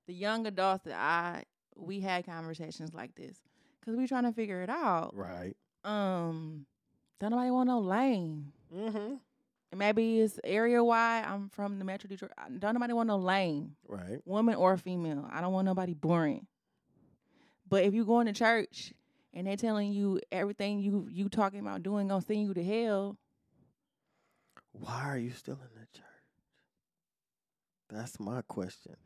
the 0.06 0.14
young 0.14 0.46
adults 0.46 0.84
that 0.84 0.94
I 0.98 1.44
we 1.76 2.00
had 2.00 2.24
conversations 2.26 2.92
like 2.94 3.14
this 3.14 3.36
because 3.86 3.96
we 3.96 4.08
trying 4.08 4.24
to 4.24 4.32
figure 4.32 4.62
it 4.62 4.68
out. 4.68 5.12
Right. 5.14 5.56
Um, 5.84 6.66
don't 7.20 7.30
nobody 7.30 7.50
want 7.50 7.68
no 7.68 7.78
lane. 7.78 8.52
Mm-hmm. 8.74 9.14
Maybe 9.78 10.20
it's 10.20 10.40
area 10.42 10.82
wide. 10.82 11.24
I'm 11.24 11.48
from 11.50 11.78
the 11.78 11.84
Metro 11.84 12.08
Detroit. 12.08 12.32
Don't 12.58 12.74
nobody 12.74 12.92
want 12.92 13.06
no 13.08 13.16
lane, 13.16 13.76
Right. 13.86 14.20
woman 14.24 14.54
or 14.56 14.76
female. 14.76 15.28
I 15.30 15.40
don't 15.40 15.52
want 15.52 15.66
nobody 15.66 15.94
boring. 15.94 16.46
But 17.68 17.84
if 17.84 17.94
you 17.94 18.04
going 18.04 18.26
to 18.26 18.32
church 18.32 18.92
and 19.34 19.46
they're 19.46 19.56
telling 19.56 19.92
you 19.92 20.20
everything 20.32 20.80
you 20.80 21.08
you 21.10 21.28
talking 21.28 21.60
about 21.60 21.82
doing 21.82 22.08
gonna 22.08 22.22
send 22.22 22.42
you 22.42 22.54
to 22.54 22.64
hell, 22.64 23.18
Why 24.72 25.02
are 25.04 25.18
you 25.18 25.30
still 25.30 25.54
in 25.54 25.80
the 25.80 25.86
church? 25.92 26.04
That's 27.90 28.18
my 28.18 28.42
question. 28.42 28.96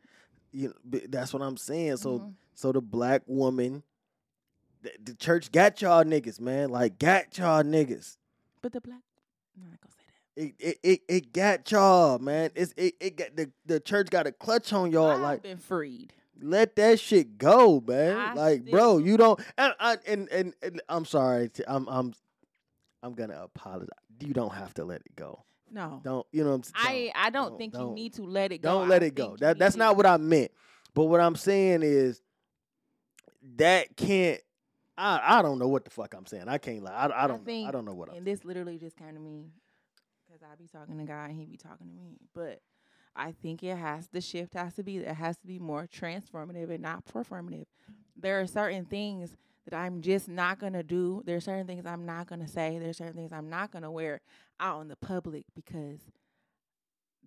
You 0.52 0.74
know, 0.84 1.00
that's 1.08 1.32
what 1.32 1.42
I'm 1.42 1.56
saying. 1.56 1.96
So 1.98 2.18
mhm. 2.20 2.34
so 2.54 2.72
the 2.72 2.80
black 2.80 3.22
woman, 3.26 3.82
the, 4.82 4.90
the 5.04 5.14
church 5.14 5.52
got 5.52 5.80
y'all 5.82 6.04
niggas, 6.04 6.40
man. 6.40 6.70
Like 6.70 6.98
got 6.98 7.36
y'all 7.38 7.62
niggas. 7.62 8.16
but 8.62 8.72
the 8.72 8.80
black, 8.80 9.00
I'm 9.56 9.70
not 9.70 9.80
gonna 9.80 9.92
say 9.92 10.04
that. 10.06 10.42
It 10.42 10.54
it 10.58 10.78
it, 10.82 11.00
it 11.08 11.32
got 11.32 11.70
y'all, 11.70 12.18
man. 12.18 12.50
It's 12.54 12.72
it, 12.76 12.94
it 13.00 13.16
got 13.16 13.36
the, 13.36 13.50
the 13.66 13.80
church 13.80 14.08
got 14.10 14.26
a 14.26 14.32
clutch 14.32 14.72
on 14.72 14.90
y'all. 14.90 15.08
I've 15.10 15.20
like 15.20 15.42
been 15.42 15.58
freed. 15.58 16.12
let 16.40 16.76
that 16.76 16.98
shit 17.00 17.36
go, 17.38 17.82
man. 17.86 18.16
I 18.16 18.34
like, 18.34 18.70
bro, 18.70 18.98
you 18.98 19.16
don't. 19.16 19.38
And, 19.58 19.74
I- 19.78 19.98
and 20.06 20.28
and 20.30 20.54
and 20.62 20.80
I'm 20.88 21.04
sorry. 21.04 21.50
I'm 21.66 21.86
I'm 21.88 22.14
I'm 23.02 23.12
gonna 23.14 23.40
apologize. 23.42 23.88
You 24.20 24.32
don't 24.34 24.52
have 24.52 24.74
to 24.74 24.84
let 24.84 25.00
it 25.06 25.16
go. 25.16 25.44
No, 25.72 26.00
Don't 26.02 26.26
you 26.32 26.42
know? 26.42 26.50
What 26.50 26.56
I'm 26.76 26.84
saying? 26.84 27.12
I 27.14 27.28
I 27.28 27.30
don't, 27.30 27.50
don't- 27.50 27.58
think 27.58 27.72
don't. 27.74 27.88
you 27.90 27.94
need 27.94 28.14
to 28.14 28.22
let 28.22 28.50
it 28.52 28.58
go. 28.60 28.80
Don't 28.80 28.88
let 28.88 29.02
it 29.02 29.14
go. 29.14 29.36
That 29.38 29.58
that's 29.58 29.74
to- 29.76 29.78
not 29.78 29.96
what 29.96 30.04
I 30.04 30.16
meant. 30.16 30.50
But 30.94 31.04
what 31.04 31.20
I'm 31.20 31.36
saying 31.36 31.82
is 31.84 32.20
that 33.56 33.96
can't. 33.96 34.40
I 35.00 35.38
I 35.38 35.42
don't 35.42 35.58
know 35.58 35.68
what 35.68 35.84
the 35.84 35.90
fuck 35.90 36.14
I'm 36.14 36.26
saying. 36.26 36.48
I 36.48 36.58
can't 36.58 36.82
lie. 36.82 36.92
I, 36.92 37.24
I 37.24 37.26
don't. 37.26 37.40
I 37.40 37.44
think- 37.44 37.72
don't 37.72 37.84
know 37.84 37.94
what 37.94 38.10
I'm. 38.10 38.16
And 38.16 38.26
this 38.26 38.44
literally 38.44 38.78
just 38.78 38.96
came 38.96 39.14
to 39.14 39.20
me 39.20 39.46
because 40.26 40.42
I 40.42 40.54
be 40.56 40.68
talking 40.68 40.98
to 40.98 41.04
God 41.04 41.30
and 41.30 41.38
he 41.38 41.46
be 41.46 41.56
talking 41.56 41.88
to 41.88 41.92
me. 41.94 42.18
But 42.34 42.60
I 43.16 43.32
think 43.32 43.62
it 43.62 43.76
has 43.76 44.08
the 44.08 44.20
shift 44.20 44.54
has 44.54 44.74
to 44.74 44.82
be 44.82 44.98
it 44.98 45.14
has 45.14 45.36
to 45.38 45.46
be 45.46 45.58
more 45.58 45.86
transformative 45.86 46.70
and 46.70 46.80
not 46.82 47.04
performative. 47.06 47.66
There 48.16 48.40
are 48.40 48.46
certain 48.46 48.84
things 48.84 49.36
that 49.64 49.76
I'm 49.76 50.02
just 50.02 50.28
not 50.28 50.58
gonna 50.58 50.82
do. 50.82 51.22
There 51.24 51.36
are 51.36 51.40
certain 51.40 51.66
things 51.66 51.86
I'm 51.86 52.04
not 52.06 52.28
gonna 52.28 52.48
say. 52.48 52.78
There 52.78 52.90
are 52.90 52.94
certain 52.94 53.14
things 53.14 53.32
I'm 53.32 53.48
not 53.48 53.70
gonna 53.70 53.90
wear 53.90 54.20
out 54.58 54.82
in 54.82 54.88
the 54.88 54.96
public 54.96 55.44
because 55.54 55.98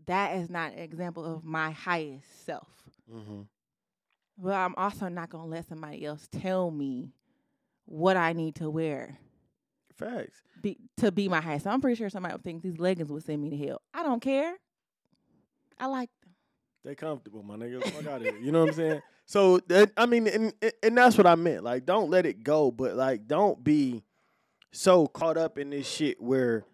that 0.05 0.35
is 0.35 0.49
not 0.49 0.73
an 0.73 0.79
example 0.79 1.25
of 1.25 1.43
my 1.43 1.71
highest 1.71 2.45
self. 2.45 2.67
Mm-hmm. 3.11 3.41
But 4.37 4.53
I'm 4.53 4.75
also 4.75 5.07
not 5.09 5.29
gonna 5.29 5.47
let 5.47 5.67
somebody 5.67 6.05
else 6.05 6.27
tell 6.31 6.71
me 6.71 7.11
what 7.85 8.17
I 8.17 8.33
need 8.33 8.55
to 8.55 8.69
wear 8.69 9.17
Facts. 9.95 10.41
be, 10.61 10.77
to 10.97 11.11
be 11.11 11.27
my 11.29 11.41
highest. 11.41 11.65
So 11.65 11.69
I'm 11.69 11.81
pretty 11.81 11.95
sure 11.95 12.09
somebody 12.09 12.33
would 12.33 12.43
think 12.43 12.63
these 12.63 12.79
leggings 12.79 13.11
would 13.11 13.23
send 13.23 13.41
me 13.41 13.49
to 13.49 13.57
hell. 13.57 13.81
I 13.93 14.03
don't 14.03 14.21
care. 14.21 14.55
I 15.79 15.87
like 15.87 16.09
them. 16.21 16.33
They 16.83 16.95
comfortable, 16.95 17.43
my 17.43 17.55
nigga. 17.55 17.83
Fuck 17.83 18.07
out 18.07 18.21
of 18.21 18.23
here. 18.23 18.37
You 18.37 18.51
know 18.51 18.61
what 18.61 18.69
I'm 18.69 18.75
saying? 18.75 19.01
So 19.25 19.59
that, 19.67 19.91
I 19.95 20.05
mean, 20.05 20.27
and 20.27 20.53
and 20.81 20.97
that's 20.97 21.17
what 21.17 21.25
I 21.25 21.35
meant. 21.35 21.63
Like, 21.63 21.85
don't 21.85 22.09
let 22.09 22.25
it 22.25 22.43
go, 22.43 22.71
but 22.71 22.95
like, 22.95 23.27
don't 23.27 23.63
be 23.63 24.03
so 24.71 25.07
caught 25.07 25.37
up 25.37 25.57
in 25.57 25.69
this 25.69 25.87
shit 25.87 26.21
where, 26.21 26.65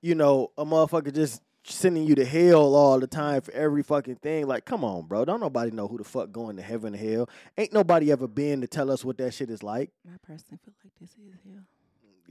you 0.00 0.14
know, 0.14 0.50
a 0.56 0.64
motherfucker 0.64 1.14
just 1.14 1.42
sending 1.64 2.04
you 2.04 2.14
to 2.16 2.24
hell 2.24 2.74
all 2.74 3.00
the 3.00 3.06
time 3.06 3.40
for 3.40 3.52
every 3.52 3.82
fucking 3.82 4.16
thing. 4.16 4.46
Like, 4.46 4.64
come 4.64 4.84
on, 4.84 5.06
bro. 5.06 5.24
Don't 5.24 5.40
nobody 5.40 5.70
know 5.70 5.88
who 5.88 5.98
the 5.98 6.04
fuck 6.04 6.30
going 6.30 6.56
to 6.56 6.62
heaven 6.62 6.94
or 6.94 6.98
hell. 6.98 7.28
Ain't 7.56 7.72
nobody 7.72 8.12
ever 8.12 8.28
been 8.28 8.60
to 8.60 8.66
tell 8.66 8.90
us 8.90 9.04
what 9.04 9.16
that 9.18 9.32
shit 9.32 9.50
is 9.50 9.62
like. 9.62 9.90
I 10.06 10.16
personally 10.26 10.58
feel 10.64 10.74
like 10.84 10.92
this 11.00 11.10
is 11.10 11.32
hell. 11.44 11.62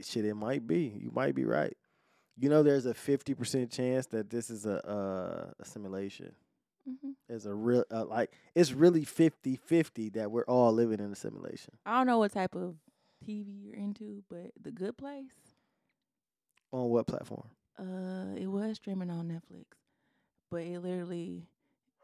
Shit, 0.00 0.24
it 0.24 0.34
might 0.34 0.66
be. 0.66 0.92
You 1.00 1.10
might 1.14 1.34
be 1.34 1.44
right. 1.44 1.76
You 2.36 2.48
know, 2.48 2.62
there's 2.64 2.84
a 2.86 2.94
fifty 2.94 3.32
percent 3.32 3.70
chance 3.70 4.06
that 4.06 4.28
this 4.28 4.50
is 4.50 4.66
a 4.66 4.84
uh, 4.88 5.50
a 5.60 5.64
simulation. 5.64 6.32
hmm 6.84 7.10
There's 7.28 7.46
a 7.46 7.54
real 7.54 7.84
uh, 7.92 8.04
like 8.04 8.32
it's 8.56 8.72
really 8.72 9.04
50-50 9.04 10.14
that 10.14 10.30
we're 10.32 10.44
all 10.44 10.72
living 10.72 10.98
in 10.98 11.12
a 11.12 11.14
simulation. 11.14 11.74
I 11.86 11.96
don't 11.98 12.06
know 12.08 12.18
what 12.18 12.32
type 12.32 12.56
of 12.56 12.74
TV 13.24 13.62
you're 13.64 13.74
into, 13.76 14.24
but 14.28 14.50
The 14.60 14.72
Good 14.72 14.96
Place, 14.98 15.30
On 16.72 16.90
what 16.90 17.06
platform? 17.06 17.46
Uh, 17.78 18.36
it 18.36 18.46
was 18.46 18.76
streaming 18.76 19.10
on 19.10 19.28
Netflix, 19.28 19.64
but 20.50 20.62
it 20.62 20.78
literally 20.80 21.42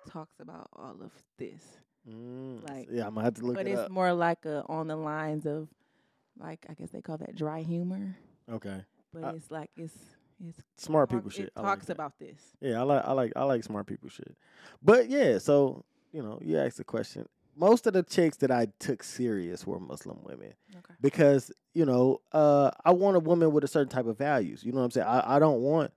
talks 0.09 0.35
about 0.41 0.69
all 0.75 0.97
of 1.03 1.13
this. 1.39 1.63
Mm, 2.09 2.67
Like, 2.69 2.89
yeah, 2.91 3.07
I'm 3.07 3.15
gonna 3.15 3.25
have 3.25 3.35
to 3.35 3.43
look 3.45 3.55
but 3.57 3.67
it 3.67 3.73
it's 3.73 3.81
up. 3.83 3.91
more 3.91 4.13
like 4.13 4.45
a 4.47 4.65
on 4.69 4.87
the 4.89 4.97
lines 4.97 5.47
of, 5.47 5.69
like 6.39 6.65
I 6.69 6.75
guess 6.75 6.91
they 6.91 7.03
call 7.03 7.19
that 7.19 7.37
dry 7.37 7.61
humor. 7.63 8.17
Okay, 8.51 8.83
But 9.13 9.25
Uh, 9.25 9.33
it's 9.37 9.51
like 9.51 9.71
it's 9.77 9.95
it's 10.43 10.63
smart 10.79 11.11
talk- 11.11 11.19
people 11.19 11.31
shit. 11.31 11.47
It 11.47 11.53
I 11.57 11.61
like 11.61 11.69
talks 11.71 11.87
that. 11.87 11.93
about 11.93 12.19
this. 12.19 12.41
Yeah, 12.61 12.81
I 12.81 12.83
like 12.83 13.05
I 13.05 13.13
like 13.13 13.33
I 13.37 13.45
like 13.45 13.63
smart 13.65 13.87
people 13.87 14.09
shit. 14.09 14.35
But 14.83 15.09
yeah, 15.11 15.39
so 15.39 15.85
you 16.13 16.23
know, 16.23 16.39
you 16.43 16.59
asked 16.59 16.79
the 16.79 16.85
question. 16.85 17.29
Most 17.61 17.87
of 17.87 17.93
the 17.93 18.03
chicks 18.03 18.39
that 18.39 18.51
I 18.51 18.69
took 18.78 19.03
serious 19.03 19.66
were 19.66 19.78
Muslim 19.78 20.19
women 20.24 20.55
Okay. 20.70 20.95
because 21.01 21.53
you 21.74 21.85
know 21.85 22.20
uh, 22.32 22.70
I 22.85 22.93
want 22.93 23.16
a 23.16 23.20
woman 23.20 23.53
with 23.53 23.65
a 23.65 23.69
certain 23.69 23.91
type 23.91 24.07
of 24.07 24.16
values. 24.19 24.65
You 24.65 24.73
know 24.73 24.78
what 24.78 24.85
I'm 24.87 24.91
saying? 24.93 25.07
I, 25.07 25.37
I 25.37 25.39
don't 25.39 25.61
want 25.61 25.93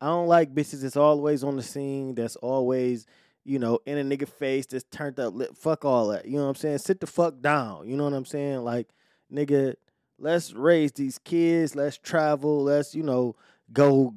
I 0.00 0.06
don't 0.08 0.26
like 0.28 0.54
bitches 0.54 0.82
that's 0.82 0.96
always 0.96 1.42
on 1.42 1.56
the 1.56 1.62
scene. 1.62 2.14
That's 2.14 2.36
always 2.36 3.06
you 3.44 3.58
know 3.58 3.78
in 3.86 3.96
a 3.98 4.04
nigga 4.16 4.28
face. 4.28 4.66
That's 4.66 4.84
turned 4.90 5.18
up. 5.18 5.34
Lip. 5.34 5.56
Fuck 5.56 5.84
all 5.86 6.08
that. 6.08 6.26
You 6.26 6.36
know 6.36 6.42
what 6.44 6.50
I'm 6.50 6.54
saying? 6.56 6.78
Sit 6.78 7.00
the 7.00 7.06
fuck 7.06 7.40
down. 7.40 7.88
You 7.88 7.96
know 7.96 8.04
what 8.04 8.12
I'm 8.12 8.26
saying? 8.26 8.58
Like 8.62 8.88
nigga, 9.32 9.74
let's 10.18 10.52
raise 10.52 10.92
these 10.92 11.18
kids. 11.18 11.74
Let's 11.74 11.96
travel. 11.96 12.62
Let's 12.62 12.94
you 12.94 13.02
know 13.02 13.36
go 13.72 14.14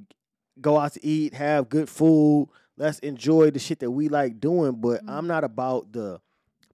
go 0.60 0.78
out 0.78 0.94
to 0.96 1.06
eat, 1.06 1.34
have 1.36 1.70
good 1.70 1.88
food. 1.88 2.50
Let's 2.76 3.00
enjoy 3.00 3.52
the 3.52 3.60
shit 3.60 3.80
that 3.80 3.92
we 3.92 4.10
like 4.10 4.40
doing. 4.42 4.74
But 4.74 5.06
Mhm. 5.06 5.10
I'm 5.10 5.28
not 5.28 5.44
about 5.46 5.94
the 5.94 6.20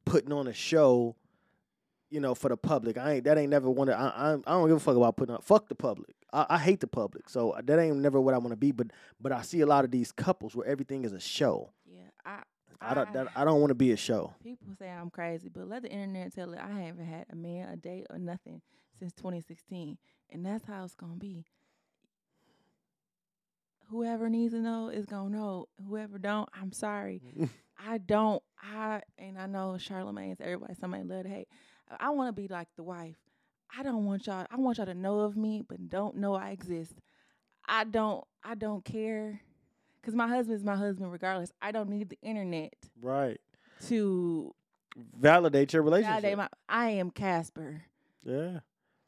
putting 0.05 0.31
on 0.31 0.47
a 0.47 0.53
show, 0.53 1.15
you 2.09 2.19
know, 2.19 2.35
for 2.35 2.49
the 2.49 2.57
public. 2.57 2.97
I 2.97 3.13
ain't 3.13 3.23
that 3.25 3.37
ain't 3.37 3.49
never 3.49 3.69
wanted. 3.69 3.95
I 3.95 4.07
I, 4.07 4.33
I 4.33 4.51
don't 4.53 4.67
give 4.67 4.77
a 4.77 4.79
fuck 4.79 4.95
about 4.95 5.17
putting 5.17 5.35
on. 5.35 5.41
Fuck 5.41 5.69
the 5.69 5.75
public. 5.75 6.15
I, 6.31 6.45
I 6.49 6.57
hate 6.57 6.79
the 6.79 6.87
public. 6.87 7.29
So 7.29 7.55
that 7.63 7.79
ain't 7.79 7.97
never 7.97 8.19
what 8.19 8.33
I 8.33 8.37
want 8.37 8.51
to 8.51 8.57
be. 8.57 8.71
But 8.71 8.87
but 9.19 9.31
I 9.31 9.41
see 9.41 9.61
a 9.61 9.65
lot 9.65 9.85
of 9.85 9.91
these 9.91 10.11
couples 10.11 10.55
where 10.55 10.67
everything 10.67 11.05
is 11.05 11.13
a 11.13 11.19
show. 11.19 11.71
Yeah, 11.85 12.01
I 12.25 12.41
I 12.81 12.93
don't 12.93 13.13
that, 13.13 13.27
I 13.35 13.45
don't 13.45 13.59
want 13.61 13.69
to 13.71 13.75
be 13.75 13.91
a 13.91 13.97
show. 13.97 14.33
People 14.43 14.73
say 14.77 14.89
I'm 14.89 15.09
crazy, 15.09 15.49
but 15.49 15.67
let 15.67 15.83
the 15.83 15.89
internet 15.89 16.33
tell 16.33 16.51
it. 16.53 16.59
I 16.59 16.81
haven't 16.81 17.05
had 17.05 17.25
a 17.31 17.35
man, 17.35 17.69
a 17.69 17.77
date, 17.77 18.07
or 18.09 18.19
nothing 18.19 18.61
since 18.99 19.13
2016, 19.13 19.97
and 20.31 20.45
that's 20.45 20.65
how 20.65 20.83
it's 20.83 20.95
gonna 20.95 21.15
be. 21.15 21.45
Whoever 23.89 24.29
needs 24.29 24.53
to 24.53 24.59
know 24.59 24.89
is 24.89 25.05
gonna 25.05 25.29
know. 25.29 25.67
Whoever 25.87 26.17
don't, 26.17 26.49
I'm 26.59 26.71
sorry. 26.71 27.21
I 27.85 27.97
don't. 27.97 28.41
I 28.61 29.01
and 29.17 29.37
I 29.37 29.45
know 29.45 29.75
Charlamagne's 29.77 30.41
everybody. 30.41 30.73
Somebody 30.79 31.03
love 31.03 31.23
to 31.23 31.29
hate. 31.29 31.47
I 31.99 32.09
want 32.11 32.35
to 32.35 32.41
be 32.41 32.47
like 32.47 32.67
the 32.75 32.83
wife. 32.83 33.17
I 33.77 33.83
don't 33.83 34.05
want 34.05 34.27
y'all. 34.27 34.45
I 34.49 34.55
want 34.57 34.77
y'all 34.77 34.85
to 34.85 34.93
know 34.93 35.19
of 35.21 35.35
me, 35.35 35.63
but 35.67 35.89
don't 35.89 36.17
know 36.17 36.35
I 36.35 36.51
exist. 36.51 36.93
I 37.67 37.83
don't. 37.83 38.23
I 38.43 38.55
don't 38.55 38.83
care, 38.83 39.39
cause 40.03 40.13
my 40.13 40.27
husband's 40.27 40.63
my 40.63 40.75
husband 40.75 41.11
regardless. 41.11 41.51
I 41.61 41.71
don't 41.71 41.89
need 41.89 42.09
the 42.09 42.19
internet 42.21 42.73
right. 43.01 43.39
to 43.87 44.53
Validate 45.17 45.73
your 45.73 45.81
relationship. 45.81 46.21
validate 46.21 46.37
my. 46.37 46.49
I 46.67 46.89
am 46.91 47.09
Casper. 47.09 47.83
yeah. 48.23 48.59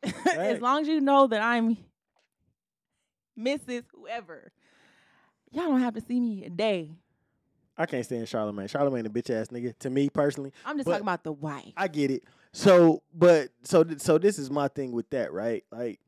as 0.38 0.62
long 0.62 0.82
as 0.82 0.88
you 0.88 1.02
know 1.02 1.28
that 1.28 1.42
I'm 1.42 1.78
Mrs. 3.38 3.84
Whoever, 3.94 4.52
y'all 5.52 5.66
don't 5.66 5.82
have 5.82 5.96
to 5.96 6.02
see 6.02 6.20
me 6.20 6.46
a 6.46 6.50
day. 6.50 6.92
I 7.78 7.86
can't 7.86 8.06
stand 8.06 8.26
Charlamagne. 8.28 8.70
Charlamagne 8.72 9.06
a 9.06 9.10
bitch 9.10 9.30
ass 9.30 9.48
nigga. 9.50 9.78
To 9.80 9.90
me 9.90 10.10
personally, 10.10 10.54
I'm 10.66 10.78
just 10.78 10.86
But- 10.86 10.92
talking 10.94 11.06
about 11.06 11.24
the 11.24 11.34
wife. 11.34 11.74
I 11.76 11.88
get 11.88 12.12
it. 12.12 12.24
So, 12.54 13.04
but 13.14 13.50
so 13.64 13.84
th- 13.84 14.00
so 14.00 14.18
this 14.18 14.40
is 14.40 14.50
my 14.50 14.70
thing 14.70 14.94
with 14.94 15.10
that, 15.10 15.34
right? 15.34 15.64
Like, 15.74 16.00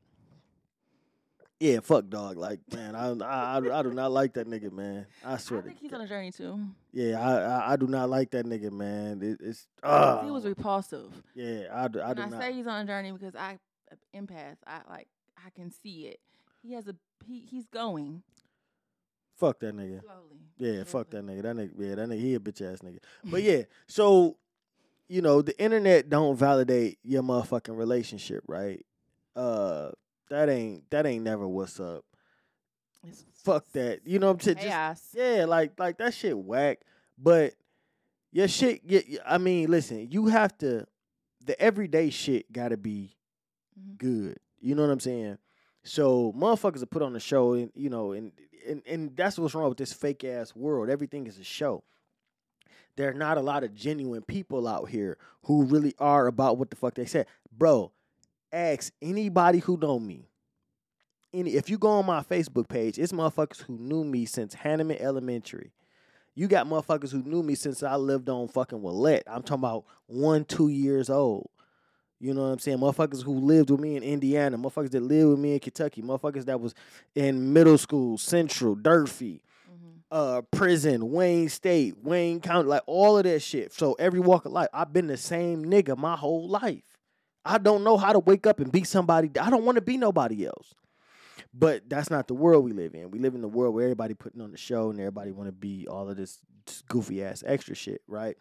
yeah, 1.60 1.80
fuck 1.80 2.08
dog. 2.08 2.36
Like, 2.38 2.60
man, 2.72 2.94
I 2.94 3.08
I, 3.10 3.58
I, 3.58 3.78
I 3.80 3.82
do 3.82 3.90
not 3.92 4.12
like 4.12 4.34
that 4.34 4.46
nigga, 4.46 4.70
man. 4.72 5.06
I 5.24 5.36
swear. 5.38 5.60
I 5.60 5.62
think 5.64 5.78
he's 5.80 5.90
God. 5.90 5.98
on 5.98 6.06
a 6.06 6.08
journey 6.08 6.30
too. 6.30 6.58
Yeah, 6.92 7.20
I, 7.20 7.34
I 7.40 7.72
I 7.72 7.76
do 7.76 7.86
not 7.88 8.08
like 8.08 8.30
that 8.30 8.46
nigga, 8.46 8.70
man. 8.70 9.20
It, 9.22 9.40
it's 9.46 9.66
uh, 9.82 10.22
he 10.24 10.30
was 10.30 10.46
repulsive. 10.46 11.12
yeah, 11.34 11.64
I 11.72 11.88
do, 11.88 12.00
I 12.00 12.08
and 12.10 12.16
do 12.16 12.22
I 12.22 12.28
not. 12.30 12.40
say 12.40 12.52
he's 12.52 12.66
on 12.66 12.82
a 12.82 12.86
journey 12.86 13.12
because 13.12 13.34
I 13.34 13.58
empath. 14.16 14.56
I 14.66 14.80
like 14.88 15.08
I 15.36 15.50
can 15.50 15.70
see 15.70 16.06
it. 16.06 16.20
He 16.62 16.72
has 16.74 16.86
a 16.86 16.94
he, 17.26 17.40
he's 17.40 17.66
going 17.66 18.22
fuck 19.38 19.60
that 19.60 19.74
nigga. 19.76 20.02
slowly. 20.02 20.22
Yeah, 20.58 20.84
fuck 20.84 21.10
that 21.10 21.24
nigga. 21.24 21.42
That 21.42 21.56
nigga, 21.56 21.70
yeah, 21.78 21.94
that 21.94 22.08
nigga, 22.08 22.20
he 22.20 22.34
a 22.34 22.40
bitch 22.40 22.60
ass 22.62 22.80
nigga. 22.80 22.98
But 23.24 23.42
yeah, 23.42 23.62
so 23.86 24.36
you 25.08 25.22
know, 25.22 25.40
the 25.40 25.58
internet 25.62 26.10
don't 26.10 26.36
validate 26.36 26.98
your 27.02 27.22
motherfucking 27.22 27.76
relationship, 27.76 28.42
right? 28.46 28.84
Uh, 29.36 29.90
that 30.30 30.48
ain't 30.48 30.90
that 30.90 31.06
ain't 31.06 31.24
never 31.24 31.46
what's 31.48 31.78
up. 31.80 32.04
It's 33.06 33.24
Fuck 33.44 33.70
that. 33.72 34.00
You 34.04 34.18
know 34.18 34.26
what 34.26 34.34
I'm 34.34 34.40
saying? 34.40 34.56
Just- 34.58 34.66
chaos. 34.68 35.02
yeah, 35.14 35.44
like 35.46 35.78
like 35.78 35.98
that 35.98 36.12
shit 36.12 36.36
whack. 36.36 36.80
But 37.16 37.54
your 38.32 38.48
shit, 38.48 38.82
yeah, 38.84 39.00
I 39.24 39.38
mean, 39.38 39.70
listen, 39.70 40.08
you 40.10 40.26
have 40.26 40.56
to. 40.58 40.86
The 41.46 41.58
everyday 41.62 42.10
shit 42.10 42.52
got 42.52 42.68
to 42.70 42.76
be 42.76 43.16
Mhm. 43.80 43.96
good. 43.96 44.38
You 44.60 44.74
know 44.74 44.82
what 44.82 44.90
I'm 44.90 45.00
saying? 45.00 45.38
So 45.84 46.34
motherfuckers 46.36 46.82
are 46.82 46.86
put 46.86 47.00
on 47.00 47.14
the 47.14 47.20
show, 47.20 47.54
and 47.54 47.70
you 47.74 47.88
know, 47.88 48.12
and 48.12 48.32
and 48.68 48.82
and 48.86 49.16
that's 49.16 49.38
what's 49.38 49.54
wrong 49.54 49.68
with 49.68 49.78
this 49.78 49.92
fake 49.92 50.24
ass 50.24 50.54
world. 50.54 50.90
Everything 50.90 51.26
is 51.26 51.38
a 51.38 51.44
show. 51.44 51.82
There 52.96 53.08
are 53.08 53.14
not 53.14 53.38
a 53.38 53.42
lot 53.42 53.62
of 53.62 53.74
genuine 53.74 54.22
people 54.22 54.66
out 54.66 54.88
here 54.88 55.18
who 55.44 55.64
really 55.64 55.94
are 55.98 56.26
about 56.26 56.58
what 56.58 56.70
the 56.70 56.76
fuck 56.76 56.94
they 56.94 57.06
said, 57.06 57.26
bro. 57.56 57.92
Ask 58.52 58.92
anybody 59.00 59.58
who 59.60 59.76
know 59.76 59.98
me. 59.98 60.28
Any, 61.32 61.54
if 61.54 61.68
you 61.68 61.78
go 61.78 61.90
on 61.90 62.06
my 62.06 62.22
Facebook 62.22 62.68
page, 62.68 62.98
it's 62.98 63.12
motherfuckers 63.12 63.62
who 63.62 63.78
knew 63.78 64.02
me 64.02 64.24
since 64.24 64.54
Hanneman 64.54 65.00
Elementary. 65.00 65.72
You 66.34 66.48
got 66.48 66.66
motherfuckers 66.66 67.12
who 67.12 67.22
knew 67.22 67.42
me 67.42 67.54
since 67.54 67.82
I 67.82 67.96
lived 67.96 68.28
on 68.28 68.48
fucking 68.48 68.80
Willette. 68.80 69.22
I'm 69.26 69.42
talking 69.42 69.64
about 69.64 69.84
one, 70.06 70.44
two 70.44 70.68
years 70.68 71.10
old. 71.10 71.50
You 72.20 72.34
know 72.34 72.42
what 72.42 72.48
I'm 72.48 72.58
saying? 72.58 72.78
Motherfuckers 72.78 73.22
who 73.22 73.34
lived 73.38 73.70
with 73.70 73.80
me 73.80 73.96
in 73.96 74.02
Indiana, 74.02 74.58
motherfuckers 74.58 74.90
that 74.90 75.02
lived 75.02 75.30
with 75.30 75.38
me 75.38 75.54
in 75.54 75.60
Kentucky, 75.60 76.02
motherfuckers 76.02 76.46
that 76.46 76.60
was 76.60 76.74
in 77.14 77.52
middle 77.52 77.78
school, 77.78 78.18
Central, 78.18 78.74
Durfee, 78.74 79.40
Mhm. 79.70 80.00
uh, 80.10 80.42
prison, 80.50 81.12
Wayne 81.12 81.48
State, 81.48 82.02
Wayne 82.02 82.40
County, 82.40 82.68
like 82.68 82.82
all 82.86 83.18
of 83.18 83.24
that 83.24 83.40
shit. 83.40 83.72
So 83.72 83.92
every 83.94 84.18
walk 84.20 84.46
of 84.46 84.52
life, 84.52 84.68
I've 84.72 84.92
been 84.92 85.06
the 85.06 85.16
same 85.16 85.64
nigga 85.64 85.96
my 85.96 86.16
whole 86.16 86.48
life. 86.48 86.82
I 87.44 87.58
don't 87.58 87.84
know 87.84 87.96
how 87.96 88.12
to 88.12 88.18
wake 88.18 88.46
up 88.46 88.58
and 88.58 88.70
be 88.72 88.82
somebody. 88.84 89.30
I 89.40 89.48
don't 89.48 89.64
want 89.64 89.76
to 89.76 89.82
be 89.82 89.96
nobody 89.96 90.44
else. 90.44 90.74
But 91.54 91.88
that's 91.88 92.10
not 92.10 92.26
the 92.28 92.34
world 92.34 92.64
we 92.64 92.72
live 92.72 92.94
in. 92.94 93.10
We 93.10 93.20
live 93.20 93.34
in 93.34 93.40
the 93.42 93.48
world 93.48 93.74
where 93.74 93.84
everybody 93.84 94.14
putting 94.14 94.40
on 94.40 94.50
the 94.50 94.58
show 94.58 94.90
and 94.90 94.98
everybody 94.98 95.30
want 95.30 95.48
to 95.48 95.52
be 95.52 95.86
all 95.88 96.08
of 96.10 96.16
this 96.16 96.40
goofy 96.88 97.22
ass 97.22 97.42
extra 97.46 97.74
shit, 97.74 98.02
right? 98.06 98.36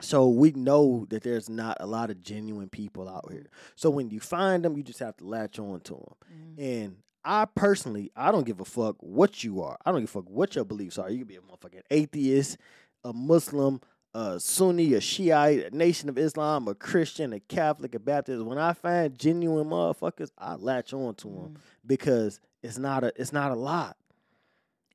So 0.00 0.28
we 0.28 0.50
know 0.52 1.06
that 1.10 1.22
there's 1.22 1.48
not 1.48 1.76
a 1.80 1.86
lot 1.86 2.10
of 2.10 2.22
genuine 2.22 2.68
people 2.68 3.08
out 3.08 3.30
here. 3.30 3.46
So 3.76 3.88
when 3.90 4.10
you 4.10 4.18
find 4.20 4.64
them, 4.64 4.76
you 4.76 4.82
just 4.82 4.98
have 4.98 5.16
to 5.18 5.24
latch 5.26 5.58
on 5.58 5.80
to 5.82 5.94
them. 5.94 6.56
Mhm. 6.58 6.58
And 6.84 6.96
I 7.24 7.44
personally, 7.44 8.10
I 8.16 8.32
don't 8.32 8.44
give 8.46 8.60
a 8.60 8.64
fuck 8.64 8.96
what 9.00 9.44
you 9.44 9.62
are. 9.62 9.78
I 9.84 9.92
don't 9.92 10.00
give 10.00 10.08
a 10.08 10.12
fuck 10.22 10.28
what 10.28 10.56
your 10.56 10.64
beliefs 10.64 10.98
are. 10.98 11.08
You 11.08 11.18
can 11.18 11.28
be 11.28 11.36
a 11.36 11.40
motherfucking 11.40 11.82
atheist, 11.90 12.56
a 13.04 13.12
Muslim, 13.12 13.80
a 14.12 14.40
Sunni, 14.40 14.92
a 14.94 15.00
Shiite, 15.00 15.72
a 15.72 15.76
Nation 15.76 16.08
of 16.08 16.18
Islam, 16.18 16.66
a 16.66 16.74
Christian, 16.74 17.32
a 17.32 17.38
Catholic, 17.40 17.94
a 17.94 18.00
Baptist. 18.00 18.44
When 18.44 18.58
I 18.58 18.72
find 18.72 19.16
genuine 19.16 19.68
motherfuckers, 19.68 20.30
I 20.36 20.56
latch 20.56 20.92
on 20.92 21.14
to 21.16 21.28
them 21.28 21.36
Mhm. 21.54 21.56
because 21.86 22.40
it's 22.62 22.76
not 22.78 23.04
a 23.04 23.12
it's 23.20 23.32
not 23.32 23.52
a 23.52 23.56
lot. 23.56 23.96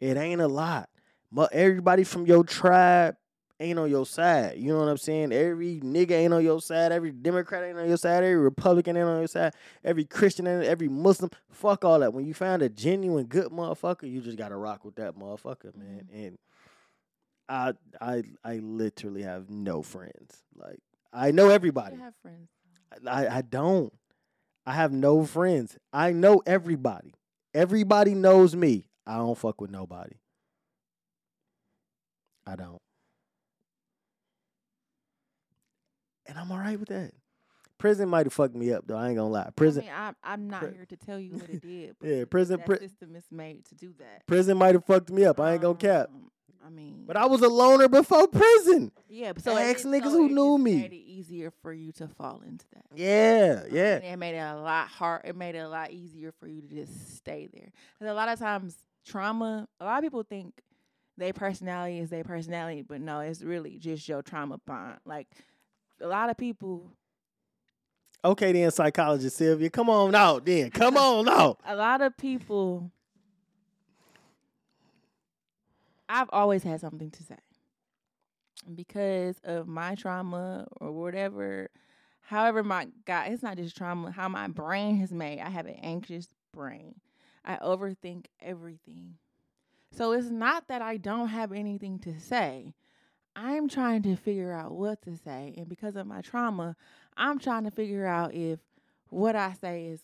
It 0.02 0.18
ain't 0.18 0.42
a 0.42 0.48
lot. 0.48 0.90
But 1.32 1.54
Everybody 1.54 2.04
from 2.04 2.26
your 2.26 2.44
tribe 2.44 3.16
ain't 3.60 3.80
on 3.80 3.90
your 3.90 4.06
side. 4.06 4.58
You 4.58 4.74
know 4.74 4.80
what 4.80 4.88
I'm 4.88 4.98
saying? 4.98 5.32
Every 5.32 5.80
nigga 5.80 6.12
ain't 6.12 6.34
on 6.34 6.44
your 6.44 6.62
side. 6.62 6.92
Every 6.92 7.12
Democrat 7.12 7.64
ain't 7.64 7.78
on 7.78 7.88
your 7.88 7.98
side. 7.98 8.24
Every 8.24 8.38
Republican 8.38 8.98
ain't 8.98 9.08
on 9.08 9.20
your 9.20 9.28
side. 9.28 9.54
Every 9.84 10.06
Christian 10.06 10.48
and 10.48 10.64
every 10.64 10.88
Muslim. 10.88 11.32
Fuck 11.50 11.86
all 11.86 12.00
that. 12.00 12.14
When 12.14 12.26
you 12.26 12.34
find 12.34 12.62
a 12.62 12.70
genuine 12.70 13.26
good 13.26 13.52
motherfucker, 13.52 14.10
you 14.10 14.22
just 14.22 14.38
gotta 14.38 14.56
rock 14.56 14.86
with 14.86 14.96
that 14.96 15.18
motherfucker, 15.18 15.76
man. 15.76 16.08
Mm-hmm. 16.12 16.26
And 16.26 16.38
I 17.50 17.74
I 18.00 18.24
I 18.44 18.56
literally 18.58 19.24
have 19.24 19.50
no 19.50 19.82
friends. 19.82 20.44
Like 20.56 20.80
I 21.14 21.32
know 21.32 21.50
everybody. 21.50 21.98
have 21.98 22.14
friends. 22.22 22.50
I, 23.08 23.28
I 23.28 23.42
don't. 23.42 23.94
I 24.66 24.74
have 24.74 24.92
no 24.92 25.26
friends. 25.26 25.78
I 25.94 26.12
know 26.12 26.42
everybody. 26.46 27.14
Everybody 27.54 28.14
knows 28.14 28.56
me. 28.56 28.90
I 29.06 29.18
don't 29.18 29.38
fuck 29.38 29.62
with 29.62 29.72
nobody. 29.72 30.16
I 32.46 32.56
don't. 32.56 32.82
And 36.28 36.38
I'm 36.38 36.52
all 36.52 36.58
right 36.60 36.80
with 36.80 36.90
that. 36.90 37.12
Prison 37.78 38.10
might 38.10 38.26
have 38.26 38.34
fucked 38.34 38.56
me 38.56 38.72
up 38.74 38.86
though. 38.88 38.98
I 38.98 39.08
ain't 39.10 39.18
gonna 39.18 39.30
lie. 39.30 39.50
Prison 39.56 39.84
I 39.84 39.86
mean, 39.86 39.96
I'm, 39.96 40.16
I'm 40.24 40.50
not 40.50 40.62
pri- 40.62 40.72
here 40.72 40.86
to 40.88 40.96
tell 40.98 41.20
you 41.20 41.34
what 41.34 41.50
it 41.50 41.62
did. 41.62 41.96
But 42.00 42.10
Yeah, 42.10 42.26
prison- 42.26 42.58
That 42.58 42.66
pri- 42.66 42.80
system 42.80 43.16
is 43.16 43.26
made 43.32 43.66
to 43.66 43.76
do 43.76 43.94
that. 44.00 44.26
prison 44.26 44.58
might 44.58 44.74
have 44.74 44.84
fucked 44.86 45.12
me 45.12 45.26
up. 45.26 45.40
I 45.40 45.54
ain't 45.54 45.62
gonna 45.62 45.76
cap. 45.78 46.10
Um, 46.14 46.32
I 46.66 46.70
mean, 46.70 47.04
But 47.06 47.16
I 47.18 47.28
was 47.28 47.42
a 47.44 47.48
loner 47.48 47.88
before 47.88 48.28
prison. 48.28 48.92
yeah, 49.08 49.32
but 49.32 49.44
so 49.44 49.56
ask 49.56 49.86
niggas 49.86 50.04
so 50.06 50.10
who 50.12 50.28
knew 50.30 50.58
me. 50.58 50.76
Made 50.82 50.92
it 50.92 50.96
easier 50.96 51.52
for 51.62 51.72
you 51.72 51.92
to 51.94 52.08
fall 52.08 52.42
into 52.46 52.66
that. 52.74 52.86
Yeah, 52.96 53.62
Um, 53.64 53.68
yeah. 53.72 53.96
and 53.98 54.04
it 54.06 54.18
made 54.18 54.36
it 54.36 54.40
a 54.42 54.56
lot 54.60 54.88
hard. 54.88 55.22
It 55.24 55.36
made 55.36 55.54
it 55.56 55.60
a 55.60 55.70
lot 55.70 55.92
easier 55.92 56.32
for 56.32 56.48
you 56.48 56.62
to 56.62 56.68
just 56.68 57.16
stay 57.16 57.48
there. 57.54 57.72
'Cause 58.00 58.10
a 58.10 58.14
lot 58.14 58.28
of 58.28 58.40
times, 58.40 58.76
trauma. 59.06 59.68
A 59.80 59.86
lot 59.86 60.00
of 60.00 60.04
people 60.04 60.24
think 60.24 60.62
their 61.16 61.32
personality 61.32 62.00
is 62.00 62.10
their 62.10 62.24
personality, 62.24 62.82
but 62.82 63.02
no, 63.02 63.20
it's 63.20 63.44
really 63.44 63.78
just 63.78 64.10
your 64.10 64.22
trauma 64.24 64.58
bond. 64.66 64.98
Like 65.06 65.28
a 66.02 66.08
lot 66.08 66.30
of 66.30 66.38
people, 66.38 66.92
Okay 68.26 68.52
then, 68.52 68.72
psychologist 68.72 69.38
Sylvia. 69.38 69.70
Come 69.70 69.90
on 69.90 70.14
out 70.16 70.46
then. 70.46 70.70
Come 70.72 70.98
on 70.98 71.30
out. 71.30 71.60
a 71.66 71.76
lot 71.76 72.02
of 72.02 72.18
people. 72.18 72.92
I've 76.10 76.30
always 76.32 76.64
had 76.64 76.80
something 76.82 77.12
to 77.12 77.24
say 77.24 77.36
because 78.74 79.40
of 79.44 79.68
my 79.68 79.96
trauma 79.96 80.68
or 80.82 80.92
whatever. 80.92 81.70
However, 82.22 82.64
my 82.64 82.88
God, 83.06 83.32
it's 83.32 83.44
not 83.44 83.58
just 83.58 83.78
trauma. 83.78 84.12
How 84.12 84.28
my 84.28 84.48
brain 84.48 84.98
has 85.00 85.12
made. 85.12 85.40
I 85.40 85.50
have 85.50 85.66
an 85.66 85.76
anxious 85.82 86.28
brain. 86.54 86.96
I 87.46 87.58
overthink 87.58 88.26
everything. 88.42 89.16
So 89.92 90.12
it's 90.12 90.30
not 90.30 90.68
that 90.68 90.82
I 90.82 90.98
don't 90.98 91.30
have 91.30 91.52
anything 91.54 92.00
to 92.00 92.20
say. 92.20 92.74
I'm 93.40 93.70
trying 93.70 94.02
to 94.02 94.16
figure 94.16 94.52
out 94.52 94.72
what 94.72 95.02
to 95.04 95.16
say, 95.16 95.54
and 95.58 95.70
because 95.70 95.96
of 95.96 96.08
my 96.08 96.22
trauma, 96.22 96.76
I'm 97.16 97.38
trying 97.38 97.66
to 97.66 97.72
figure 97.72 98.06
out 98.08 98.34
if 98.34 98.60
what 99.10 99.36
I 99.36 99.54
say 99.54 99.86
is 99.86 100.02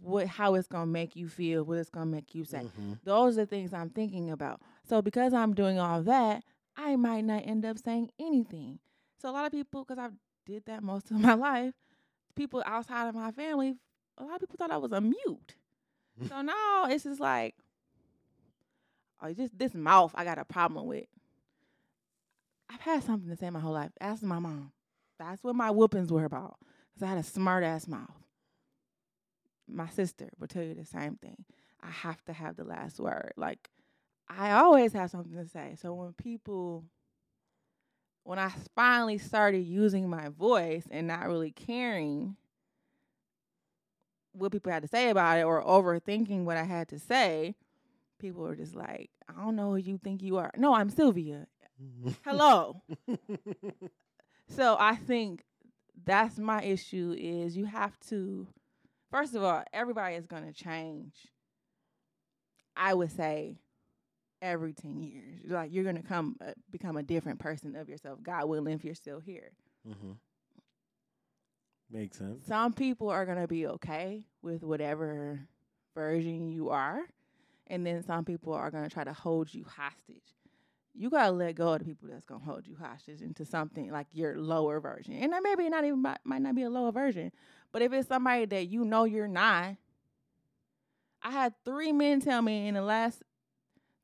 what 0.00 0.28
how 0.28 0.54
it's 0.54 0.68
gonna 0.68 0.86
make 0.86 1.16
you 1.16 1.28
feel, 1.28 1.64
what 1.64 1.78
it's 1.78 1.90
gonna 1.90 2.06
make 2.06 2.32
you 2.34 2.44
say. 2.44 2.70
Mhm. 2.78 3.00
Those 3.02 3.36
are 3.36 3.40
the 3.42 3.46
things 3.46 3.74
I'm 3.74 3.90
thinking 3.90 4.30
about. 4.30 4.60
So 4.84 5.02
because 5.02 5.34
I'm 5.34 5.52
doing 5.52 5.80
all 5.80 6.00
that, 6.04 6.44
I 6.76 6.94
might 6.94 7.24
not 7.24 7.42
end 7.44 7.64
up 7.66 7.78
saying 7.78 8.12
anything. 8.20 8.78
So 9.20 9.30
a 9.30 9.32
lot 9.32 9.46
of 9.46 9.52
people, 9.52 9.84
because 9.84 9.98
I 9.98 10.10
did 10.44 10.64
that 10.66 10.82
most 10.84 11.10
of 11.10 11.18
my 11.18 11.34
life, 11.34 11.74
people 12.36 12.62
outside 12.66 13.08
of 13.08 13.14
my 13.16 13.32
family, 13.32 13.78
a 14.16 14.24
lot 14.24 14.34
of 14.36 14.40
people 14.42 14.56
thought 14.58 14.70
I 14.70 14.76
was 14.76 14.92
a 14.92 15.00
mute. 15.00 15.56
so 16.28 16.40
now 16.42 16.86
it's 16.88 17.02
just 17.04 17.20
like, 17.20 17.56
oh, 19.20 19.32
just 19.32 19.58
this 19.58 19.74
mouth 19.74 20.12
I 20.14 20.24
got 20.24 20.38
a 20.38 20.44
problem 20.44 20.86
with. 20.86 21.06
I've 22.70 22.80
had 22.80 23.04
something 23.04 23.28
to 23.30 23.36
say 23.36 23.50
my 23.50 23.60
whole 23.60 23.72
life. 23.72 23.92
Ask 24.00 24.22
my 24.22 24.38
mom. 24.38 24.72
That's 25.18 25.42
what 25.42 25.54
my 25.54 25.70
whoopings 25.70 26.12
were 26.12 26.24
about. 26.24 26.56
Because 26.92 27.06
I 27.06 27.10
had 27.10 27.18
a 27.18 27.22
smart 27.22 27.64
ass 27.64 27.86
mouth. 27.86 28.10
My 29.68 29.88
sister 29.88 30.30
will 30.38 30.48
tell 30.48 30.62
you 30.62 30.74
the 30.74 30.84
same 30.84 31.16
thing. 31.16 31.44
I 31.82 31.90
have 31.90 32.24
to 32.24 32.32
have 32.32 32.56
the 32.56 32.64
last 32.64 32.98
word. 32.98 33.32
Like, 33.36 33.70
I 34.28 34.52
always 34.52 34.92
have 34.92 35.10
something 35.10 35.36
to 35.36 35.48
say. 35.48 35.76
So 35.80 35.94
when 35.94 36.12
people, 36.12 36.84
when 38.24 38.38
I 38.38 38.52
finally 38.74 39.18
started 39.18 39.60
using 39.60 40.08
my 40.08 40.28
voice 40.28 40.86
and 40.90 41.06
not 41.06 41.26
really 41.26 41.52
caring 41.52 42.36
what 44.32 44.52
people 44.52 44.72
had 44.72 44.82
to 44.82 44.88
say 44.88 45.10
about 45.10 45.38
it 45.38 45.44
or 45.44 45.62
overthinking 45.62 46.44
what 46.44 46.56
I 46.56 46.64
had 46.64 46.88
to 46.88 46.98
say, 46.98 47.54
people 48.18 48.42
were 48.42 48.56
just 48.56 48.74
like, 48.74 49.10
I 49.28 49.42
don't 49.42 49.56
know 49.56 49.70
who 49.70 49.76
you 49.76 49.98
think 49.98 50.22
you 50.22 50.36
are. 50.38 50.50
No, 50.56 50.74
I'm 50.74 50.90
Sylvia. 50.90 51.46
Hello. 52.24 52.82
so 54.48 54.76
I 54.78 54.96
think 54.96 55.44
that's 56.04 56.38
my 56.38 56.62
issue 56.62 57.14
is 57.18 57.56
you 57.56 57.64
have 57.64 57.98
to 58.08 58.46
first 59.10 59.34
of 59.34 59.42
all, 59.42 59.62
everybody 59.72 60.14
is 60.16 60.26
gonna 60.26 60.52
change. 60.52 61.14
I 62.76 62.94
would 62.94 63.10
say 63.10 63.58
every 64.42 64.72
10 64.72 65.02
years. 65.02 65.40
Like 65.46 65.72
you're 65.72 65.84
going 65.84 65.96
to 65.96 66.02
come 66.02 66.36
uh, 66.40 66.52
become 66.70 66.96
a 66.96 67.02
different 67.02 67.38
person 67.38 67.76
of 67.76 67.88
yourself, 67.88 68.22
God 68.22 68.46
willing, 68.46 68.74
if 68.74 68.84
you're 68.84 68.94
still 68.94 69.20
here. 69.20 69.52
Mm-hmm. 69.88 70.12
Makes 71.90 72.18
sense. 72.18 72.44
Some 72.46 72.72
people 72.72 73.08
are 73.10 73.24
going 73.24 73.40
to 73.40 73.46
be 73.46 73.66
okay 73.66 74.26
with 74.42 74.62
whatever 74.62 75.40
version 75.94 76.48
you 76.48 76.70
are, 76.70 77.00
and 77.68 77.86
then 77.86 78.02
some 78.02 78.24
people 78.24 78.52
are 78.52 78.70
going 78.70 78.84
to 78.84 78.90
try 78.90 79.04
to 79.04 79.12
hold 79.12 79.54
you 79.54 79.64
hostage. 79.64 80.34
You 80.96 81.10
got 81.10 81.26
to 81.26 81.32
let 81.32 81.54
go 81.54 81.74
of 81.74 81.80
the 81.80 81.84
people 81.84 82.08
that's 82.10 82.24
to 82.26 82.38
hold 82.38 82.66
you 82.66 82.74
hostage 82.74 83.20
into 83.20 83.44
something 83.44 83.90
like 83.90 84.06
your 84.12 84.38
lower 84.38 84.80
version. 84.80 85.14
And 85.14 85.32
that 85.32 85.42
maybe 85.42 85.68
not 85.68 85.84
even 85.84 86.00
might, 86.00 86.18
might 86.24 86.40
not 86.40 86.54
be 86.54 86.62
a 86.62 86.70
lower 86.70 86.90
version, 86.90 87.32
but 87.72 87.82
if 87.82 87.92
it's 87.92 88.08
somebody 88.08 88.46
that 88.46 88.68
you 88.68 88.84
know 88.84 89.04
you're 89.04 89.28
not, 89.28 89.76
I 91.22 91.30
had 91.30 91.54
three 91.64 91.92
men 91.92 92.20
tell 92.20 92.40
me 92.40 92.68
in 92.68 92.74
the 92.74 92.82
last 92.82 93.22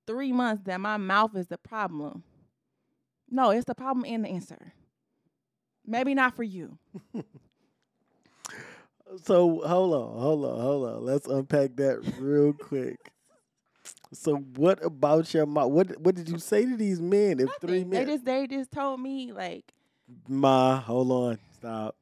three 0.06 0.32
months 0.32 0.64
that 0.64 0.80
my 0.80 0.96
mouth 0.96 1.36
is 1.36 1.46
the 1.46 1.58
problem. 1.58 2.24
No, 3.30 3.50
it's 3.50 3.64
the 3.64 3.74
problem 3.74 4.04
and 4.06 4.24
the 4.24 4.28
answer. 4.28 4.74
Maybe 5.86 6.14
not 6.14 6.34
for 6.34 6.42
you. 6.42 6.78
so 9.22 9.62
hold 9.66 9.94
on, 9.94 10.20
hold 10.20 10.44
on, 10.44 10.60
hold 10.60 10.88
on. 10.88 11.04
Let's 11.04 11.26
unpack 11.26 11.76
that 11.76 12.00
real 12.18 12.52
quick. 12.52 13.11
So 14.12 14.36
what 14.36 14.84
about 14.84 15.32
your 15.32 15.46
mouth? 15.46 15.70
What 15.70 16.00
what 16.00 16.14
did 16.14 16.28
you 16.28 16.38
say 16.38 16.64
to 16.66 16.76
these 16.76 17.00
men? 17.00 17.40
If 17.40 17.46
Nothing. 17.46 17.68
three 17.68 17.84
men, 17.84 18.04
They 18.06 18.12
just 18.12 18.24
they 18.24 18.46
just 18.46 18.70
told 18.70 19.00
me 19.00 19.32
like 19.32 19.72
ma, 20.28 20.80
hold 20.80 21.10
on, 21.10 21.38
stop. 21.56 21.96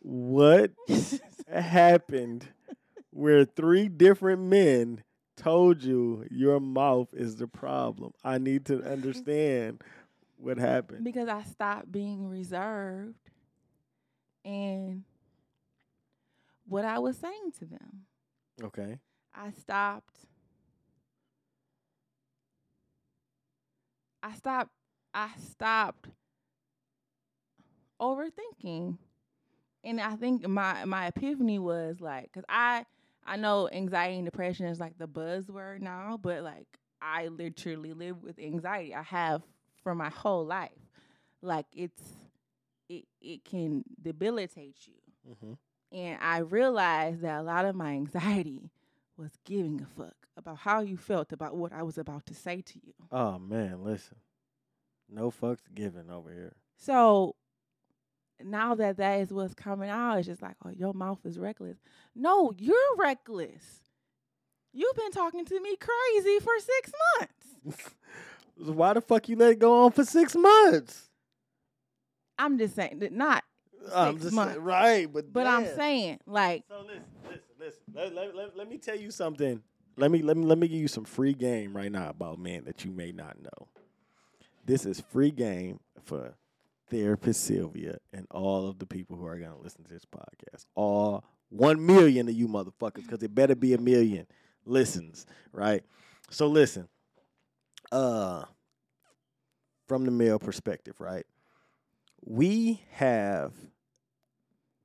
What 0.00 0.72
happened 1.52 2.48
where 3.10 3.44
three 3.44 3.88
different 3.88 4.42
men 4.42 5.04
told 5.36 5.82
you 5.82 6.26
your 6.30 6.60
mouth 6.60 7.08
is 7.14 7.36
the 7.36 7.46
problem? 7.46 8.12
I 8.24 8.38
need 8.38 8.66
to 8.66 8.82
understand 8.82 9.82
what 10.36 10.58
happened. 10.58 11.04
because 11.04 11.28
I 11.28 11.42
stopped 11.44 11.90
being 11.90 12.28
reserved 12.28 13.30
and 14.44 15.04
what 16.66 16.84
I 16.84 16.98
was 16.98 17.16
saying 17.16 17.52
to 17.60 17.64
them. 17.64 18.04
Okay. 18.62 18.98
I 19.34 19.50
stopped 19.52 20.16
I 24.24 24.32
stopped 24.34 24.70
I 25.12 25.28
stopped 25.38 26.08
overthinking. 28.00 28.96
And 29.84 30.00
I 30.00 30.16
think 30.16 30.48
my 30.48 30.86
my 30.86 31.08
epiphany 31.08 31.58
was 31.58 32.00
like 32.00 32.32
cuz 32.32 32.42
I 32.48 32.86
I 33.26 33.36
know 33.36 33.68
anxiety 33.70 34.16
and 34.16 34.24
depression 34.24 34.66
is 34.66 34.80
like 34.80 34.96
the 34.96 35.06
buzzword 35.06 35.80
now, 35.82 36.18
but 36.20 36.42
like 36.42 36.66
I 37.02 37.28
literally 37.28 37.92
live 37.92 38.22
with 38.22 38.38
anxiety. 38.38 38.94
I 38.94 39.02
have 39.02 39.42
for 39.82 39.94
my 39.94 40.08
whole 40.08 40.46
life. 40.46 40.90
Like 41.42 41.66
it's 41.74 42.02
it 42.88 43.04
it 43.20 43.44
can 43.44 43.84
debilitate 44.00 44.86
you. 44.86 45.32
Mm-hmm. 45.32 45.52
And 45.96 46.18
I 46.22 46.38
realized 46.38 47.20
that 47.20 47.40
a 47.40 47.42
lot 47.42 47.66
of 47.66 47.76
my 47.76 47.92
anxiety 47.92 48.70
was 49.18 49.32
giving 49.44 49.82
a 49.82 49.86
fuck 49.86 50.23
about 50.36 50.58
how 50.58 50.80
you 50.80 50.96
felt 50.96 51.32
about 51.32 51.56
what 51.56 51.72
I 51.72 51.82
was 51.82 51.98
about 51.98 52.26
to 52.26 52.34
say 52.34 52.60
to 52.62 52.78
you. 52.82 52.92
Oh 53.12 53.38
man, 53.38 53.82
listen. 53.84 54.16
No 55.08 55.30
fucks 55.30 55.62
given 55.74 56.10
over 56.10 56.30
here. 56.32 56.54
So 56.76 57.36
now 58.42 58.74
that 58.74 58.96
that 58.96 59.20
is 59.20 59.32
what's 59.32 59.54
coming 59.54 59.90
out, 59.90 60.18
it's 60.18 60.26
just 60.26 60.42
like, 60.42 60.56
oh, 60.64 60.70
your 60.70 60.92
mouth 60.94 61.20
is 61.24 61.38
reckless. 61.38 61.78
No, 62.14 62.52
you're 62.58 62.96
reckless. 62.98 63.80
You've 64.72 64.96
been 64.96 65.12
talking 65.12 65.44
to 65.44 65.60
me 65.60 65.76
crazy 65.76 66.40
for 66.40 66.52
six 66.58 66.92
months. 67.20 67.90
Why 68.56 68.92
the 68.94 69.00
fuck 69.00 69.28
you 69.28 69.36
let 69.36 69.52
it 69.52 69.58
go 69.60 69.84
on 69.84 69.92
for 69.92 70.04
six 70.04 70.34
months? 70.34 71.08
I'm 72.38 72.58
just 72.58 72.74
saying 72.74 72.98
that 73.00 73.12
not, 73.12 73.44
I'm 73.94 74.14
Six 74.14 74.24
just 74.24 74.34
months. 74.34 74.54
saying, 74.54 74.64
right, 74.64 75.12
but 75.12 75.32
but 75.32 75.46
I'm 75.46 75.66
saying 75.66 76.18
like, 76.26 76.64
So 76.68 76.80
listen, 76.80 77.04
listen, 77.24 77.40
listen. 77.60 77.80
Let, 77.94 78.14
let, 78.14 78.34
let, 78.34 78.56
let 78.56 78.68
me 78.68 78.78
tell 78.78 78.96
you 78.98 79.10
something. 79.12 79.62
Let 79.96 80.10
me 80.10 80.22
let 80.22 80.36
me 80.36 80.44
let 80.44 80.58
me 80.58 80.68
give 80.68 80.80
you 80.80 80.88
some 80.88 81.04
free 81.04 81.34
game 81.34 81.76
right 81.76 81.90
now 81.90 82.10
about 82.10 82.38
men 82.38 82.64
that 82.64 82.84
you 82.84 82.90
may 82.90 83.12
not 83.12 83.40
know. 83.40 83.68
This 84.64 84.86
is 84.86 85.00
free 85.00 85.30
game 85.30 85.78
for 86.04 86.34
therapist 86.90 87.44
Sylvia 87.44 87.98
and 88.12 88.26
all 88.30 88.68
of 88.68 88.78
the 88.78 88.86
people 88.86 89.16
who 89.16 89.26
are 89.26 89.38
gonna 89.38 89.58
listen 89.58 89.84
to 89.84 89.92
this 89.92 90.04
podcast. 90.04 90.66
All 90.74 91.24
one 91.50 91.84
million 91.84 92.28
of 92.28 92.34
you 92.34 92.48
motherfuckers, 92.48 93.02
because 93.02 93.22
it 93.22 93.34
better 93.34 93.54
be 93.54 93.74
a 93.74 93.78
million 93.78 94.26
listens, 94.64 95.26
right? 95.52 95.84
So 96.30 96.48
listen. 96.48 96.88
Uh 97.92 98.44
from 99.86 100.04
the 100.04 100.10
male 100.10 100.38
perspective, 100.38 101.00
right? 101.00 101.26
We 102.24 102.82
have 102.92 103.52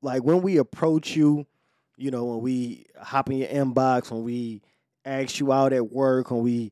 like 0.02 0.24
when 0.24 0.42
we 0.42 0.58
approach 0.58 1.16
you, 1.16 1.48
you 1.98 2.12
know, 2.12 2.26
when 2.26 2.42
we 2.42 2.86
hop 3.02 3.30
in 3.30 3.38
your 3.38 3.48
inbox, 3.48 4.12
when 4.12 4.24
we 4.24 4.62
ask 5.10 5.40
you 5.40 5.52
out 5.52 5.74
at 5.74 5.92
work, 5.92 6.32
when 6.32 6.42
we, 6.42 6.72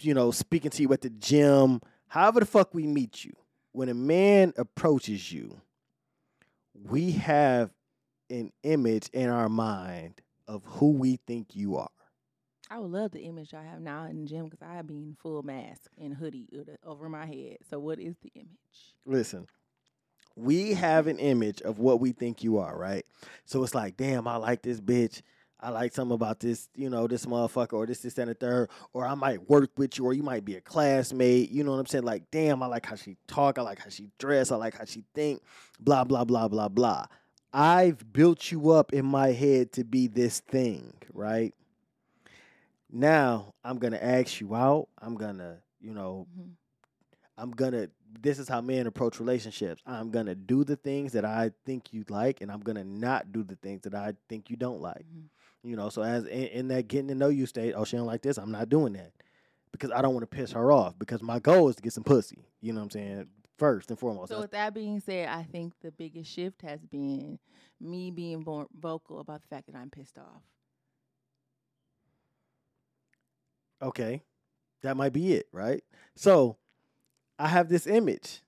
you 0.00 0.14
know, 0.14 0.30
speaking 0.30 0.70
to 0.70 0.82
you 0.82 0.92
at 0.92 1.00
the 1.00 1.10
gym, 1.10 1.80
however 2.08 2.40
the 2.40 2.46
fuck 2.46 2.74
we 2.74 2.86
meet 2.86 3.24
you, 3.24 3.32
when 3.72 3.88
a 3.88 3.94
man 3.94 4.52
approaches 4.56 5.32
you, 5.32 5.60
we 6.88 7.12
have 7.12 7.70
an 8.30 8.52
image 8.62 9.08
in 9.12 9.28
our 9.28 9.48
mind 9.48 10.20
of 10.46 10.62
who 10.64 10.92
we 10.92 11.18
think 11.26 11.54
you 11.54 11.76
are. 11.76 11.88
I 12.70 12.78
would 12.78 12.90
love 12.90 13.12
the 13.12 13.20
image 13.20 13.52
I 13.52 13.62
have 13.62 13.80
now 13.80 14.04
in 14.06 14.22
the 14.22 14.26
gym 14.28 14.46
because 14.46 14.62
I 14.62 14.80
be 14.82 14.96
in 14.96 15.16
full 15.20 15.42
mask 15.42 15.90
and 16.00 16.14
hoodie 16.14 16.48
over 16.84 17.08
my 17.08 17.26
head. 17.26 17.58
So 17.68 17.78
what 17.78 17.98
is 17.98 18.16
the 18.22 18.32
image? 18.34 18.48
Listen, 19.04 19.46
we 20.34 20.74
have 20.74 21.06
an 21.06 21.18
image 21.18 21.60
of 21.62 21.78
what 21.78 22.00
we 22.00 22.12
think 22.12 22.42
you 22.42 22.58
are, 22.58 22.76
right? 22.76 23.04
So 23.44 23.62
it's 23.62 23.74
like, 23.74 23.96
damn, 23.96 24.26
I 24.26 24.36
like 24.36 24.62
this 24.62 24.80
bitch. 24.80 25.20
I 25.64 25.70
like 25.70 25.94
something 25.94 26.14
about 26.14 26.40
this, 26.40 26.68
you 26.76 26.90
know, 26.90 27.06
this 27.06 27.24
motherfucker 27.24 27.72
or 27.72 27.86
this, 27.86 28.00
this, 28.00 28.18
and 28.18 28.30
the 28.30 28.34
third. 28.34 28.68
Or 28.92 29.06
I 29.06 29.14
might 29.14 29.48
work 29.48 29.70
with 29.78 29.96
you, 29.98 30.04
or 30.04 30.12
you 30.12 30.22
might 30.22 30.44
be 30.44 30.56
a 30.56 30.60
classmate. 30.60 31.50
You 31.50 31.64
know 31.64 31.70
what 31.70 31.78
I'm 31.78 31.86
saying? 31.86 32.04
Like, 32.04 32.30
damn, 32.30 32.62
I 32.62 32.66
like 32.66 32.84
how 32.84 32.96
she 32.96 33.16
talk. 33.26 33.58
I 33.58 33.62
like 33.62 33.78
how 33.78 33.88
she 33.88 34.10
dress. 34.18 34.52
I 34.52 34.56
like 34.56 34.76
how 34.76 34.84
she 34.84 35.04
think. 35.14 35.42
Blah 35.80 36.04
blah 36.04 36.24
blah 36.24 36.48
blah 36.48 36.68
blah. 36.68 37.06
I've 37.52 38.12
built 38.12 38.52
you 38.52 38.72
up 38.72 38.92
in 38.92 39.06
my 39.06 39.28
head 39.28 39.72
to 39.72 39.84
be 39.84 40.06
this 40.06 40.40
thing, 40.40 40.92
right? 41.12 41.54
Now 42.90 43.54
I'm 43.64 43.78
gonna 43.78 43.98
ask 44.00 44.40
you 44.40 44.54
out. 44.54 44.88
I'm 45.00 45.16
gonna, 45.16 45.58
you 45.80 45.94
know, 45.94 46.26
Mhm. 46.38 46.50
I'm 47.38 47.50
gonna 47.50 47.88
this 48.20 48.38
is 48.38 48.48
how 48.48 48.60
men 48.60 48.86
approach 48.86 49.18
relationships. 49.18 49.82
I'm 49.86 50.10
gonna 50.10 50.36
do 50.36 50.62
the 50.62 50.76
things 50.76 51.12
that 51.12 51.24
I 51.24 51.50
think 51.64 51.92
you 51.92 52.04
like 52.08 52.40
and 52.40 52.50
I'm 52.52 52.60
gonna 52.60 52.84
not 52.84 53.32
do 53.32 53.42
the 53.42 53.56
things 53.56 53.82
that 53.82 53.94
I 53.94 54.14
think 54.28 54.50
you 54.50 54.56
don't 54.56 54.80
like. 54.80 55.04
Mhm. 55.04 55.28
You 55.64 55.76
know, 55.76 55.88
so 55.88 56.02
as 56.02 56.26
in, 56.26 56.44
in 56.44 56.68
that 56.68 56.88
getting 56.88 57.08
to 57.08 57.14
know 57.14 57.28
you 57.28 57.46
state, 57.46 57.72
oh 57.74 57.84
she 57.84 57.96
don't 57.96 58.06
like 58.06 58.22
this, 58.22 58.36
I'm 58.36 58.52
not 58.52 58.68
doing 58.68 58.92
that. 58.92 59.12
Because 59.72 59.90
I 59.90 60.02
don't 60.02 60.14
want 60.14 60.30
to 60.30 60.36
piss 60.36 60.52
her 60.52 60.70
off 60.70 60.96
because 60.98 61.20
my 61.22 61.40
goal 61.40 61.68
is 61.68 61.76
to 61.76 61.82
get 61.82 61.92
some 61.92 62.04
pussy. 62.04 62.46
You 62.60 62.72
know 62.72 62.80
what 62.80 62.84
I'm 62.84 62.90
saying? 62.90 63.26
First 63.58 63.90
and 63.90 63.98
foremost. 63.98 64.28
So 64.28 64.40
with 64.40 64.52
that 64.52 64.74
being 64.74 65.00
said, 65.00 65.28
I 65.28 65.42
think 65.42 65.72
the 65.80 65.90
biggest 65.90 66.30
shift 66.30 66.62
has 66.62 66.80
been 66.84 67.38
me 67.80 68.10
being 68.10 68.42
more 68.44 68.66
vocal 68.78 69.18
about 69.18 69.42
the 69.42 69.48
fact 69.48 69.66
that 69.66 69.76
I'm 69.76 69.90
pissed 69.90 70.18
off. 70.18 70.42
Okay. 73.82 74.22
That 74.82 74.96
might 74.96 75.12
be 75.12 75.32
it, 75.32 75.46
right? 75.50 75.82
So 76.14 76.56
I 77.38 77.48
have 77.48 77.68
this 77.68 77.86
image. 77.86 78.42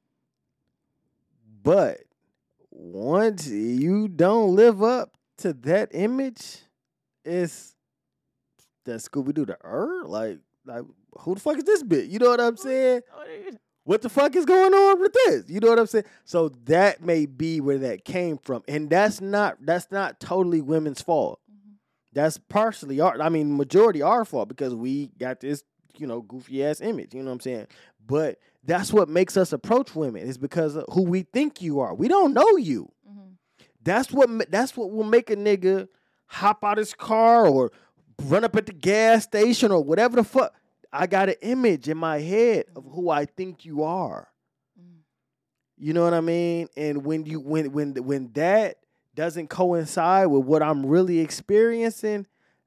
But 1.63 2.03
once 2.71 3.49
you 3.49 4.07
don't 4.07 4.55
live 4.55 4.83
up 4.83 5.17
to 5.39 5.53
that 5.53 5.89
image, 5.93 6.59
it's 7.27 7.75
that 8.85 9.01
Scooby 9.01 9.35
Doo 9.35 9.47
the 9.47 9.59
er? 9.65 10.03
Like 10.07 10.39
like 10.65 10.85
who 11.21 11.35
the 11.35 11.41
fuck 11.41 11.57
is 11.59 11.65
this 11.65 11.83
bit? 11.83 12.07
You 12.07 12.19
know 12.19 12.31
what 12.31 12.41
I'm 12.41 12.57
saying? 12.57 13.03
What 13.85 14.03
the 14.03 14.09
fuck 14.09 14.35
is 14.35 14.45
going 14.45 14.75
on 14.75 15.01
with 15.01 15.13
this? 15.13 15.45
You 15.49 15.61
know 15.61 15.69
what 15.69 15.79
I'm 15.79 15.87
saying? 15.87 16.07
So 16.25 16.49
that 16.65 17.03
may 17.03 17.25
be 17.27 17.61
where 17.61 17.79
that 17.79 18.05
came 18.05 18.37
from. 18.39 18.63
And 18.67 18.91
that's 18.91 19.21
not 19.21 19.59
that's 19.61 19.91
not 19.91 20.19
totally 20.21 20.61
women's 20.61 21.01
fault 21.03 21.41
Mhm. 21.51 21.75
that's 22.13 22.39
partially 22.39 23.01
our 23.01 23.21
I 23.21 23.29
mean 23.29 23.57
majority 23.57 24.03
our 24.03 24.25
fault 24.25 24.49
because 24.49 24.75
we 24.75 25.09
got 25.19 25.41
this, 25.41 25.63
you 25.99 26.07
know, 26.07 26.21
goofy 26.23 26.65
ass 26.65 26.81
image, 26.81 27.15
you 27.15 27.21
know 27.21 27.27
what 27.27 27.35
I'm 27.35 27.41
saying? 27.41 27.67
But 28.05 28.39
that's 28.65 28.93
what 28.93 29.09
makes 29.09 29.37
us 29.37 29.53
approach 29.53 29.95
women 29.95 30.23
is 30.23 30.37
because 30.39 30.75
of 30.77 30.85
who 30.91 31.03
we 31.03 31.23
think 31.23 31.63
you 31.63 31.79
are. 31.81 31.95
We 31.95 32.09
don't 32.09 32.35
know 32.35 32.57
you. 32.57 32.91
Mhm. 33.09 33.37
That's 33.83 34.11
what 34.13 34.51
that's 34.51 34.77
what 34.77 34.91
will 34.91 35.05
make 35.05 35.31
a 35.31 35.37
nigga 35.37 35.87
hop 36.27 36.65
out 36.65 36.79
his 36.79 36.95
car 36.95 37.47
or 37.47 37.71
run 38.23 38.45
up 38.45 38.57
at 38.57 38.67
the 38.67 38.73
gas 38.73 39.25
station 39.25 39.71
or 39.71 39.83
whatever 39.83 40.17
the 40.17 40.25
fuck. 40.25 40.55
I 40.93 41.07
got 41.07 41.29
an 41.29 41.37
image 41.43 41.89
in 41.89 41.99
my 41.99 42.21
head 42.21 42.67
of 42.75 42.85
who 42.85 43.11
I 43.11 43.27
think 43.27 43.65
you 43.65 43.83
are. 43.83 44.29
Mm. 44.81 45.01
You 45.77 45.93
know 45.93 46.05
what 46.05 46.15
I 46.15 46.21
mean? 46.21 46.69
And 46.77 47.05
when 47.05 47.27
you 47.27 47.41
when 47.41 47.73
when 47.73 47.95
when 47.95 48.33
that 48.35 48.79
doesn't 49.15 49.49
coincide 49.49 50.29
with 50.29 50.45
what 50.45 50.63
I'm 50.63 50.87
really 50.87 51.21
experiencing, 51.21 52.27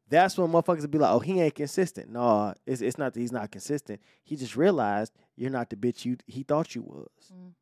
that's 0.09 0.37
when 0.37 0.51
motherfuckers 0.51 0.81
will 0.81 0.87
be 0.89 0.97
like, 0.97 1.11
"Oh, 1.11 1.19
he 1.19 1.39
ain't 1.39 1.55
consistent." 1.55 2.09
No, 2.09 2.53
it's 2.65 2.81
it's 2.81 2.97
not 2.97 3.13
that 3.13 3.19
he's 3.19 3.31
not 3.31 3.51
consistent. 3.51 4.01
He 4.23 4.35
just 4.35 4.55
realized 4.55 5.13
you're 5.35 5.51
not 5.51 5.69
the 5.69 5.75
bitch 5.75 6.05
you 6.05 6.17
he 6.27 6.43
thought 6.43 6.75
you 6.75 6.81
was. 6.81 7.31
Mm. 7.33 7.53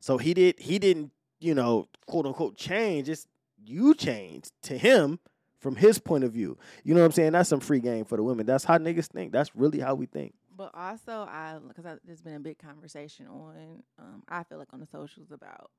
So 0.00 0.18
he 0.18 0.34
did 0.34 0.58
he 0.58 0.78
didn't 0.78 1.12
you 1.38 1.54
know 1.54 1.88
quote 2.06 2.26
unquote 2.26 2.56
change. 2.56 3.08
It's 3.08 3.26
you 3.64 3.94
changed 3.94 4.52
to 4.62 4.76
him 4.78 5.18
from 5.58 5.76
his 5.76 5.98
point 5.98 6.24
of 6.24 6.32
view. 6.32 6.56
You 6.84 6.94
know 6.94 7.00
what 7.00 7.06
I'm 7.06 7.12
saying? 7.12 7.32
That's 7.32 7.48
some 7.48 7.60
free 7.60 7.80
game 7.80 8.04
for 8.04 8.16
the 8.16 8.22
women. 8.22 8.46
That's 8.46 8.64
how 8.64 8.78
niggas 8.78 9.06
think. 9.06 9.32
That's 9.32 9.54
really 9.54 9.80
how 9.80 9.94
we 9.94 10.06
think. 10.06 10.34
But 10.56 10.70
also, 10.74 11.12
I 11.12 11.58
because 11.66 11.98
there's 12.04 12.20
been 12.22 12.34
a 12.34 12.40
big 12.40 12.58
conversation 12.58 13.26
on, 13.26 13.82
um, 13.98 14.22
I 14.28 14.42
feel 14.44 14.58
like 14.58 14.68
on 14.72 14.80
the 14.80 14.86
socials 14.86 15.30
about 15.30 15.70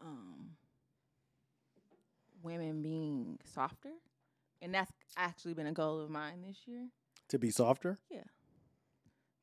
um, 0.00 0.50
women 2.42 2.82
being 2.82 3.38
softer, 3.54 3.92
and 4.62 4.74
that's 4.74 4.90
actually 5.16 5.54
been 5.54 5.66
a 5.66 5.72
goal 5.72 6.00
of 6.00 6.10
mine 6.10 6.42
this 6.46 6.58
year 6.66 6.88
To 7.28 7.38
be 7.38 7.50
softer. 7.50 7.98
Yeah. 8.10 8.24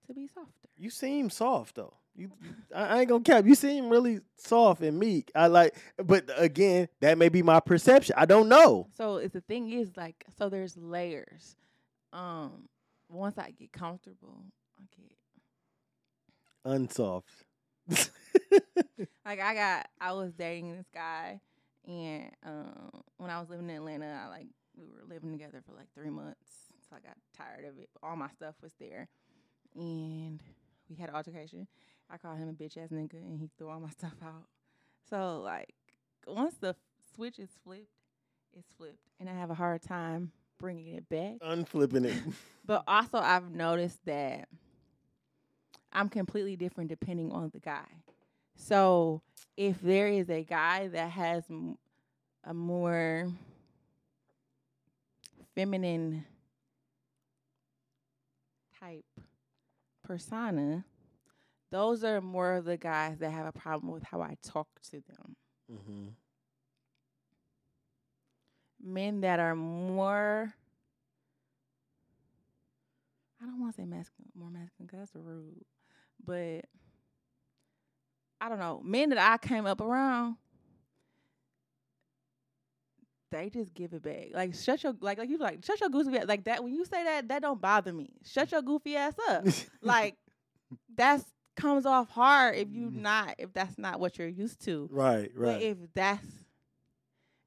To 0.08 0.14
be 0.14 0.28
softer. 0.28 0.70
You 0.78 0.90
seem 0.90 1.30
soft 1.30 1.76
though. 1.76 1.94
You, 2.18 2.32
I, 2.76 3.00
ain't 3.00 3.10
gonna 3.10 3.24
cap. 3.24 3.46
You 3.46 3.54
seem 3.54 3.90
really 3.90 4.22
soft 4.38 4.82
and 4.82 4.98
meek. 5.00 5.32
I 5.36 5.48
like, 5.48 5.76
but 6.04 6.26
again, 6.36 6.90
that 7.00 7.18
may 7.18 7.30
be 7.30 7.44
my 7.44 7.60
perception. 7.60 8.16
I 8.18 8.26
don't 8.26 8.50
know. 8.50 8.88
So 8.98 9.18
it's 9.18 9.34
the 9.34 9.42
thing 9.42 9.72
is 9.72 9.96
like, 9.96 10.26
so 10.38 10.50
there's 10.50 10.76
layers. 10.76 11.56
Um, 12.12 12.68
once 13.08 13.38
I 13.38 13.52
get 13.52 13.72
comfortable, 13.72 14.44
I 14.80 14.84
get 14.96 15.18
Unsoft. 16.66 17.24
like 19.26 19.40
I 19.40 19.54
got 19.54 19.88
I 20.02 20.12
was 20.12 20.34
dating 20.34 20.76
this 20.76 20.90
guy 20.94 21.40
and 21.88 22.30
um 22.46 22.90
when 23.16 23.30
I 23.30 23.40
was 23.40 23.50
living 23.50 23.70
in 23.70 23.78
Atlanta 23.78 24.24
I 24.26 24.28
like 24.28 24.48
we 24.76 24.88
were 24.88 25.04
living 25.08 25.32
together 25.32 25.64
for 25.66 25.74
like 25.74 25.88
three 25.96 26.10
months. 26.10 26.50
So 26.90 26.96
I 26.96 27.00
got 27.00 27.16
tired 27.36 27.66
of 27.66 27.78
it. 27.80 27.90
All 28.04 28.16
my 28.16 28.30
stuff 28.30 28.56
was 28.62 28.74
there. 28.80 29.08
And 29.76 30.42
we 30.90 30.96
had 30.96 31.10
an 31.10 31.16
altercation. 31.16 31.68
I 32.10 32.18
called 32.18 32.38
him 32.38 32.50
a 32.50 32.54
bitch 32.54 32.78
ass 32.78 32.90
nigga 32.90 33.14
and 33.16 33.40
he 33.40 33.50
threw 33.58 33.70
all 33.70 33.80
my 33.80 33.90
stuff 33.98 34.14
out. 34.24 34.46
So 35.10 35.42
like 35.42 35.74
once 36.26 36.56
the 36.60 36.76
switch 37.16 37.40
is 37.40 37.50
flipped, 37.64 37.92
it's 38.58 38.70
flipped. 38.78 39.00
And 39.20 39.30
I 39.30 39.34
have 39.34 39.50
a 39.50 39.56
hard 39.56 39.82
time 39.82 40.32
bringing 40.60 40.96
it 40.96 41.08
back. 41.10 41.36
Unflipping 41.42 42.06
it. 42.06 42.16
But 42.66 42.84
also, 42.86 43.18
I've 43.18 43.50
noticed 43.50 44.04
that 44.06 44.50
I'm 45.94 46.10
completely 46.10 46.58
different 46.58 46.90
depending 46.90 47.32
on 47.32 47.50
the 47.54 47.62
guy. 47.62 47.86
So 48.58 49.22
if 49.56 49.80
there 49.82 50.10
is 50.10 50.30
a 50.30 50.44
guy 50.44 50.90
that 50.90 51.12
has 51.12 51.46
m- 51.50 51.78
a 52.44 52.54
more 52.54 53.32
feminine 55.56 56.26
type 58.80 59.06
persona, 60.08 60.86
those 61.72 62.04
are 62.04 62.22
more 62.22 62.54
of 62.56 62.66
the 62.66 62.78
guys 62.78 63.18
that 63.20 63.32
have 63.32 63.46
a 63.46 63.52
problem 63.52 63.92
with 63.92 64.04
how 64.04 64.22
I 64.22 64.38
talk 64.42 64.68
to 64.92 65.02
them. 65.02 65.36
mm-hmm. 65.72 66.08
men 68.82 69.22
that 69.22 69.40
are 69.40 69.56
more 69.56 70.54
I 73.42 73.46
don't 73.46 73.60
want 73.60 73.76
to 73.76 73.82
say 73.82 73.86
masculine, 73.86 74.32
more 74.36 74.50
masculine 74.50 74.88
because 74.88 75.00
that's 75.00 75.16
rude, 75.16 75.64
but 76.26 76.66
I 78.42 78.50
don't 78.50 78.60
know. 78.60 78.82
Men 78.84 79.10
that 79.10 79.20
I 79.20 79.38
came 79.38 79.66
up 79.68 79.80
around, 79.80 80.38
they 83.32 83.50
just 83.50 83.74
give 83.74 83.94
it 83.94 84.02
back. 84.04 84.28
Like 84.34 84.54
shut 84.56 84.84
your 84.84 84.94
like 85.02 85.18
like 85.18 85.30
you 85.30 85.38
like 85.38 85.64
shut 85.66 85.80
your 85.80 85.90
goofy 85.90 86.18
ass 86.18 86.26
like 86.28 86.44
that. 86.46 86.64
When 86.64 86.74
you 86.74 86.86
say 86.86 87.04
that, 87.04 87.28
that 87.30 87.42
don't 87.42 87.62
bother 87.62 87.92
me. 87.94 88.10
Shut 88.26 88.52
your 88.52 88.62
goofy 88.62 88.96
ass 88.96 89.14
up. 89.30 89.46
like 89.82 90.16
that's 90.96 91.24
comes 91.56 91.86
off 91.86 92.10
hard 92.10 92.56
if 92.56 92.70
you 92.72 92.88
Mm. 92.92 93.02
not 93.02 93.36
if 93.40 93.52
that's 93.54 93.78
not 93.78 94.00
what 94.00 94.18
you're 94.20 94.28
used 94.28 94.62
to. 94.66 94.88
right, 94.92 95.32
right. 95.36 95.54
But 95.56 95.62
if 95.64 95.78
that's 95.94 96.26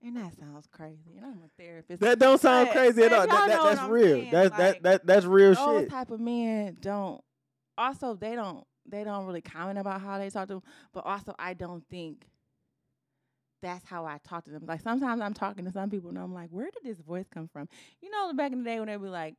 and 0.03 0.17
that 0.17 0.33
sounds 0.39 0.67
crazy, 0.73 1.17
and 1.17 1.27
I'm 1.27 1.43
a 1.45 1.63
therapist. 1.63 2.01
that 2.01 2.19
don't 2.19 2.41
sound 2.41 2.69
but- 2.69 2.73
crazy 2.77 3.03
at 3.03 3.13
all. 3.13 3.27
That, 3.27 3.49
that, 3.49 3.63
that's 3.77 3.89
real. 3.91 4.17
saying, 4.17 4.31
That's 4.31 4.51
like, 4.51 4.59
that 4.59 4.83
that 4.83 5.07
that's 5.07 5.27
real 5.27 5.55
those 5.55 5.81
shit. 5.83 5.91
type 5.91 6.11
of 6.11 6.21
men 6.21 6.77
don't. 6.81 7.23
Also, 7.77 8.15
they 8.15 8.35
don't. 8.35 8.65
They 8.87 9.05
don't 9.05 9.27
really 9.27 9.43
comment 9.43 9.79
about 9.79 10.01
how 10.01 10.19
they 10.19 10.31
talk 10.31 10.49
to 10.49 10.55
them. 10.55 10.63
But 10.93 11.05
also, 11.05 11.35
I 11.39 11.53
don't 11.55 11.85
think 11.91 12.27
that's 13.63 13.85
how 13.85 14.05
I 14.05 14.19
talk 14.27 14.45
to 14.45 14.51
them. 14.51 14.65
Like 14.67 14.81
sometimes 14.81 15.21
I'm 15.21 15.35
talking 15.35 15.65
to 15.65 15.73
some 15.73 15.91
people 15.91 16.11
and 16.11 16.19
I'm 16.19 16.35
like, 16.35 16.51
where 16.51 16.71
did 16.71 16.83
this 16.85 17.01
voice 17.05 17.27
come 17.33 17.49
from? 17.53 17.69
You 18.01 18.11
know, 18.11 18.33
back 18.33 18.53
in 18.53 18.63
the 18.63 18.71
day 18.71 18.79
when 18.79 18.89
they 18.89 18.97
be 18.97 19.09
like, 19.09 19.35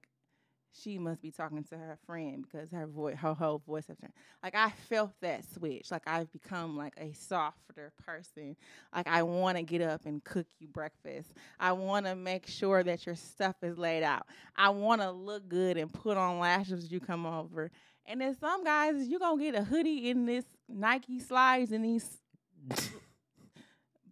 she 0.74 0.98
must 0.98 1.22
be 1.22 1.32
talking 1.32 1.64
to 1.66 1.78
her 1.78 1.98
friend 2.06 2.46
because 2.50 2.72
her 2.72 2.88
voice, 2.88 3.18
her 3.18 3.34
whole 3.34 3.60
voice 3.60 3.88
has 3.88 3.98
turned. 3.98 4.14
Like 4.42 4.56
I 4.56 4.72
felt 4.90 5.12
that 5.22 5.44
switch. 5.54 5.92
Like 5.92 6.04
I've 6.08 6.32
become 6.32 6.78
like 6.78 6.94
a 6.98 7.12
softer 7.14 7.92
person. 8.06 8.56
Like 8.96 9.08
I 9.08 9.24
want 9.24 9.58
to 9.58 9.64
get 9.64 9.82
up 9.82 10.06
and 10.06 10.24
cook 10.24 10.48
you 10.60 10.68
breakfast. 10.68 11.34
I 11.60 11.74
want 11.74 12.06
to 12.06 12.16
make 12.16 12.48
sure 12.48 12.84
that 12.84 13.06
your 13.06 13.16
stuff 13.16 13.56
is 13.62 13.78
laid 13.78 14.04
out. 14.04 14.28
I 14.56 14.70
want 14.70 15.02
to 15.02 15.12
look 15.12 15.48
good 15.50 15.78
and 15.78 15.92
put 15.92 16.18
on 16.18 16.40
lashes 16.40 16.86
as 16.86 16.92
you 16.92 17.00
come 17.00 17.26
over. 17.26 17.70
And 18.06 18.22
then 18.22 18.36
some 18.40 18.64
guys, 18.64 19.08
you 19.08 19.20
gonna 19.20 19.42
get 19.42 19.56
a 19.56 19.64
hoodie 19.64 20.10
in 20.10 20.26
this 20.26 20.46
Nike 20.68 21.20
slides 21.20 21.72
and 21.72 21.84
these 21.84 22.22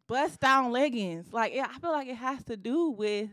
bust 0.10 0.42
down 0.42 0.74
leggings. 0.74 1.32
Like 1.32 1.54
yeah, 1.54 1.68
I 1.74 1.80
feel 1.80 1.92
like 1.92 2.10
it 2.10 2.16
has 2.18 2.44
to 2.46 2.58
do 2.58 2.90
with 2.90 3.30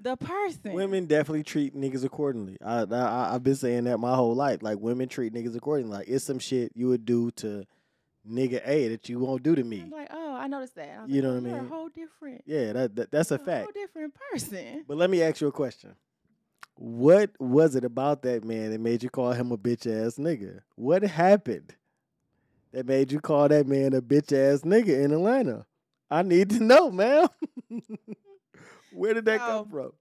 the 0.00 0.16
person. 0.16 0.72
Women 0.72 1.06
definitely 1.06 1.44
treat 1.44 1.76
niggas 1.76 2.04
accordingly. 2.04 2.56
I, 2.64 2.82
I 2.82 3.34
I've 3.34 3.44
been 3.44 3.54
saying 3.54 3.84
that 3.84 3.98
my 3.98 4.16
whole 4.16 4.34
life. 4.34 4.62
Like 4.62 4.78
women 4.80 5.08
treat 5.08 5.32
niggas 5.32 5.54
accordingly. 5.54 5.96
Like 5.98 6.08
it's 6.08 6.24
some 6.24 6.40
shit 6.40 6.72
you 6.74 6.88
would 6.88 7.04
do 7.04 7.30
to 7.32 7.64
nigga 8.28 8.60
A 8.66 8.88
that 8.88 9.08
you 9.08 9.20
won't 9.20 9.44
do 9.44 9.54
to 9.54 9.62
me. 9.62 9.82
I'm 9.82 9.90
like, 9.90 10.08
oh, 10.10 10.34
I 10.34 10.48
noticed 10.48 10.74
that. 10.74 10.88
I 11.02 11.06
You 11.06 11.22
like, 11.22 11.22
know 11.22 11.28
oh, 11.28 11.34
what 11.34 11.38
I 11.38 11.40
mean? 11.40 11.54
A 11.54 11.68
whole 11.68 11.88
different. 11.88 12.42
Yeah, 12.44 12.72
that, 12.72 12.96
that 12.96 13.10
that's 13.12 13.30
a 13.30 13.36
a 13.36 13.38
fact. 13.38 13.64
whole 13.66 13.72
different 13.72 14.14
person. 14.32 14.84
But 14.88 14.96
let 14.96 15.10
me 15.10 15.22
ask 15.22 15.40
you 15.40 15.46
a 15.46 15.52
question. 15.52 15.94
What 16.74 17.30
was 17.38 17.74
it 17.74 17.84
about 17.84 18.22
that 18.22 18.44
man 18.44 18.70
that 18.72 18.80
made 18.80 19.02
you 19.02 19.08
call 19.08 19.32
him 19.32 19.50
a 19.52 19.56
bitch 19.56 19.86
ass 19.86 20.16
nigga? 20.16 20.60
What 20.74 21.02
happened 21.02 21.74
that 22.72 22.84
made 22.84 23.10
you 23.12 23.20
call 23.20 23.48
that 23.48 23.66
man 23.66 23.94
a 23.94 24.02
bitch 24.02 24.32
ass 24.32 24.60
nigga 24.60 25.02
in 25.02 25.12
Atlanta? 25.12 25.64
I 26.10 26.22
need 26.22 26.50
to 26.50 26.60
know, 26.62 26.90
man. 26.90 27.28
Where 28.92 29.14
did 29.14 29.24
that 29.26 29.40
come 29.40 29.68
from? 29.68 29.92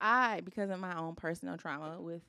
I, 0.00 0.40
because 0.40 0.70
of 0.70 0.78
my 0.80 0.96
own 0.96 1.14
personal 1.14 1.56
trauma 1.56 2.00
with 2.00 2.22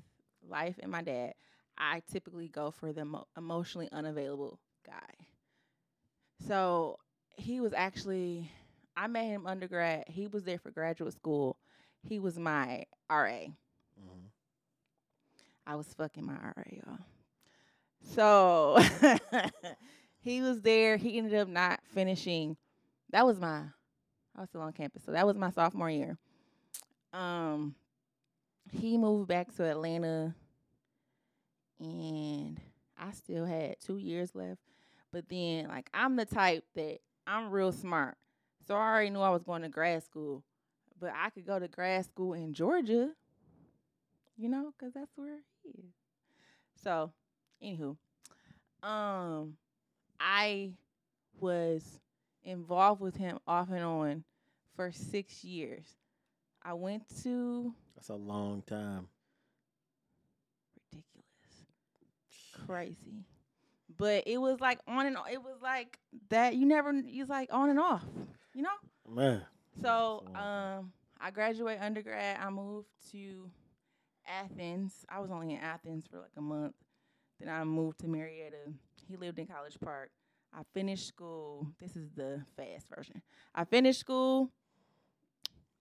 life 0.48 0.76
and 0.82 0.92
my 0.92 1.02
dad, 1.02 1.34
I 1.78 2.02
typically 2.12 2.48
go 2.50 2.72
for 2.72 2.92
the 2.92 3.06
mo- 3.06 3.28
emotionally 3.38 3.90
unavailable 3.92 4.60
guy. 4.86 5.26
So 6.48 6.98
he 7.38 7.62
was 7.62 7.74
actually, 7.74 8.52
I 8.98 9.08
met 9.08 9.26
him 9.26 9.48
undergrad. 9.48 10.06
He 10.08 10.28
was 10.28 10.44
there 10.44 10.60
for 10.60 10.72
graduate 10.72 11.14
school. 11.14 11.58
He 12.04 12.20
was 12.20 12.38
my 12.38 12.86
RA. 13.10 13.28
Mm-hmm. 13.30 14.28
I 15.66 15.76
was 15.76 15.88
fucking 15.94 16.26
my 16.26 16.34
RA, 16.34 16.64
y'all. 16.72 17.00
So 18.04 18.78
he 20.22 20.42
was 20.42 20.62
there. 20.62 20.98
He 20.98 21.18
ended 21.18 21.34
up 21.36 21.48
not 21.48 21.80
finishing. 21.94 22.56
That 23.12 23.26
was 23.26 23.40
my, 23.40 23.64
I 24.36 24.40
was 24.42 24.50
still 24.50 24.62
on 24.62 24.74
campus. 24.74 25.04
So 25.06 25.12
that 25.12 25.26
was 25.26 25.36
my 25.36 25.50
sophomore 25.50 25.90
year. 25.90 26.18
Um, 27.12 27.76
he 28.72 28.98
moved 28.98 29.28
back 29.28 29.54
to 29.56 29.66
Atlanta, 29.66 30.34
and 31.80 32.60
I 32.98 33.12
still 33.12 33.46
had 33.46 33.76
two 33.82 33.98
years 33.98 34.34
left. 34.34 34.62
But 35.12 35.28
then, 35.28 35.68
like, 35.68 35.90
I'm 35.94 36.16
the 36.16 36.26
type 36.26 36.64
that 36.76 37.00
I'm 37.28 37.52
real 37.52 37.74
smart, 37.74 38.16
so 38.66 38.76
I 38.76 38.78
already 38.78 39.10
knew 39.10 39.20
I 39.20 39.30
was 39.30 39.44
going 39.44 39.64
to 39.64 39.70
grad 39.70 40.04
school. 40.04 40.44
But 41.00 41.12
I 41.16 41.32
could 41.32 41.46
go 41.46 41.60
to 41.60 41.68
grad 41.68 42.06
school 42.06 42.34
in 42.34 42.54
Georgia, 42.54 43.10
you 44.38 44.48
know, 44.48 44.72
because 44.72 44.94
that's 44.94 45.12
where 45.18 45.40
he 45.64 45.70
is. 45.70 45.94
So, 46.82 47.12
anywho, 47.62 47.98
um, 48.88 49.58
I 50.24 50.72
was 51.40 52.00
involved 52.44 53.02
with 53.02 53.16
him 53.16 53.40
off 53.48 53.70
and 53.72 53.84
on 53.84 54.24
for 54.76 54.92
six 54.92 55.44
years. 55.44 55.86
I 56.64 56.74
went 56.74 57.04
to 57.24 57.74
That's 57.96 58.10
a 58.10 58.16
long 58.16 58.62
time. 58.62 59.08
ridiculous, 60.94 61.66
crazy, 62.68 63.26
but 63.98 64.24
it 64.28 64.38
was 64.38 64.60
like 64.60 64.80
on 64.88 65.08
and 65.08 65.18
on. 65.18 65.28
It 65.32 65.42
was 65.42 65.58
like 65.62 65.98
that. 66.30 66.56
You 66.56 66.66
never. 66.66 66.94
It's 66.96 67.30
like 67.30 67.50
on 67.52 67.70
and 67.70 67.80
off. 67.80 68.06
You 68.54 68.62
know. 68.64 68.70
Man. 69.10 69.42
So, 69.82 70.24
So- 70.28 70.40
um, 70.40 70.92
I 71.20 71.32
graduated 71.32 71.82
undergrad. 71.84 72.38
I 72.40 72.50
moved 72.50 72.90
to 73.12 73.50
Athens. 74.28 75.06
I 75.10 75.20
was 75.20 75.32
only 75.32 75.54
in 75.54 75.60
Athens 75.62 76.06
for 76.10 76.18
like 76.18 76.32
a 76.38 76.42
month. 76.42 76.76
Then 77.40 77.50
I 77.50 77.64
moved 77.64 78.00
to 78.02 78.08
Marietta. 78.08 78.74
He 79.12 79.18
lived 79.18 79.40
in 79.40 79.46
College 79.46 79.78
Park. 79.84 80.10
I 80.54 80.62
finished 80.74 81.06
school. 81.06 81.68
This 81.82 81.98
is 81.98 82.10
the 82.16 82.42
fast 82.56 82.88
version. 82.96 83.22
I 83.54 83.66
finished 83.66 84.00
school. 84.00 84.50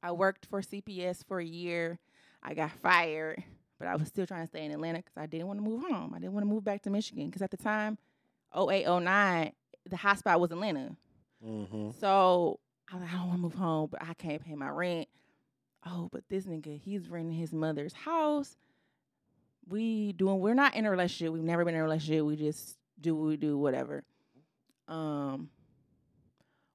I 0.02 0.11
worked 0.11 0.47
for 0.47 0.61
CPS 0.61 1.24
for 1.24 1.39
a 1.39 1.44
year. 1.44 2.01
I 2.43 2.55
got 2.55 2.73
fired, 2.82 3.44
but 3.78 3.86
I 3.86 3.94
was 3.94 4.09
still 4.09 4.27
trying 4.27 4.43
to 4.43 4.48
stay 4.48 4.65
in 4.65 4.73
Atlanta 4.73 4.98
because 4.98 5.16
I 5.16 5.27
didn't 5.27 5.47
want 5.47 5.61
to 5.61 5.65
move 5.65 5.82
home. 5.82 6.12
I 6.12 6.19
didn't 6.19 6.32
want 6.32 6.44
to 6.44 6.52
move 6.52 6.65
back 6.65 6.82
to 6.82 6.90
Michigan 6.90 7.27
because 7.27 7.43
at 7.43 7.52
the 7.52 7.57
time, 7.57 7.98
08, 8.57 8.86
09, 9.01 9.52
the 9.89 9.97
hot 9.97 10.19
spot 10.19 10.40
was 10.40 10.51
Atlanta. 10.51 10.97
Mm-hmm. 11.47 11.90
So 12.01 12.59
I 12.90 12.97
was 12.97 13.05
like, 13.05 13.15
I 13.15 13.16
don't 13.16 13.28
want 13.28 13.39
to 13.39 13.43
move 13.43 13.55
home, 13.55 13.89
but 13.93 14.02
I 14.02 14.15
can't 14.15 14.44
pay 14.44 14.57
my 14.57 14.70
rent. 14.70 15.07
Oh, 15.86 16.09
but 16.11 16.24
this 16.28 16.47
nigga, 16.47 16.81
he's 16.81 17.09
renting 17.09 17.39
his 17.39 17.52
mother's 17.52 17.93
house. 17.93 18.57
We 19.69 20.15
doing, 20.15 20.40
we're 20.40 20.55
not 20.55 20.74
in 20.74 20.85
a 20.85 20.90
relationship. 20.90 21.32
We've 21.32 21.44
never 21.44 21.65
been 21.65 21.74
in 21.74 21.81
a 21.81 21.85
relationship. 21.85 22.24
We 22.24 22.35
just 22.35 22.80
do 23.01 23.14
what 23.14 23.28
we 23.28 23.36
do, 23.36 23.59
whatever. 23.59 24.05
Um, 24.89 25.51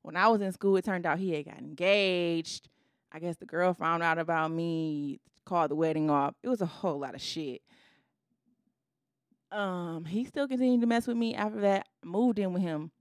when 0.01 0.15
I 0.15 0.27
was 0.27 0.41
in 0.41 0.51
school, 0.51 0.77
it 0.77 0.85
turned 0.85 1.05
out 1.05 1.19
he 1.19 1.33
had 1.33 1.45
got 1.45 1.57
engaged. 1.57 2.69
I 3.11 3.19
guess 3.19 3.37
the 3.37 3.45
girl 3.45 3.73
found 3.73 4.03
out 4.03 4.17
about 4.17 4.51
me, 4.51 5.19
called 5.45 5.71
the 5.71 5.75
wedding 5.75 6.09
off. 6.09 6.35
It 6.43 6.49
was 6.49 6.61
a 6.61 6.65
whole 6.65 6.99
lot 6.99 7.15
of 7.15 7.21
shit. 7.21 7.61
Um, 9.51 10.05
he 10.05 10.25
still 10.25 10.47
continued 10.47 10.81
to 10.81 10.87
mess 10.87 11.07
with 11.07 11.17
me 11.17 11.33
after 11.33 11.61
that. 11.61 11.87
Moved 12.03 12.39
in 12.39 12.53
with 12.53 12.61
him 12.61 12.91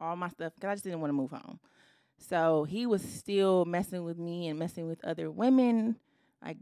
all 0.00 0.16
my 0.16 0.28
stuff 0.28 0.52
because 0.54 0.68
I 0.68 0.74
just 0.74 0.84
didn't 0.84 1.00
want 1.00 1.10
to 1.10 1.14
move 1.14 1.30
home. 1.30 1.60
So 2.18 2.64
he 2.64 2.86
was 2.86 3.02
still 3.02 3.64
messing 3.64 4.04
with 4.04 4.18
me 4.18 4.48
and 4.48 4.58
messing 4.58 4.88
with 4.88 5.04
other 5.04 5.30
women. 5.30 5.96
Like 6.42 6.58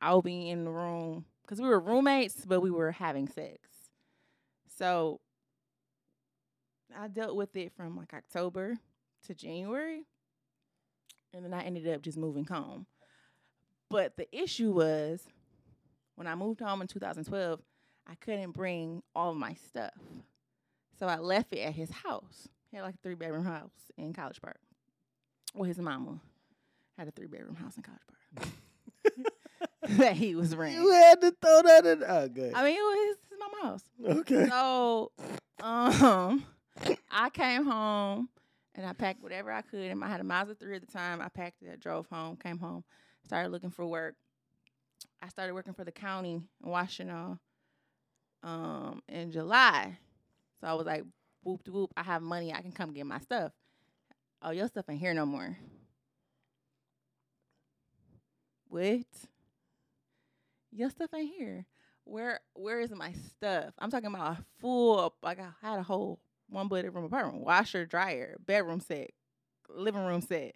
I'll 0.00 0.22
be 0.22 0.50
in 0.50 0.64
the 0.64 0.70
room 0.70 1.24
because 1.42 1.60
we 1.60 1.68
were 1.68 1.80
roommates, 1.80 2.44
but 2.46 2.60
we 2.60 2.70
were 2.70 2.92
having 2.92 3.28
sex. 3.28 3.58
So 4.80 5.20
I 6.98 7.08
dealt 7.08 7.36
with 7.36 7.54
it 7.54 7.70
from 7.76 7.98
like 7.98 8.14
October 8.14 8.78
to 9.26 9.34
January, 9.34 10.06
and 11.34 11.44
then 11.44 11.52
I 11.52 11.64
ended 11.64 11.86
up 11.86 12.00
just 12.00 12.16
moving 12.16 12.46
home. 12.46 12.86
But 13.90 14.16
the 14.16 14.26
issue 14.34 14.72
was 14.72 15.22
when 16.14 16.26
I 16.26 16.34
moved 16.34 16.60
home 16.60 16.80
in 16.80 16.88
2012, 16.88 17.60
I 18.06 18.14
couldn't 18.14 18.52
bring 18.52 19.02
all 19.14 19.34
my 19.34 19.52
stuff. 19.52 19.92
So 20.98 21.06
I 21.06 21.18
left 21.18 21.52
it 21.52 21.58
at 21.58 21.74
his 21.74 21.90
house. 21.90 22.48
He 22.70 22.78
had 22.78 22.84
like 22.84 22.94
a 22.94 22.98
three 23.02 23.16
bedroom 23.16 23.44
house 23.44 23.90
in 23.98 24.14
College 24.14 24.40
Park. 24.40 24.60
Well, 25.54 25.68
his 25.68 25.78
mama 25.78 26.20
had 26.96 27.06
a 27.06 27.10
three 27.10 27.26
bedroom 27.26 27.56
house 27.56 27.76
in 27.76 27.82
College 27.82 28.00
Park 28.34 29.26
that 29.98 30.16
he 30.16 30.34
was 30.34 30.54
renting. 30.54 30.82
You 30.82 30.92
had 30.92 31.20
to 31.20 31.34
throw 31.40 31.62
that 31.62 31.86
in. 31.86 32.04
Oh, 32.06 32.28
good. 32.28 32.54
I 32.54 32.64
mean, 32.64 32.76
it 32.76 32.80
was 32.80 33.16
his 33.28 33.38
mama 33.38 33.62
house. 33.62 33.84
okay. 34.20 34.46
So, 34.48 35.12
um, 35.62 36.44
I 37.10 37.30
came 37.30 37.64
home 37.64 38.28
and 38.74 38.86
I 38.86 38.92
packed 38.92 39.22
whatever 39.22 39.50
I 39.50 39.62
could. 39.62 39.90
And 39.90 40.02
I 40.02 40.08
had 40.08 40.20
a 40.20 40.24
Mazda 40.24 40.54
3 40.54 40.76
at 40.76 40.86
the 40.86 40.92
time. 40.92 41.20
I 41.20 41.28
packed 41.28 41.62
it, 41.62 41.70
I 41.72 41.76
drove 41.76 42.06
home, 42.08 42.36
came 42.36 42.58
home, 42.58 42.84
started 43.24 43.50
looking 43.50 43.70
for 43.70 43.86
work. 43.86 44.14
I 45.22 45.28
started 45.28 45.54
working 45.54 45.74
for 45.74 45.84
the 45.84 45.92
county 45.92 46.40
in 46.64 46.70
Washtenaw 46.70 47.38
um, 48.42 49.02
in 49.08 49.32
July. 49.32 49.98
So 50.60 50.66
I 50.66 50.74
was 50.74 50.86
like, 50.86 51.04
whoop 51.42 51.64
de 51.64 51.72
whoop, 51.72 51.92
I 51.96 52.02
have 52.02 52.22
money, 52.22 52.52
I 52.52 52.62
can 52.62 52.72
come 52.72 52.92
get 52.92 53.06
my 53.06 53.18
stuff. 53.18 53.52
Oh, 54.42 54.50
your 54.50 54.68
stuff 54.68 54.86
ain't 54.88 55.00
here 55.00 55.14
no 55.14 55.26
more. 55.26 55.56
What? 58.68 59.04
Your 60.72 60.90
stuff 60.90 61.10
ain't 61.14 61.34
here. 61.34 61.66
Where 62.04 62.40
where 62.54 62.80
is 62.80 62.90
my 62.90 63.12
stuff? 63.12 63.74
I'm 63.78 63.90
talking 63.90 64.06
about 64.06 64.38
a 64.38 64.44
full 64.58 65.14
like 65.22 65.38
I 65.38 65.48
had 65.62 65.78
a 65.78 65.82
whole 65.82 66.20
one 66.48 66.68
bedroom 66.68 67.04
apartment, 67.04 67.44
washer, 67.44 67.86
dryer, 67.86 68.36
bedroom 68.44 68.80
set, 68.80 69.10
living 69.68 70.04
room 70.04 70.20
set, 70.20 70.54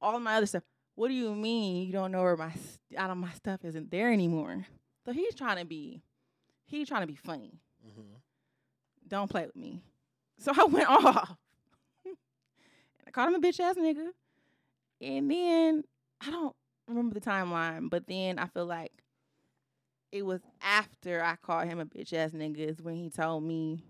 all 0.00 0.18
my 0.18 0.36
other 0.36 0.46
stuff. 0.46 0.62
What 0.94 1.08
do 1.08 1.14
you 1.14 1.34
mean 1.34 1.86
you 1.86 1.92
don't 1.92 2.10
know 2.10 2.22
where 2.22 2.36
my 2.36 2.52
out 2.96 3.10
of 3.10 3.16
my 3.16 3.32
stuff 3.32 3.64
isn't 3.64 3.90
there 3.90 4.12
anymore? 4.12 4.66
So 5.04 5.12
he's 5.12 5.34
trying 5.34 5.58
to 5.58 5.64
be, 5.64 6.02
he's 6.64 6.88
trying 6.88 7.02
to 7.02 7.06
be 7.06 7.16
funny. 7.16 7.60
Mm-hmm. 7.86 8.16
Don't 9.06 9.30
play 9.30 9.46
with 9.46 9.56
me. 9.56 9.82
So 10.38 10.52
I 10.56 10.64
went 10.64 10.88
off. 10.90 11.36
and 12.04 12.16
I 13.06 13.10
called 13.10 13.28
him 13.28 13.34
a 13.36 13.46
bitch 13.46 13.60
ass 13.60 13.76
nigga. 13.76 14.08
And 15.00 15.30
then 15.30 15.84
I 16.20 16.30
don't 16.30 16.56
remember 16.88 17.14
the 17.14 17.20
timeline, 17.20 17.90
but 17.90 18.06
then 18.06 18.38
I 18.38 18.46
feel 18.46 18.66
like 18.66 18.92
it 20.12 20.24
was 20.24 20.40
after 20.62 21.22
I 21.22 21.36
called 21.36 21.68
him 21.68 21.80
a 21.80 21.86
bitch 21.86 22.12
ass 22.12 22.30
nigga 22.30 22.58
is 22.58 22.82
when 22.82 22.94
he 22.94 23.10
told 23.10 23.42
me, 23.42 23.82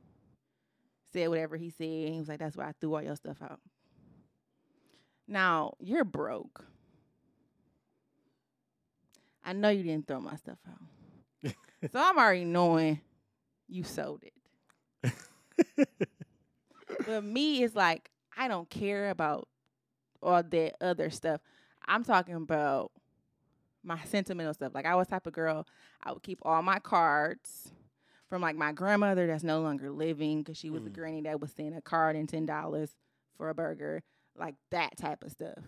said 1.13 1.29
whatever 1.29 1.57
he 1.57 1.71
said, 1.71 1.87
and 1.87 2.15
he 2.15 2.19
was 2.19 2.29
like, 2.29 2.41
That's 2.41 2.57
why 2.57 2.69
I 2.69 2.73
threw 2.81 2.95
all 2.95 3.03
your 3.03 3.17
stuff 3.17 3.39
out. 3.43 3.61
Now, 5.29 5.75
you're 5.81 6.05
broke. 6.05 6.65
I 9.45 9.53
know 9.53 9.69
you 9.69 9.83
didn't 9.83 10.09
throw 10.09 10.21
my 10.21 10.37
stuff 10.37 10.59
out. 10.69 11.53
so 11.93 12.01
I'm 12.01 12.19
already 12.19 12.45
knowing 12.45 13.01
you 13.69 13.85
sold 13.85 14.25
it. 14.25 15.13
but 17.07 17.25
me 17.25 17.63
is 17.63 17.75
like, 17.75 18.11
I 18.37 18.49
don't 18.49 18.69
care 18.69 19.11
about 19.11 19.49
all 20.23 20.43
that 20.43 20.75
other 20.81 21.11
stuff. 21.11 21.41
I'm 21.89 22.05
talking 22.05 22.35
about 22.35 22.91
my 23.85 24.03
sentimental 24.05 24.55
stuff. 24.55 24.75
Like 24.75 24.87
I 24.87 24.95
was 24.97 25.07
type 25.07 25.27
of 25.27 25.33
girl, 25.33 25.67
I 26.03 26.13
would 26.13 26.23
keep 26.23 26.39
all 26.43 26.63
my 26.63 26.79
cards 26.79 27.71
from 28.29 28.43
like 28.43 28.57
my 28.57 28.73
grandmother 28.73 29.27
that's 29.27 29.45
no 29.45 29.61
longer 29.61 29.91
living 29.91 30.43
because 30.43 30.57
she 30.59 30.71
was 30.71 30.85
a 30.85 30.91
Mm. 30.91 30.95
granny 30.95 31.21
that 31.23 31.41
would 31.41 31.51
send 31.51 31.77
a 31.77 31.81
card 31.81 32.17
and 32.17 32.29
ten 32.29 32.45
dollars 32.47 32.91
for 33.37 33.49
a 33.51 33.55
burger, 33.55 34.03
like 34.37 34.55
that 34.71 34.97
type 34.97 35.23
of 35.23 35.31
stuff. 35.31 35.63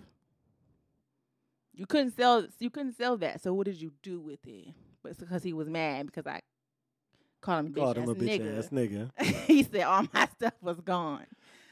You 1.75 1.87
couldn't 1.87 2.17
sell 2.17 2.47
you 2.59 2.71
couldn't 2.71 2.97
sell 2.97 3.17
that. 3.19 3.41
So 3.43 3.55
what 3.55 3.67
did 3.67 3.81
you 3.81 3.93
do 4.03 4.19
with 4.21 4.45
it? 4.47 4.69
But 5.03 5.11
it's 5.11 5.21
because 5.21 5.43
he 5.45 5.53
was 5.53 5.69
mad 5.69 6.07
because 6.07 6.27
I 6.27 6.41
called 7.41 7.67
him 7.67 7.73
a 7.73 7.77
bitch 7.77 7.83
Called 7.83 7.97
him 7.97 8.03
ass 8.03 8.09
a 8.09 8.15
bitch 8.15 8.41
nigga. 8.41 8.59
ass 8.59 8.69
nigga. 8.71 9.45
he 9.47 9.63
said 9.63 9.83
all 9.83 10.05
my 10.13 10.27
stuff 10.37 10.55
was 10.61 10.81
gone. 10.81 11.27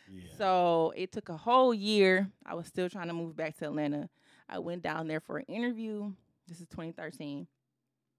Yeah. 0.09 0.23
So 0.39 0.93
it 0.97 1.11
took 1.11 1.29
a 1.29 1.37
whole 1.37 1.75
year. 1.75 2.31
I 2.45 2.55
was 2.55 2.69
still 2.69 2.89
trying 2.89 3.09
to 3.09 3.15
move 3.15 3.35
back 3.37 3.57
to 3.59 3.65
Atlanta. 3.65 4.09
I 4.49 4.59
went 4.59 4.83
down 4.83 5.09
there 5.09 5.21
for 5.21 5.39
an 5.39 5.45
interview. 5.49 6.13
This 6.47 6.61
is 6.61 6.69
2013. 6.69 7.47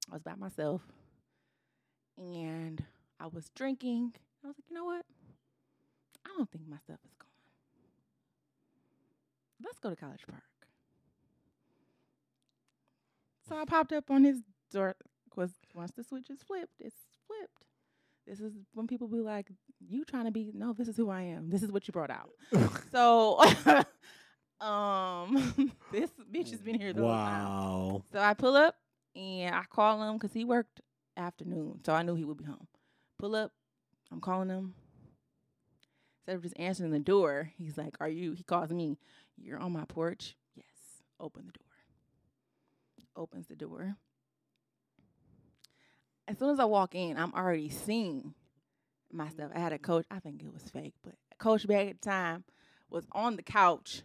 I 0.09 0.13
was 0.13 0.23
by 0.23 0.35
myself 0.35 0.81
and 2.17 2.83
I 3.19 3.27
was 3.27 3.49
drinking. 3.55 4.13
I 4.43 4.47
was 4.47 4.57
like, 4.57 4.65
you 4.69 4.75
know 4.75 4.85
what? 4.85 5.05
I 6.25 6.29
don't 6.37 6.49
think 6.51 6.65
my 6.67 6.77
stuff 6.77 6.99
is 7.05 7.13
gone. 7.19 7.27
Let's 9.63 9.79
go 9.79 9.89
to 9.89 9.95
College 9.95 10.21
Park. 10.29 10.43
So 13.47 13.57
I 13.57 13.65
popped 13.65 13.93
up 13.93 14.11
on 14.11 14.23
his 14.23 14.41
door 14.71 14.95
because 15.29 15.51
once 15.73 15.91
the 15.91 16.03
switch 16.03 16.29
is 16.29 16.41
flipped, 16.43 16.81
it's 16.81 16.95
flipped. 17.25 17.63
This 18.27 18.41
is 18.41 18.53
when 18.73 18.87
people 18.87 19.07
be 19.07 19.19
like, 19.21 19.49
"You 19.79 20.03
trying 20.03 20.25
to 20.25 20.31
be? 20.31 20.51
No, 20.53 20.73
this 20.73 20.89
is 20.89 20.97
who 20.97 21.09
I 21.09 21.21
am. 21.21 21.49
This 21.49 21.63
is 21.63 21.71
what 21.71 21.87
you 21.87 21.93
brought 21.93 22.11
out." 22.11 22.31
so, 22.91 23.41
um, 24.61 25.71
this 25.91 26.09
bitch 26.31 26.51
has 26.51 26.61
been 26.61 26.79
here 26.79 26.93
the 26.93 27.01
whole 27.01 27.09
time. 27.11 27.43
wow. 27.43 28.03
So 28.11 28.19
I 28.19 28.34
pull 28.34 28.55
up 28.55 28.75
and 29.15 29.53
I 29.53 29.63
call 29.69 30.01
him 30.03 30.13
because 30.13 30.34
he 30.34 30.45
worked 30.45 30.81
afternoon, 31.15 31.79
so 31.85 31.93
I 31.93 32.03
knew 32.03 32.15
he 32.15 32.25
would 32.25 32.38
be 32.38 32.45
home. 32.45 32.67
Pull 33.19 33.35
up, 33.35 33.51
I'm 34.11 34.21
calling 34.21 34.49
him. 34.49 34.73
Instead 36.21 36.35
of 36.38 36.43
just 36.43 36.59
answering 36.59 36.91
the 36.91 36.99
door, 36.99 37.51
he's 37.57 37.77
like, 37.77 37.95
"Are 37.99 38.09
you?" 38.09 38.34
He 38.34 38.43
calls 38.43 38.69
me. 38.71 38.97
You're 39.38 39.59
on 39.59 39.71
my 39.71 39.85
porch. 39.85 40.35
Yes. 40.55 40.65
Open 41.19 41.45
the 41.45 41.51
door. 41.53 41.63
Opens 43.15 43.47
the 43.47 43.55
door. 43.55 43.95
As 46.27 46.38
soon 46.38 46.49
as 46.49 46.59
I 46.59 46.65
walk 46.65 46.93
in, 46.95 47.17
I'm 47.17 47.34
already 47.34 47.69
seeing 47.69 48.34
my 49.11 49.29
stuff. 49.29 49.51
I 49.55 49.59
had 49.59 49.73
a 49.73 49.79
coach. 49.79 50.05
I 50.11 50.19
think 50.19 50.43
it 50.43 50.53
was 50.53 50.63
fake, 50.63 50.93
but 51.03 51.13
a 51.31 51.35
coach 51.35 51.65
bag 51.67 51.89
at 51.89 52.01
the 52.01 52.09
time 52.09 52.43
was 52.89 53.05
on 53.13 53.35
the 53.35 53.43
couch. 53.43 54.01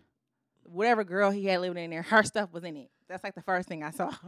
Whatever 0.64 1.05
girl 1.05 1.30
he 1.30 1.47
had 1.47 1.60
living 1.60 1.82
in 1.82 1.90
there, 1.90 2.02
her 2.02 2.22
stuff 2.22 2.52
was 2.52 2.64
in 2.64 2.76
it. 2.76 2.90
That's 3.09 3.24
like 3.24 3.34
the 3.34 3.43
first 3.43 3.68
thing 3.68 3.82
I 3.82 3.90
saw. 3.90 4.12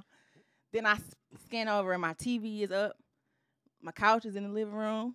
Then 0.72 0.86
I 0.86 0.98
scan 1.44 1.68
over 1.68 1.92
and 1.92 2.02
my 2.02 2.14
TV 2.14 2.62
is 2.62 2.72
up. 2.72 2.96
My 3.80 3.92
couch 3.92 4.24
is 4.24 4.34
in 4.34 4.42
the 4.42 4.48
living 4.48 4.74
room. 4.74 5.14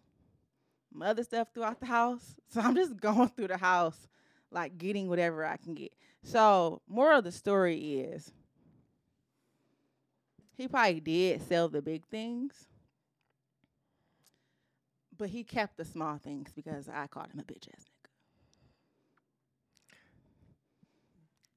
My 0.94 1.08
other 1.08 1.22
stuff 1.22 1.50
throughout 1.54 1.82
the 1.82 1.86
house. 1.86 2.36
So 2.52 2.62
I'm 2.62 2.76
just 2.76 2.98
going 2.98 3.28
through 3.28 3.50
the 3.50 3.58
house, 3.58 4.08
like 4.52 4.78
getting 4.78 5.08
whatever 5.08 5.46
I 5.46 5.58
can 5.58 5.76
get. 5.76 5.92
So, 6.24 6.82
moral 6.88 7.20
of 7.20 7.24
the 7.26 7.32
story 7.32 8.00
is 8.00 8.32
he 10.58 10.68
probably 10.68 11.00
did 11.00 11.42
sell 11.44 11.70
the 11.70 11.82
big 11.82 12.06
things, 12.08 12.68
but 15.16 15.30
he 15.30 15.44
kept 15.44 15.78
the 15.78 15.86
small 15.86 16.18
things 16.18 16.52
because 16.56 16.90
I 16.90 17.06
called 17.06 17.28
him 17.32 17.40
a 17.40 17.44
bitch 17.44 17.68
ass 17.76 17.89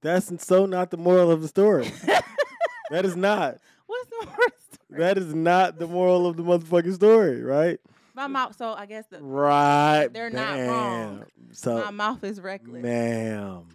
That's 0.02 0.32
so 0.44 0.66
not 0.66 0.90
the 0.90 0.96
moral 0.96 1.30
of 1.30 1.42
the 1.42 1.48
story. 1.48 1.90
that 2.90 3.04
is 3.04 3.16
not. 3.16 3.58
What's 3.86 4.10
the 4.10 4.26
worst 4.26 4.74
story? 4.74 4.98
That 5.00 5.16
is 5.16 5.34
not 5.34 5.78
the 5.78 5.86
moral 5.86 6.26
of 6.26 6.36
the 6.36 6.42
motherfucking 6.42 6.94
story, 6.94 7.42
right? 7.42 7.78
My 8.14 8.26
mouth. 8.26 8.56
So 8.56 8.72
I 8.72 8.86
guess 8.86 9.06
the 9.06 9.22
Right. 9.22 10.08
They're 10.12 10.28
not 10.30 10.58
wrong. 10.58 11.24
So, 11.52 11.82
my 11.84 11.90
mouth 11.90 12.24
is 12.24 12.40
reckless. 12.40 12.82
ma'am, 12.82 13.68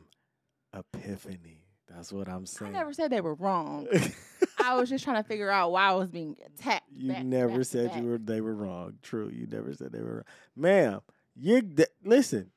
epiphany. 0.74 1.64
That's 1.88 2.12
what 2.12 2.28
I'm 2.28 2.46
saying. 2.46 2.76
I 2.76 2.80
never 2.80 2.94
said 2.94 3.10
they 3.12 3.22
were 3.22 3.34
wrong. 3.34 3.88
I 4.64 4.76
was 4.76 4.90
just 4.90 5.04
trying 5.04 5.22
to 5.24 5.28
figure 5.28 5.50
out 5.50 5.72
why 5.72 5.88
I 5.88 5.94
was 5.94 6.10
being 6.10 6.36
attacked. 6.46 6.86
you 6.94 7.12
back 7.14 7.24
never 7.24 7.58
back 7.60 7.66
said 7.66 7.90
back. 7.92 8.02
you 8.02 8.10
were. 8.10 8.18
They 8.18 8.42
were 8.42 8.54
wrong. 8.54 8.96
True. 9.02 9.30
You 9.30 9.48
never 9.48 9.74
said 9.74 9.92
they 9.92 10.02
were 10.02 10.16
wrong, 10.16 10.24
ma'am. 10.56 11.00
You 11.36 11.62
th- 11.62 11.90
listen. 12.04 12.52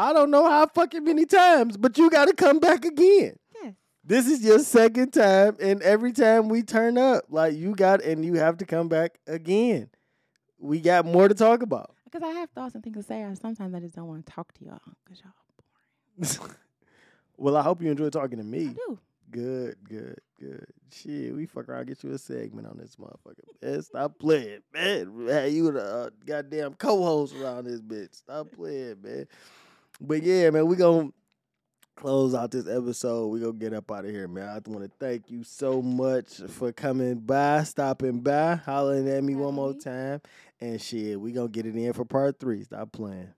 I 0.00 0.14
don't 0.14 0.30
know 0.30 0.48
how 0.48 0.66
fucking 0.66 1.04
many 1.04 1.26
times, 1.26 1.76
but 1.76 1.98
you 1.98 2.08
got 2.08 2.24
to 2.24 2.32
come 2.32 2.58
back 2.58 2.86
again. 2.86 3.36
Yes. 3.62 3.74
This 4.02 4.26
is 4.28 4.42
your 4.42 4.60
second 4.60 5.10
time, 5.12 5.58
and 5.60 5.82
every 5.82 6.12
time 6.12 6.48
we 6.48 6.62
turn 6.62 6.96
up, 6.96 7.24
like 7.28 7.54
you 7.54 7.74
got, 7.74 8.02
and 8.02 8.24
you 8.24 8.34
have 8.36 8.56
to 8.58 8.64
come 8.64 8.88
back 8.88 9.18
again. 9.26 9.90
We 10.58 10.80
got 10.80 11.04
more 11.04 11.28
to 11.28 11.34
talk 11.34 11.62
about. 11.62 11.94
Because 12.04 12.22
I 12.22 12.32
have 12.32 12.48
thoughts 12.50 12.74
and 12.74 12.82
things 12.82 12.96
to 12.96 13.02
say. 13.02 13.20
and 13.20 13.36
sometimes 13.36 13.74
I 13.74 13.80
just 13.80 13.94
don't 13.94 14.08
want 14.08 14.24
to 14.24 14.32
talk 14.32 14.54
to 14.54 14.64
y'all. 14.64 14.80
Because 15.04 15.22
y'all 15.22 16.38
boring. 16.38 16.56
well, 17.36 17.56
I 17.58 17.62
hope 17.62 17.82
you 17.82 17.90
enjoy 17.90 18.08
talking 18.08 18.38
to 18.38 18.44
me. 18.44 18.68
I 18.68 18.72
do. 18.72 18.98
Good, 19.30 19.76
good, 19.86 20.18
good. 20.40 20.66
Shit, 20.90 21.34
we 21.34 21.44
fuck 21.44 21.68
around, 21.68 21.86
get 21.86 22.02
you 22.02 22.12
a 22.12 22.18
segment 22.18 22.66
on 22.66 22.78
this 22.78 22.96
motherfucker. 22.96 23.44
Man, 23.62 23.82
stop 23.82 24.18
playing, 24.18 24.60
man. 24.72 25.26
Hey, 25.28 25.50
you 25.50 25.70
the 25.70 25.84
uh, 25.84 26.10
goddamn 26.24 26.74
co-host 26.74 27.36
around 27.36 27.66
this 27.66 27.80
bitch. 27.80 28.14
Stop 28.14 28.50
playing, 28.52 28.96
man. 29.02 29.26
But 30.00 30.22
yeah, 30.22 30.50
man, 30.50 30.66
we 30.66 30.76
gonna 30.76 31.10
close 31.94 32.34
out 32.34 32.50
this 32.50 32.66
episode. 32.66 33.28
We 33.28 33.40
gonna 33.40 33.52
get 33.52 33.74
up 33.74 33.90
out 33.90 34.06
of 34.06 34.10
here, 34.10 34.26
man. 34.26 34.48
I 34.48 34.70
want 34.70 34.84
to 34.84 34.90
thank 34.98 35.30
you 35.30 35.44
so 35.44 35.82
much 35.82 36.40
for 36.48 36.72
coming 36.72 37.18
by, 37.18 37.64
stopping 37.64 38.20
by, 38.20 38.54
hollering 38.54 39.08
at 39.08 39.22
me 39.22 39.34
one 39.34 39.54
more 39.54 39.74
time, 39.74 40.22
and 40.60 40.80
shit, 40.80 41.20
we 41.20 41.32
gonna 41.32 41.48
get 41.48 41.66
it 41.66 41.76
in 41.76 41.92
for 41.92 42.06
part 42.06 42.38
three. 42.38 42.64
Stop 42.64 42.92
playing. 42.92 43.34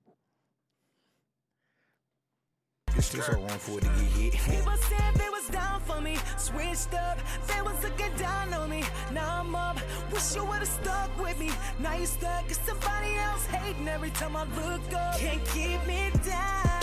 It's 2.94 3.06
still 3.06 3.22
so 3.22 3.32
wrong 3.32 3.48
for 3.48 3.78
it 3.78 3.82
to 3.82 4.20
get 4.20 4.34
hit. 4.34 5.31
Down 5.52 5.80
for 5.82 6.00
me, 6.00 6.16
switched 6.38 6.94
up. 6.94 7.18
They 7.46 7.60
was 7.62 7.76
looking 7.82 8.14
down 8.16 8.54
on 8.54 8.70
me. 8.70 8.82
Now 9.12 9.40
I'm 9.40 9.54
up. 9.54 9.78
Wish 10.10 10.34
you 10.34 10.44
would've 10.44 10.66
stuck 10.66 11.10
with 11.22 11.38
me. 11.38 11.50
Now 11.78 11.94
you 11.94 12.06
stuck 12.06 12.48
'cause 12.48 12.60
somebody 12.66 13.16
else 13.18 13.44
hating 13.46 13.88
every 13.88 14.10
time 14.10 14.34
I 14.36 14.44
look 14.44 14.92
up. 14.94 15.18
Can't 15.18 15.44
keep 15.54 15.86
me 15.86 16.10
down. 16.24 16.81